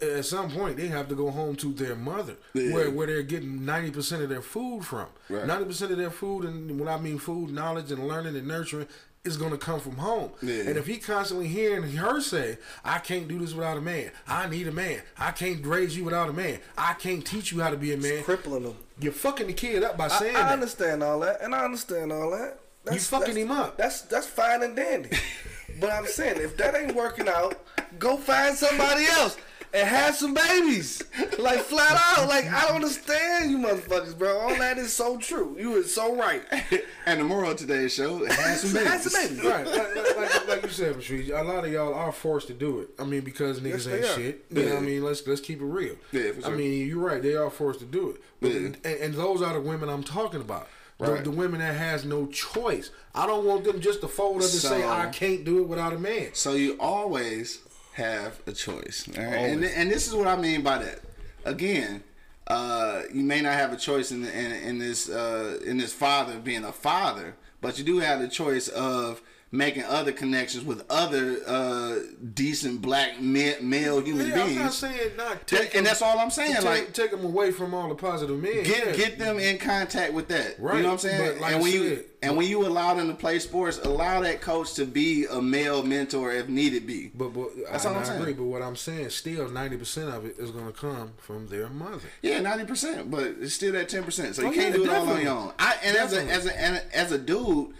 At 0.00 0.24
some 0.24 0.50
point, 0.50 0.76
they 0.78 0.86
have 0.86 1.08
to 1.08 1.14
go 1.14 1.30
home 1.30 1.56
to 1.56 1.72
their 1.74 1.94
mother, 1.96 2.36
Yeah. 2.54 2.72
where 2.72 2.90
where 2.90 3.06
they're 3.06 3.22
getting 3.22 3.64
ninety 3.64 3.90
percent 3.90 4.22
of 4.22 4.28
their 4.28 4.40
food 4.40 4.84
from. 4.84 5.06
Right. 5.28 5.46
Ninety 5.46 5.66
percent 5.66 5.92
of 5.92 5.98
their 5.98 6.10
food, 6.10 6.44
and 6.44 6.78
when 6.80 6.88
I 6.88 6.96
mean 6.98 7.18
food, 7.18 7.50
knowledge, 7.50 7.90
and 7.92 8.06
learning 8.08 8.34
and 8.36 8.48
nurturing, 8.48 8.86
is 9.24 9.36
going 9.36 9.52
to 9.52 9.58
come 9.58 9.80
from 9.80 9.96
home. 9.96 10.30
Yeah. 10.42 10.64
And 10.64 10.76
if 10.76 10.86
he 10.86 10.98
constantly 10.98 11.48
hearing 11.48 11.82
her 11.92 12.20
say, 12.20 12.58
"I 12.84 12.98
can't 12.98 13.26
do 13.26 13.38
this 13.38 13.54
without 13.54 13.76
a 13.78 13.80
man. 13.80 14.10
I 14.28 14.48
need 14.48 14.68
a 14.68 14.72
man. 14.72 15.00
I 15.18 15.30
can't 15.30 15.64
raise 15.64 15.96
you 15.96 16.04
without 16.04 16.28
a 16.28 16.32
man. 16.32 16.58
I 16.76 16.94
can't 16.94 17.24
teach 17.24 17.50
you 17.50 17.60
how 17.60 17.70
to 17.70 17.76
be 17.76 17.92
a 17.92 17.96
man," 17.96 18.22
crippling 18.22 18.64
them. 18.64 18.76
you're 19.00 19.12
fucking 19.12 19.46
the 19.46 19.52
kid 19.52 19.82
up 19.82 19.96
by 19.96 20.06
I, 20.06 20.08
saying 20.08 20.36
I 20.36 20.42
that. 20.42 20.52
understand 20.52 21.02
all 21.02 21.20
that, 21.20 21.40
and 21.40 21.54
I 21.54 21.64
understand 21.64 22.12
all 22.12 22.30
that. 22.32 22.60
That's, 22.84 23.06
fucking 23.06 23.36
him 23.36 23.50
up. 23.50 23.78
That's 23.78 24.02
that's 24.02 24.26
fine 24.26 24.62
and 24.62 24.76
dandy. 24.76 25.10
but 25.80 25.90
I'm 25.90 26.06
saying 26.06 26.40
if 26.40 26.56
that 26.58 26.74
ain't 26.74 26.94
working 26.94 27.28
out, 27.28 27.58
go 27.98 28.18
find 28.18 28.54
somebody 28.54 29.06
else 29.06 29.38
and 29.74 29.88
have 29.88 30.14
some 30.14 30.32
babies. 30.34 31.02
Like 31.38 31.60
flat 31.60 32.00
out. 32.16 32.28
Like 32.28 32.46
I 32.50 32.66
don't 32.66 32.76
understand 32.76 33.50
you 33.50 33.58
motherfuckers, 33.58 34.16
bro. 34.16 34.38
All 34.38 34.54
that 34.56 34.78
is 34.78 34.92
so 34.92 35.18
true. 35.18 35.56
You 35.58 35.74
is 35.76 35.92
so 35.94 36.14
right. 36.16 36.42
and 37.06 37.20
the 37.20 37.24
moral 37.24 37.50
of 37.50 37.56
today's 37.58 37.92
show: 37.92 38.24
have 38.24 38.58
some 38.58 38.72
babies. 38.72 38.88
Have 38.88 39.02
some 39.02 39.22
babies. 39.22 39.44
Right, 39.44 39.66
like, 39.66 39.96
like, 39.96 40.16
like, 40.16 40.48
like 40.48 40.62
you 40.62 40.68
said, 40.70 40.94
Patrice, 40.94 41.28
a 41.30 41.42
lot 41.42 41.64
of 41.64 41.72
y'all 41.72 41.92
are 41.92 42.12
forced 42.12 42.46
to 42.48 42.54
do 42.54 42.80
it. 42.80 42.90
I 42.98 43.04
mean, 43.04 43.22
because 43.22 43.60
niggas 43.60 43.86
Yes, 43.86 43.86
ain't 43.88 44.04
are. 44.04 44.08
shit. 44.14 44.44
You 44.50 44.62
know 44.64 44.74
what 44.74 44.82
I 44.82 44.86
mean? 44.86 45.02
Let's 45.04 45.26
let's 45.26 45.40
keep 45.40 45.60
it 45.60 45.64
real. 45.64 45.96
Yeah, 46.12 46.32
for 46.32 46.46
I 46.46 46.50
mean, 46.54 46.86
you're 46.86 46.98
right. 47.04 47.20
They 47.22 47.34
are 47.34 47.50
forced 47.50 47.80
to 47.80 47.86
do 47.86 48.10
it. 48.10 48.20
But 48.40 48.52
Yeah. 48.52 48.58
and, 48.58 48.76
and 48.84 49.14
those 49.14 49.42
are 49.42 49.52
the 49.54 49.60
women 49.60 49.88
I'm 49.88 50.04
talking 50.04 50.40
about. 50.40 50.68
The, 51.00 51.10
Right. 51.12 51.24
the 51.24 51.30
women 51.32 51.58
that 51.58 51.74
has 51.74 52.04
no 52.04 52.26
choice. 52.26 52.90
I 53.16 53.26
don't 53.26 53.44
want 53.44 53.64
them 53.64 53.80
just 53.80 54.00
to 54.02 54.08
fold 54.08 54.36
up 54.36 54.42
and 54.42 54.50
say 54.50 54.84
I 54.88 55.06
can't 55.10 55.44
do 55.44 55.58
it 55.60 55.66
without 55.68 55.92
a 55.92 55.98
man. 55.98 56.28
So 56.34 56.52
you 56.52 56.76
always 56.78 57.58
have 57.94 58.40
a 58.46 58.52
choice, 58.52 59.08
all 59.16 59.24
right? 59.24 59.34
and 59.34 59.64
and 59.64 59.90
this 59.90 60.06
is 60.06 60.14
what 60.14 60.26
I 60.26 60.36
mean 60.36 60.62
by 60.62 60.78
that. 60.78 61.00
Again, 61.44 62.02
uh, 62.46 63.02
you 63.12 63.22
may 63.22 63.40
not 63.40 63.54
have 63.54 63.72
a 63.72 63.76
choice 63.76 64.10
in 64.10 64.24
in, 64.24 64.52
in 64.52 64.78
this 64.78 65.08
uh, 65.08 65.60
in 65.64 65.78
this 65.78 65.92
father 65.92 66.38
being 66.38 66.64
a 66.64 66.72
father, 66.72 67.36
but 67.60 67.78
you 67.78 67.84
do 67.84 67.98
have 67.98 68.20
the 68.20 68.28
choice 68.28 68.68
of 68.68 69.22
making 69.54 69.84
other 69.84 70.10
connections 70.12 70.64
with 70.64 70.84
other 70.90 71.38
uh, 71.46 71.98
decent 72.34 72.82
black 72.82 73.20
ma- 73.20 73.52
male 73.62 74.00
human 74.00 74.28
Yeah, 74.28 74.34
I'm 74.34 74.38
not 74.40 74.46
beings. 74.48 74.74
saying 74.78 75.16
not 75.16 75.46
That- 75.46 75.46
take 75.46 75.74
and 75.74 75.86
that's 75.86 76.02
all 76.02 76.18
I'm 76.18 76.30
saying. 76.30 76.54
take, 76.56 76.64
Like 76.64 76.92
take 76.92 77.10
them 77.12 77.24
away 77.24 77.52
from 77.52 77.72
all 77.72 77.88
the 77.88 77.94
positive 77.94 78.36
men. 78.42 78.64
get 78.64 78.86
yeah. 78.86 78.92
get 78.96 79.18
them 79.18 79.38
in 79.38 79.58
contact 79.58 80.12
with 80.12 80.28
that. 80.28 80.58
Right, 80.58 80.76
You 80.76 80.82
know 80.82 80.88
what 80.88 80.92
I'm 80.94 80.98
saying? 80.98 81.32
but 81.34 81.40
like 81.40 81.52
and 81.54 81.62
when 81.62 81.72
you 81.72 82.04
and 82.22 82.36
when 82.38 82.46
you 82.48 82.66
allow 82.66 82.94
them 82.94 83.08
to 83.08 83.14
play 83.14 83.38
sports, 83.38 83.78
allow 83.84 84.20
that 84.22 84.40
coach 84.40 84.72
to 84.74 84.86
be 84.86 85.26
a 85.30 85.40
male 85.42 85.82
mentor 85.82 86.32
if 86.32 86.48
needed 86.48 86.86
be. 86.86 87.10
But, 87.14 87.34
but 87.34 87.50
That's 87.70 87.84
I, 87.84 87.90
all 87.90 87.96
I'm 87.96 88.00
I 88.00 88.04
saying. 88.06 88.20
agree. 88.22 88.32
But 88.32 88.44
what 88.44 88.62
I'm 88.62 88.76
saying, 88.76 89.10
still, 89.10 89.48
ninety 89.50 89.76
percent 89.76 90.08
of 90.08 90.24
it 90.24 90.36
is 90.38 90.50
going 90.50 90.66
to 90.66 90.72
come 90.72 91.12
from 91.18 91.48
their 91.48 91.68
mother. 91.68 92.00
Yeah, 92.22 92.40
ninety 92.40 92.64
percent, 92.64 93.10
but 93.10 93.24
it's 93.40 93.52
still 93.54 93.72
that 93.74 93.88
ten 93.90 94.04
percent. 94.04 94.34
So 94.36 94.42
you 94.42 94.48
Oh, 94.48 94.52
can't 94.52 94.70
yeah, 94.70 94.76
do 94.84 94.84
it 94.84 94.90
all 94.90 95.08
on 95.10 95.20
your 95.20 95.30
own. 95.32 95.52
I 95.58 95.76
and 95.84 95.96
as 95.96 96.12
a 96.14 96.22
as 96.24 96.46
a 96.46 96.58
and 96.60 96.82
as 96.94 97.12
a 97.12 97.18
dude, 97.18 97.74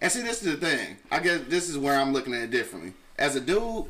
and 0.00 0.10
see 0.12 0.22
this 0.22 0.42
is 0.42 0.58
the 0.58 0.66
thing. 0.66 0.96
I 1.10 1.20
guess 1.20 1.40
this 1.48 1.68
is 1.68 1.78
where 1.78 1.98
I'm 1.98 2.12
looking 2.12 2.34
at 2.34 2.42
it 2.42 2.50
differently. 2.50 2.94
As 3.18 3.36
a 3.36 3.40
dude, 3.40 3.86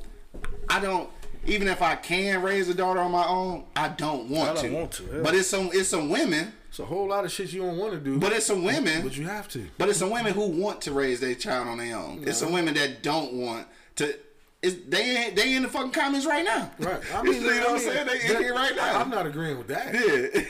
I 0.69 0.81
don't. 0.81 1.11
Even 1.47 1.69
if 1.69 1.81
I 1.81 1.95
can 1.95 2.43
raise 2.43 2.69
a 2.69 2.75
daughter 2.75 2.99
on 2.99 3.13
my 3.13 3.25
own, 3.27 3.65
I 3.77 3.89
don't 3.89 4.29
want 4.29 4.51
I 4.51 4.55
don't 4.55 4.65
to. 4.65 4.75
want 4.75 4.93
to. 4.93 5.23
But 5.23 5.35
it's 5.35 5.49
some 5.49 5.71
it's 5.73 5.89
some 5.89 6.09
women. 6.09 6.53
It's 6.69 6.81
a 6.81 6.85
whole 6.85 7.09
lot 7.09 7.25
of 7.25 7.31
shit 7.33 7.53
you 7.53 7.63
don't 7.63 7.79
want 7.79 7.93
to 7.95 8.01
do. 8.01 8.19
But 8.19 8.33
it's 8.33 8.47
some 8.47 8.65
women. 8.65 9.03
But 9.03 9.17
you 9.17 9.27
have 9.27 9.49
to. 9.49 9.67
But 9.79 9.89
it's 9.89 9.99
some 9.99 10.11
women 10.11 10.35
who 10.35 10.47
want 10.49 10.83
to 10.83 10.93
raise 10.93 11.21
their 11.21 11.35
child 11.35 11.69
on 11.69 11.79
their 11.79 11.97
own. 11.97 12.25
It's 12.27 12.39
some 12.39 12.53
women 12.53 12.75
that 12.75 13.03
don't 13.03 13.33
want 13.35 13.67
to. 13.97 14.15
It's, 14.63 14.77
they 14.89 15.17
ain't 15.17 15.37
they 15.37 15.55
in 15.55 15.63
the 15.63 15.69
fucking 15.69 15.93
comments 15.93 16.25
right 16.25 16.45
now. 16.45 16.71
Right. 16.79 17.01
I 17.15 17.23
mean, 17.23 17.43
you 17.43 17.51
know 17.51 17.57
I 17.57 17.61
what 17.61 17.71
I'm 17.73 17.79
saying? 17.79 18.07
They 18.07 18.21
in 18.21 18.43
here 18.43 18.55
right 18.55 18.75
now. 18.75 18.99
I, 18.99 19.03
am 19.03 19.11
not 19.11 19.27
agreeing 19.27 19.59
with 19.59 19.69
that. 19.69 19.95
Yeah. 19.95 20.01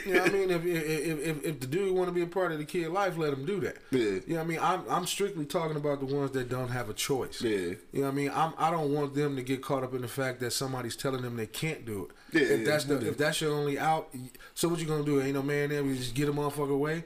You 0.05 0.13
know 0.13 0.21
what 0.21 0.29
I 0.29 0.33
mean? 0.33 0.51
If 0.51 0.65
if, 0.65 1.19
if, 1.19 1.45
if 1.45 1.59
the 1.59 1.67
dude 1.67 1.93
want 1.93 2.07
to 2.07 2.13
be 2.13 2.21
a 2.21 2.27
part 2.27 2.53
of 2.53 2.57
the 2.57 2.65
kid 2.65 2.89
life, 2.89 3.17
let 3.17 3.33
him 3.33 3.45
do 3.45 3.59
that. 3.59 3.77
Yeah. 3.91 3.99
You 3.99 4.23
know 4.27 4.35
what 4.35 4.41
I 4.41 4.47
mean? 4.47 4.59
I'm 4.61 4.83
I'm 4.89 5.05
strictly 5.05 5.45
talking 5.45 5.75
about 5.75 5.99
the 5.99 6.13
ones 6.13 6.31
that 6.31 6.47
don't 6.47 6.69
have 6.69 6.89
a 6.89 6.93
choice. 6.93 7.41
Yeah. 7.41 7.51
You 7.51 7.77
know 7.93 8.01
what 8.03 8.07
I 8.07 8.11
mean? 8.11 8.31
I'm 8.33 8.53
I 8.57 8.71
don't 8.71 8.93
want 8.93 9.13
them 9.13 9.35
to 9.35 9.43
get 9.43 9.61
caught 9.61 9.83
up 9.83 9.93
in 9.93 10.01
the 10.01 10.07
fact 10.07 10.39
that 10.39 10.51
somebody's 10.51 10.95
telling 10.95 11.21
them 11.21 11.35
they 11.35 11.47
can't 11.47 11.85
do 11.85 12.05
it. 12.09 12.11
Yeah, 12.39 12.55
if 12.55 12.65
that's 12.65 12.85
the 12.85 12.95
yeah. 12.95 13.09
if 13.09 13.17
that's 13.17 13.41
your 13.41 13.53
only 13.53 13.77
out, 13.77 14.09
so 14.53 14.69
what 14.69 14.79
you 14.79 14.85
gonna 14.85 15.03
do? 15.03 15.21
Ain't 15.21 15.33
no 15.33 15.41
man 15.43 15.69
there. 15.69 15.83
You 15.83 15.95
just 15.95 16.15
get 16.15 16.29
a 16.29 16.33
motherfucker 16.33 16.73
away. 16.73 17.03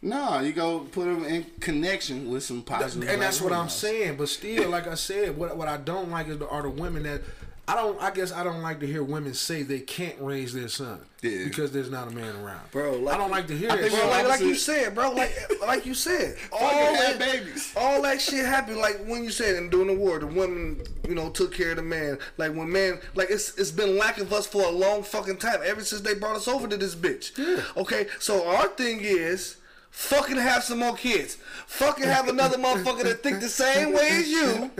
No, 0.00 0.38
you 0.40 0.52
go 0.52 0.80
put 0.80 1.06
them 1.06 1.24
in 1.24 1.44
connection 1.60 2.30
with 2.30 2.44
some 2.44 2.62
positive. 2.62 3.08
and 3.08 3.20
that's 3.20 3.40
what 3.40 3.52
I'm 3.52 3.68
saying. 3.68 4.16
But 4.16 4.28
still, 4.28 4.70
like 4.70 4.86
I 4.86 4.94
said, 4.94 5.36
what 5.36 5.56
what 5.56 5.66
I 5.68 5.76
don't 5.76 6.10
like 6.10 6.28
is 6.28 6.38
the, 6.38 6.48
are 6.48 6.62
the 6.62 6.70
women 6.70 7.02
that 7.02 7.22
I 7.66 7.74
don't. 7.74 8.00
I 8.00 8.12
guess 8.12 8.30
I 8.32 8.44
don't 8.44 8.62
like 8.62 8.78
to 8.80 8.86
hear 8.86 9.02
women 9.02 9.34
say 9.34 9.64
they 9.64 9.80
can't 9.80 10.14
raise 10.20 10.52
their 10.54 10.68
son 10.68 11.00
Yeah. 11.20 11.42
because 11.44 11.72
there's 11.72 11.90
not 11.90 12.06
a 12.06 12.12
man 12.12 12.36
around. 12.36 12.70
Bro, 12.70 12.92
like- 13.00 13.14
I 13.16 13.18
don't 13.18 13.30
like 13.32 13.48
to 13.48 13.58
hear 13.58 13.72
I 13.72 13.76
that. 13.76 13.90
Bro, 13.90 14.08
like, 14.08 14.28
like 14.28 14.40
you 14.40 14.54
said, 14.54 14.94
bro, 14.94 15.10
like 15.10 15.32
like 15.66 15.84
you 15.84 15.94
said, 15.94 16.36
all 16.52 16.60
that, 16.92 17.18
babies. 17.18 17.72
all 17.76 18.00
that 18.02 18.20
shit 18.20 18.46
happened. 18.46 18.76
Like 18.78 19.04
when 19.04 19.24
you 19.24 19.30
said, 19.30 19.56
and 19.56 19.68
during 19.68 19.88
the 19.88 19.94
war, 19.94 20.20
the 20.20 20.28
women, 20.28 20.80
you 21.08 21.16
know, 21.16 21.28
took 21.28 21.52
care 21.52 21.70
of 21.72 21.76
the 21.76 21.82
man. 21.82 22.18
Like 22.36 22.54
when 22.54 22.70
man, 22.70 23.00
like 23.16 23.30
it's 23.30 23.58
it's 23.58 23.72
been 23.72 23.98
lacking 23.98 24.26
of 24.26 24.32
us 24.32 24.46
for 24.46 24.62
a 24.62 24.70
long 24.70 25.02
fucking 25.02 25.38
time. 25.38 25.58
Ever 25.64 25.82
since 25.82 26.02
they 26.02 26.14
brought 26.14 26.36
us 26.36 26.46
over 26.46 26.68
to 26.68 26.76
this 26.76 26.94
bitch. 26.94 27.36
Yeah. 27.36 27.64
Okay, 27.82 28.06
so 28.20 28.46
our 28.48 28.68
thing 28.68 29.00
is. 29.02 29.56
Fucking 29.90 30.36
have 30.36 30.62
some 30.62 30.78
more 30.78 30.94
kids. 30.94 31.38
Fucking 31.66 32.04
have 32.04 32.28
another 32.28 32.56
motherfucker 32.56 33.02
that 33.02 33.22
think 33.22 33.40
the 33.40 33.48
same 33.48 33.92
way 33.92 34.08
as 34.08 34.28
you, 34.28 34.70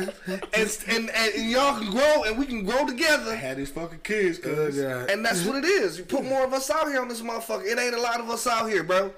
and, 0.54 0.78
and 0.86 1.10
and 1.10 1.50
y'all 1.50 1.78
can 1.78 1.90
grow 1.90 2.22
and 2.24 2.38
we 2.38 2.46
can 2.46 2.64
grow 2.64 2.86
together. 2.86 3.32
I 3.32 3.34
had 3.34 3.56
these 3.56 3.70
fucking 3.70 4.00
kids, 4.04 4.38
Oh. 4.44 4.70
God. 4.70 5.10
And 5.10 5.24
that's 5.24 5.44
what 5.44 5.56
it 5.56 5.64
is. 5.64 5.98
You 5.98 6.04
put 6.04 6.24
more 6.24 6.44
of 6.44 6.52
us 6.52 6.70
out 6.70 6.88
here 6.88 7.00
on 7.00 7.08
this 7.08 7.20
motherfucker. 7.20 7.64
It 7.64 7.78
ain't 7.78 7.94
a 7.94 8.00
lot 8.00 8.20
of 8.20 8.30
us 8.30 8.46
out 8.46 8.68
here, 8.70 8.84
bro. 8.84 9.10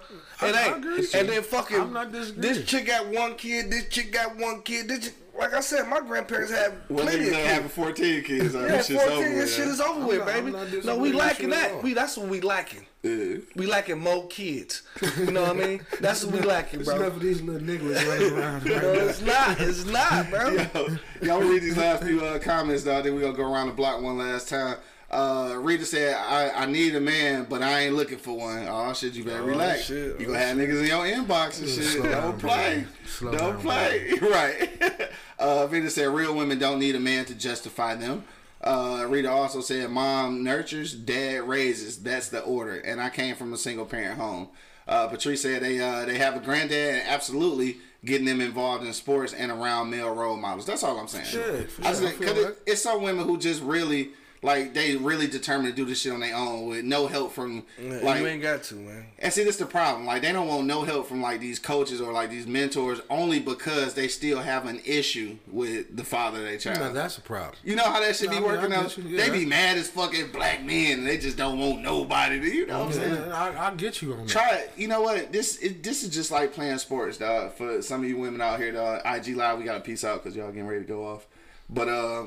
It 0.43 0.57
ain't. 0.57 1.15
and 1.15 1.29
then 1.29 1.43
fucking 1.43 1.81
I'm 1.81 1.93
not 1.93 2.13
this 2.13 2.65
chick 2.65 2.87
got 2.87 3.07
one 3.09 3.35
kid. 3.37 3.71
This 3.71 3.89
chick 3.89 4.11
got 4.13 4.37
one 4.37 4.63
kid. 4.63 4.89
This 4.89 5.01
chick, 5.07 5.15
like 5.41 5.55
I 5.55 5.61
said, 5.61 5.89
my 5.89 6.01
grandparents 6.01 6.53
had 6.53 6.75
Well, 6.89 7.05
plenty 7.05 7.29
of 7.29 7.33
kids. 7.35 7.47
having 7.49 7.69
14 7.71 8.23
kids. 8.25 8.55
Yeah, 8.55 8.61
this 8.61 8.89
14, 8.91 9.21
this 9.23 9.57
shit 9.57 9.67
is 9.69 9.81
over 9.81 10.01
I'm 10.03 10.07
with, 10.07 10.19
not- 10.19 10.27
baby. 10.27 10.51
not 10.51 10.85
No, 10.85 10.97
we 10.99 11.13
lacking 11.13 11.51
that. 11.51 11.83
We 11.83 11.95
that's 11.95 12.17
what 12.17 12.29
we 12.29 12.41
lacking. 12.41 12.87
Yeah. 13.03 13.37
We 13.57 13.67
lacking 13.67 13.99
more 13.99 14.27
kids. 14.29 14.83
You 15.19 15.31
know 15.31 15.43
what 15.45 15.57
I 15.57 15.67
mean? 15.67 15.81
That's 16.01 16.23
what 16.23 16.35
we 16.35 16.41
lacking, 16.43 16.81
It's 16.81 16.89
bro. 16.91 16.99
enough 16.99 17.15
of 17.17 17.21
these 17.23 17.41
little 17.41 17.63
niggas 17.67 18.07
running 18.07 18.39
around. 18.39 18.65
No, 18.67 18.93
it's 18.93 19.23
not. 19.23 19.59
It's 19.59 19.85
not, 19.87 20.29
bro. 20.29 20.51
Yo, 20.51 20.89
y'all 21.23 21.41
read 21.41 21.63
these 21.63 21.79
last 21.79 22.03
few 22.05 22.23
uh, 22.23 22.39
comments, 22.41 22.83
though. 22.85 23.01
Then 23.01 23.15
we 23.15 23.23
gonna 23.23 23.33
go 23.33 23.51
around 23.51 23.69
the 23.69 23.73
block 23.73 24.03
one 24.03 24.19
last 24.19 24.51
time. 24.51 24.77
Uh, 25.11 25.57
Rita 25.59 25.85
said, 25.85 26.15
I, 26.15 26.51
"I 26.51 26.67
need 26.67 26.95
a 26.95 27.01
man, 27.01 27.47
but 27.49 27.63
I 27.63 27.81
ain't 27.81 27.97
looking 27.97 28.19
for 28.19 28.37
one." 28.37 28.67
Oh 28.69 28.93
shit, 28.93 29.15
you 29.15 29.25
better 29.25 29.43
Oh, 29.43 29.47
relax. 29.47 29.87
shit. 29.87 30.21
You 30.21 30.27
gonna 30.27 30.39
have 30.39 30.57
niggas 30.57 30.81
in 30.83 30.87
your 30.87 31.05
inbox 31.05 31.59
and 31.61 31.69
shit. 31.69 31.85
slow 31.85 32.03
down, 32.05 32.23
Don't 32.23 32.39
play. 32.39 32.85
Slow 33.07 33.33
Don't 33.33 33.53
down, 33.55 33.61
play. 33.61 34.13
Right. 34.23 35.11
uh, 35.39 35.67
Rita 35.69 35.91
said, 35.91 36.09
"Real 36.11 36.35
women 36.37 36.59
don't 36.61 36.79
need 36.79 36.95
a 36.95 37.01
man 37.01 37.25
to 37.25 37.35
justify 37.35 37.97
them." 37.97 38.23
Uh, 38.63 39.05
Rita 39.09 39.29
also 39.31 39.61
said, 39.61 39.91
"Mom 39.91 40.45
nurtures, 40.45 40.95
dad 40.95 41.43
raises. 41.49 41.99
That's 42.03 42.29
the 42.29 42.43
order." 42.43 42.77
And 42.77 43.01
I 43.01 43.11
came 43.11 43.35
from 43.35 43.53
a 43.53 43.57
single 43.57 43.87
parent 43.87 44.17
home. 44.19 44.49
Uh, 44.87 45.09
Patrice 45.09 45.43
said 45.43 45.63
they 45.63 45.81
uh, 45.81 46.05
they 46.05 46.19
have 46.19 46.37
a 46.37 46.41
granddad 46.41 46.95
and 47.01 47.09
absolutely 47.09 47.79
getting 48.05 48.27
them 48.27 48.41
involved 48.41 48.85
in 48.85 48.93
sports 48.93 49.33
and 49.33 49.51
around 49.51 49.91
male 49.91 50.15
role 50.15 50.37
models. 50.37 50.67
That's 50.67 50.85
all 50.85 50.99
I'm 51.01 51.09
saying. 51.09 51.27
Yeah, 51.33 51.63
for 51.67 51.83
I 51.85 51.89
just 51.89 52.01
sure. 52.01 52.09
I 52.09 52.13
cause 52.13 52.39
it, 52.45 52.59
it's 52.67 52.83
some 52.83 53.03
women 53.03 53.25
who 53.27 53.39
just 53.39 53.61
really 53.63 54.11
like 54.43 54.73
they 54.73 54.97
really 54.97 55.27
determined 55.27 55.69
to 55.69 55.77
do 55.77 55.85
this 55.85 56.01
shit 56.01 56.13
on 56.13 56.21
their 56.21 56.35
own 56.35 56.67
with 56.67 56.83
no 56.85 57.07
help 57.07 57.33
from 57.33 57.65
Yeah, 57.79 57.99
like 58.03 58.21
you 58.21 58.27
ain't 58.27 58.41
got 58.43 58.63
to, 58.65 58.75
man. 58.77 59.05
and 59.19 59.31
see, 59.33 59.45
this 59.45 59.59
the 59.59 59.67
problem. 59.67 60.07
Like, 60.07 60.23
they 60.23 60.33
don't 60.33 60.49
want 60.49 60.67
no 60.67 60.83
help 60.83 61.09
from 61.09 61.21
like 61.21 61.41
these 61.41 61.59
coaches 61.59 62.01
or 62.01 62.11
like 62.13 62.31
these 62.31 62.47
mentors, 62.47 63.01
only 63.11 63.39
because 63.39 63.93
they 63.93 64.09
still 64.09 64.39
have 64.41 64.65
an 64.67 64.81
issue 64.87 65.37
with 65.51 65.95
the 65.95 66.05
father 66.05 66.39
of 66.39 66.45
their 66.45 66.57
child. 66.57 66.95
That's 66.97 67.19
a 67.19 67.21
problem. 67.21 67.57
you 67.65 67.77
know 67.77 67.85
how 67.85 68.01
that 68.01 68.17
should 68.17 68.31
No, 68.31 68.33
be 68.33 68.37
I 68.39 68.41
mean, 68.41 68.51
working 68.51 68.73
out. 68.73 68.97
you. 68.97 69.05
Yeah, 69.05 69.27
they 69.27 69.31
be 69.41 69.45
mad 69.45 69.77
as 69.77 69.91
fucking 69.91 70.33
black 70.33 70.65
men, 70.65 71.05
they 71.05 71.19
just 71.19 71.37
don't 71.37 71.59
want 71.59 71.83
nobody. 71.83 72.41
To, 72.41 72.47
you 72.47 72.67
know 72.67 72.79
what 72.87 72.87
I'm 72.87 72.93
saying? 72.95 73.33
I, 73.33 73.67
I 73.69 73.75
get 73.75 74.01
you 74.01 74.13
on 74.15 74.21
that. 74.21 74.29
Try 74.29 74.49
it. 74.55 74.73
You 74.77 74.89
know 74.89 75.03
what? 75.03 75.33
This 75.33 75.59
it, 75.59 75.83
this 75.83 76.03
is 76.03 76.09
just 76.09 76.31
like 76.31 76.55
playing 76.55 76.79
sports, 76.79 77.19
dog. 77.19 77.53
For 77.55 77.83
some 77.83 78.03
of 78.03 78.09
you 78.09 78.17
women 78.17 78.41
out 78.41 78.59
here, 78.59 78.73
dog. 78.73 79.03
IG 79.05 79.37
Live, 79.37 79.59
we 79.59 79.65
got 79.65 79.75
to 79.75 79.81
peace 79.81 80.03
out 80.03 80.23
because 80.23 80.35
y'all 80.35 80.47
getting 80.49 80.67
ready 80.67 80.81
to 80.81 80.89
go 80.89 81.05
off. 81.07 81.27
But 81.69 81.89
uh, 81.89 82.25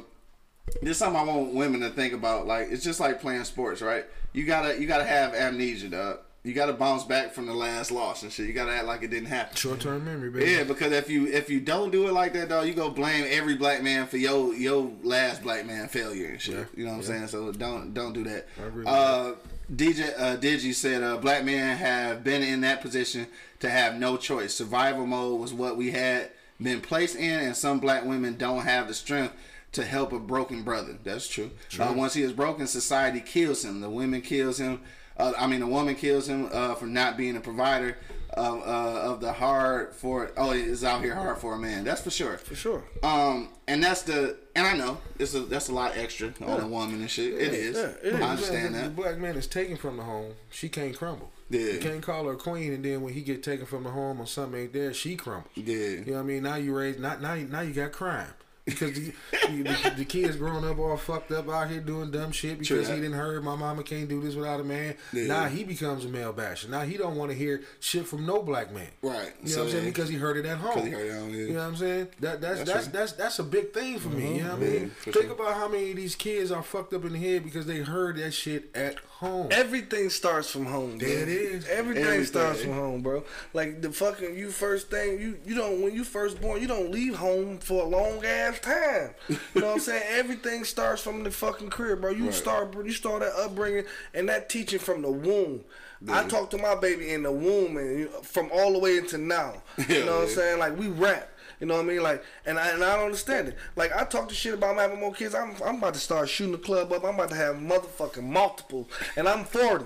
this 0.81 0.97
something 0.97 1.19
I 1.19 1.23
want 1.23 1.53
women 1.53 1.81
to 1.81 1.89
think 1.89 2.13
about. 2.13 2.47
Like 2.47 2.67
it's 2.71 2.83
just 2.83 2.99
like 2.99 3.21
playing 3.21 3.43
sports, 3.43 3.81
right? 3.81 4.05
You 4.33 4.45
gotta 4.45 4.79
you 4.79 4.87
gotta 4.87 5.03
have 5.05 5.33
amnesia, 5.33 5.89
dog. 5.89 6.19
You 6.43 6.53
gotta 6.53 6.73
bounce 6.73 7.05
back 7.05 7.31
from 7.33 7.45
the 7.45 7.53
last 7.53 7.89
loss 7.89 8.23
and 8.23 8.31
shit. 8.31 8.47
You 8.47 8.53
gotta 8.53 8.73
act 8.73 8.85
like 8.85 9.01
it 9.01 9.09
didn't 9.09 9.29
happen. 9.29 9.55
Short 9.55 9.79
term 9.79 10.03
memory, 10.03 10.29
baby. 10.29 10.51
Yeah, 10.51 10.63
because 10.63 10.91
if 10.91 11.09
you 11.09 11.27
if 11.27 11.49
you 11.49 11.59
don't 11.61 11.91
do 11.91 12.07
it 12.07 12.13
like 12.13 12.33
that, 12.33 12.49
dog, 12.49 12.67
you 12.67 12.73
go 12.73 12.89
blame 12.89 13.25
every 13.29 13.55
black 13.55 13.81
man 13.81 14.07
for 14.07 14.17
your 14.17 14.53
your 14.53 14.91
last 15.03 15.41
black 15.41 15.65
man 15.65 15.87
failure 15.87 16.27
and 16.27 16.41
shit. 16.41 16.55
Yeah, 16.55 16.65
You 16.75 16.85
know 16.85 16.91
what 16.91 16.97
I'm 16.97 17.03
saying? 17.03 17.27
So 17.27 17.51
don't 17.53 17.93
don't 17.93 18.13
do 18.13 18.23
that. 18.25 18.47
I 18.61 18.67
agree 18.67 18.83
uh, 18.85 19.33
DJ 19.73 20.13
uh, 20.17 20.35
Digi 20.35 20.73
said, 20.73 21.01
uh, 21.01 21.17
"Black 21.17 21.45
men 21.45 21.77
have 21.77 22.23
been 22.23 22.43
in 22.43 22.61
that 22.61 22.81
position 22.81 23.27
to 23.61 23.69
have 23.69 23.95
no 23.97 24.17
choice. 24.17 24.53
Survival 24.53 25.05
mode 25.05 25.39
was 25.39 25.53
what 25.53 25.77
we 25.77 25.91
had 25.91 26.29
been 26.61 26.81
placed 26.81 27.15
in, 27.15 27.39
and 27.39 27.55
some 27.55 27.79
black 27.79 28.03
women 28.03 28.35
don't 28.37 28.63
have 28.63 28.89
the 28.89 28.93
strength." 28.93 29.33
To 29.73 29.83
help 29.83 30.13
a 30.13 30.19
broken 30.19 30.61
brother, 30.63 30.97
that's 31.03 31.27
true. 31.27 31.49
Uh, 31.79 31.93
once 31.95 32.13
he 32.13 32.21
is 32.21 32.31
broken, 32.31 32.67
society 32.67 33.19
kills 33.19 33.65
him. 33.65 33.81
The 33.81 33.89
women 33.89 34.21
kills 34.21 34.59
him. 34.59 34.81
Uh, 35.17 35.33
I 35.37 35.47
mean, 35.47 35.59
the 35.61 35.67
woman 35.67 35.95
kills 35.95 36.27
him 36.27 36.49
uh, 36.51 36.75
for 36.75 36.85
not 36.85 37.17
being 37.17 37.35
a 37.35 37.41
provider 37.41 37.97
of, 38.31 38.59
uh, 38.59 39.11
of 39.11 39.19
the 39.19 39.33
hard 39.33 39.93
for. 39.95 40.31
Oh, 40.37 40.51
it's 40.51 40.83
out 40.83 41.01
here 41.01 41.15
hard 41.15 41.37
for 41.37 41.53
a 41.55 41.57
man. 41.59 41.83
That's 41.83 42.01
for 42.01 42.09
sure. 42.11 42.37
For 42.37 42.55
sure. 42.55 42.83
Um, 43.01 43.49
and 43.67 43.83
that's 43.83 44.03
the. 44.03 44.37
And 44.55 44.65
I 44.67 44.77
know 44.77 44.99
it's 45.17 45.33
a 45.33 45.41
that's 45.41 45.69
a 45.69 45.73
lot 45.73 45.97
extra 45.97 46.33
on 46.45 46.61
a 46.61 46.67
woman 46.67 47.01
and 47.01 47.09
shit. 47.09 47.33
It 47.33 47.53
is. 47.53 47.75
yeah, 47.75 48.09
it 48.09 48.13
is. 48.15 48.21
I 48.21 48.29
understand 48.29 48.75
that. 48.75 48.83
The 48.83 48.89
black 48.89 49.17
man 49.17 49.35
is 49.35 49.47
taken 49.47 49.77
from 49.77 49.97
the 49.97 50.03
home. 50.03 50.33
She 50.51 50.69
can't 50.69 50.95
crumble. 50.95 51.31
Yeah. 51.49 51.73
You 51.73 51.79
can't 51.79 52.01
call 52.01 52.25
her 52.25 52.33
a 52.33 52.37
queen, 52.37 52.73
and 52.73 52.83
then 52.85 53.01
when 53.01 53.13
he 53.13 53.21
get 53.21 53.43
taken 53.43 53.65
from 53.65 53.83
the 53.83 53.91
home 53.91 54.19
or 54.19 54.25
something 54.27 54.61
ain't 54.61 54.73
there, 54.73 54.93
she 54.93 55.15
crumbles. 55.15 55.51
Yeah. 55.55 55.75
You 55.75 56.05
know 56.05 56.13
what 56.13 56.19
I 56.19 56.23
mean? 56.23 56.43
Now 56.43 56.55
you 56.55 56.75
raise 56.75 56.99
not 56.99 57.21
now. 57.21 57.35
Now 57.35 57.61
you 57.61 57.73
got 57.73 57.91
crime. 57.91 58.33
Because 58.65 58.93
the, 58.93 59.13
the, 59.49 59.93
the 59.97 60.05
kids 60.05 60.37
growing 60.37 60.63
up 60.63 60.79
all 60.79 60.95
fucked 60.95 61.31
up 61.33 61.49
out 61.49 61.69
here 61.69 61.81
doing 61.81 62.11
dumb 62.11 62.31
shit 62.31 62.59
because 62.59 62.87
True 62.87 62.95
he 62.95 63.01
didn't 63.01 63.17
heard 63.17 63.43
my 63.43 63.55
mama 63.55 63.83
can't 63.83 64.07
do 64.07 64.21
this 64.21 64.35
without 64.35 64.61
a 64.61 64.63
man. 64.63 64.95
Yeah. 65.11 65.27
Now 65.27 65.45
he 65.47 65.65
becomes 65.65 66.05
a 66.05 66.07
male 66.07 66.31
basher. 66.31 66.69
Now 66.69 66.81
he 66.81 66.95
don't 66.95 67.17
want 67.17 67.31
to 67.31 67.37
hear 67.37 67.61
shit 67.81 68.07
from 68.07 68.25
no 68.25 68.41
black 68.41 68.73
man. 68.73 68.87
Right. 69.01 69.33
You 69.41 69.49
know 69.49 69.51
So, 69.51 69.59
what 69.59 69.65
I'm 69.65 69.71
saying? 69.71 69.85
Because 69.85 70.07
he 70.07 70.15
heard 70.15 70.37
it 70.37 70.45
at 70.45 70.59
home. 70.59 70.73
'Cause 70.75 70.83
he 70.85 70.91
heard 70.91 71.07
it 71.07 71.11
at 71.11 71.19
home, 71.19 71.29
yeah. 71.31 71.35
You 71.35 71.53
know 71.53 71.59
what 71.59 71.65
I'm 71.65 71.75
saying? 71.75 72.07
That 72.21 72.39
that's 72.41 72.59
That's 72.59 72.71
that's 72.71 72.87
that's 72.87 73.11
that's, 73.13 73.39
a 73.39 73.43
big 73.43 73.73
thing 73.73 73.99
for 73.99 74.09
me. 74.09 74.37
You 74.37 74.43
uh-huh. 74.45 74.47
know 74.53 74.59
what 74.59 74.67
I 74.67 74.71
mean? 74.71 74.89
Think 75.01 75.15
sure. 75.15 75.31
about 75.31 75.53
how 75.55 75.67
many 75.67 75.91
of 75.91 75.97
these 75.97 76.15
kids 76.15 76.51
are 76.51 76.63
fucked 76.63 76.93
up 76.93 77.03
in 77.03 77.13
the 77.13 77.19
head 77.19 77.43
because 77.43 77.65
they 77.65 77.79
heard 77.79 78.15
that 78.17 78.31
shit 78.31 78.69
at 78.75 78.95
home. 79.23 79.47
Everything 79.51 80.09
starts 80.09 80.49
from 80.51 80.65
home. 80.65 80.97
There 80.99 81.09
it 81.23 81.27
is. 81.29 81.67
Everything, 81.67 82.03
Everything. 82.03 82.25
starts 82.25 82.61
from 82.61 82.73
home, 82.73 83.01
bro. 83.01 83.23
Like 83.53 83.81
the 83.81 83.91
fucking 83.91 84.35
you 84.37 84.49
first 84.51 84.89
thing 84.91 85.19
you 85.19 85.37
you 85.45 85.55
don't 85.55 85.81
when 85.81 85.93
you 85.95 86.03
first 86.03 86.39
born 86.41 86.61
you 86.61 86.67
don't 86.67 86.91
leave 86.91 87.15
home 87.15 87.57
for 87.59 87.83
a 87.83 87.87
long 87.87 88.23
ass 88.25 88.59
time. 88.59 89.11
You 89.55 89.61
know 89.61 89.67
what 89.67 89.73
I'm 89.75 89.79
saying? 89.79 90.03
Everything 90.09 90.63
starts 90.63 91.01
from 91.01 91.23
the 91.23 91.31
fucking 91.31 91.69
crib, 91.69 92.01
bro. 92.01 92.11
You 92.11 92.25
Right. 92.25 92.33
start 92.33 92.75
you 92.85 92.91
start 92.91 93.21
that 93.21 93.33
upbringing 93.35 93.85
and 94.13 94.29
that 94.29 94.49
teaching 94.49 94.79
from 94.79 95.01
the 95.01 95.11
womb. 95.11 95.61
I 96.09 96.27
talk 96.27 96.49
to 96.49 96.57
my 96.57 96.75
baby 96.75 97.11
in 97.13 97.23
the 97.23 97.31
womb 97.31 97.77
and 97.77 98.09
uh, 98.09 98.21
from 98.23 98.49
all 98.53 98.73
the 98.73 98.79
way 98.79 98.97
into 98.97 99.17
now. 99.17 99.63
You 99.77 99.85
Yeah, 99.99 100.05
know 100.05 100.15
what 100.19 100.23
I'm 100.23 100.35
saying? 100.35 100.59
Like 100.59 100.77
we 100.77 100.87
rap. 100.87 101.29
You 101.63 101.69
know 101.69 101.75
what 101.75 101.85
I 101.85 101.87
mean? 101.87 102.03
Like, 102.03 102.21
and 102.45 102.59
I, 102.59 102.71
and 102.71 102.83
I 102.83 102.97
don't 102.97 103.05
understand 103.05 103.47
it. 103.47 103.57
Like, 103.77 103.95
I 103.95 104.03
talk 104.03 104.27
to 104.27 104.35
shit 104.35 104.53
about 104.53 104.75
having 104.75 104.99
more 104.99 105.13
kids. 105.13 105.33
I'm, 105.33 105.55
I'm 105.63 105.77
about 105.77 105.93
to 105.93 105.99
start 106.01 106.27
shooting 106.27 106.51
the 106.51 106.57
club 106.57 106.91
up. 106.91 107.05
I'm 107.05 107.15
about 107.15 107.29
to 107.29 107.35
have 107.35 107.55
motherfucking 107.55 108.21
multiple, 108.21 108.89
and 109.15 109.29
I'm 109.29 109.45
40. 109.45 109.85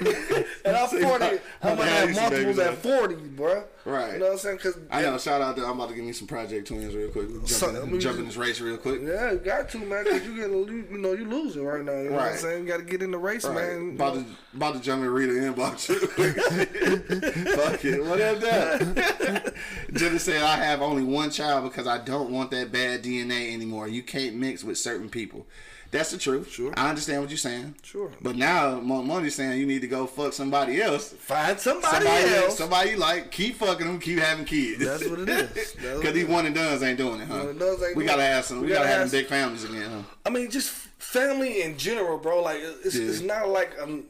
and 0.64 0.76
I'm 0.78 0.88
40. 1.02 1.02
I'm 1.04 1.76
gonna 1.76 1.84
have 1.84 2.14
multiples 2.14 2.58
at 2.58 2.78
40, 2.78 3.14
bro. 3.16 3.64
Right. 3.86 4.12
You 4.14 4.18
know 4.18 4.26
what 4.26 4.32
I'm 4.32 4.38
saying? 4.38 4.58
Cause 4.58 4.78
I 4.90 5.02
know. 5.02 5.16
Shout 5.16 5.40
out 5.40 5.56
to. 5.56 5.64
I'm 5.64 5.72
about 5.72 5.88
to 5.88 5.94
give 5.94 6.04
me 6.04 6.12
some 6.12 6.26
Project 6.28 6.68
Twins 6.68 6.94
real 6.94 7.08
quick. 7.08 7.28
Jump, 7.30 7.48
So, 7.48 7.68
in, 7.70 7.76
I 7.76 7.84
mean, 7.86 7.98
jump 8.00 8.18
in 8.18 8.26
this 8.26 8.36
race 8.36 8.60
real 8.60 8.76
quick. 8.76 9.00
Yeah, 9.02 9.32
you 9.32 9.38
got 9.38 9.70
to 9.70 9.78
man, 9.78 10.04
cause 10.04 10.22
you 10.24 10.36
get 10.36 10.50
you, 10.50 10.86
you 10.90 10.98
know 10.98 11.12
you 11.12 11.24
losing 11.24 11.64
right 11.64 11.82
now. 11.82 11.92
You 11.92 12.10
know 12.10 12.16
what 12.16 12.20
I'm 12.22 12.28
Right. 12.30 12.38
saying? 12.38 12.62
You 12.64 12.68
got 12.68 12.76
to 12.78 12.84
get 12.84 13.00
in 13.02 13.10
the 13.10 13.18
race, 13.18 13.44
Right. 13.44 13.54
man. 13.78 13.94
About 13.94 14.14
to 14.14 14.24
about 14.54 14.74
to 14.74 14.80
jump 14.80 15.02
in 15.02 15.08
Rita 15.10 15.32
inbox. 15.32 15.86
Fuck 16.60 17.84
it. 17.84 18.04
What 18.04 18.20
up, 18.20 18.40
that? 18.40 19.54
Jenna 19.94 20.18
said 20.18 20.42
I 20.42 20.56
have 20.56 20.82
only 20.82 21.02
one 21.02 21.30
child 21.30 21.64
because 21.64 21.86
I 21.86 21.98
don't 21.98 22.30
want 22.30 22.50
that 22.50 22.70
bad 22.72 23.02
DNA 23.02 23.52
anymore. 23.52 23.88
You 23.88 24.02
can't 24.02 24.36
mix 24.36 24.62
with 24.62 24.78
certain 24.78 25.08
people. 25.08 25.46
That's 25.90 26.10
the 26.12 26.18
truth. 26.18 26.50
Sure. 26.50 26.72
I 26.76 26.88
understand 26.88 27.20
what 27.20 27.30
you're 27.30 27.36
saying. 27.38 27.74
Sure. 27.82 28.12
But 28.20 28.36
now 28.36 28.78
Mo- 28.80 29.02
Money's 29.02 29.34
saying 29.34 29.58
you 29.58 29.66
need 29.66 29.80
to 29.80 29.88
go 29.88 30.06
fuck 30.06 30.32
somebody 30.32 30.80
else. 30.80 31.12
Find 31.12 31.58
somebody, 31.58 32.04
Somebody 32.06 32.34
else. 32.34 32.58
somebody 32.58 32.90
you 32.90 32.96
like, 32.96 33.32
keep 33.32 33.56
fucking 33.56 33.86
them, 33.86 33.98
keep 33.98 34.18
having 34.20 34.44
kids. 34.44 34.84
That's 34.84 35.04
what 35.08 35.20
it 35.20 35.28
is. 35.28 35.76
Because 35.80 36.14
these 36.14 36.26
one 36.26 36.46
and 36.46 36.54
done's 36.54 36.82
ain't 36.82 36.98
doing 36.98 37.20
it, 37.20 37.26
huh? 37.26 37.38
One 37.38 37.48
and 37.48 37.58
dones 37.58 37.82
ain't 37.82 37.96
we 37.96 38.04
gotta 38.04 38.22
have 38.22 38.44
some. 38.44 38.60
We, 38.60 38.68
gotta, 38.68 38.80
gotta 38.80 38.88
have 38.88 39.10
them 39.10 39.20
big 39.20 39.26
families 39.28 39.64
again, 39.64 39.90
huh? 39.90 40.02
I 40.24 40.30
mean, 40.30 40.50
just 40.50 40.70
family 40.70 41.62
in 41.62 41.76
general, 41.76 42.18
bro. 42.18 42.42
Like 42.42 42.58
it's, 42.84 42.94
Yeah. 42.96 43.08
it's 43.08 43.20
not 43.20 43.48
like 43.48 43.72
um 43.80 44.04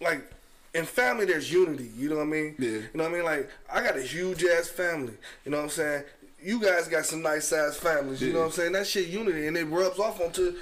like 0.00 0.30
in 0.74 0.84
family 0.84 1.24
there's 1.24 1.50
unity. 1.50 1.90
You 1.96 2.10
know 2.10 2.16
what 2.16 2.22
I 2.22 2.26
mean? 2.26 2.54
Yeah. 2.58 2.68
You 2.70 2.88
know 2.94 3.04
what 3.04 3.12
I 3.12 3.14
mean? 3.14 3.24
Like 3.24 3.50
I 3.72 3.82
got 3.82 3.96
a 3.96 4.02
huge 4.02 4.44
ass 4.44 4.68
family. 4.68 5.14
You 5.44 5.50
know 5.52 5.58
what 5.58 5.64
I'm 5.64 5.70
saying? 5.70 6.04
you 6.44 6.60
guys 6.60 6.88
got 6.88 7.06
some 7.06 7.22
nice 7.22 7.46
sized 7.46 7.76
families. 7.76 8.20
You 8.20 8.32
know 8.32 8.40
what 8.40 8.46
I'm 8.46 8.50
saying? 8.50 8.72
That 8.72 8.84
shit 8.84 9.06
unity, 9.06 9.46
and 9.46 9.56
it 9.56 9.64
rubs 9.66 10.00
off 10.00 10.20
onto 10.20 10.56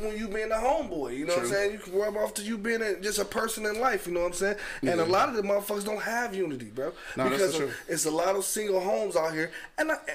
when 0.00 0.16
you 0.16 0.28
being 0.28 0.50
a 0.50 0.56
homeboy. 0.56 1.16
You 1.16 1.26
know 1.26 1.34
what 1.34 1.44
I'm 1.44 1.50
saying? 1.50 1.72
You 1.72 1.78
can 1.78 1.94
rub 1.94 2.16
off 2.16 2.34
to 2.34 2.42
you 2.42 2.58
being 2.58 2.82
a, 2.82 3.00
just 3.00 3.18
a 3.18 3.24
person 3.24 3.66
in 3.66 3.80
life. 3.80 4.06
You 4.06 4.14
know 4.14 4.20
what 4.20 4.26
I'm 4.26 4.32
saying? 4.32 4.56
And 4.82 5.00
a 5.00 5.04
lot 5.04 5.28
of 5.28 5.34
the 5.36 5.42
motherfuckers 5.42 5.84
don't 5.84 6.02
have 6.02 6.34
unity, 6.34 6.66
bro. 6.66 6.92
No, 7.16 7.24
because 7.28 7.56
for 7.56 7.64
of- 7.64 7.70
sure. 7.70 7.78
it's 7.88 8.06
a 8.06 8.10
lot 8.10 8.36
of 8.36 8.44
single 8.44 8.80
homes 8.80 9.16
out 9.16 9.32
here, 9.32 9.50
and 9.78 9.92
I, 9.92 9.94
eh, 9.94 10.12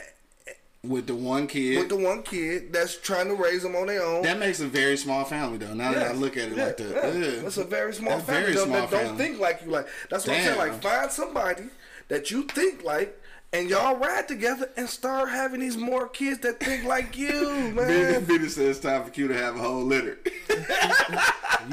eh, 0.48 0.52
With 0.84 1.08
the 1.08 1.16
one 1.16 1.48
kid, 1.48 1.78
with 1.80 1.90
the 1.90 1.96
one 1.98 2.24
kid 2.24 2.72
that's 2.74 2.98
trying 2.98 3.28
to 3.28 3.36
raise 3.36 3.64
them 3.64 3.76
on 3.76 3.88
their 3.88 4.04
own. 4.04 4.22
that 4.24 4.38
makes 4.40 4.60
a 4.60 4.68
very 4.68 4.98
small 4.98 5.24
family 5.26 5.58
though. 5.58 5.74
Now 5.74 5.94
that 5.94 6.08
I 6.08 6.14
look 6.14 6.38
at 6.38 6.50
it 6.52 6.58
yeah, 6.58 6.66
like 6.66 6.78
that, 6.78 6.90
yeah. 7.16 7.48
It's 7.48 7.58
a 7.58 7.64
very 7.64 7.94
small 7.94 8.18
That's 8.18 8.26
family. 8.26 8.54
very 8.54 8.66
small 8.66 8.88
that 8.88 8.92
don't 8.92 9.18
think 9.18 9.40
like 9.40 9.62
you. 9.66 9.72
Like 9.72 9.88
that's 10.10 10.28
what 10.28 10.38
I'm 10.38 10.44
saying. 10.44 10.58
Like 10.58 10.82
find 10.82 11.12
somebody 11.12 11.64
that 12.10 12.32
you 12.32 12.44
think 12.44 12.84
like, 12.84 13.20
and 13.58 13.70
y'all 13.70 13.96
ride 13.96 14.28
together 14.28 14.70
and 14.78 14.88
start 14.88 15.30
having 15.30 15.60
these 15.60 15.78
more 15.78 16.08
kids 16.08 16.40
that 16.42 16.60
think 16.60 16.84
like 16.84 17.18
you, 17.18 17.32
Biddy, 17.76 18.12
man. 18.14 18.24
Biddy 18.26 18.50
said 18.50 18.68
it's 18.68 18.80
time 18.80 19.04
for 19.04 19.10
Q 19.10 19.28
to 19.30 19.34
have 19.34 19.56
a 19.56 19.60
whole 19.60 19.84
litter. 19.84 20.20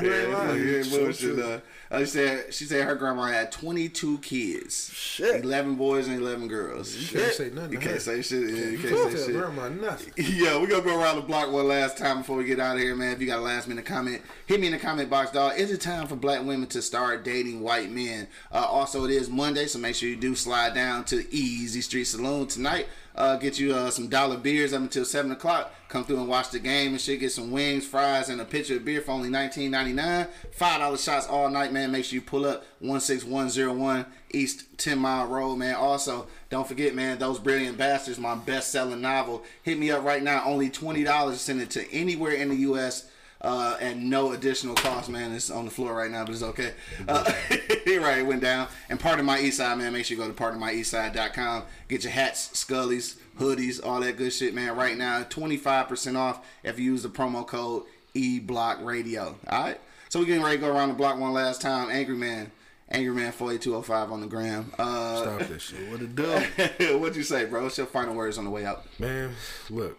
You 0.03 0.12
ain't 0.12 0.32
lying. 0.32 0.59
You 0.61 0.78
ain't 0.78 0.91
bullshit, 0.91 1.62
she 2.01 2.07
said 2.07 2.55
she 2.55 2.64
said 2.64 2.84
her 2.84 2.95
grandma 2.95 3.24
had 3.24 3.53
22 3.53 4.18
kids. 4.18 4.90
Shit. 4.92 5.45
11 5.45 5.74
boys 5.76 6.07
and 6.09 6.20
11 6.20 6.49
girls. 6.49 6.95
You 6.97 7.18
can't 7.18 7.32
say 7.32 7.51
nothing. 7.51 7.72
You 7.72 7.78
can't 7.78 8.01
say 8.01 8.22
shit. 8.22 8.51
Yeah, 8.51 8.64
you 8.66 8.78
can't 8.78 9.12
say 9.12 9.26
shit. 9.26 9.36
grandma 9.36 9.68
nothing. 9.68 10.12
Yeah, 10.34 10.59
we 10.59 10.66
gonna 10.66 10.82
go 10.82 11.01
around 11.01 11.16
the 11.16 11.22
block 11.22 11.51
one 11.53 11.68
last 11.68 11.97
time 11.97 12.18
before 12.18 12.36
we 12.36 12.45
get 12.45 12.59
out 12.61 12.76
of 12.76 12.82
here, 12.82 12.95
man. 12.97 13.12
If 13.12 13.20
you 13.20 13.26
got 13.26 13.38
a 13.38 13.42
last 13.42 13.68
minute 13.68 13.84
comment, 13.84 14.20
hit 14.47 14.61
me 14.61 14.66
in 14.66 14.72
the 14.72 14.78
comment 14.78 15.09
box, 15.09 15.30
dog. 15.30 15.59
Is 15.59 15.70
it 15.70 15.80
time 15.80 16.07
for 16.07 16.16
black 16.16 16.45
women 16.45 16.66
to 16.68 16.82
start 16.82 17.24
dating 17.24 17.61
white 17.61 17.90
men? 17.90 18.26
Uh, 18.53 18.64
also, 18.68 19.05
it 19.05 19.11
is 19.11 19.30
Monday, 19.30 19.66
so 19.66 19.78
make 19.78 19.95
sure 19.95 20.09
you 20.09 20.16
do 20.16 20.34
slide 20.34 20.74
down 20.74 21.05
to 21.05 21.24
Easy 21.34 21.80
Street 21.80 22.05
Saloon 22.05 22.47
tonight. 22.47 22.88
Uh, 23.15 23.37
get 23.37 23.61
you 23.61 23.73
uh, 23.73 23.91
some 23.91 24.09
dollar 24.09 24.37
beers 24.37 24.73
up 24.73 24.81
until 24.81 25.05
seven 25.05 25.31
o'clock. 25.31 25.73
Come 25.89 26.05
through 26.05 26.19
and 26.19 26.29
watch 26.29 26.51
the 26.51 26.59
game 26.59 26.93
and 26.93 27.01
shit. 27.01 27.21
Get 27.21 27.31
some 27.31 27.53
wings, 27.53 27.87
fries, 27.87 28.29
and 28.29 28.41
a 28.41 28.45
pitcher 28.45 28.77
of 28.77 28.85
beer 28.85 29.01
for 29.01 29.12
only 29.12 29.29
nineteen 29.29 29.71
ninety 29.71 29.93
nine. 29.93 30.27
Five 30.53 30.81
dollar 30.81 30.97
shots 30.97 31.29
all 31.29 31.49
night, 31.49 31.73
man. 31.73 31.93
Make 31.93 32.07
sure 32.07 32.17
you 32.17 32.23
pull 32.23 32.45
up 32.45 32.65
one 32.81 33.01
six 33.01 33.23
one 33.23 33.51
zero 33.51 33.73
one 33.73 34.07
East 34.33 34.65
Ten 34.79 34.99
Mile 34.99 35.27
Road, 35.27 35.57
man. 35.57 35.77
Also, 35.77 36.27
don't 36.51 36.67
forget, 36.67 36.97
man, 36.97 37.19
those 37.19 37.39
brilliant 37.39 37.79
bastards, 37.79 38.19
my 38.19 38.35
best 38.35 38.73
selling 38.73 39.01
novel. 39.01 39.45
Hit 39.62 39.79
me 39.79 39.93
up 39.93 40.03
right 40.03 40.23
now. 40.23 40.43
Only 40.45 40.69
twenty 40.69 41.05
dollars. 41.05 41.41
Send 41.41 41.61
it 41.61 41.71
to 41.71 41.89
anywhere 41.93 42.33
in 42.33 42.49
the 42.49 42.57
U.S. 42.57 43.09
Uh, 43.45 43.76
and 43.78 44.09
no 44.09 44.32
additional 44.32 44.74
cost, 44.74 45.11
man. 45.11 45.32
It's 45.32 45.51
on 45.51 45.66
the 45.66 45.70
floor 45.70 45.95
right 45.95 46.11
now, 46.11 46.24
but 46.24 46.32
it's 46.32 46.42
okay. 46.42 46.72
Uh, 47.07 47.30
right, 47.51 48.18
it 48.18 48.26
went 48.26 48.40
down. 48.40 48.68
And 48.88 48.99
Pardon 48.99 49.26
My 49.26 49.38
Eastside, 49.38 49.76
man. 49.76 49.92
Make 49.92 50.07
sure 50.07 50.16
you 50.16 50.22
go 50.22 50.28
to 50.28 50.34
pardonmyeastside.com. 50.34 51.64
Get 51.88 52.05
your 52.05 52.12
hats, 52.12 52.49
scullies, 52.55 53.16
hoodies, 53.38 53.84
all 53.84 54.01
that 54.01 54.16
good 54.16 54.32
shit, 54.32 54.55
man. 54.55 54.74
Right 54.74 54.97
now, 54.97 55.22
25% 55.24 56.16
off 56.16 56.45
if 56.62 56.78
you 56.78 56.86
use 56.86 57.03
the 57.03 57.11
promo 57.11 57.47
code 57.47 57.82
eBlockRadio. 58.14 59.34
All 59.49 59.62
right? 59.62 59.80
So 60.09 60.20
we're 60.20 60.26
getting 60.26 60.42
ready 60.42 60.57
to 60.57 60.62
go 60.62 60.74
around 60.74 60.88
the 60.88 60.95
block 60.95 61.18
one 61.18 61.34
last 61.34 61.61
time. 61.61 61.90
Angry 61.90 62.16
Man. 62.16 62.51
Angry 62.88 63.14
Man 63.14 63.32
48205 63.32 64.12
on 64.12 64.20
the 64.22 64.26
gram. 64.26 64.72
Uh, 64.78 65.22
Stop 65.22 65.49
that 65.49 65.61
shit. 65.61 65.90
What 65.90 66.01
it 66.01 66.14
do? 66.14 66.99
what'd 66.99 67.16
you 67.16 67.22
say, 67.22 67.45
bro? 67.45 67.62
What's 67.64 67.76
your 67.76 67.86
final 67.86 68.14
words 68.14 68.38
on 68.38 68.45
the 68.45 68.51
way 68.51 68.64
out? 68.64 68.84
Man, 68.99 69.34
look, 69.68 69.99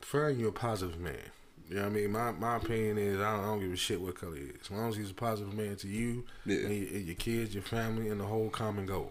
find 0.00 0.38
you 0.38 0.48
a 0.48 0.52
positive 0.52 0.98
man. 0.98 1.31
You 1.72 1.78
know 1.78 1.84
what 1.84 1.92
I 1.92 1.94
mean? 2.00 2.12
My 2.12 2.32
my 2.32 2.56
opinion 2.56 2.98
is 2.98 3.18
I 3.18 3.32
don't, 3.34 3.40
I 3.40 3.46
don't 3.46 3.60
give 3.60 3.72
a 3.72 3.76
shit 3.76 3.98
what 3.98 4.14
color 4.14 4.36
he 4.36 4.42
is. 4.42 4.56
As 4.64 4.70
long 4.70 4.90
as 4.90 4.96
he's 4.96 5.10
a 5.10 5.14
positive 5.14 5.54
man 5.54 5.74
to 5.76 5.88
you 5.88 6.22
Yeah. 6.44 6.66
and, 6.66 6.74
your, 6.76 6.88
and 6.96 7.06
your 7.06 7.14
kids, 7.14 7.54
your 7.54 7.62
family, 7.62 8.10
and 8.10 8.20
the 8.20 8.26
whole 8.26 8.50
common 8.50 8.84
goal. 8.84 9.10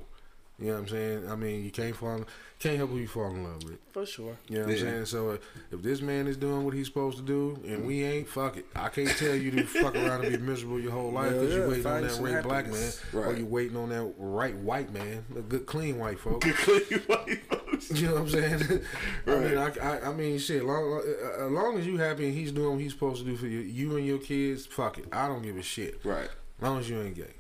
You 0.62 0.68
know 0.68 0.74
what 0.74 0.80
I'm 0.82 0.88
saying? 0.90 1.30
I 1.30 1.36
mean, 1.36 1.66
you 1.66 1.72
can't 1.72 1.96
fall, 1.96 2.24
can't 2.60 2.78
help 2.78 2.92
who 2.92 2.98
you 2.98 3.08
fall 3.08 3.32
in 3.32 3.44
love 3.44 3.64
with. 3.64 3.80
For 3.92 4.06
sure. 4.06 4.38
You 4.48 4.60
know 4.60 4.68
what 4.68 4.78
Yeah. 4.78 4.86
I'm 4.86 4.92
saying? 4.92 5.06
So 5.08 5.32
uh, 5.32 5.38
if 5.72 5.82
this 5.82 6.02
man 6.02 6.28
is 6.28 6.38
doing 6.38 6.64
what 6.64 6.76
he's 6.76 6.86
supposed 6.86 7.18
to 7.18 7.24
do 7.24 7.60
and 7.68 7.86
we 7.88 8.04
ain't, 8.04 8.28
fuck 8.28 8.58
it. 8.58 8.66
I 8.76 8.90
can't 8.90 9.10
tell 9.18 9.34
you 9.34 9.50
to 9.52 9.64
fuck 9.66 9.96
around 9.96 10.24
and 10.24 10.32
be 10.32 10.38
miserable 10.38 10.80
your 10.80 10.92
whole 10.92 11.12
life 11.12 11.32
because 11.32 11.50
Yeah, 11.50 11.56
you 11.56 11.62
yeah, 11.64 11.68
waiting 11.70 11.86
on 11.88 12.02
that 12.04 12.12
some 12.12 12.26
right 12.26 12.44
black 12.44 12.66
man 12.66 12.74
happiness. 12.76 13.02
or 13.16 13.34
you 13.34 13.46
waiting 13.48 13.76
on 13.78 13.90
that 13.90 14.14
right 14.20 14.56
white 14.58 14.94
man, 14.94 15.26
a 15.36 15.42
good 15.42 15.66
clean 15.66 15.98
white 15.98 16.20
folk. 16.20 16.42
Good 16.42 16.56
clean 16.56 17.00
white 17.08 17.42
folks. 17.50 17.92
You 18.00 18.08
know 18.10 18.14
what 18.14 18.22
I'm 18.22 18.30
saying? 18.30 18.82
I 19.28 19.36
mean, 19.40 19.58
I, 19.58 19.72
I, 19.82 20.10
I 20.10 20.14
mean, 20.14 20.38
shit. 20.38 20.64
Long, 20.64 21.02
uh, 21.04 21.46
as 21.46 21.52
long 21.52 21.80
as 21.80 21.88
you 21.88 21.98
happy 21.98 22.26
and 22.28 22.36
he's 22.36 22.52
doing 22.52 22.74
what 22.76 22.82
he's 22.82 22.94
supposed 22.94 23.24
to 23.24 23.26
do 23.26 23.36
for 23.36 23.48
you, 23.48 23.60
you 23.62 23.98
and 23.98 24.06
your 24.06 24.20
kids, 24.20 24.68
fuck 24.68 25.00
it. 25.00 25.06
I 25.12 25.28
don't 25.28 25.42
give 25.42 25.58
a 25.58 25.64
shit. 25.64 26.00
Right. 26.06 26.30
As 26.60 26.62
long 26.68 26.78
as 26.80 26.88
you 26.88 27.02
ain't 27.02 27.16
gay. 27.16 27.34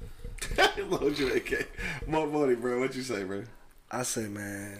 Load 0.89 1.17
you 1.17 1.33
AK. 1.33 1.67
Monk 2.07 2.31
Money, 2.31 2.55
bro. 2.55 2.79
What 2.79 2.95
you 2.95 3.01
say, 3.01 3.23
bro? 3.23 3.43
I 3.89 4.03
say, 4.03 4.27
man, 4.27 4.79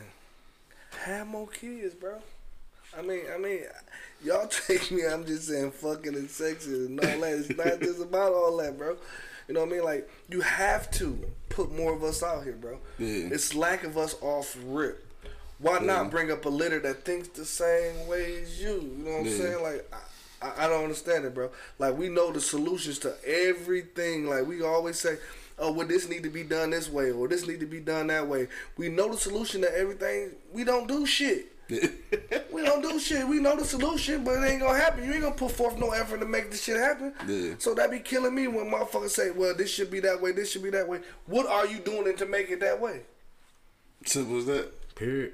have 1.06 1.28
more 1.28 1.48
kids, 1.48 1.96
bro. 1.96 2.20
I 2.98 3.02
mean, 3.02 3.22
I 3.34 3.38
mean, 3.38 3.62
y'all 4.24 4.48
take 4.48 4.92
me. 4.92 5.06
I'm 5.06 5.26
just 5.26 5.48
saying, 5.48 5.72
fucking 5.72 6.16
and 6.16 6.30
sexy 6.30 6.74
and 6.74 7.00
all 7.00 7.06
that. 7.06 7.34
It's 7.34 7.58
not 7.58 7.80
just 7.82 8.02
about 8.02 8.34
all 8.34 8.58
that, 8.58 8.78
bro. 8.78 8.98
You 9.48 9.56
know 9.56 9.62
what 9.62 9.70
I 9.70 9.72
mean? 9.74 9.84
Like, 9.84 10.10
you 10.30 10.42
have 10.42 10.90
to 10.92 11.20
put 11.50 11.76
more 11.76 11.94
of 11.94 12.04
us 12.04 12.24
out 12.24 12.44
here, 12.44 12.54
bro. 12.54 12.80
Yeah. 13.00 13.30
It's 13.32 13.54
lack 13.56 13.84
of 13.84 13.98
us 13.98 14.16
off 14.22 14.58
rip. 14.66 15.06
Why 15.60 15.80
not 15.80 16.10
bring 16.10 16.32
up 16.32 16.46
a 16.46 16.50
litter 16.50 16.80
that 16.80 17.06
thinks 17.06 17.28
the 17.30 17.46
same 17.46 18.08
way 18.08 18.42
as 18.42 18.60
you? 18.62 18.96
You 18.98 19.04
know 19.04 19.12
what 19.12 19.20
I'm 19.20 19.30
saying? 19.30 19.62
Like, 19.62 19.94
I, 20.42 20.66
I 20.66 20.68
don't 20.68 20.84
understand 20.84 21.26
it, 21.26 21.36
bro. 21.36 21.52
Like, 21.78 21.98
we 21.98 22.10
know 22.10 22.32
the 22.32 22.42
solutions 22.42 22.98
to 23.00 23.14
everything. 23.26 24.28
Like, 24.28 24.48
we 24.48 24.64
always 24.64 25.00
say, 25.00 25.18
oh, 25.62 25.72
well, 25.72 25.88
this 25.88 26.10
need 26.10 26.24
to 26.24 26.30
be 26.30 26.44
done 26.44 26.72
this 26.72 26.90
way, 26.90 27.12
or 27.12 27.28
this 27.28 27.48
need 27.48 27.60
to 27.62 27.66
be 27.66 27.80
done 27.80 28.08
that 28.08 28.28
way. 28.28 28.48
We 28.78 28.90
know 28.90 29.12
the 29.12 29.18
solution 29.18 29.62
to 29.62 29.78
everything. 29.78 30.32
We 30.54 30.64
don't 30.64 30.88
do 30.88 31.06
shit. 31.06 31.48
We 32.52 32.64
don't 32.64 32.82
do 32.82 33.00
shit. 33.00 33.26
We 33.28 33.40
know 33.40 33.56
the 33.56 33.64
solution, 33.64 34.24
but 34.24 34.32
it 34.34 34.46
ain't 34.46 34.62
gonna 34.62 34.78
happen. 34.78 35.06
You 35.06 35.14
ain't 35.14 35.22
gonna 35.22 35.36
put 35.36 35.52
forth 35.52 35.80
no 35.80 35.92
effort 35.92 36.20
to 36.20 36.26
make 36.26 36.52
this 36.52 36.64
shit 36.64 36.76
happen. 36.76 37.14
Yeah. 37.28 37.56
So 37.60 37.74
that 37.76 37.90
be 37.90 38.00
killing 38.00 38.36
me 38.36 38.48
when 38.48 38.70
motherfuckers 38.70 39.12
say, 39.12 39.32
"Well, 39.32 39.56
this 39.56 39.72
should 39.72 39.90
be 39.90 40.02
that 40.02 40.22
way. 40.22 40.32
This 40.32 40.52
should 40.52 40.64
be 40.64 40.70
that 40.72 40.88
way." 40.88 41.00
What 41.28 41.48
are 41.48 41.66
you 41.66 41.80
doing 41.80 42.16
to 42.16 42.26
make 42.26 42.52
it 42.52 42.60
that 42.60 42.80
way? 42.82 43.02
Simple 44.06 44.38
as 44.40 44.46
that. 44.48 44.96
Period. 44.96 45.34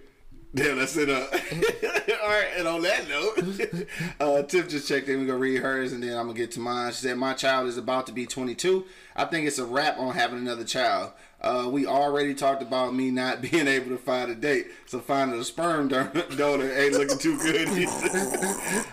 Yeah, 0.54 0.76
that's 0.76 0.96
it. 0.98 1.10
Uh, 1.10 1.26
all 2.24 2.30
right, 2.30 2.48
and 2.58 2.68
on 2.68 2.82
that 2.82 3.08
note, 3.10 3.88
uh, 4.20 4.44
Tiff 4.44 4.70
just 4.70 4.88
checked 4.88 5.08
in. 5.10 5.20
We're 5.20 5.28
going 5.28 5.40
to 5.40 5.44
read 5.44 5.62
hers 5.62 5.94
and 5.94 6.02
then 6.02 6.18
I'm 6.18 6.26
going 6.26 6.36
to 6.36 6.42
get 6.42 6.52
to 6.52 6.60
mine. 6.60 6.92
She 6.94 7.00
said, 7.00 7.18
My 7.18 7.34
child 7.34 7.68
is 7.68 7.78
about 7.78 8.08
to 8.08 8.12
be 8.12 8.26
22. 8.26 8.86
I 9.16 9.26
think 9.26 9.48
it's 9.48 9.60
a 9.60 9.66
wrap 9.66 10.00
on 10.00 10.14
having 10.14 10.40
another 10.40 10.64
child. 10.64 11.12
Uh, 11.40 11.68
we 11.70 11.86
already 11.86 12.34
talked 12.34 12.64
about 12.64 12.96
me 12.96 13.12
not 13.12 13.42
being 13.52 13.68
able 13.68 13.90
to 13.90 13.98
find 13.98 14.32
a 14.32 14.36
date, 14.36 14.68
so 14.88 15.00
finding 15.00 15.40
a 15.40 15.44
sperm 15.44 15.88
donor 15.88 16.72
ain't 16.74 16.94
looking 16.94 17.20
too 17.20 17.38
good. 17.38 17.68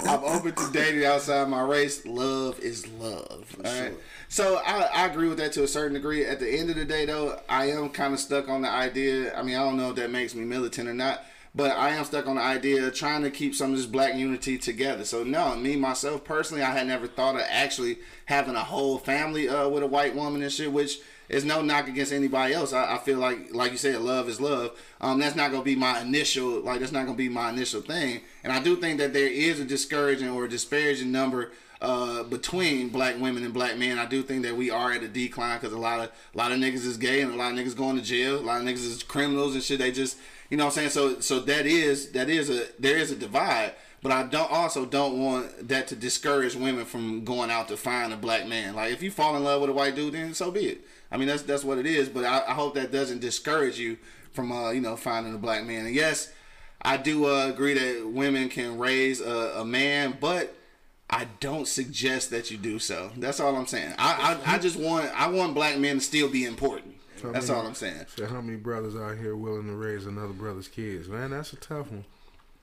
I'm 0.06 0.22
open 0.24 0.54
to 0.54 0.70
dating 0.72 1.04
outside 1.06 1.48
my 1.48 1.62
race. 1.62 2.04
Love 2.04 2.58
is 2.60 2.86
love. 2.88 3.56
All 3.64 3.82
right. 3.82 3.94
So 4.28 4.60
I, 4.66 4.82
I 4.92 5.06
agree 5.06 5.28
with 5.28 5.38
that 5.38 5.52
to 5.52 5.62
a 5.62 5.68
certain 5.68 5.94
degree. 5.94 6.26
At 6.26 6.40
the 6.40 6.50
end 6.50 6.68
of 6.68 6.76
the 6.76 6.84
day, 6.84 7.06
though, 7.06 7.40
I 7.48 7.70
am 7.70 7.88
kind 7.88 8.12
of 8.12 8.20
stuck 8.20 8.48
on 8.48 8.62
the 8.62 8.68
idea. 8.70 9.34
I 9.36 9.42
mean, 9.42 9.56
I 9.56 9.60
don't 9.60 9.76
know 9.76 9.90
if 9.90 9.96
that 9.96 10.10
makes 10.10 10.34
me 10.34 10.44
militant 10.44 10.88
or 10.88 10.94
not, 10.94 11.24
but 11.54 11.70
I 11.72 11.90
am 11.90 12.04
stuck 12.04 12.26
on 12.26 12.36
the 12.36 12.42
idea 12.42 12.86
of 12.86 12.94
trying 12.94 13.22
to 13.22 13.30
keep 13.30 13.54
some 13.54 13.70
of 13.70 13.76
this 13.76 13.86
black 13.86 14.14
unity 14.14 14.58
together. 14.58 15.04
So 15.04 15.22
no, 15.22 15.54
me 15.54 15.76
myself 15.76 16.24
personally, 16.24 16.62
I 16.62 16.72
had 16.72 16.86
never 16.86 17.06
thought 17.06 17.36
of 17.36 17.42
actually 17.48 17.98
having 18.26 18.56
a 18.56 18.64
whole 18.64 18.98
family 18.98 19.48
uh, 19.48 19.68
with 19.68 19.82
a 19.82 19.86
white 19.86 20.16
woman 20.16 20.42
and 20.42 20.52
shit, 20.52 20.72
which 20.72 20.98
is 21.28 21.44
no 21.44 21.62
knock 21.62 21.88
against 21.88 22.12
anybody 22.12 22.54
else. 22.54 22.72
I, 22.72 22.96
I 22.96 22.98
feel 22.98 23.18
like, 23.18 23.54
like 23.54 23.72
you 23.72 23.78
said, 23.78 24.00
love 24.00 24.28
is 24.28 24.40
love. 24.40 24.72
Um, 25.00 25.20
that's 25.20 25.36
not 25.36 25.52
gonna 25.52 25.62
be 25.62 25.76
my 25.76 26.00
initial, 26.00 26.60
like 26.60 26.80
that's 26.80 26.92
not 26.92 27.06
gonna 27.06 27.16
be 27.16 27.28
my 27.28 27.50
initial 27.50 27.80
thing. 27.80 28.22
And 28.42 28.52
I 28.52 28.60
do 28.60 28.76
think 28.76 28.98
that 28.98 29.12
there 29.12 29.28
is 29.28 29.60
a 29.60 29.64
discouraging 29.64 30.28
or 30.28 30.44
a 30.44 30.48
disparaging 30.48 31.12
number 31.12 31.52
uh, 31.80 32.22
between 32.24 32.88
black 32.88 33.20
women 33.20 33.44
and 33.44 33.54
black 33.54 33.76
men. 33.76 33.98
I 33.98 34.06
do 34.06 34.22
think 34.22 34.42
that 34.42 34.56
we 34.56 34.70
are 34.70 34.92
at 34.92 35.02
a 35.02 35.08
decline 35.08 35.58
because 35.60 35.74
a 35.74 35.78
lot 35.78 36.00
of 36.00 36.10
a 36.34 36.38
lot 36.38 36.50
of 36.50 36.58
niggas 36.58 36.86
is 36.86 36.96
gay 36.96 37.20
and 37.20 37.32
a 37.32 37.36
lot 37.36 37.52
of 37.52 37.58
niggas 37.58 37.76
going 37.76 37.96
to 37.96 38.02
jail. 38.02 38.38
A 38.38 38.40
lot 38.40 38.60
of 38.60 38.66
niggas 38.66 38.86
is 38.86 39.02
criminals 39.02 39.54
and 39.54 39.62
shit. 39.62 39.78
They 39.78 39.92
just 39.92 40.16
you 40.54 40.58
know 40.58 40.66
what 40.66 40.78
I'm 40.78 40.88
saying. 40.88 40.90
So 40.90 41.18
so 41.18 41.40
that 41.40 41.66
is 41.66 42.12
that 42.12 42.30
is 42.30 42.48
a 42.48 42.68
there 42.78 42.96
is 42.96 43.10
a 43.10 43.16
divide. 43.16 43.72
But 44.02 44.12
I 44.12 44.22
don't 44.22 44.52
also 44.52 44.86
don't 44.86 45.20
want 45.20 45.66
that 45.66 45.88
to 45.88 45.96
discourage 45.96 46.54
women 46.54 46.84
from 46.84 47.24
going 47.24 47.50
out 47.50 47.66
to 47.68 47.76
find 47.76 48.12
a 48.12 48.16
black 48.16 48.46
man. 48.46 48.76
Like 48.76 48.92
if 48.92 49.02
you 49.02 49.10
fall 49.10 49.36
in 49.36 49.42
love 49.42 49.62
with 49.62 49.70
a 49.70 49.72
white 49.72 49.96
dude, 49.96 50.14
then 50.14 50.32
so 50.32 50.52
be 50.52 50.66
it. 50.66 50.82
I 51.10 51.16
mean 51.16 51.26
that's 51.26 51.42
that's 51.42 51.64
what 51.64 51.78
it 51.78 51.86
is. 51.86 52.08
But 52.08 52.24
I, 52.24 52.44
I 52.46 52.52
hope 52.52 52.76
that 52.76 52.92
doesn't 52.92 53.20
discourage 53.20 53.80
you 53.80 53.98
from 54.30 54.52
uh, 54.52 54.70
you 54.70 54.80
know 54.80 54.94
finding 54.94 55.34
a 55.34 55.38
black 55.38 55.64
man. 55.64 55.86
And 55.86 55.94
yes, 55.94 56.32
I 56.82 56.98
do 56.98 57.26
uh, 57.26 57.48
agree 57.48 57.74
that 57.74 58.06
women 58.06 58.48
can 58.48 58.78
raise 58.78 59.20
a, 59.20 59.54
a 59.56 59.64
man, 59.64 60.18
but 60.20 60.54
I 61.10 61.26
don't 61.40 61.66
suggest 61.66 62.30
that 62.30 62.52
you 62.52 62.58
do 62.58 62.78
so. 62.78 63.10
That's 63.16 63.40
all 63.40 63.56
I'm 63.56 63.66
saying. 63.66 63.94
I, 63.98 64.38
I 64.46 64.54
I 64.54 64.58
just 64.58 64.76
want 64.76 65.10
I 65.20 65.26
want 65.30 65.52
black 65.52 65.78
men 65.78 65.96
to 65.96 66.00
still 66.00 66.28
be 66.28 66.44
important. 66.44 66.93
That's 67.32 67.50
all 67.50 67.66
I'm 67.66 67.74
saying. 67.74 68.06
So 68.16 68.26
how 68.26 68.40
many 68.40 68.56
brothers 68.56 68.96
out 68.96 69.18
here 69.18 69.36
willing 69.36 69.66
to 69.66 69.74
raise 69.74 70.06
another 70.06 70.32
brother's 70.32 70.68
kids? 70.68 71.08
Man, 71.08 71.30
that's 71.30 71.52
a 71.52 71.56
tough 71.56 71.90
one. 71.90 72.04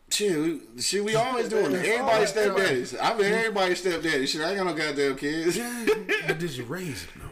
Shit, 0.09 0.37
we, 0.37 0.81
shit, 0.81 1.03
we 1.03 1.15
always 1.15 1.47
doing 1.47 1.71
it. 1.71 1.85
Everybody 1.85 2.25
stepdaddies. 2.25 2.97
I 3.01 3.13
mean, 3.15 3.31
everybody 3.31 3.75
stepdaddy. 3.75 4.25
Shit, 4.27 4.41
I 4.41 4.49
ain't 4.49 4.57
got 4.57 4.65
no 4.65 4.73
goddamn 4.73 5.15
kids. 5.15 5.57
but 6.27 6.37
did 6.37 6.51
you 6.57 6.65
raise 6.65 7.05
them 7.05 7.21
though? 7.23 7.31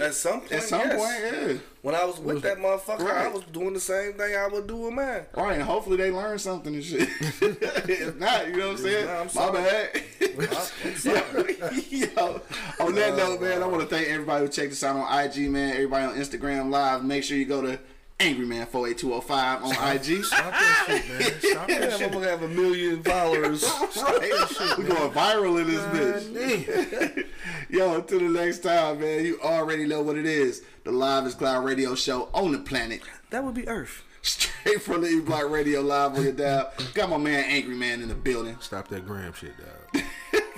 At 0.00 0.14
some 0.14 0.40
point, 0.40 0.52
At 0.52 0.62
some 0.62 0.80
yes. 0.80 0.96
point, 0.96 1.50
yeah. 1.50 1.58
When 1.82 1.94
I 1.94 2.04
was 2.04 2.18
with 2.18 2.42
that 2.42 2.58
motherfucker, 2.58 3.10
I 3.10 3.28
was 3.28 3.42
doing 3.44 3.74
the 3.74 3.80
same 3.80 4.14
thing 4.14 4.34
I 4.36 4.46
would 4.46 4.66
do 4.66 4.76
with 4.76 4.94
mine. 4.94 5.26
Right, 5.34 5.54
and 5.54 5.62
hopefully 5.62 5.96
they 5.96 6.10
learn 6.10 6.38
something 6.38 6.74
and 6.74 6.84
shit. 6.84 7.08
if 7.20 8.16
not, 8.16 8.48
you 8.48 8.56
know 8.56 8.68
what 8.68 8.78
I'm 8.78 8.82
saying? 8.82 9.06
Nah, 9.06 9.12
I'm 9.12 9.26
My 9.26 9.30
sorry. 9.32 9.62
bad. 9.62 10.02
Yo, 11.90 12.40
on 12.80 12.94
that 12.94 13.16
note, 13.16 13.40
man, 13.40 13.62
I 13.62 13.66
want 13.66 13.80
to 13.82 13.86
thank 13.88 14.08
everybody 14.08 14.44
who 14.44 14.50
checked 14.50 14.72
us 14.72 14.82
out 14.82 14.96
on 14.96 15.24
IG, 15.24 15.50
man. 15.50 15.72
Everybody 15.74 16.04
on 16.06 16.14
Instagram 16.14 16.70
Live. 16.70 17.04
Make 17.04 17.24
sure 17.24 17.36
you 17.36 17.44
go 17.44 17.62
to 17.62 17.78
Angry 18.20 18.46
Man 18.46 18.66
48205 18.66 19.64
on 19.64 19.70
IG. 19.96 20.24
Stop 20.24 20.50
that 20.52 20.84
shit, 20.86 21.08
man. 21.08 21.40
Stop 21.40 21.68
that 21.68 21.80
Damn, 21.80 21.90
shit. 21.98 22.02
I'm 22.02 22.12
gonna 22.12 22.28
have 22.28 22.42
a 22.42 22.48
million 22.48 23.02
followers. 23.02 23.62
right. 23.96 24.76
We 24.78 24.84
going 24.84 25.10
viral 25.12 25.60
in 25.60 25.66
this 25.66 25.84
bitch. 26.26 27.26
Yo, 27.68 27.94
until 27.96 28.20
the 28.20 28.28
next 28.28 28.60
time, 28.60 29.00
man. 29.00 29.24
You 29.24 29.40
already 29.42 29.86
know 29.86 30.02
what 30.02 30.16
it 30.16 30.26
is. 30.26 30.62
The 30.84 30.92
Live 30.92 31.26
is 31.26 31.34
Cloud 31.34 31.64
Radio 31.64 31.94
Show 31.94 32.28
on 32.32 32.52
the 32.52 32.58
planet. 32.58 33.02
that 33.30 33.42
would 33.44 33.54
be 33.54 33.66
Earth. 33.68 34.04
Straight 34.24 34.80
from 34.82 35.00
the 35.00 35.08
E 35.08 35.20
Block 35.20 35.50
Radio 35.50 35.80
Live 35.80 36.14
on 36.16 36.22
your 36.22 36.32
dial. 36.32 36.70
Got 36.94 37.10
my 37.10 37.16
man 37.18 37.44
Angry 37.48 37.74
Man 37.74 38.02
in 38.02 38.08
the 38.08 38.14
building. 38.14 38.56
Stop 38.60 38.86
that 38.88 39.04
gram 39.04 39.32
shit, 39.32 39.52
dog. 39.58 40.02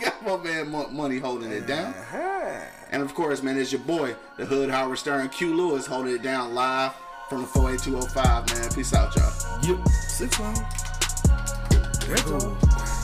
Got 0.04 0.22
my 0.22 0.36
man 0.36 0.70
Money 0.92 1.18
holding 1.18 1.50
it 1.50 1.66
down. 1.66 1.94
Uh-huh. 1.94 2.60
And 2.90 3.02
of 3.02 3.14
course, 3.14 3.42
man, 3.42 3.56
it's 3.56 3.72
your 3.72 3.80
boy, 3.80 4.14
the 4.36 4.44
Hood 4.44 4.70
Howard 4.70 4.98
Stern, 4.98 5.28
Q 5.30 5.56
Lewis, 5.56 5.86
holding 5.86 6.14
it 6.14 6.22
down 6.22 6.54
live 6.54 6.92
from 7.28 7.40
the 7.40 7.46
48205, 7.46 8.60
man. 8.60 8.70
Peace 8.72 8.92
out, 8.92 9.16
y'all. 9.16 9.32
Yep. 9.62 9.88
Six 9.88 10.38
one. 10.38 10.54
There 12.06 12.16
go. 12.38 13.03